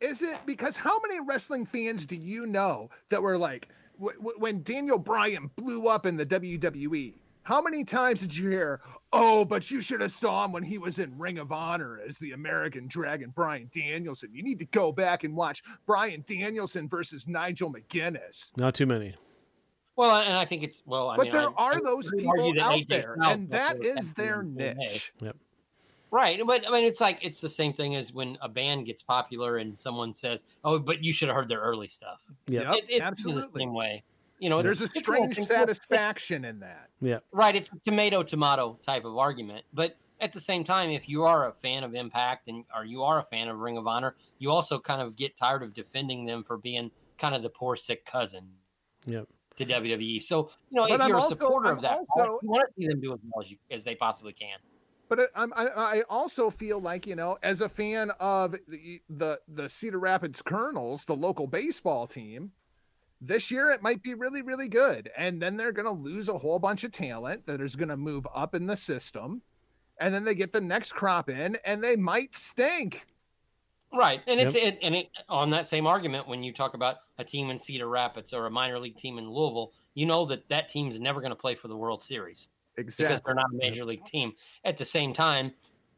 Is 0.00 0.22
it 0.22 0.38
because 0.46 0.76
how 0.76 0.98
many 0.98 1.20
wrestling 1.28 1.66
fans 1.66 2.06
do 2.06 2.16
you 2.16 2.46
know 2.46 2.88
that 3.10 3.20
were 3.20 3.36
like 3.36 3.68
w- 3.98 4.16
w- 4.16 4.38
when 4.38 4.62
Daniel 4.62 4.96
Bryan 4.96 5.50
blew 5.56 5.88
up 5.88 6.06
in 6.06 6.16
the 6.16 6.24
WWE? 6.24 7.12
How 7.42 7.60
many 7.60 7.84
times 7.84 8.20
did 8.20 8.34
you 8.34 8.48
hear, 8.48 8.80
"Oh, 9.12 9.44
but 9.44 9.70
you 9.70 9.82
should 9.82 10.00
have 10.00 10.12
saw 10.12 10.46
him 10.46 10.52
when 10.52 10.62
he 10.62 10.78
was 10.78 10.98
in 10.98 11.18
Ring 11.18 11.36
of 11.36 11.52
Honor 11.52 12.00
as 12.00 12.18
the 12.18 12.32
American 12.32 12.88
Dragon, 12.88 13.28
Bryan 13.28 13.68
Danielson. 13.74 14.30
You 14.32 14.42
need 14.42 14.58
to 14.60 14.64
go 14.64 14.90
back 14.90 15.22
and 15.22 15.36
watch 15.36 15.62
Bryan 15.84 16.24
Danielson 16.26 16.88
versus 16.88 17.28
Nigel 17.28 17.70
McGuinness." 17.70 18.56
Not 18.56 18.74
too 18.74 18.86
many. 18.86 19.16
Well, 20.00 20.16
and 20.22 20.32
I 20.34 20.44
think 20.46 20.62
it's 20.62 20.82
well. 20.86 21.08
I 21.10 21.16
but 21.16 21.22
mean, 21.24 21.32
there 21.32 21.42
I- 21.48 21.52
are 21.56 21.74
I 21.74 21.80
those 21.80 22.10
would 22.10 22.20
people 22.22 22.60
out 22.62 22.82
there, 22.88 23.02
Styles 23.02 23.18
and 23.36 23.42
was 23.42 23.50
that 23.50 23.74
always 23.76 23.96
is 23.98 24.12
their 24.14 24.40
in 24.40 24.54
the 24.54 24.62
same 24.62 24.76
way. 24.78 24.84
niche. 24.86 25.12
Yep. 25.20 25.36
Right, 26.10 26.40
but 26.44 26.66
I 26.66 26.70
mean, 26.72 26.84
it's 26.86 27.00
like 27.00 27.18
it's 27.22 27.40
the 27.40 27.48
same 27.50 27.72
thing 27.72 27.94
as 27.94 28.12
when 28.12 28.38
a 28.40 28.48
band 28.48 28.86
gets 28.86 29.02
popular 29.02 29.58
and 29.58 29.78
someone 29.78 30.12
says, 30.12 30.44
"Oh, 30.64 30.78
but 30.78 31.04
you 31.04 31.12
should 31.12 31.28
have 31.28 31.36
heard 31.36 31.48
their 31.48 31.60
early 31.60 31.86
stuff." 31.86 32.20
Yep. 32.48 32.64
Yep, 32.64 32.74
It's, 32.78 32.88
it's 32.90 33.00
absolutely. 33.02 33.42
the 33.42 33.58
same 33.60 33.74
way. 33.74 34.02
You 34.38 34.48
know, 34.48 34.58
it's- 34.58 34.78
There's 34.78 34.90
a 34.90 35.00
strange 35.00 35.36
one 35.38 35.46
satisfaction 35.46 36.44
in 36.46 36.60
that. 36.60 36.88
Yeah. 37.02 37.18
Right, 37.30 37.54
it's 37.54 37.70
a 37.70 37.78
tomato 37.80 38.22
tomato 38.22 38.78
type 38.86 39.04
of 39.04 39.16
argument, 39.18 39.66
but 39.74 39.96
at 40.18 40.32
the 40.32 40.40
same 40.40 40.64
time, 40.64 40.90
if 40.90 41.08
you 41.10 41.24
are 41.24 41.46
a 41.48 41.52
fan 41.52 41.84
of 41.84 41.94
Impact 41.94 42.48
and 42.48 42.64
or 42.74 42.84
you 42.84 43.02
are 43.04 43.18
a 43.20 43.24
fan 43.24 43.48
of 43.48 43.58
Ring 43.58 43.76
of 43.76 43.86
Honor, 43.86 44.16
you 44.38 44.50
also 44.50 44.78
kind 44.80 45.02
of 45.02 45.14
get 45.14 45.36
tired 45.36 45.62
of 45.62 45.74
defending 45.74 46.24
them 46.24 46.42
for 46.42 46.56
being 46.56 46.90
kind 47.18 47.34
of 47.34 47.42
the 47.42 47.50
poor 47.50 47.76
sick 47.76 48.04
cousin 48.06 48.48
Yep. 49.06 49.28
To 49.60 49.66
WWE. 49.66 50.20
So 50.22 50.50
you 50.70 50.76
know, 50.76 50.82
But 50.88 50.94
if 50.94 51.00
I'm 51.00 51.08
you're 51.08 51.16
also- 51.18 51.34
a 51.34 51.38
supporter 51.38 51.68
I'm 51.68 51.76
of 51.76 51.82
that, 51.82 52.00
also- 52.16 52.38
you 52.42 52.48
want 52.48 52.68
to 52.68 52.82
see 52.82 52.88
them 52.88 53.00
do 53.00 53.12
as 53.12 53.18
well 53.22 53.44
as, 53.44 53.50
you, 53.50 53.56
as 53.70 53.84
they 53.84 53.94
possibly 53.94 54.32
can. 54.32 54.58
But 55.08 55.20
I- 55.20 55.24
I'm, 55.42 55.52
I, 55.54 55.66
I 55.66 56.02
also 56.08 56.50
feel 56.50 56.80
like 56.80 57.06
you 57.06 57.16
know, 57.16 57.36
as 57.42 57.60
a 57.60 57.68
fan 57.68 58.10
of 58.20 58.52
the 58.68 59.02
the, 59.10 59.40
the 59.48 59.68
Cedar 59.68 59.98
Rapids 59.98 60.40
Kernels, 60.42 61.04
the 61.04 61.16
local 61.16 61.46
baseball 61.46 62.06
team, 62.06 62.52
this 63.20 63.50
year 63.50 63.70
it 63.70 63.82
might 63.82 64.02
be 64.02 64.14
really 64.14 64.40
really 64.42 64.68
good, 64.68 65.10
and 65.16 65.42
then 65.42 65.56
they're 65.56 65.72
going 65.72 65.84
to 65.86 66.02
lose 66.02 66.28
a 66.28 66.38
whole 66.38 66.58
bunch 66.58 66.84
of 66.84 66.92
talent 66.92 67.44
that 67.46 67.60
is 67.60 67.76
going 67.76 67.88
to 67.88 67.96
move 67.96 68.26
up 68.34 68.54
in 68.54 68.66
the 68.66 68.76
system, 68.76 69.42
and 69.98 70.14
then 70.14 70.24
they 70.24 70.34
get 70.34 70.52
the 70.52 70.60
next 70.60 70.92
crop 70.92 71.28
in, 71.28 71.56
and 71.64 71.82
they 71.84 71.96
might 71.96 72.34
stink. 72.34 73.06
Right, 73.92 74.22
and 74.28 74.38
it's 74.38 74.54
it, 74.54 74.78
and 74.82 74.94
it, 74.94 75.08
on 75.28 75.50
that 75.50 75.66
same 75.66 75.86
argument 75.86 76.28
when 76.28 76.44
you 76.44 76.52
talk 76.52 76.74
about 76.74 76.98
a 77.18 77.24
team 77.24 77.50
in 77.50 77.58
Cedar 77.58 77.88
Rapids 77.88 78.32
or 78.32 78.46
a 78.46 78.50
minor 78.50 78.78
league 78.78 78.96
team 78.96 79.18
in 79.18 79.28
Louisville, 79.28 79.72
you 79.94 80.06
know 80.06 80.24
that 80.26 80.48
that 80.48 80.68
team's 80.68 81.00
never 81.00 81.20
going 81.20 81.30
to 81.30 81.36
play 81.36 81.56
for 81.56 81.66
the 81.66 81.76
World 81.76 82.00
Series 82.00 82.50
exactly. 82.76 83.06
because 83.06 83.20
they're 83.22 83.34
not 83.34 83.52
a 83.52 83.56
major 83.56 83.84
league 83.84 84.04
team. 84.04 84.32
At 84.64 84.76
the 84.76 84.84
same 84.84 85.12
time, 85.12 85.52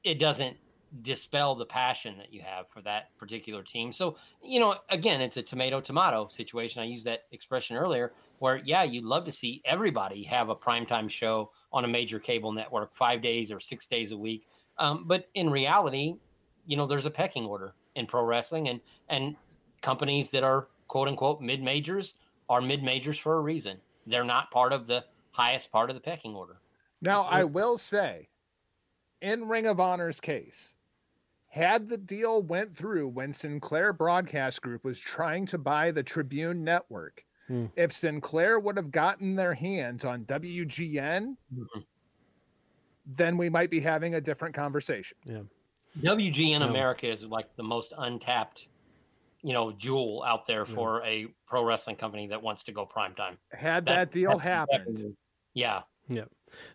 it 0.04 0.18
doesn't 0.18 0.56
dispel 1.02 1.54
the 1.54 1.66
passion 1.66 2.16
that 2.18 2.32
you 2.32 2.40
have 2.40 2.68
for 2.70 2.80
that 2.82 3.16
particular 3.18 3.62
team. 3.62 3.92
So 3.92 4.16
you 4.42 4.58
know, 4.58 4.76
again, 4.88 5.20
it's 5.20 5.36
a 5.36 5.42
tomato 5.42 5.82
tomato 5.82 6.28
situation. 6.28 6.80
I 6.80 6.86
used 6.86 7.04
that 7.04 7.24
expression 7.30 7.76
earlier, 7.76 8.14
where 8.38 8.56
yeah, 8.64 8.84
you'd 8.84 9.04
love 9.04 9.26
to 9.26 9.32
see 9.32 9.60
everybody 9.66 10.22
have 10.22 10.48
a 10.48 10.56
primetime 10.56 11.10
show 11.10 11.50
on 11.74 11.84
a 11.84 11.88
major 11.88 12.18
cable 12.18 12.52
network 12.52 12.94
five 12.94 13.20
days 13.20 13.52
or 13.52 13.60
six 13.60 13.86
days 13.86 14.12
a 14.12 14.16
week. 14.16 14.46
Um, 14.78 15.04
but 15.06 15.28
in 15.34 15.50
reality, 15.50 16.14
you 16.64 16.78
know 16.78 16.86
there's 16.86 17.04
a 17.04 17.10
pecking 17.10 17.44
order 17.44 17.74
in 17.96 18.06
pro 18.06 18.24
wrestling 18.24 18.68
and 18.68 18.80
and 19.08 19.36
companies 19.80 20.30
that 20.30 20.44
are 20.44 20.68
quote 20.88 21.08
unquote 21.08 21.40
mid 21.40 21.62
majors 21.62 22.14
are 22.48 22.60
mid 22.60 22.82
majors 22.82 23.18
for 23.18 23.36
a 23.36 23.40
reason 23.40 23.80
they're 24.06 24.24
not 24.24 24.50
part 24.50 24.72
of 24.72 24.86
the 24.86 25.04
highest 25.32 25.70
part 25.72 25.90
of 25.90 25.94
the 25.94 26.00
pecking 26.00 26.34
order 26.34 26.56
Now, 27.00 27.22
I 27.22 27.44
will 27.44 27.78
say, 27.78 28.28
in 29.20 29.48
Ring 29.48 29.66
of 29.66 29.80
Honor's 29.80 30.20
case, 30.20 30.74
had 31.48 31.88
the 31.88 31.98
deal 31.98 32.42
went 32.42 32.76
through 32.76 33.08
when 33.08 33.32
Sinclair 33.32 33.92
Broadcast 33.92 34.60
Group 34.62 34.84
was 34.84 34.98
trying 34.98 35.46
to 35.46 35.58
buy 35.58 35.90
the 35.90 36.02
Tribune 36.02 36.62
Network, 36.64 37.24
Hmm. 37.48 37.66
if 37.76 37.92
Sinclair 37.92 38.60
would 38.60 38.76
have 38.76 38.90
gotten 38.92 39.34
their 39.34 39.52
hands 39.54 40.04
on 40.04 40.24
WGN, 40.26 41.36
then 43.04 43.36
we 43.36 43.48
might 43.50 43.70
be 43.70 43.80
having 43.80 44.14
a 44.14 44.20
different 44.20 44.54
conversation. 44.54 45.16
Yeah. 45.24 45.42
Wgn 46.00 46.60
No. 46.60 46.68
america 46.68 47.06
is 47.06 47.24
like 47.24 47.54
the 47.56 47.62
most 47.62 47.92
untapped 47.98 48.68
you 49.42 49.52
know 49.52 49.72
jewel 49.72 50.22
out 50.26 50.46
there 50.46 50.64
for 50.64 51.02
a 51.04 51.26
pro 51.46 51.64
wrestling 51.64 51.96
company 51.96 52.28
that 52.28 52.42
wants 52.42 52.64
to 52.64 52.72
go 52.72 52.86
primetime 52.86 53.36
Had 53.52 53.86
that, 53.86 54.10
deal 54.10 54.30
that's 54.30 54.42
happened, 54.42 55.16
yeah 55.54 55.82
Yeah. 56.08 56.24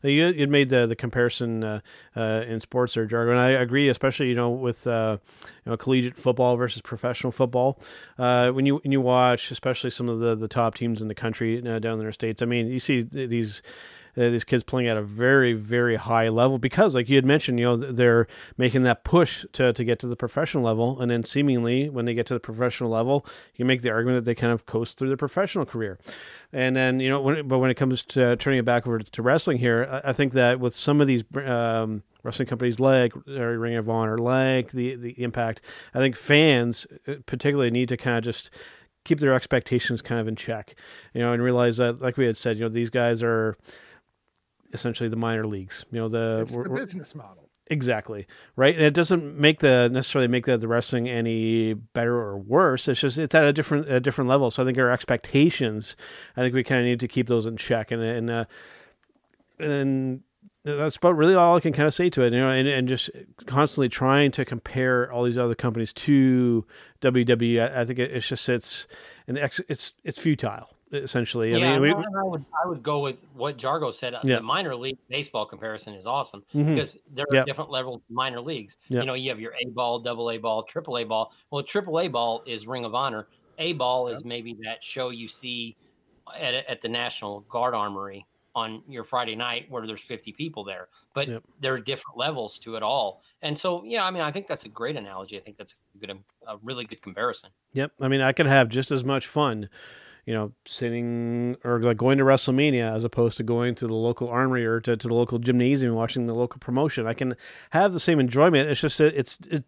You 0.01 0.27
you 0.27 0.47
made 0.47 0.69
the 0.69 0.87
the 0.87 0.95
comparison 0.95 1.63
uh, 1.63 1.79
uh, 2.15 2.43
in 2.47 2.59
sports 2.59 2.97
or 2.97 3.05
jargon. 3.05 3.37
I 3.37 3.51
agree, 3.51 3.89
especially 3.89 4.29
you 4.29 4.35
know 4.35 4.49
with 4.49 4.87
uh, 4.87 5.17
you 5.65 5.71
know 5.71 5.77
collegiate 5.77 6.17
football 6.17 6.57
versus 6.57 6.81
professional 6.81 7.31
football. 7.31 7.79
Uh, 8.17 8.51
when 8.51 8.65
you 8.65 8.77
when 8.77 8.91
you 8.91 9.01
watch, 9.01 9.51
especially 9.51 9.91
some 9.91 10.09
of 10.09 10.19
the 10.19 10.35
the 10.35 10.47
top 10.47 10.73
teams 10.75 10.99
in 11.01 11.07
the 11.09 11.13
country 11.15 11.59
uh, 11.67 11.77
down 11.77 11.93
in 11.93 11.99
their 11.99 12.11
states, 12.11 12.41
I 12.41 12.45
mean, 12.45 12.67
you 12.67 12.79
see 12.79 13.03
th- 13.03 13.29
these. 13.29 13.61
Uh, 14.17 14.29
these 14.29 14.43
kids 14.43 14.63
playing 14.63 14.87
at 14.87 14.97
a 14.97 15.01
very 15.01 15.53
very 15.53 15.95
high 15.95 16.29
level 16.29 16.57
because 16.57 16.95
like 16.95 17.07
you 17.09 17.15
had 17.15 17.25
mentioned 17.25 17.59
you 17.59 17.65
know 17.65 17.77
they're 17.77 18.27
making 18.57 18.83
that 18.83 19.03
push 19.03 19.45
to, 19.53 19.71
to 19.73 19.83
get 19.83 19.99
to 19.99 20.07
the 20.07 20.15
professional 20.15 20.63
level. 20.63 20.99
And 20.99 21.09
then 21.11 21.23
seemingly 21.23 21.89
when 21.89 22.05
they 22.05 22.13
get 22.13 22.25
to 22.27 22.33
the 22.33 22.39
professional 22.39 22.89
level 22.89 23.25
you 23.55 23.65
make 23.65 23.81
the 23.81 23.91
argument 23.91 24.23
that 24.23 24.29
they 24.29 24.35
kind 24.35 24.53
of 24.53 24.65
coast 24.65 24.97
through 24.97 25.09
their 25.09 25.17
professional 25.17 25.65
career. 25.65 25.99
And 26.51 26.75
then 26.75 26.99
you 26.99 27.09
know 27.09 27.21
when, 27.21 27.47
but 27.47 27.59
when 27.59 27.69
it 27.69 27.75
comes 27.75 28.03
to 28.05 28.35
turning 28.37 28.59
it 28.59 28.65
back 28.65 28.87
over 28.87 28.99
to 28.99 29.21
wrestling 29.21 29.57
here 29.57 29.87
I, 29.89 30.09
I 30.09 30.13
think 30.13 30.33
that 30.33 30.59
with 30.59 30.75
some 30.75 31.01
of 31.01 31.07
these 31.07 31.23
um, 31.45 32.03
wrestling 32.23 32.47
companies 32.47 32.79
like 32.79 33.13
Ring 33.25 33.75
of 33.75 33.89
Honor, 33.89 34.17
like 34.17 34.71
the 34.71 34.95
the 34.95 35.21
Impact, 35.21 35.61
I 35.93 35.99
think 35.99 36.15
fans 36.15 36.85
uh, 37.07 37.15
particularly 37.25 37.71
need 37.71 37.89
to 37.89 37.97
kind 37.97 38.17
of 38.17 38.23
just 38.23 38.49
keep 39.07 39.19
their 39.19 39.33
expectations 39.33 40.01
kind 40.01 40.19
of 40.19 40.27
in 40.27 40.35
check, 40.35 40.75
you 41.13 41.21
know, 41.21 41.31
and 41.31 41.41
realize 41.41 41.77
that, 41.77 42.01
like 42.01 42.17
we 42.17 42.25
had 42.25 42.35
said, 42.35 42.57
you 42.57 42.63
know, 42.63 42.69
these 42.69 42.89
guys 42.89 43.23
are 43.23 43.57
essentially 44.73 45.09
the 45.09 45.15
minor 45.15 45.45
leagues. 45.45 45.85
You 45.91 45.99
know, 45.99 46.07
the, 46.07 46.39
it's 46.41 46.55
the 46.55 46.69
business 46.69 47.15
model. 47.15 47.49
Exactly 47.69 48.27
right, 48.55 48.73
and 48.73 48.83
it 48.85 48.93
doesn't 48.93 49.37
make 49.37 49.59
the 49.59 49.89
necessarily 49.91 50.29
make 50.29 50.45
the, 50.45 50.57
the 50.57 50.69
wrestling 50.69 51.09
any 51.09 51.73
better 51.73 52.15
or 52.15 52.37
worse. 52.37 52.87
It's 52.87 53.01
just 53.01 53.17
it's 53.17 53.35
at 53.35 53.43
a 53.43 53.51
different 53.51 53.91
a 53.91 53.99
different 53.99 54.29
level. 54.29 54.49
So 54.51 54.63
I 54.63 54.65
think 54.65 54.77
our 54.77 54.89
expectations, 54.89 55.97
I 56.37 56.41
think 56.43 56.55
we 56.55 56.63
kind 56.63 56.79
of 56.79 56.85
need 56.85 57.01
to 57.01 57.09
keep 57.09 57.27
those 57.27 57.45
in 57.45 57.57
check, 57.57 57.91
and 57.91 58.01
and 58.01 58.29
uh, 58.29 58.45
and 59.59 60.21
that's 60.63 60.95
about 60.95 61.17
really 61.17 61.35
all 61.35 61.57
I 61.57 61.59
can 61.59 61.73
kind 61.73 61.87
of 61.87 61.93
say 61.93 62.09
to 62.09 62.21
it, 62.21 62.33
you 62.33 62.39
know, 62.39 62.49
and, 62.49 62.67
and 62.67 62.87
just 62.87 63.09
constantly 63.45 63.89
trying 63.89 64.31
to 64.31 64.45
compare 64.45 65.11
all 65.11 65.23
these 65.23 65.37
other 65.37 65.55
companies 65.55 65.93
to 65.93 66.65
WWE. 67.01 67.61
I, 67.61 67.81
I 67.81 67.85
think 67.85 67.99
it's 67.99 68.27
just 68.27 68.47
it's 68.47 68.87
an 69.27 69.37
ex, 69.37 69.59
it's 69.67 69.93
it's 70.03 70.19
futile 70.19 70.76
essentially. 70.91 71.51
Yeah, 71.51 71.71
I 71.71 71.79
mean, 71.79 71.81
we, 71.81 71.91
I 71.91 72.23
would 72.23 72.45
I 72.63 72.67
would 72.67 72.83
go 72.83 72.99
with 72.99 73.23
what 73.33 73.57
Jargo 73.57 73.93
said. 73.93 74.15
Yeah. 74.23 74.37
The 74.37 74.41
minor 74.41 74.75
league 74.75 74.97
baseball 75.09 75.45
comparison 75.45 75.93
is 75.93 76.07
awesome 76.07 76.41
mm-hmm. 76.53 76.73
because 76.73 76.97
there 77.13 77.25
are 77.31 77.35
yep. 77.35 77.45
different 77.45 77.69
levels 77.69 78.01
minor 78.09 78.41
leagues. 78.41 78.77
Yep. 78.89 79.01
You 79.01 79.07
know, 79.07 79.13
you 79.13 79.29
have 79.29 79.39
your 79.39 79.53
A 79.61 79.69
ball, 79.69 79.99
double 79.99 80.31
A 80.31 80.37
ball, 80.37 80.63
triple 80.63 80.97
A 80.97 81.03
ball. 81.03 81.33
Well, 81.51 81.63
triple 81.63 81.99
A 81.99 82.07
ball 82.07 82.43
is 82.45 82.67
Ring 82.67 82.85
of 82.85 82.95
Honor. 82.95 83.27
A 83.59 83.73
ball 83.73 84.07
yep. 84.07 84.17
is 84.17 84.25
maybe 84.25 84.55
that 84.63 84.83
show 84.83 85.09
you 85.09 85.27
see 85.27 85.75
at, 86.39 86.53
at 86.53 86.81
the 86.81 86.89
National 86.89 87.41
Guard 87.41 87.73
Armory 87.73 88.25
on 88.57 88.81
your 88.87 89.03
Friday 89.03 89.35
night 89.35 89.67
where 89.69 89.85
there's 89.85 90.01
50 90.01 90.31
people 90.31 90.63
there, 90.63 90.87
but 91.13 91.29
there 91.59 91.75
are 91.75 91.79
different 91.79 92.17
levels 92.17 92.57
to 92.57 92.75
it 92.75 92.81
all. 92.81 93.21
And 93.43 93.55
so, 93.57 93.83
yeah, 93.85 94.03
I 94.03 94.09
mean, 94.09 94.23
I 94.23 94.31
think 94.31 94.47
that's 94.47 94.65
a 94.65 94.69
great 94.69 94.95
analogy. 94.95 95.37
I 95.37 95.41
think 95.41 95.57
that's 95.57 95.75
a 95.95 95.99
good, 95.99 96.17
a 96.47 96.57
really 96.63 96.83
good 96.83 96.99
comparison. 97.03 97.51
Yep. 97.73 97.91
I 98.01 98.07
mean, 98.07 98.21
I 98.21 98.31
could 98.31 98.47
have 98.47 98.69
just 98.69 98.89
as 98.89 99.03
much 99.03 99.27
fun, 99.27 99.69
you 100.27 100.33
know, 100.33 100.51
sitting 100.65 101.55
or 101.63 101.79
like 101.79 101.95
going 101.95 102.17
to 102.17 102.25
WrestleMania 102.25 102.93
as 102.93 103.05
opposed 103.05 103.37
to 103.37 103.43
going 103.43 103.73
to 103.75 103.87
the 103.87 103.95
local 103.95 104.27
armory 104.27 104.65
or 104.65 104.81
to, 104.81 104.97
to 104.97 105.07
the 105.07 105.13
local 105.13 105.39
gymnasium 105.39 105.91
and 105.91 105.97
watching 105.97 106.27
the 106.27 106.33
local 106.33 106.59
promotion. 106.59 107.07
I 107.07 107.13
can 107.13 107.35
have 107.69 107.93
the 107.93 107.99
same 107.99 108.19
enjoyment. 108.19 108.69
It's 108.69 108.81
just, 108.81 108.99
it's, 108.99 109.39
it, 109.49 109.63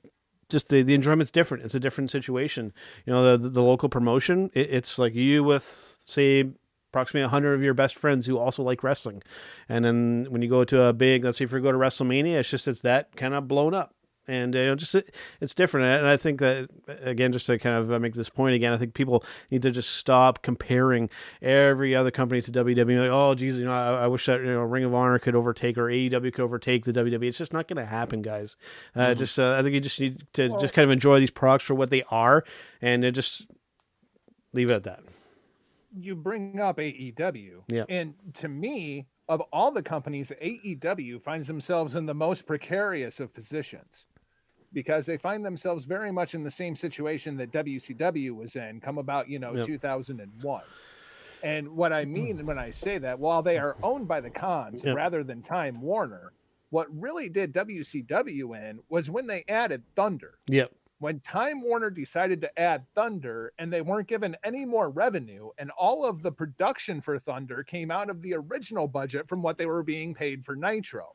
just 0.49 0.67
the, 0.67 0.83
the 0.83 0.93
enjoyment's 0.93 1.31
different. 1.31 1.63
It's 1.63 1.75
a 1.75 1.79
different 1.79 2.09
situation. 2.09 2.73
You 3.05 3.13
know, 3.13 3.31
the, 3.31 3.43
the, 3.43 3.49
the 3.51 3.63
local 3.63 3.87
promotion, 3.87 4.51
it, 4.53 4.69
it's 4.69 4.99
like 4.99 5.15
you 5.15 5.45
with, 5.45 5.95
say, 5.99 6.43
approximately 6.91 7.23
100 7.23 7.53
of 7.53 7.63
your 7.63 7.73
best 7.73 7.97
friends 7.97 8.25
who 8.25 8.37
also 8.37 8.61
like 8.61 8.83
wrestling. 8.83 9.23
And 9.69 9.85
then 9.85 10.27
when 10.27 10.41
you 10.41 10.49
go 10.49 10.65
to 10.65 10.83
a 10.83 10.91
big, 10.91 11.23
let's 11.23 11.37
say 11.37 11.45
if 11.45 11.53
you 11.53 11.61
go 11.61 11.71
to 11.71 11.77
WrestleMania, 11.77 12.33
it's 12.33 12.49
just, 12.49 12.67
it's 12.67 12.81
that 12.81 13.15
kind 13.15 13.33
of 13.33 13.47
blown 13.47 13.73
up. 13.73 13.95
And 14.29 14.53
you 14.53 14.65
know, 14.65 14.75
just 14.75 14.95
it's 15.41 15.55
different, 15.55 15.87
and 15.87 16.07
I 16.07 16.15
think 16.17 16.39
that 16.39 16.69
again, 16.87 17.31
just 17.31 17.47
to 17.47 17.57
kind 17.57 17.75
of 17.75 17.91
uh, 17.91 17.99
make 17.99 18.13
this 18.13 18.29
point 18.29 18.53
again, 18.53 18.71
I 18.71 18.77
think 18.77 18.93
people 18.93 19.23
need 19.49 19.63
to 19.63 19.71
just 19.71 19.95
stop 19.95 20.43
comparing 20.43 21.09
every 21.41 21.95
other 21.95 22.11
company 22.11 22.41
to 22.43 22.51
WWE. 22.51 22.99
Like, 22.99 23.09
oh, 23.09 23.33
geez, 23.33 23.57
you 23.57 23.65
know, 23.65 23.71
I, 23.71 24.03
I 24.03 24.07
wish 24.07 24.27
that 24.27 24.41
you 24.41 24.47
know 24.47 24.61
Ring 24.61 24.83
of 24.83 24.93
Honor 24.93 25.17
could 25.17 25.35
overtake 25.35 25.77
or 25.77 25.85
AEW 25.85 26.31
could 26.31 26.43
overtake 26.43 26.85
the 26.85 26.93
WWE. 26.93 27.27
It's 27.27 27.39
just 27.39 27.53
not 27.53 27.67
going 27.67 27.77
to 27.77 27.85
happen, 27.85 28.21
guys. 28.21 28.55
Uh, 28.95 28.99
mm-hmm. 28.99 29.19
Just 29.19 29.39
uh, 29.39 29.57
I 29.57 29.63
think 29.63 29.73
you 29.73 29.81
just 29.81 29.99
need 29.99 30.27
to 30.33 30.49
well, 30.49 30.59
just 30.59 30.73
kind 30.73 30.83
of 30.83 30.91
enjoy 30.91 31.19
these 31.19 31.31
products 31.31 31.65
for 31.65 31.73
what 31.73 31.89
they 31.89 32.03
are, 32.11 32.43
and 32.81 33.03
just 33.13 33.47
leave 34.53 34.69
it 34.69 34.75
at 34.75 34.83
that 34.83 35.01
you 35.97 36.15
bring 36.15 36.59
up 36.59 36.77
AEW. 36.77 37.63
Yeah. 37.67 37.85
And 37.89 38.13
to 38.35 38.47
me, 38.47 39.07
of 39.27 39.41
all 39.53 39.71
the 39.71 39.83
companies, 39.83 40.31
AEW 40.41 41.21
finds 41.21 41.47
themselves 41.47 41.95
in 41.95 42.05
the 42.05 42.13
most 42.13 42.47
precarious 42.47 43.19
of 43.19 43.33
positions 43.33 44.05
because 44.73 45.05
they 45.05 45.17
find 45.17 45.45
themselves 45.45 45.85
very 45.85 46.11
much 46.11 46.35
in 46.35 46.43
the 46.43 46.51
same 46.51 46.75
situation 46.75 47.37
that 47.37 47.51
WCW 47.51 48.35
was 48.35 48.55
in 48.55 48.79
come 48.79 48.97
about, 48.97 49.29
you 49.29 49.39
know, 49.39 49.55
yep. 49.55 49.65
2001. 49.65 50.63
And 51.41 51.69
what 51.69 51.93
I 51.93 52.05
mean 52.05 52.37
mm. 52.37 52.45
when 52.45 52.59
I 52.59 52.69
say 52.71 52.97
that, 52.97 53.19
while 53.19 53.41
they 53.41 53.57
are 53.57 53.77
owned 53.81 54.07
by 54.07 54.21
the 54.21 54.29
Khans 54.29 54.83
yep. 54.83 54.95
rather 54.95 55.23
than 55.23 55.41
Time 55.41 55.81
Warner, 55.81 56.33
what 56.69 56.87
really 56.91 57.29
did 57.29 57.53
WCW 57.53 58.69
in 58.69 58.79
was 58.89 59.09
when 59.09 59.25
they 59.25 59.43
added 59.47 59.83
Thunder. 59.95 60.39
Yep 60.47 60.71
when 60.99 61.19
Time 61.21 61.61
Warner 61.61 61.89
decided 61.89 62.41
to 62.41 62.59
add 62.59 62.85
Thunder 62.93 63.53
and 63.57 63.71
they 63.71 63.81
weren't 63.81 64.07
given 64.07 64.35
any 64.43 64.65
more 64.65 64.89
revenue, 64.89 65.49
and 65.57 65.71
all 65.71 66.05
of 66.05 66.21
the 66.21 66.31
production 66.31 67.01
for 67.01 67.17
Thunder 67.17 67.63
came 67.63 67.89
out 67.89 68.09
of 68.09 68.21
the 68.21 68.35
original 68.35 68.87
budget 68.87 69.27
from 69.27 69.41
what 69.41 69.57
they 69.57 69.65
were 69.65 69.83
being 69.83 70.13
paid 70.13 70.43
for 70.43 70.55
Nitro. 70.55 71.07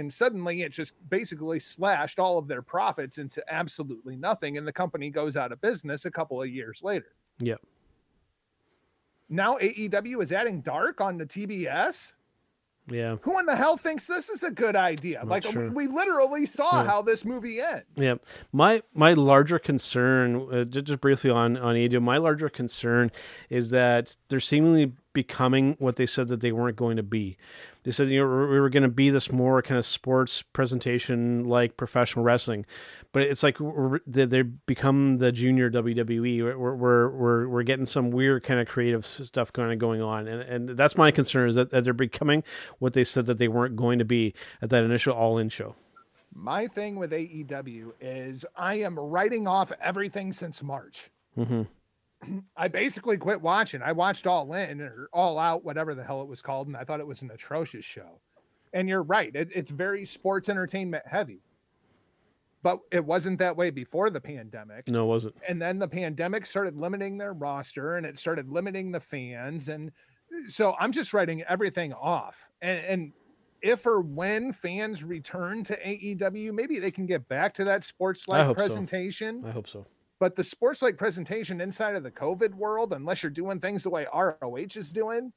And 0.00 0.12
suddenly 0.12 0.62
it 0.62 0.72
just 0.72 0.94
basically 1.08 1.60
slashed 1.60 2.18
all 2.18 2.38
of 2.38 2.48
their 2.48 2.62
profits 2.62 3.18
into 3.18 3.42
absolutely 3.52 4.16
nothing. 4.16 4.56
And 4.56 4.66
the 4.66 4.72
company 4.72 5.10
goes 5.10 5.36
out 5.36 5.52
of 5.52 5.60
business 5.60 6.06
a 6.06 6.10
couple 6.10 6.42
of 6.42 6.48
years 6.48 6.80
later. 6.82 7.14
Yep. 7.38 7.60
Now 9.28 9.58
AEW 9.58 10.22
is 10.22 10.32
adding 10.32 10.60
Dark 10.60 11.00
on 11.00 11.18
the 11.18 11.26
TBS. 11.26 12.12
Yeah. 12.88 13.16
Who 13.22 13.38
in 13.38 13.46
the 13.46 13.54
hell 13.54 13.76
thinks 13.76 14.06
this 14.06 14.30
is 14.30 14.42
a 14.42 14.50
good 14.50 14.74
idea? 14.74 15.22
like 15.24 15.44
sure. 15.44 15.70
we, 15.70 15.86
we, 15.86 15.94
literally 15.94 16.46
saw 16.46 16.80
yeah. 16.80 16.86
how 16.86 17.02
this 17.02 17.24
movie 17.24 17.60
ends. 17.60 17.84
Yeah. 17.94 18.14
My 18.52 18.82
my 18.94 19.12
larger 19.12 19.58
concern, 19.58 20.48
uh, 20.50 20.64
just, 20.64 20.86
just 20.86 21.00
briefly 21.00 21.30
on 21.30 21.56
on 21.56 21.76
AEW, 21.76 22.02
my 22.02 22.16
larger 22.16 22.48
concern 22.48 23.12
is 23.48 23.70
that 23.70 24.16
they're 24.28 24.40
seemingly 24.40 24.92
becoming 25.12 25.76
what 25.78 25.96
they 25.96 26.06
said 26.06 26.28
that 26.28 26.40
they 26.40 26.52
weren't 26.52 26.76
going 26.76 26.96
to 26.96 27.02
be. 27.02 27.36
They 27.82 27.90
said 27.90 28.08
you 28.08 28.20
know 28.20 28.26
we 28.26 28.60
were 28.60 28.68
going 28.68 28.82
to 28.82 28.88
be 28.88 29.10
this 29.10 29.32
more 29.32 29.62
kind 29.62 29.78
of 29.78 29.86
sports 29.86 30.42
presentation 30.42 31.44
like 31.44 31.76
professional 31.76 32.24
wrestling, 32.24 32.66
but 33.12 33.22
it's 33.22 33.42
like 33.42 33.58
they 34.06 34.42
become 34.42 35.18
the 35.18 35.32
junior 35.32 35.70
WWE. 35.70 36.44
We're, 36.58 36.76
we're 36.76 37.08
we're 37.10 37.48
we're 37.48 37.62
getting 37.62 37.86
some 37.86 38.10
weird 38.10 38.42
kind 38.42 38.60
of 38.60 38.68
creative 38.68 39.06
stuff 39.06 39.52
kind 39.52 39.72
of 39.72 39.78
going 39.78 40.02
on, 40.02 40.28
and 40.28 40.42
and 40.42 40.68
that's 40.70 40.96
my 40.96 41.10
concern 41.10 41.48
is 41.48 41.54
that, 41.54 41.70
that 41.70 41.84
they're 41.84 41.92
becoming 41.92 42.42
what 42.78 42.92
they 42.92 43.04
said 43.04 43.26
that 43.26 43.38
they 43.38 43.48
weren't 43.48 43.76
going 43.76 43.98
to 43.98 44.04
be 44.04 44.34
at 44.60 44.70
that 44.70 44.84
initial 44.84 45.14
All 45.14 45.38
In 45.38 45.48
show. 45.48 45.74
My 46.32 46.68
thing 46.68 46.96
with 46.96 47.10
AEW 47.10 47.92
is 48.00 48.46
I 48.56 48.74
am 48.76 48.98
writing 48.98 49.48
off 49.48 49.72
everything 49.80 50.32
since 50.32 50.62
March. 50.62 51.10
Mm-hmm. 51.36 51.62
I 52.56 52.68
basically 52.68 53.16
quit 53.16 53.40
watching. 53.40 53.82
I 53.82 53.92
watched 53.92 54.26
All 54.26 54.52
In 54.52 54.80
or 54.80 55.08
All 55.12 55.38
Out, 55.38 55.64
whatever 55.64 55.94
the 55.94 56.04
hell 56.04 56.22
it 56.22 56.28
was 56.28 56.42
called, 56.42 56.66
and 56.66 56.76
I 56.76 56.84
thought 56.84 57.00
it 57.00 57.06
was 57.06 57.22
an 57.22 57.30
atrocious 57.30 57.84
show. 57.84 58.20
And 58.72 58.88
you're 58.88 59.02
right, 59.02 59.34
it, 59.34 59.48
it's 59.54 59.70
very 59.70 60.04
sports 60.04 60.48
entertainment 60.48 61.06
heavy. 61.06 61.42
But 62.62 62.80
it 62.92 63.04
wasn't 63.04 63.38
that 63.38 63.56
way 63.56 63.70
before 63.70 64.10
the 64.10 64.20
pandemic. 64.20 64.86
No, 64.88 65.04
it 65.04 65.06
wasn't. 65.06 65.34
And 65.48 65.60
then 65.60 65.78
the 65.78 65.88
pandemic 65.88 66.44
started 66.44 66.76
limiting 66.76 67.16
their 67.16 67.32
roster 67.32 67.96
and 67.96 68.04
it 68.04 68.18
started 68.18 68.50
limiting 68.50 68.92
the 68.92 69.00
fans. 69.00 69.70
And 69.70 69.90
so 70.46 70.74
I'm 70.78 70.92
just 70.92 71.14
writing 71.14 71.42
everything 71.44 71.94
off. 71.94 72.50
And, 72.60 72.84
and 72.84 73.12
if 73.62 73.86
or 73.86 74.02
when 74.02 74.52
fans 74.52 75.02
return 75.02 75.64
to 75.64 75.80
AEW, 75.80 76.52
maybe 76.52 76.78
they 76.78 76.90
can 76.90 77.06
get 77.06 77.26
back 77.28 77.54
to 77.54 77.64
that 77.64 77.82
sports 77.82 78.28
like 78.28 78.54
presentation. 78.54 79.40
So. 79.42 79.48
I 79.48 79.52
hope 79.52 79.68
so. 79.68 79.86
But 80.20 80.36
the 80.36 80.44
sports 80.44 80.82
like 80.82 80.98
presentation 80.98 81.62
inside 81.62 81.96
of 81.96 82.02
the 82.02 82.10
COVID 82.10 82.54
world, 82.54 82.92
unless 82.92 83.22
you're 83.22 83.30
doing 83.30 83.58
things 83.58 83.82
the 83.82 83.90
way 83.90 84.06
ROH 84.14 84.76
is 84.76 84.92
doing, 84.92 85.32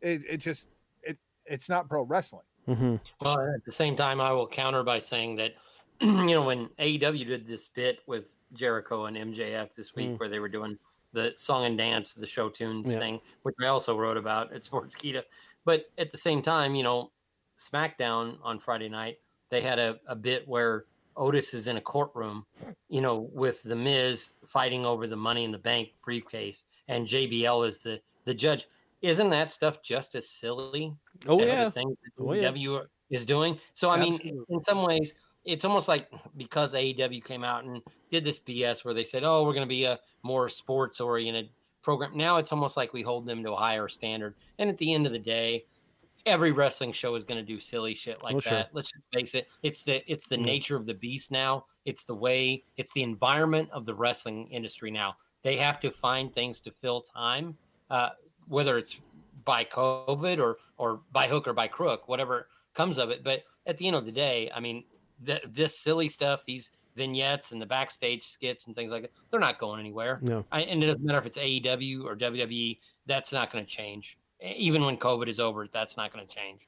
it, 0.00 0.22
it 0.28 0.36
just 0.38 0.68
it 1.02 1.18
it's 1.44 1.68
not 1.68 1.88
pro 1.88 2.02
wrestling. 2.02 2.46
Mm-hmm. 2.66 2.96
Well, 3.20 3.38
at 3.54 3.64
the 3.66 3.72
same 3.72 3.94
time, 3.96 4.22
I 4.22 4.32
will 4.32 4.48
counter 4.48 4.82
by 4.82 4.98
saying 4.98 5.36
that 5.36 5.52
you 6.00 6.24
know 6.24 6.42
when 6.42 6.68
AEW 6.78 7.26
did 7.26 7.46
this 7.46 7.68
bit 7.68 7.98
with 8.06 8.36
Jericho 8.54 9.04
and 9.04 9.16
MJF 9.16 9.74
this 9.74 9.94
week, 9.94 10.08
mm. 10.08 10.18
where 10.18 10.30
they 10.30 10.38
were 10.38 10.48
doing 10.48 10.78
the 11.12 11.34
song 11.36 11.66
and 11.66 11.76
dance, 11.76 12.14
the 12.14 12.26
show 12.26 12.48
tunes 12.48 12.90
yeah. 12.90 12.98
thing, 12.98 13.20
which 13.42 13.54
I 13.62 13.66
also 13.66 13.96
wrote 13.96 14.16
about 14.16 14.54
at 14.54 14.62
Sportskeeda. 14.70 15.22
But 15.66 15.84
at 15.98 16.10
the 16.10 16.18
same 16.18 16.40
time, 16.40 16.74
you 16.74 16.82
know, 16.82 17.12
SmackDown 17.58 18.38
on 18.42 18.58
Friday 18.58 18.88
night, 18.88 19.18
they 19.50 19.60
had 19.60 19.78
a, 19.78 19.98
a 20.06 20.16
bit 20.16 20.48
where 20.48 20.84
Otis 21.16 21.54
is 21.54 21.68
in 21.68 21.76
a 21.76 21.80
courtroom, 21.80 22.46
you 22.88 23.00
know, 23.00 23.28
with 23.32 23.62
the 23.62 23.76
Miz 23.76 24.34
fighting 24.46 24.84
over 24.84 25.06
the 25.06 25.16
Money 25.16 25.44
in 25.44 25.52
the 25.52 25.58
Bank 25.58 25.90
briefcase, 26.04 26.64
and 26.88 27.06
JBL 27.06 27.66
is 27.66 27.78
the 27.78 28.00
the 28.24 28.34
judge. 28.34 28.66
Isn't 29.02 29.30
that 29.30 29.50
stuff 29.50 29.82
just 29.82 30.14
as 30.14 30.28
silly? 30.28 30.94
Oh 31.26 31.40
as 31.40 31.50
yeah, 31.50 31.64
the 31.64 31.70
thing 31.70 31.88
that 31.88 32.24
oh, 32.24 32.32
yeah. 32.32 32.80
is 33.10 33.26
doing. 33.26 33.58
So 33.74 33.90
I 33.90 33.98
Absolutely. 33.98 34.32
mean, 34.32 34.44
in 34.48 34.62
some 34.62 34.82
ways, 34.82 35.14
it's 35.44 35.64
almost 35.64 35.88
like 35.88 36.10
because 36.36 36.74
AEW 36.74 37.22
came 37.22 37.44
out 37.44 37.64
and 37.64 37.82
did 38.10 38.24
this 38.24 38.40
BS 38.40 38.84
where 38.84 38.94
they 38.94 39.04
said, 39.04 39.24
"Oh, 39.24 39.44
we're 39.44 39.52
going 39.52 39.66
to 39.66 39.68
be 39.68 39.84
a 39.84 40.00
more 40.22 40.48
sports 40.48 41.00
oriented 41.00 41.50
program." 41.82 42.16
Now 42.16 42.38
it's 42.38 42.52
almost 42.52 42.76
like 42.76 42.92
we 42.92 43.02
hold 43.02 43.26
them 43.26 43.42
to 43.44 43.52
a 43.52 43.56
higher 43.56 43.88
standard. 43.88 44.34
And 44.58 44.70
at 44.70 44.78
the 44.78 44.94
end 44.94 45.06
of 45.06 45.12
the 45.12 45.18
day, 45.18 45.66
every 46.26 46.52
wrestling 46.52 46.92
show 46.92 47.14
is 47.14 47.24
going 47.24 47.38
to 47.38 47.46
do 47.46 47.60
silly 47.60 47.94
shit 47.94 48.22
like 48.22 48.34
Oh, 48.36 48.40
that. 48.40 48.48
sure. 48.48 48.64
Let's 48.72 48.90
just 48.90 49.04
face 49.12 49.34
it. 49.34 49.48
It's 49.62 49.84
the 49.84 50.02
it's 50.10 50.26
the 50.26 50.38
Yeah. 50.38 50.44
nature 50.46 50.76
of 50.76 50.86
the 50.86 50.94
beast 50.94 51.30
now. 51.30 51.66
It's 51.84 52.04
the 52.06 52.14
way. 52.14 52.64
It's 52.76 52.92
the 52.92 53.02
environment 53.02 53.68
of 53.72 53.84
the 53.84 53.94
wrestling 53.94 54.48
industry 54.50 54.90
now. 54.90 55.16
They 55.42 55.56
have 55.56 55.78
to 55.80 55.90
find 55.90 56.32
things 56.32 56.60
to 56.62 56.70
fill 56.70 57.02
time, 57.02 57.56
uh, 57.90 58.10
whether 58.48 58.78
it's 58.78 59.00
by 59.44 59.64
COVID 59.64 60.38
or 60.40 60.56
or 60.78 61.02
by 61.12 61.28
hook 61.28 61.46
or 61.46 61.52
by 61.52 61.68
crook, 61.68 62.08
whatever 62.08 62.48
comes 62.72 62.98
of 62.98 63.10
it. 63.10 63.22
But 63.22 63.44
at 63.66 63.76
the 63.78 63.86
end 63.86 63.96
of 63.96 64.06
the 64.06 64.12
day, 64.12 64.50
I 64.54 64.60
mean, 64.60 64.84
th- 65.24 65.44
this 65.48 65.78
silly 65.78 66.08
stuff, 66.08 66.44
these 66.44 66.72
vignettes 66.96 67.52
and 67.52 67.60
the 67.60 67.66
backstage 67.66 68.24
skits 68.24 68.66
and 68.66 68.74
things 68.74 68.90
like 68.90 69.02
that, 69.02 69.12
they're 69.30 69.40
not 69.40 69.58
going 69.58 69.80
anywhere. 69.80 70.18
No. 70.22 70.44
I, 70.50 70.62
and 70.62 70.82
it 70.82 70.86
doesn't 70.86 71.04
matter 71.04 71.18
if 71.18 71.26
it's 71.26 71.36
AEW 71.38 72.04
or 72.04 72.16
WWE. 72.16 72.80
That's 73.06 73.32
not 73.32 73.52
going 73.52 73.64
to 73.64 73.70
change. 73.70 74.16
Even 74.44 74.84
when 74.84 74.96
COVID 74.96 75.28
is 75.28 75.40
over, 75.40 75.66
that's 75.66 75.96
not 75.96 76.12
going 76.12 76.26
to 76.26 76.34
change. 76.34 76.66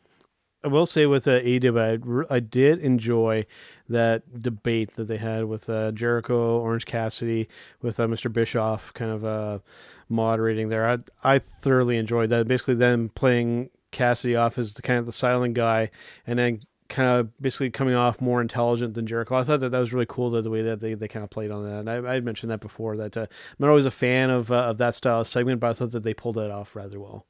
I 0.65 0.69
will 0.69 0.86
say 0.86 1.07
with 1.07 1.28
uh, 1.28 1.40
AEW, 1.40 2.27
I, 2.28 2.35
I 2.35 2.40
did 2.40 2.81
enjoy 2.81 3.47
that 3.89 4.40
debate 4.40 4.94
that 4.97 5.05
they 5.05 5.19
had 5.19 5.44
with 5.44 5.70
uh, 5.70 5.93
Jericho, 5.93 6.59
Orange 6.59 6.86
Cassidy, 6.86 7.48
with 7.82 8.01
uh, 8.01 8.07
Mr. 8.07 8.32
Bischoff 8.32 8.93
kind 8.94 9.11
of 9.11 9.24
uh, 9.24 9.59
moderating 10.09 10.69
there. 10.69 10.89
I, 10.89 10.98
I 11.23 11.39
thoroughly 11.39 11.98
enjoyed 11.98 12.31
that. 12.31 12.48
Basically, 12.48 12.74
them 12.74 13.11
playing 13.11 13.70
Cassidy 13.93 14.35
off 14.35 14.59
as 14.59 14.74
the 14.74 14.82
kind 14.82 14.98
of 14.98 15.07
the 15.07 15.12
silent 15.12 15.55
guy, 15.55 15.90
and 16.27 16.39
then 16.39 16.62
kind 16.89 17.09
of 17.09 17.36
basically 17.40 17.70
coming 17.70 17.94
off 17.94 18.20
more 18.20 18.40
intelligent 18.40 18.94
than 18.94 19.07
Jericho. 19.07 19.36
I 19.36 19.43
thought 19.43 19.61
that 19.61 19.70
that 19.70 19.78
was 19.78 19.93
really 19.93 20.07
cool, 20.09 20.31
the 20.31 20.51
way 20.51 20.62
that 20.62 20.81
they, 20.81 20.94
they 20.94 21.09
kind 21.09 21.24
of 21.24 21.31
played 21.31 21.51
on 21.51 21.65
that. 21.65 21.81
And 21.81 21.90
I, 21.90 22.11
I 22.11 22.15
had 22.15 22.24
mentioned 22.24 22.51
that 22.51 22.61
before, 22.61 22.97
that 22.97 23.16
uh, 23.16 23.23
I'm 23.23 23.57
not 23.59 23.69
always 23.69 23.86
a 23.86 23.90
fan 23.90 24.31
of, 24.31 24.51
uh, 24.51 24.65
of 24.65 24.78
that 24.78 24.94
style 24.94 25.20
of 25.20 25.28
segment, 25.28 25.61
but 25.61 25.70
I 25.70 25.73
thought 25.74 25.90
that 25.93 26.05
they 26.05 26.15
pulled 26.15 26.36
that 26.36 26.51
off 26.51 26.77
rather 26.77 27.01
well. 27.01 27.27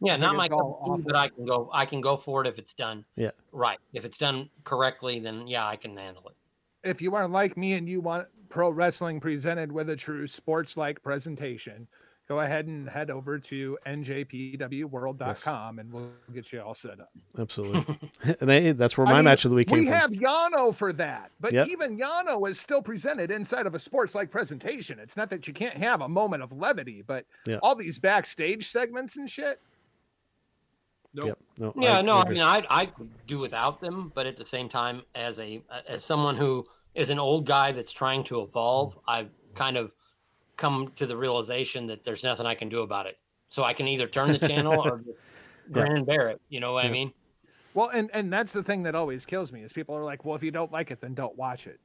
Yeah, 0.00 0.16
not 0.16 0.36
my 0.36 0.46
it's 0.46 0.54
cup 0.54 0.78
of 0.82 0.96
tea, 0.98 1.02
but 1.06 1.16
I 1.16 1.28
can 1.28 1.44
go. 1.44 1.68
I 1.72 1.84
can 1.86 2.00
go 2.00 2.16
for 2.16 2.40
it 2.44 2.46
if 2.46 2.58
it's 2.58 2.72
done 2.74 3.04
Yeah. 3.16 3.30
right. 3.52 3.78
If 3.92 4.04
it's 4.04 4.18
done 4.18 4.48
correctly, 4.64 5.18
then 5.18 5.46
yeah, 5.48 5.66
I 5.66 5.76
can 5.76 5.96
handle 5.96 6.28
it. 6.28 6.88
if 6.88 7.02
you 7.02 7.14
are 7.16 7.26
like 7.26 7.56
me 7.56 7.72
and 7.74 7.88
you 7.88 8.00
want 8.00 8.28
pro 8.48 8.70
wrestling 8.70 9.20
presented 9.20 9.72
with 9.72 9.90
a 9.90 9.96
true 9.96 10.26
sports 10.26 10.76
like 10.76 11.02
presentation, 11.02 11.88
go 12.28 12.40
ahead 12.40 12.66
and 12.66 12.88
head 12.88 13.10
over 13.10 13.38
to 13.40 13.76
njpwworld.com 13.86 15.78
and 15.78 15.92
we'll 15.92 16.10
get 16.32 16.52
you 16.52 16.60
all 16.60 16.74
set 16.74 17.00
up. 17.00 17.10
Absolutely. 17.38 17.98
and 18.40 18.48
they, 18.48 18.72
that's 18.72 18.96
where 18.96 19.06
I 19.06 19.10
my 19.10 19.16
mean, 19.16 19.24
match 19.24 19.44
of 19.44 19.50
the 19.50 19.54
week 19.56 19.68
came 19.68 19.78
We 19.78 19.86
from. 19.86 19.94
have 19.94 20.10
Yano 20.12 20.74
for 20.74 20.92
that, 20.94 21.30
but 21.40 21.52
Yep. 21.52 21.68
even 21.68 21.98
Yano 21.98 22.48
is 22.48 22.60
still 22.60 22.82
presented 22.82 23.30
inside 23.30 23.66
of 23.66 23.74
a 23.74 23.78
sports 23.78 24.14
like 24.14 24.30
presentation. 24.30 24.98
It's 24.98 25.16
not 25.16 25.30
that 25.30 25.46
you 25.48 25.54
can't 25.54 25.76
have 25.76 26.00
a 26.02 26.08
moment 26.08 26.42
of 26.42 26.52
levity, 26.52 27.02
but 27.06 27.24
Yeah. 27.46 27.58
all 27.62 27.74
these 27.74 27.98
backstage 27.98 28.68
segments 28.68 29.16
and 29.16 29.28
shit. 29.28 29.60
Nope. 31.14 31.26
Yep. 31.26 31.38
No, 31.58 31.72
Yeah, 31.76 32.00
no, 32.00 32.14
I, 32.14 32.22
agree. 32.22 32.34
mean, 32.34 32.42
I 32.42 32.64
I 32.68 32.86
could 32.86 33.10
do 33.26 33.38
without 33.38 33.80
them, 33.80 34.12
but 34.14 34.26
at 34.26 34.36
the 34.36 34.46
same 34.46 34.68
time, 34.68 35.02
as 35.14 35.40
a 35.40 35.62
as 35.86 36.04
someone 36.04 36.36
who 36.36 36.64
is 36.94 37.10
an 37.10 37.18
old 37.18 37.46
guy 37.46 37.72
that's 37.72 37.92
trying 37.92 38.24
to 38.24 38.42
evolve, 38.42 38.98
I've 39.06 39.30
kind 39.54 39.76
of 39.76 39.92
come 40.56 40.92
to 40.96 41.06
the 41.06 41.16
realization 41.16 41.86
that 41.86 42.04
there's 42.04 42.24
nothing 42.24 42.46
I 42.46 42.54
can 42.54 42.68
do 42.68 42.82
about 42.82 43.06
it. 43.06 43.20
So 43.48 43.64
I 43.64 43.72
can 43.72 43.88
either 43.88 44.06
turn 44.06 44.32
the 44.32 44.38
channel 44.38 44.80
or 44.80 44.98
just 45.06 45.20
grin 45.72 45.92
and 45.96 46.06
bear 46.06 46.28
it. 46.28 46.40
You 46.48 46.60
know 46.60 46.74
what 46.74 46.84
I 46.84 46.90
mean? 46.90 47.12
Well, 47.74 47.88
and 47.88 48.10
and 48.12 48.32
that's 48.32 48.52
the 48.52 48.62
thing 48.62 48.82
that 48.82 48.94
always 48.94 49.24
kills 49.24 49.52
me 49.52 49.62
is 49.62 49.72
people 49.72 49.94
are 49.94 50.04
like, 50.04 50.24
well, 50.24 50.34
if 50.34 50.42
you 50.42 50.50
don't 50.50 50.72
like 50.72 50.90
it, 50.90 51.00
then 51.00 51.14
don't 51.14 51.36
watch 51.36 51.66
it. 51.66 51.80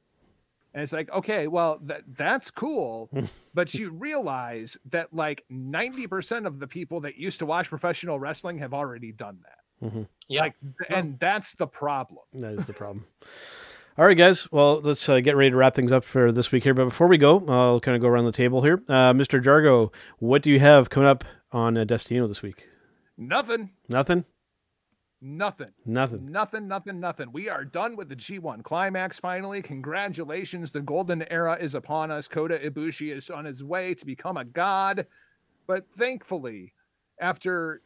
And 0.74 0.82
it's 0.82 0.92
like, 0.92 1.10
okay, 1.12 1.46
well, 1.46 1.78
that 1.84 2.02
that's 2.16 2.50
cool, 2.50 3.08
but 3.54 3.72
you 3.74 3.90
realize 3.90 4.76
that 4.90 5.14
like 5.14 5.44
90% 5.50 6.46
of 6.46 6.58
the 6.58 6.66
people 6.66 7.00
that 7.02 7.16
used 7.16 7.38
to 7.38 7.46
watch 7.46 7.68
professional 7.68 8.18
wrestling 8.18 8.58
have 8.58 8.74
already 8.74 9.12
done 9.12 9.38
that. 9.42 9.90
Mhm. 9.92 10.08
Yeah. 10.28 10.40
Like, 10.40 10.54
and 10.88 11.18
that's 11.18 11.54
the 11.54 11.66
problem. 11.68 12.24
That 12.32 12.54
is 12.54 12.66
the 12.66 12.72
problem. 12.72 13.06
All 13.96 14.04
right, 14.06 14.16
guys. 14.16 14.50
Well, 14.50 14.80
let's 14.80 15.08
uh, 15.08 15.20
get 15.20 15.36
ready 15.36 15.50
to 15.50 15.56
wrap 15.56 15.76
things 15.76 15.92
up 15.92 16.02
for 16.02 16.32
this 16.32 16.50
week 16.50 16.64
here. 16.64 16.74
But 16.74 16.86
before 16.86 17.06
we 17.06 17.18
go, 17.18 17.44
I'll 17.46 17.78
kind 17.80 17.94
of 17.94 18.02
go 18.02 18.08
around 18.08 18.24
the 18.24 18.32
table 18.32 18.60
here. 18.62 18.80
Uh, 18.88 19.12
Mr. 19.12 19.40
Jargo, 19.40 19.92
what 20.18 20.42
do 20.42 20.50
you 20.50 20.58
have 20.58 20.90
coming 20.90 21.08
up 21.08 21.22
on 21.52 21.76
uh, 21.76 21.84
Destino 21.84 22.26
this 22.26 22.42
week? 22.42 22.66
Nothing, 23.16 23.70
Nothing? 23.88 24.24
Nothing. 25.24 25.72
Nothing. 25.86 26.30
Nothing, 26.30 26.68
nothing, 26.68 27.00
nothing. 27.00 27.32
We 27.32 27.48
are 27.48 27.64
done 27.64 27.96
with 27.96 28.08
the 28.08 28.16
G1 28.16 28.62
climax 28.62 29.18
finally. 29.18 29.62
Congratulations. 29.62 30.70
The 30.70 30.82
golden 30.82 31.22
era 31.32 31.56
is 31.58 31.74
upon 31.74 32.10
us. 32.10 32.28
Kota 32.28 32.58
Ibushi 32.58 33.12
is 33.12 33.30
on 33.30 33.44
his 33.44 33.64
way 33.64 33.94
to 33.94 34.06
become 34.06 34.36
a 34.36 34.44
god. 34.44 35.06
But 35.66 35.90
thankfully, 35.90 36.74
after 37.18 37.80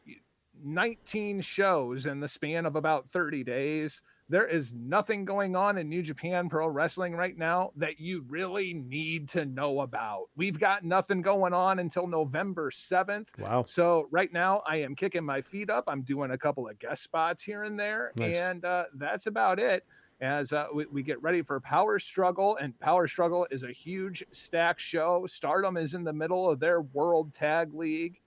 19 0.63 1.41
shows 1.41 2.07
in 2.07 2.21
the 2.21 2.29
span 2.29 2.67
of 2.67 2.77
about 2.77 3.09
30 3.09 3.45
days, 3.45 4.03
there 4.29 4.47
is 4.47 4.75
nothing 4.75 5.25
going 5.25 5.57
on 5.57 5.79
in 5.79 5.89
New 5.89 6.03
Japan 6.03 6.49
Pro 6.49 6.67
Wrestling 6.69 7.15
right 7.17 7.37
now 7.37 7.71
that 7.77 7.99
you 7.99 8.25
really 8.29 8.75
need 8.75 9.29
to 9.31 9.47
know 9.47 9.81
about. 9.81 10.27
We've 10.37 10.59
got 10.59 10.85
nothing 10.85 11.23
going 11.23 11.55
on 11.55 11.79
until 11.79 12.07
November 12.07 12.71
7th. 12.71 13.39
Wow. 13.39 13.65
So 13.65 14.07
right 14.11 14.33
now 14.33 14.63
I 14.67 14.77
am 14.77 14.95
kicking 14.95 15.25
my 15.25 15.41
feet 15.41 15.71
up. 15.71 15.85
I'm 15.89 16.03
doing 16.03 16.33
a 16.33 16.39
couple 16.39 16.69
of 16.69 16.79
guest 16.79 17.03
spots 17.03 17.43
here 17.43 17.63
and 17.63 17.81
there, 17.81 18.13
Nice. 18.17 18.37
and 18.37 18.65
uh, 18.65 18.85
that's 18.95 19.27
about 19.27 19.59
it. 19.59 19.85
As 20.21 20.53
uh, 20.53 20.67
we, 20.75 20.85
we 20.87 21.03
get 21.05 21.23
ready 21.23 21.43
for 21.43 21.61
Power 21.61 21.99
Struggle, 22.01 22.57
and 22.57 22.79
Power 22.81 23.07
Struggle 23.07 23.47
is 23.53 23.63
a 23.63 23.71
huge 23.71 24.25
stack 24.33 24.81
show. 24.81 25.25
Stardom 25.27 25.77
is 25.77 25.95
in 25.95 26.03
the 26.03 26.13
middle 26.13 26.51
of 26.51 26.59
their 26.59 26.81
World 26.83 27.33
Tag 27.33 27.73
League, 27.73 28.21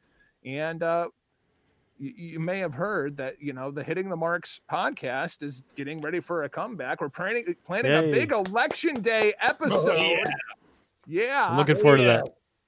and 0.45 0.81
uh, 0.83 1.09
you, 2.01 2.13
you 2.15 2.39
may 2.39 2.59
have 2.59 2.73
heard 2.73 3.15
that 3.17 3.35
you 3.39 3.53
know 3.53 3.69
the 3.71 3.83
Hitting 3.83 4.09
the 4.09 4.17
Marks 4.17 4.59
podcast 4.69 5.43
is 5.43 5.63
getting 5.75 6.01
ready 6.01 6.19
for 6.19 6.43
a 6.43 6.49
comeback. 6.49 6.99
We're 6.99 7.09
planning 7.09 7.55
planning 7.65 7.91
a 7.93 8.01
big 8.01 8.31
election 8.31 9.01
day 9.01 9.33
episode. 9.39 10.17
yeah. 11.07 11.47
I'm 11.49 11.57
looking 11.57 11.75
forward 11.75 11.97
to 11.97 12.03
that. 12.03 12.23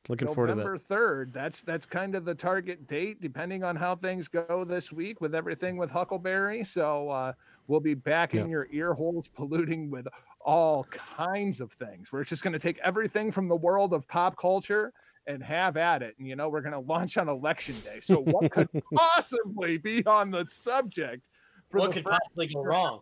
Looking 0.08 0.28
forward 0.28 0.48
to 0.48 0.56
that. 0.56 0.58
November 0.58 0.78
third. 0.78 1.34
That's 1.34 1.62
that's 1.62 1.86
kind 1.86 2.14
of 2.14 2.26
the 2.26 2.36
target 2.36 2.88
date, 2.88 3.22
depending 3.22 3.64
on 3.64 3.76
how 3.76 3.96
things 3.96 4.28
go 4.28 4.64
this 4.64 4.94
week 4.94 5.20
with 5.20 5.34
everything 5.34 5.78
with 5.78 5.90
Huckleberry. 5.90 6.64
So 6.64 7.10
uh, 7.10 7.34
we'll 7.68 7.80
be 7.80 7.96
back 7.96 8.36
in 8.36 8.50
your 8.50 8.68
ear 8.72 8.94
holes, 8.94 9.28
polluting 9.28 9.90
with 9.90 10.08
all 10.42 10.84
kinds 10.92 11.60
of 11.60 11.72
things. 11.72 12.12
We're 12.12 12.24
just 12.24 12.44
going 12.44 12.54
to 12.54 12.60
take 12.60 12.78
everything 12.80 13.32
from 13.32 13.48
the 13.48 13.56
world 13.56 13.94
of 13.94 14.08
pop 14.08 14.38
culture 14.38 14.94
and 15.28 15.44
have 15.44 15.78
at 15.78 16.02
it. 16.02 16.16
And 16.20 16.28
you 16.28 16.36
know, 16.36 16.50
we're 16.50 16.62
going 16.62 16.74
to 16.74 16.80
launch 16.80 17.18
on 17.18 17.30
election 17.30 17.76
day. 17.84 18.00
So 18.02 18.18
what 18.24 18.52
could 18.52 18.70
possibly 18.96 19.78
be 19.78 20.06
on 20.06 20.32
the 20.32 20.46
subject 20.48 21.30
for 21.70 21.80
What 21.80 21.90
the 21.92 21.96
could 21.96 22.04
first 22.04 22.20
possibly 22.24 22.48
go 22.48 22.64
wrong? 22.64 23.02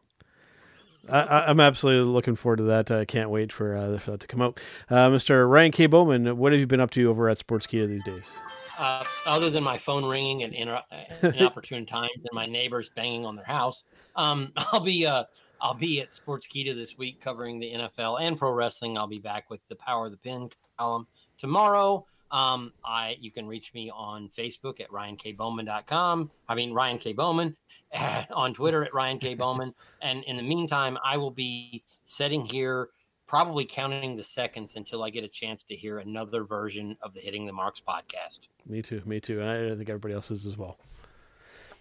I, 1.10 1.22
I- 1.22 1.50
I'm 1.50 1.60
absolutely 1.60 2.12
looking 2.12 2.36
forward 2.36 2.58
to 2.58 2.64
that. 2.64 2.92
I 2.92 3.06
can't 3.06 3.30
wait 3.30 3.52
for, 3.52 3.76
uh, 3.76 3.98
for 3.98 4.12
that 4.12 4.20
to 4.22 4.28
come 4.28 4.42
out. 4.42 4.60
Uh, 4.90 5.10
Mr. 5.10 5.50
Ryan 5.50 5.72
K. 5.72 5.88
Boman, 5.88 6.34
what 6.36 6.52
have 6.52 6.60
you 6.60 6.68
been 6.68 6.80
up 6.80 6.92
to 6.92 7.10
over 7.10 7.28
at 7.28 7.40
Sportskeeda 7.40 7.88
these 7.88 8.04
days? 8.04 8.30
uh, 8.78 9.04
other 9.26 9.50
than 9.50 9.64
my 9.64 9.78
phone 9.78 10.06
ringing 10.06 10.44
at 10.44 10.54
inter- 10.54 10.82
inopportune 11.24 11.86
times 11.86 12.12
and 12.16 12.30
my 12.34 12.46
neighbors 12.46 12.90
banging 12.96 13.26
on 13.26 13.36
their 13.36 13.46
house, 13.46 13.84
um, 14.16 14.52
I'll 14.72 14.80
be 14.80 15.06
uh, 15.06 15.24
I'll 15.60 15.74
be 15.76 16.02
at 16.02 16.10
Sportskeeda 16.10 16.74
this 16.74 16.98
week 16.98 17.20
covering 17.22 17.60
the 17.60 17.72
NFL 17.74 18.22
and 18.22 18.38
pro 18.38 18.52
wrestling. 18.52 18.98
I'll 18.98 19.06
be 19.08 19.20
back 19.20 19.50
with 19.50 19.60
the 19.70 19.76
Power 19.76 20.06
of 20.06 20.12
the 20.12 20.18
Pin 20.18 20.50
column 20.80 21.06
tomorrow. 21.38 22.06
Um, 22.32 22.72
I 22.84 23.18
you 23.20 23.32
can 23.32 23.48
reach 23.48 23.74
me 23.74 23.92
on 23.92 24.30
Facebook 24.30 24.80
at 24.80 24.90
ryankboman.com. 24.90 26.32
I 26.48 26.56
mean 26.56 26.74
Ryan 26.74 26.98
K 26.98 27.14
Boman 27.14 27.56
on 28.32 28.54
Twitter 28.54 28.84
at 28.84 28.94
Ryan 28.94 29.20
K 29.20 29.36
Boman. 29.36 29.74
And 30.02 30.24
in 30.24 30.38
the 30.38 30.44
meantime, 30.44 30.98
I 31.04 31.18
will 31.18 31.32
be 31.32 31.84
sitting 32.06 32.46
here 32.46 32.90
probably 33.28 33.64
counting 33.64 34.16
the 34.18 34.24
seconds 34.24 34.76
until 34.76 35.04
I 35.04 35.10
get 35.10 35.24
a 35.24 35.28
chance 35.28 35.64
to 35.64 35.74
hear 35.74 36.00
another 36.00 36.44
version 36.44 36.98
of 37.02 37.14
the 37.14 37.22
Hitting 37.22 37.46
the 37.46 37.54
Marks 37.54 37.82
podcast. 37.82 38.50
Me 38.68 38.82
too. 38.82 39.02
Me 39.06 39.22
too. 39.22 39.40
And 39.40 39.50
I, 39.50 39.72
I 39.72 39.76
think 39.76 39.90
everybody 39.90 40.14
else 40.14 40.32
is 40.32 40.46
as 40.46 40.58
well. 40.58 40.78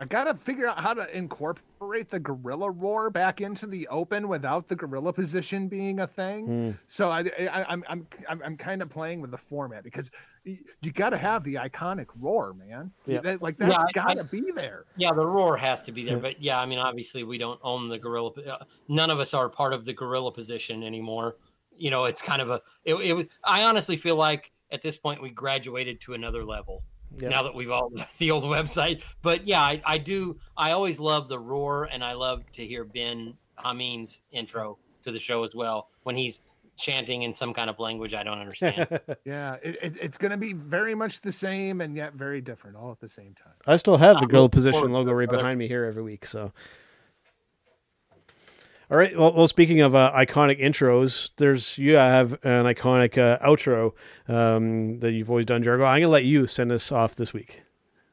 I 0.03 0.07
gotta 0.07 0.33
figure 0.35 0.67
out 0.67 0.79
how 0.81 0.95
to 0.95 1.15
incorporate 1.17 2.09
the 2.09 2.19
gorilla 2.19 2.71
roar 2.71 3.11
back 3.11 3.43
into 3.43 3.67
the 3.67 3.87
open 3.89 4.29
without 4.29 4.67
the 4.67 4.75
gorilla 4.75 5.13
position 5.13 5.69
being 5.69 6.01
a 6.01 6.07
thing. 6.07 6.49
Mm. 6.49 6.79
So 6.87 7.11
I, 7.11 7.21
I 7.39 7.65
I'm 7.69 7.85
I'm 7.87 8.07
I'm, 8.29 8.43
I'm 8.43 8.57
kind 8.57 8.81
of 8.81 8.89
playing 8.89 9.21
with 9.21 9.31
the 9.31 9.37
format 9.37 9.85
because 9.85 10.11
you 10.45 10.91
got 10.93 11.11
to 11.11 11.19
have 11.19 11.45
the 11.45 11.57
iconic 11.57 12.07
roar, 12.19 12.55
man. 12.55 12.91
Yeah. 13.05 13.21
That- 13.21 13.43
like 13.43 13.59
that's 13.59 13.85
I- 13.85 13.93
got 13.93 14.15
to 14.15 14.25
be 14.25 14.43
there. 14.55 14.87
Yeah, 14.97 15.13
the 15.13 15.27
roar 15.27 15.57
has 15.59 15.83
to 15.83 15.93
be 15.93 16.03
there, 16.05 16.15
Yeah. 16.15 16.21
but 16.23 16.43
yeah, 16.43 16.59
I 16.59 16.65
mean, 16.65 16.79
obviously, 16.79 17.23
we 17.25 17.37
don't 17.37 17.61
own 17.63 17.89
the 17.91 17.99
gorilla. 17.99 18.31
uh, 18.31 18.65
None 18.89 19.11
of 19.11 19.21
us 19.21 19.35
are 19.35 19.51
part 19.51 19.75
of 19.75 19.85
the 19.85 19.93
gorilla 19.93 20.33
position 20.33 20.83
anymore. 20.83 21.37
You 21.77 21.91
know, 21.91 22.07
it's 22.07 22.23
kind 22.23 22.41
of 22.41 22.49
a. 22.49 22.63
It, 22.87 22.95
it 22.95 23.13
was. 23.13 23.27
I 23.45 23.65
honestly 23.65 23.99
feel 23.99 24.17
like 24.17 24.51
at 24.73 24.81
this 24.81 24.97
point 24.97 25.21
we 25.21 25.29
graduated 25.29 26.01
to 26.03 26.15
another 26.15 26.43
level. 26.45 26.85
Yeah. 27.19 27.29
Now 27.29 27.43
that 27.43 27.55
we've 27.55 27.71
all 27.71 27.91
left 27.93 28.19
the 28.19 28.31
old 28.31 28.45
website, 28.45 29.03
but 29.23 29.47
yeah, 29.47 29.61
I, 29.61 29.83
I 29.85 29.99
do. 29.99 30.39
I 30.57 30.73
always 30.73 31.01
love 31.01 31.29
the 31.29 31.39
roar, 31.39 31.85
and 31.85 32.05
I 32.05 32.13
love 32.13 32.45
to 32.53 32.67
hear 32.67 32.85
Ben 32.85 33.35
Hameen's 33.59 34.23
intro 34.31 34.79
to 35.03 35.13
the 35.13 35.19
show 35.19 35.43
as 35.43 35.55
well 35.55 35.89
when 36.03 36.17
he's 36.17 36.43
chanting 36.81 37.23
in 37.23 37.35
some 37.35 37.53
kind 37.53 37.69
of 37.69 37.79
language 37.79 38.15
I 38.15 38.23
don't 38.23 38.39
understand. 38.39 38.89
yeah, 39.25 39.57
it, 39.63 39.79
it, 39.83 39.97
it's 40.01 40.19
going 40.19 40.31
to 40.31 40.37
be 40.37 40.53
very 40.53 40.95
much 40.95 41.21
the 41.21 41.33
same 41.33 41.81
and 41.81 41.95
yet 41.95 42.15
very 42.15 42.41
different 42.41 42.77
all 42.77 42.91
at 42.91 43.01
the 43.01 43.09
same 43.09 43.35
time. 43.35 43.53
I 43.67 43.77
still 43.77 43.99
have 43.99 44.19
the 44.19 44.25
uh, 44.25 44.29
gorilla 44.29 44.49
position 44.49 44.91
logo 44.93 45.13
right 45.13 45.29
behind 45.29 45.59
me 45.59 45.69
here 45.69 45.85
every 45.85 46.03
week. 46.03 46.25
So, 46.25 46.53
all 48.91 48.97
right. 48.97 49.17
Well, 49.17 49.33
well 49.35 49.47
speaking 49.47 49.81
of 49.81 49.95
uh, 49.95 50.13
iconic 50.15 50.61
intros, 50.61 51.31
there's 51.37 51.79
you 51.79 51.95
have 51.95 52.33
an 52.45 52.65
iconic 52.65 53.17
uh, 53.19 53.39
outro 53.39 53.93
um, 54.29 54.99
that 55.01 55.13
you've 55.13 55.31
always 55.31 55.47
done, 55.47 55.63
Jargo. 55.63 55.87
I'm 55.87 56.01
gonna 56.01 56.09
let 56.09 56.25
you 56.25 56.47
send 56.47 56.73
us 56.73 56.91
off 56.91 57.15
this 57.15 57.33
week. 57.33 57.63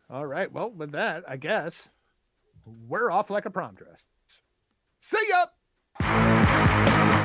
All 0.10 0.26
right. 0.26 0.52
Well, 0.52 0.72
with 0.72 0.91
that, 0.91 1.24
I 1.28 1.38
guess 1.38 1.90
we're 2.88 3.12
off 3.12 3.30
like 3.30 3.45
a 3.45 3.49
prom 3.49 3.76
dress. 3.76 4.06
See 4.99 5.18
ya. 5.30 5.45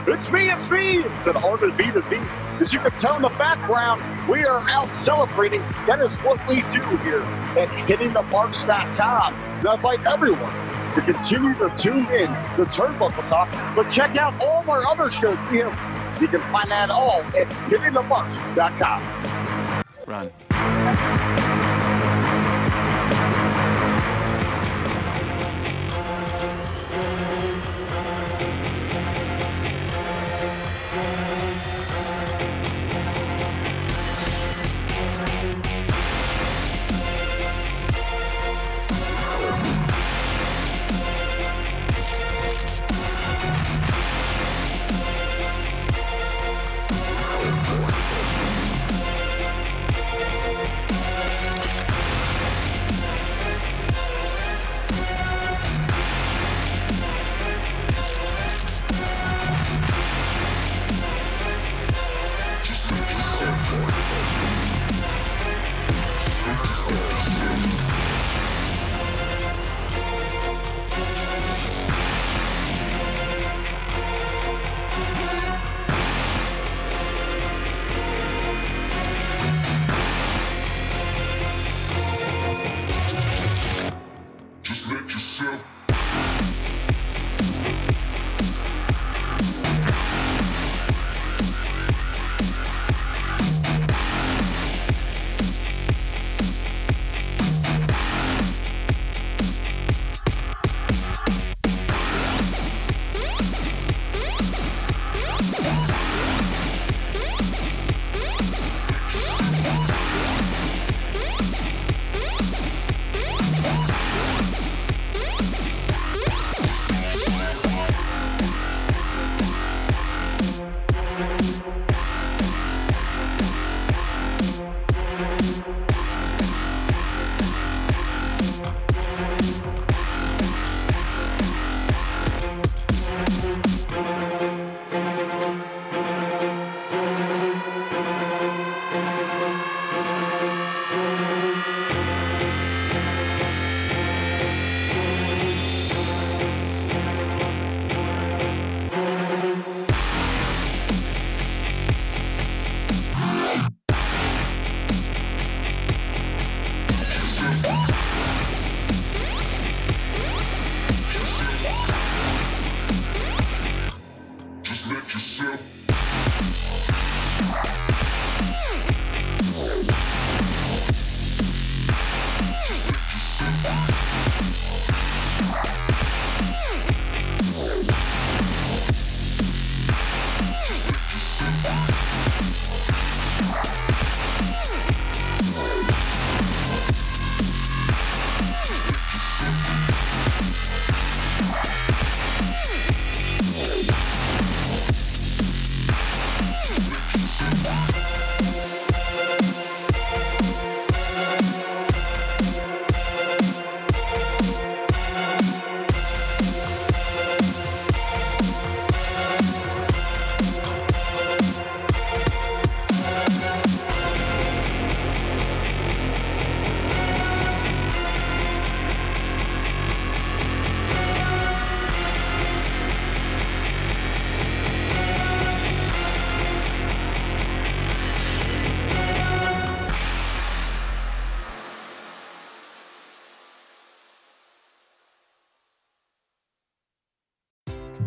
It's 0.08 0.30
me, 0.30 0.50
it's 0.50 0.70
me, 0.70 0.98
it's 0.98 1.26
an 1.26 1.36
honor 1.36 1.68
to 1.68 1.72
B 1.76 1.84
to 1.92 2.02
B. 2.02 2.16
As 2.60 2.72
you 2.72 2.80
can 2.80 2.90
tell 2.92 3.16
in 3.16 3.22
the 3.22 3.28
background, 3.28 4.28
we 4.28 4.44
are 4.44 4.68
out 4.68 4.94
celebrating. 4.96 5.60
That 5.86 6.00
is 6.00 6.16
what 6.16 6.44
we 6.48 6.62
do 6.62 6.82
here 6.98 7.22
at 7.22 7.68
hittingthemarks.com. 7.68 9.34
And 9.34 9.68
I 9.68 9.74
invite 9.74 10.04
everyone 10.04 10.81
to 10.94 11.02
continue 11.02 11.54
to 11.54 11.72
tune 11.76 12.06
in 12.12 12.28
to 12.56 12.64
Turnbuckle 12.66 13.26
Talk, 13.28 13.50
but 13.74 13.88
check 13.90 14.16
out 14.16 14.34
all 14.40 14.68
our 14.70 14.84
other 14.86 15.10
shows. 15.10 15.38
We 15.50 15.58
have, 15.58 16.20
you 16.20 16.28
can 16.28 16.40
find 16.52 16.70
that 16.70 16.90
all 16.90 17.22
at 17.22 17.48
hittingthemarks.com. 17.68 19.02
Run. 20.06 21.71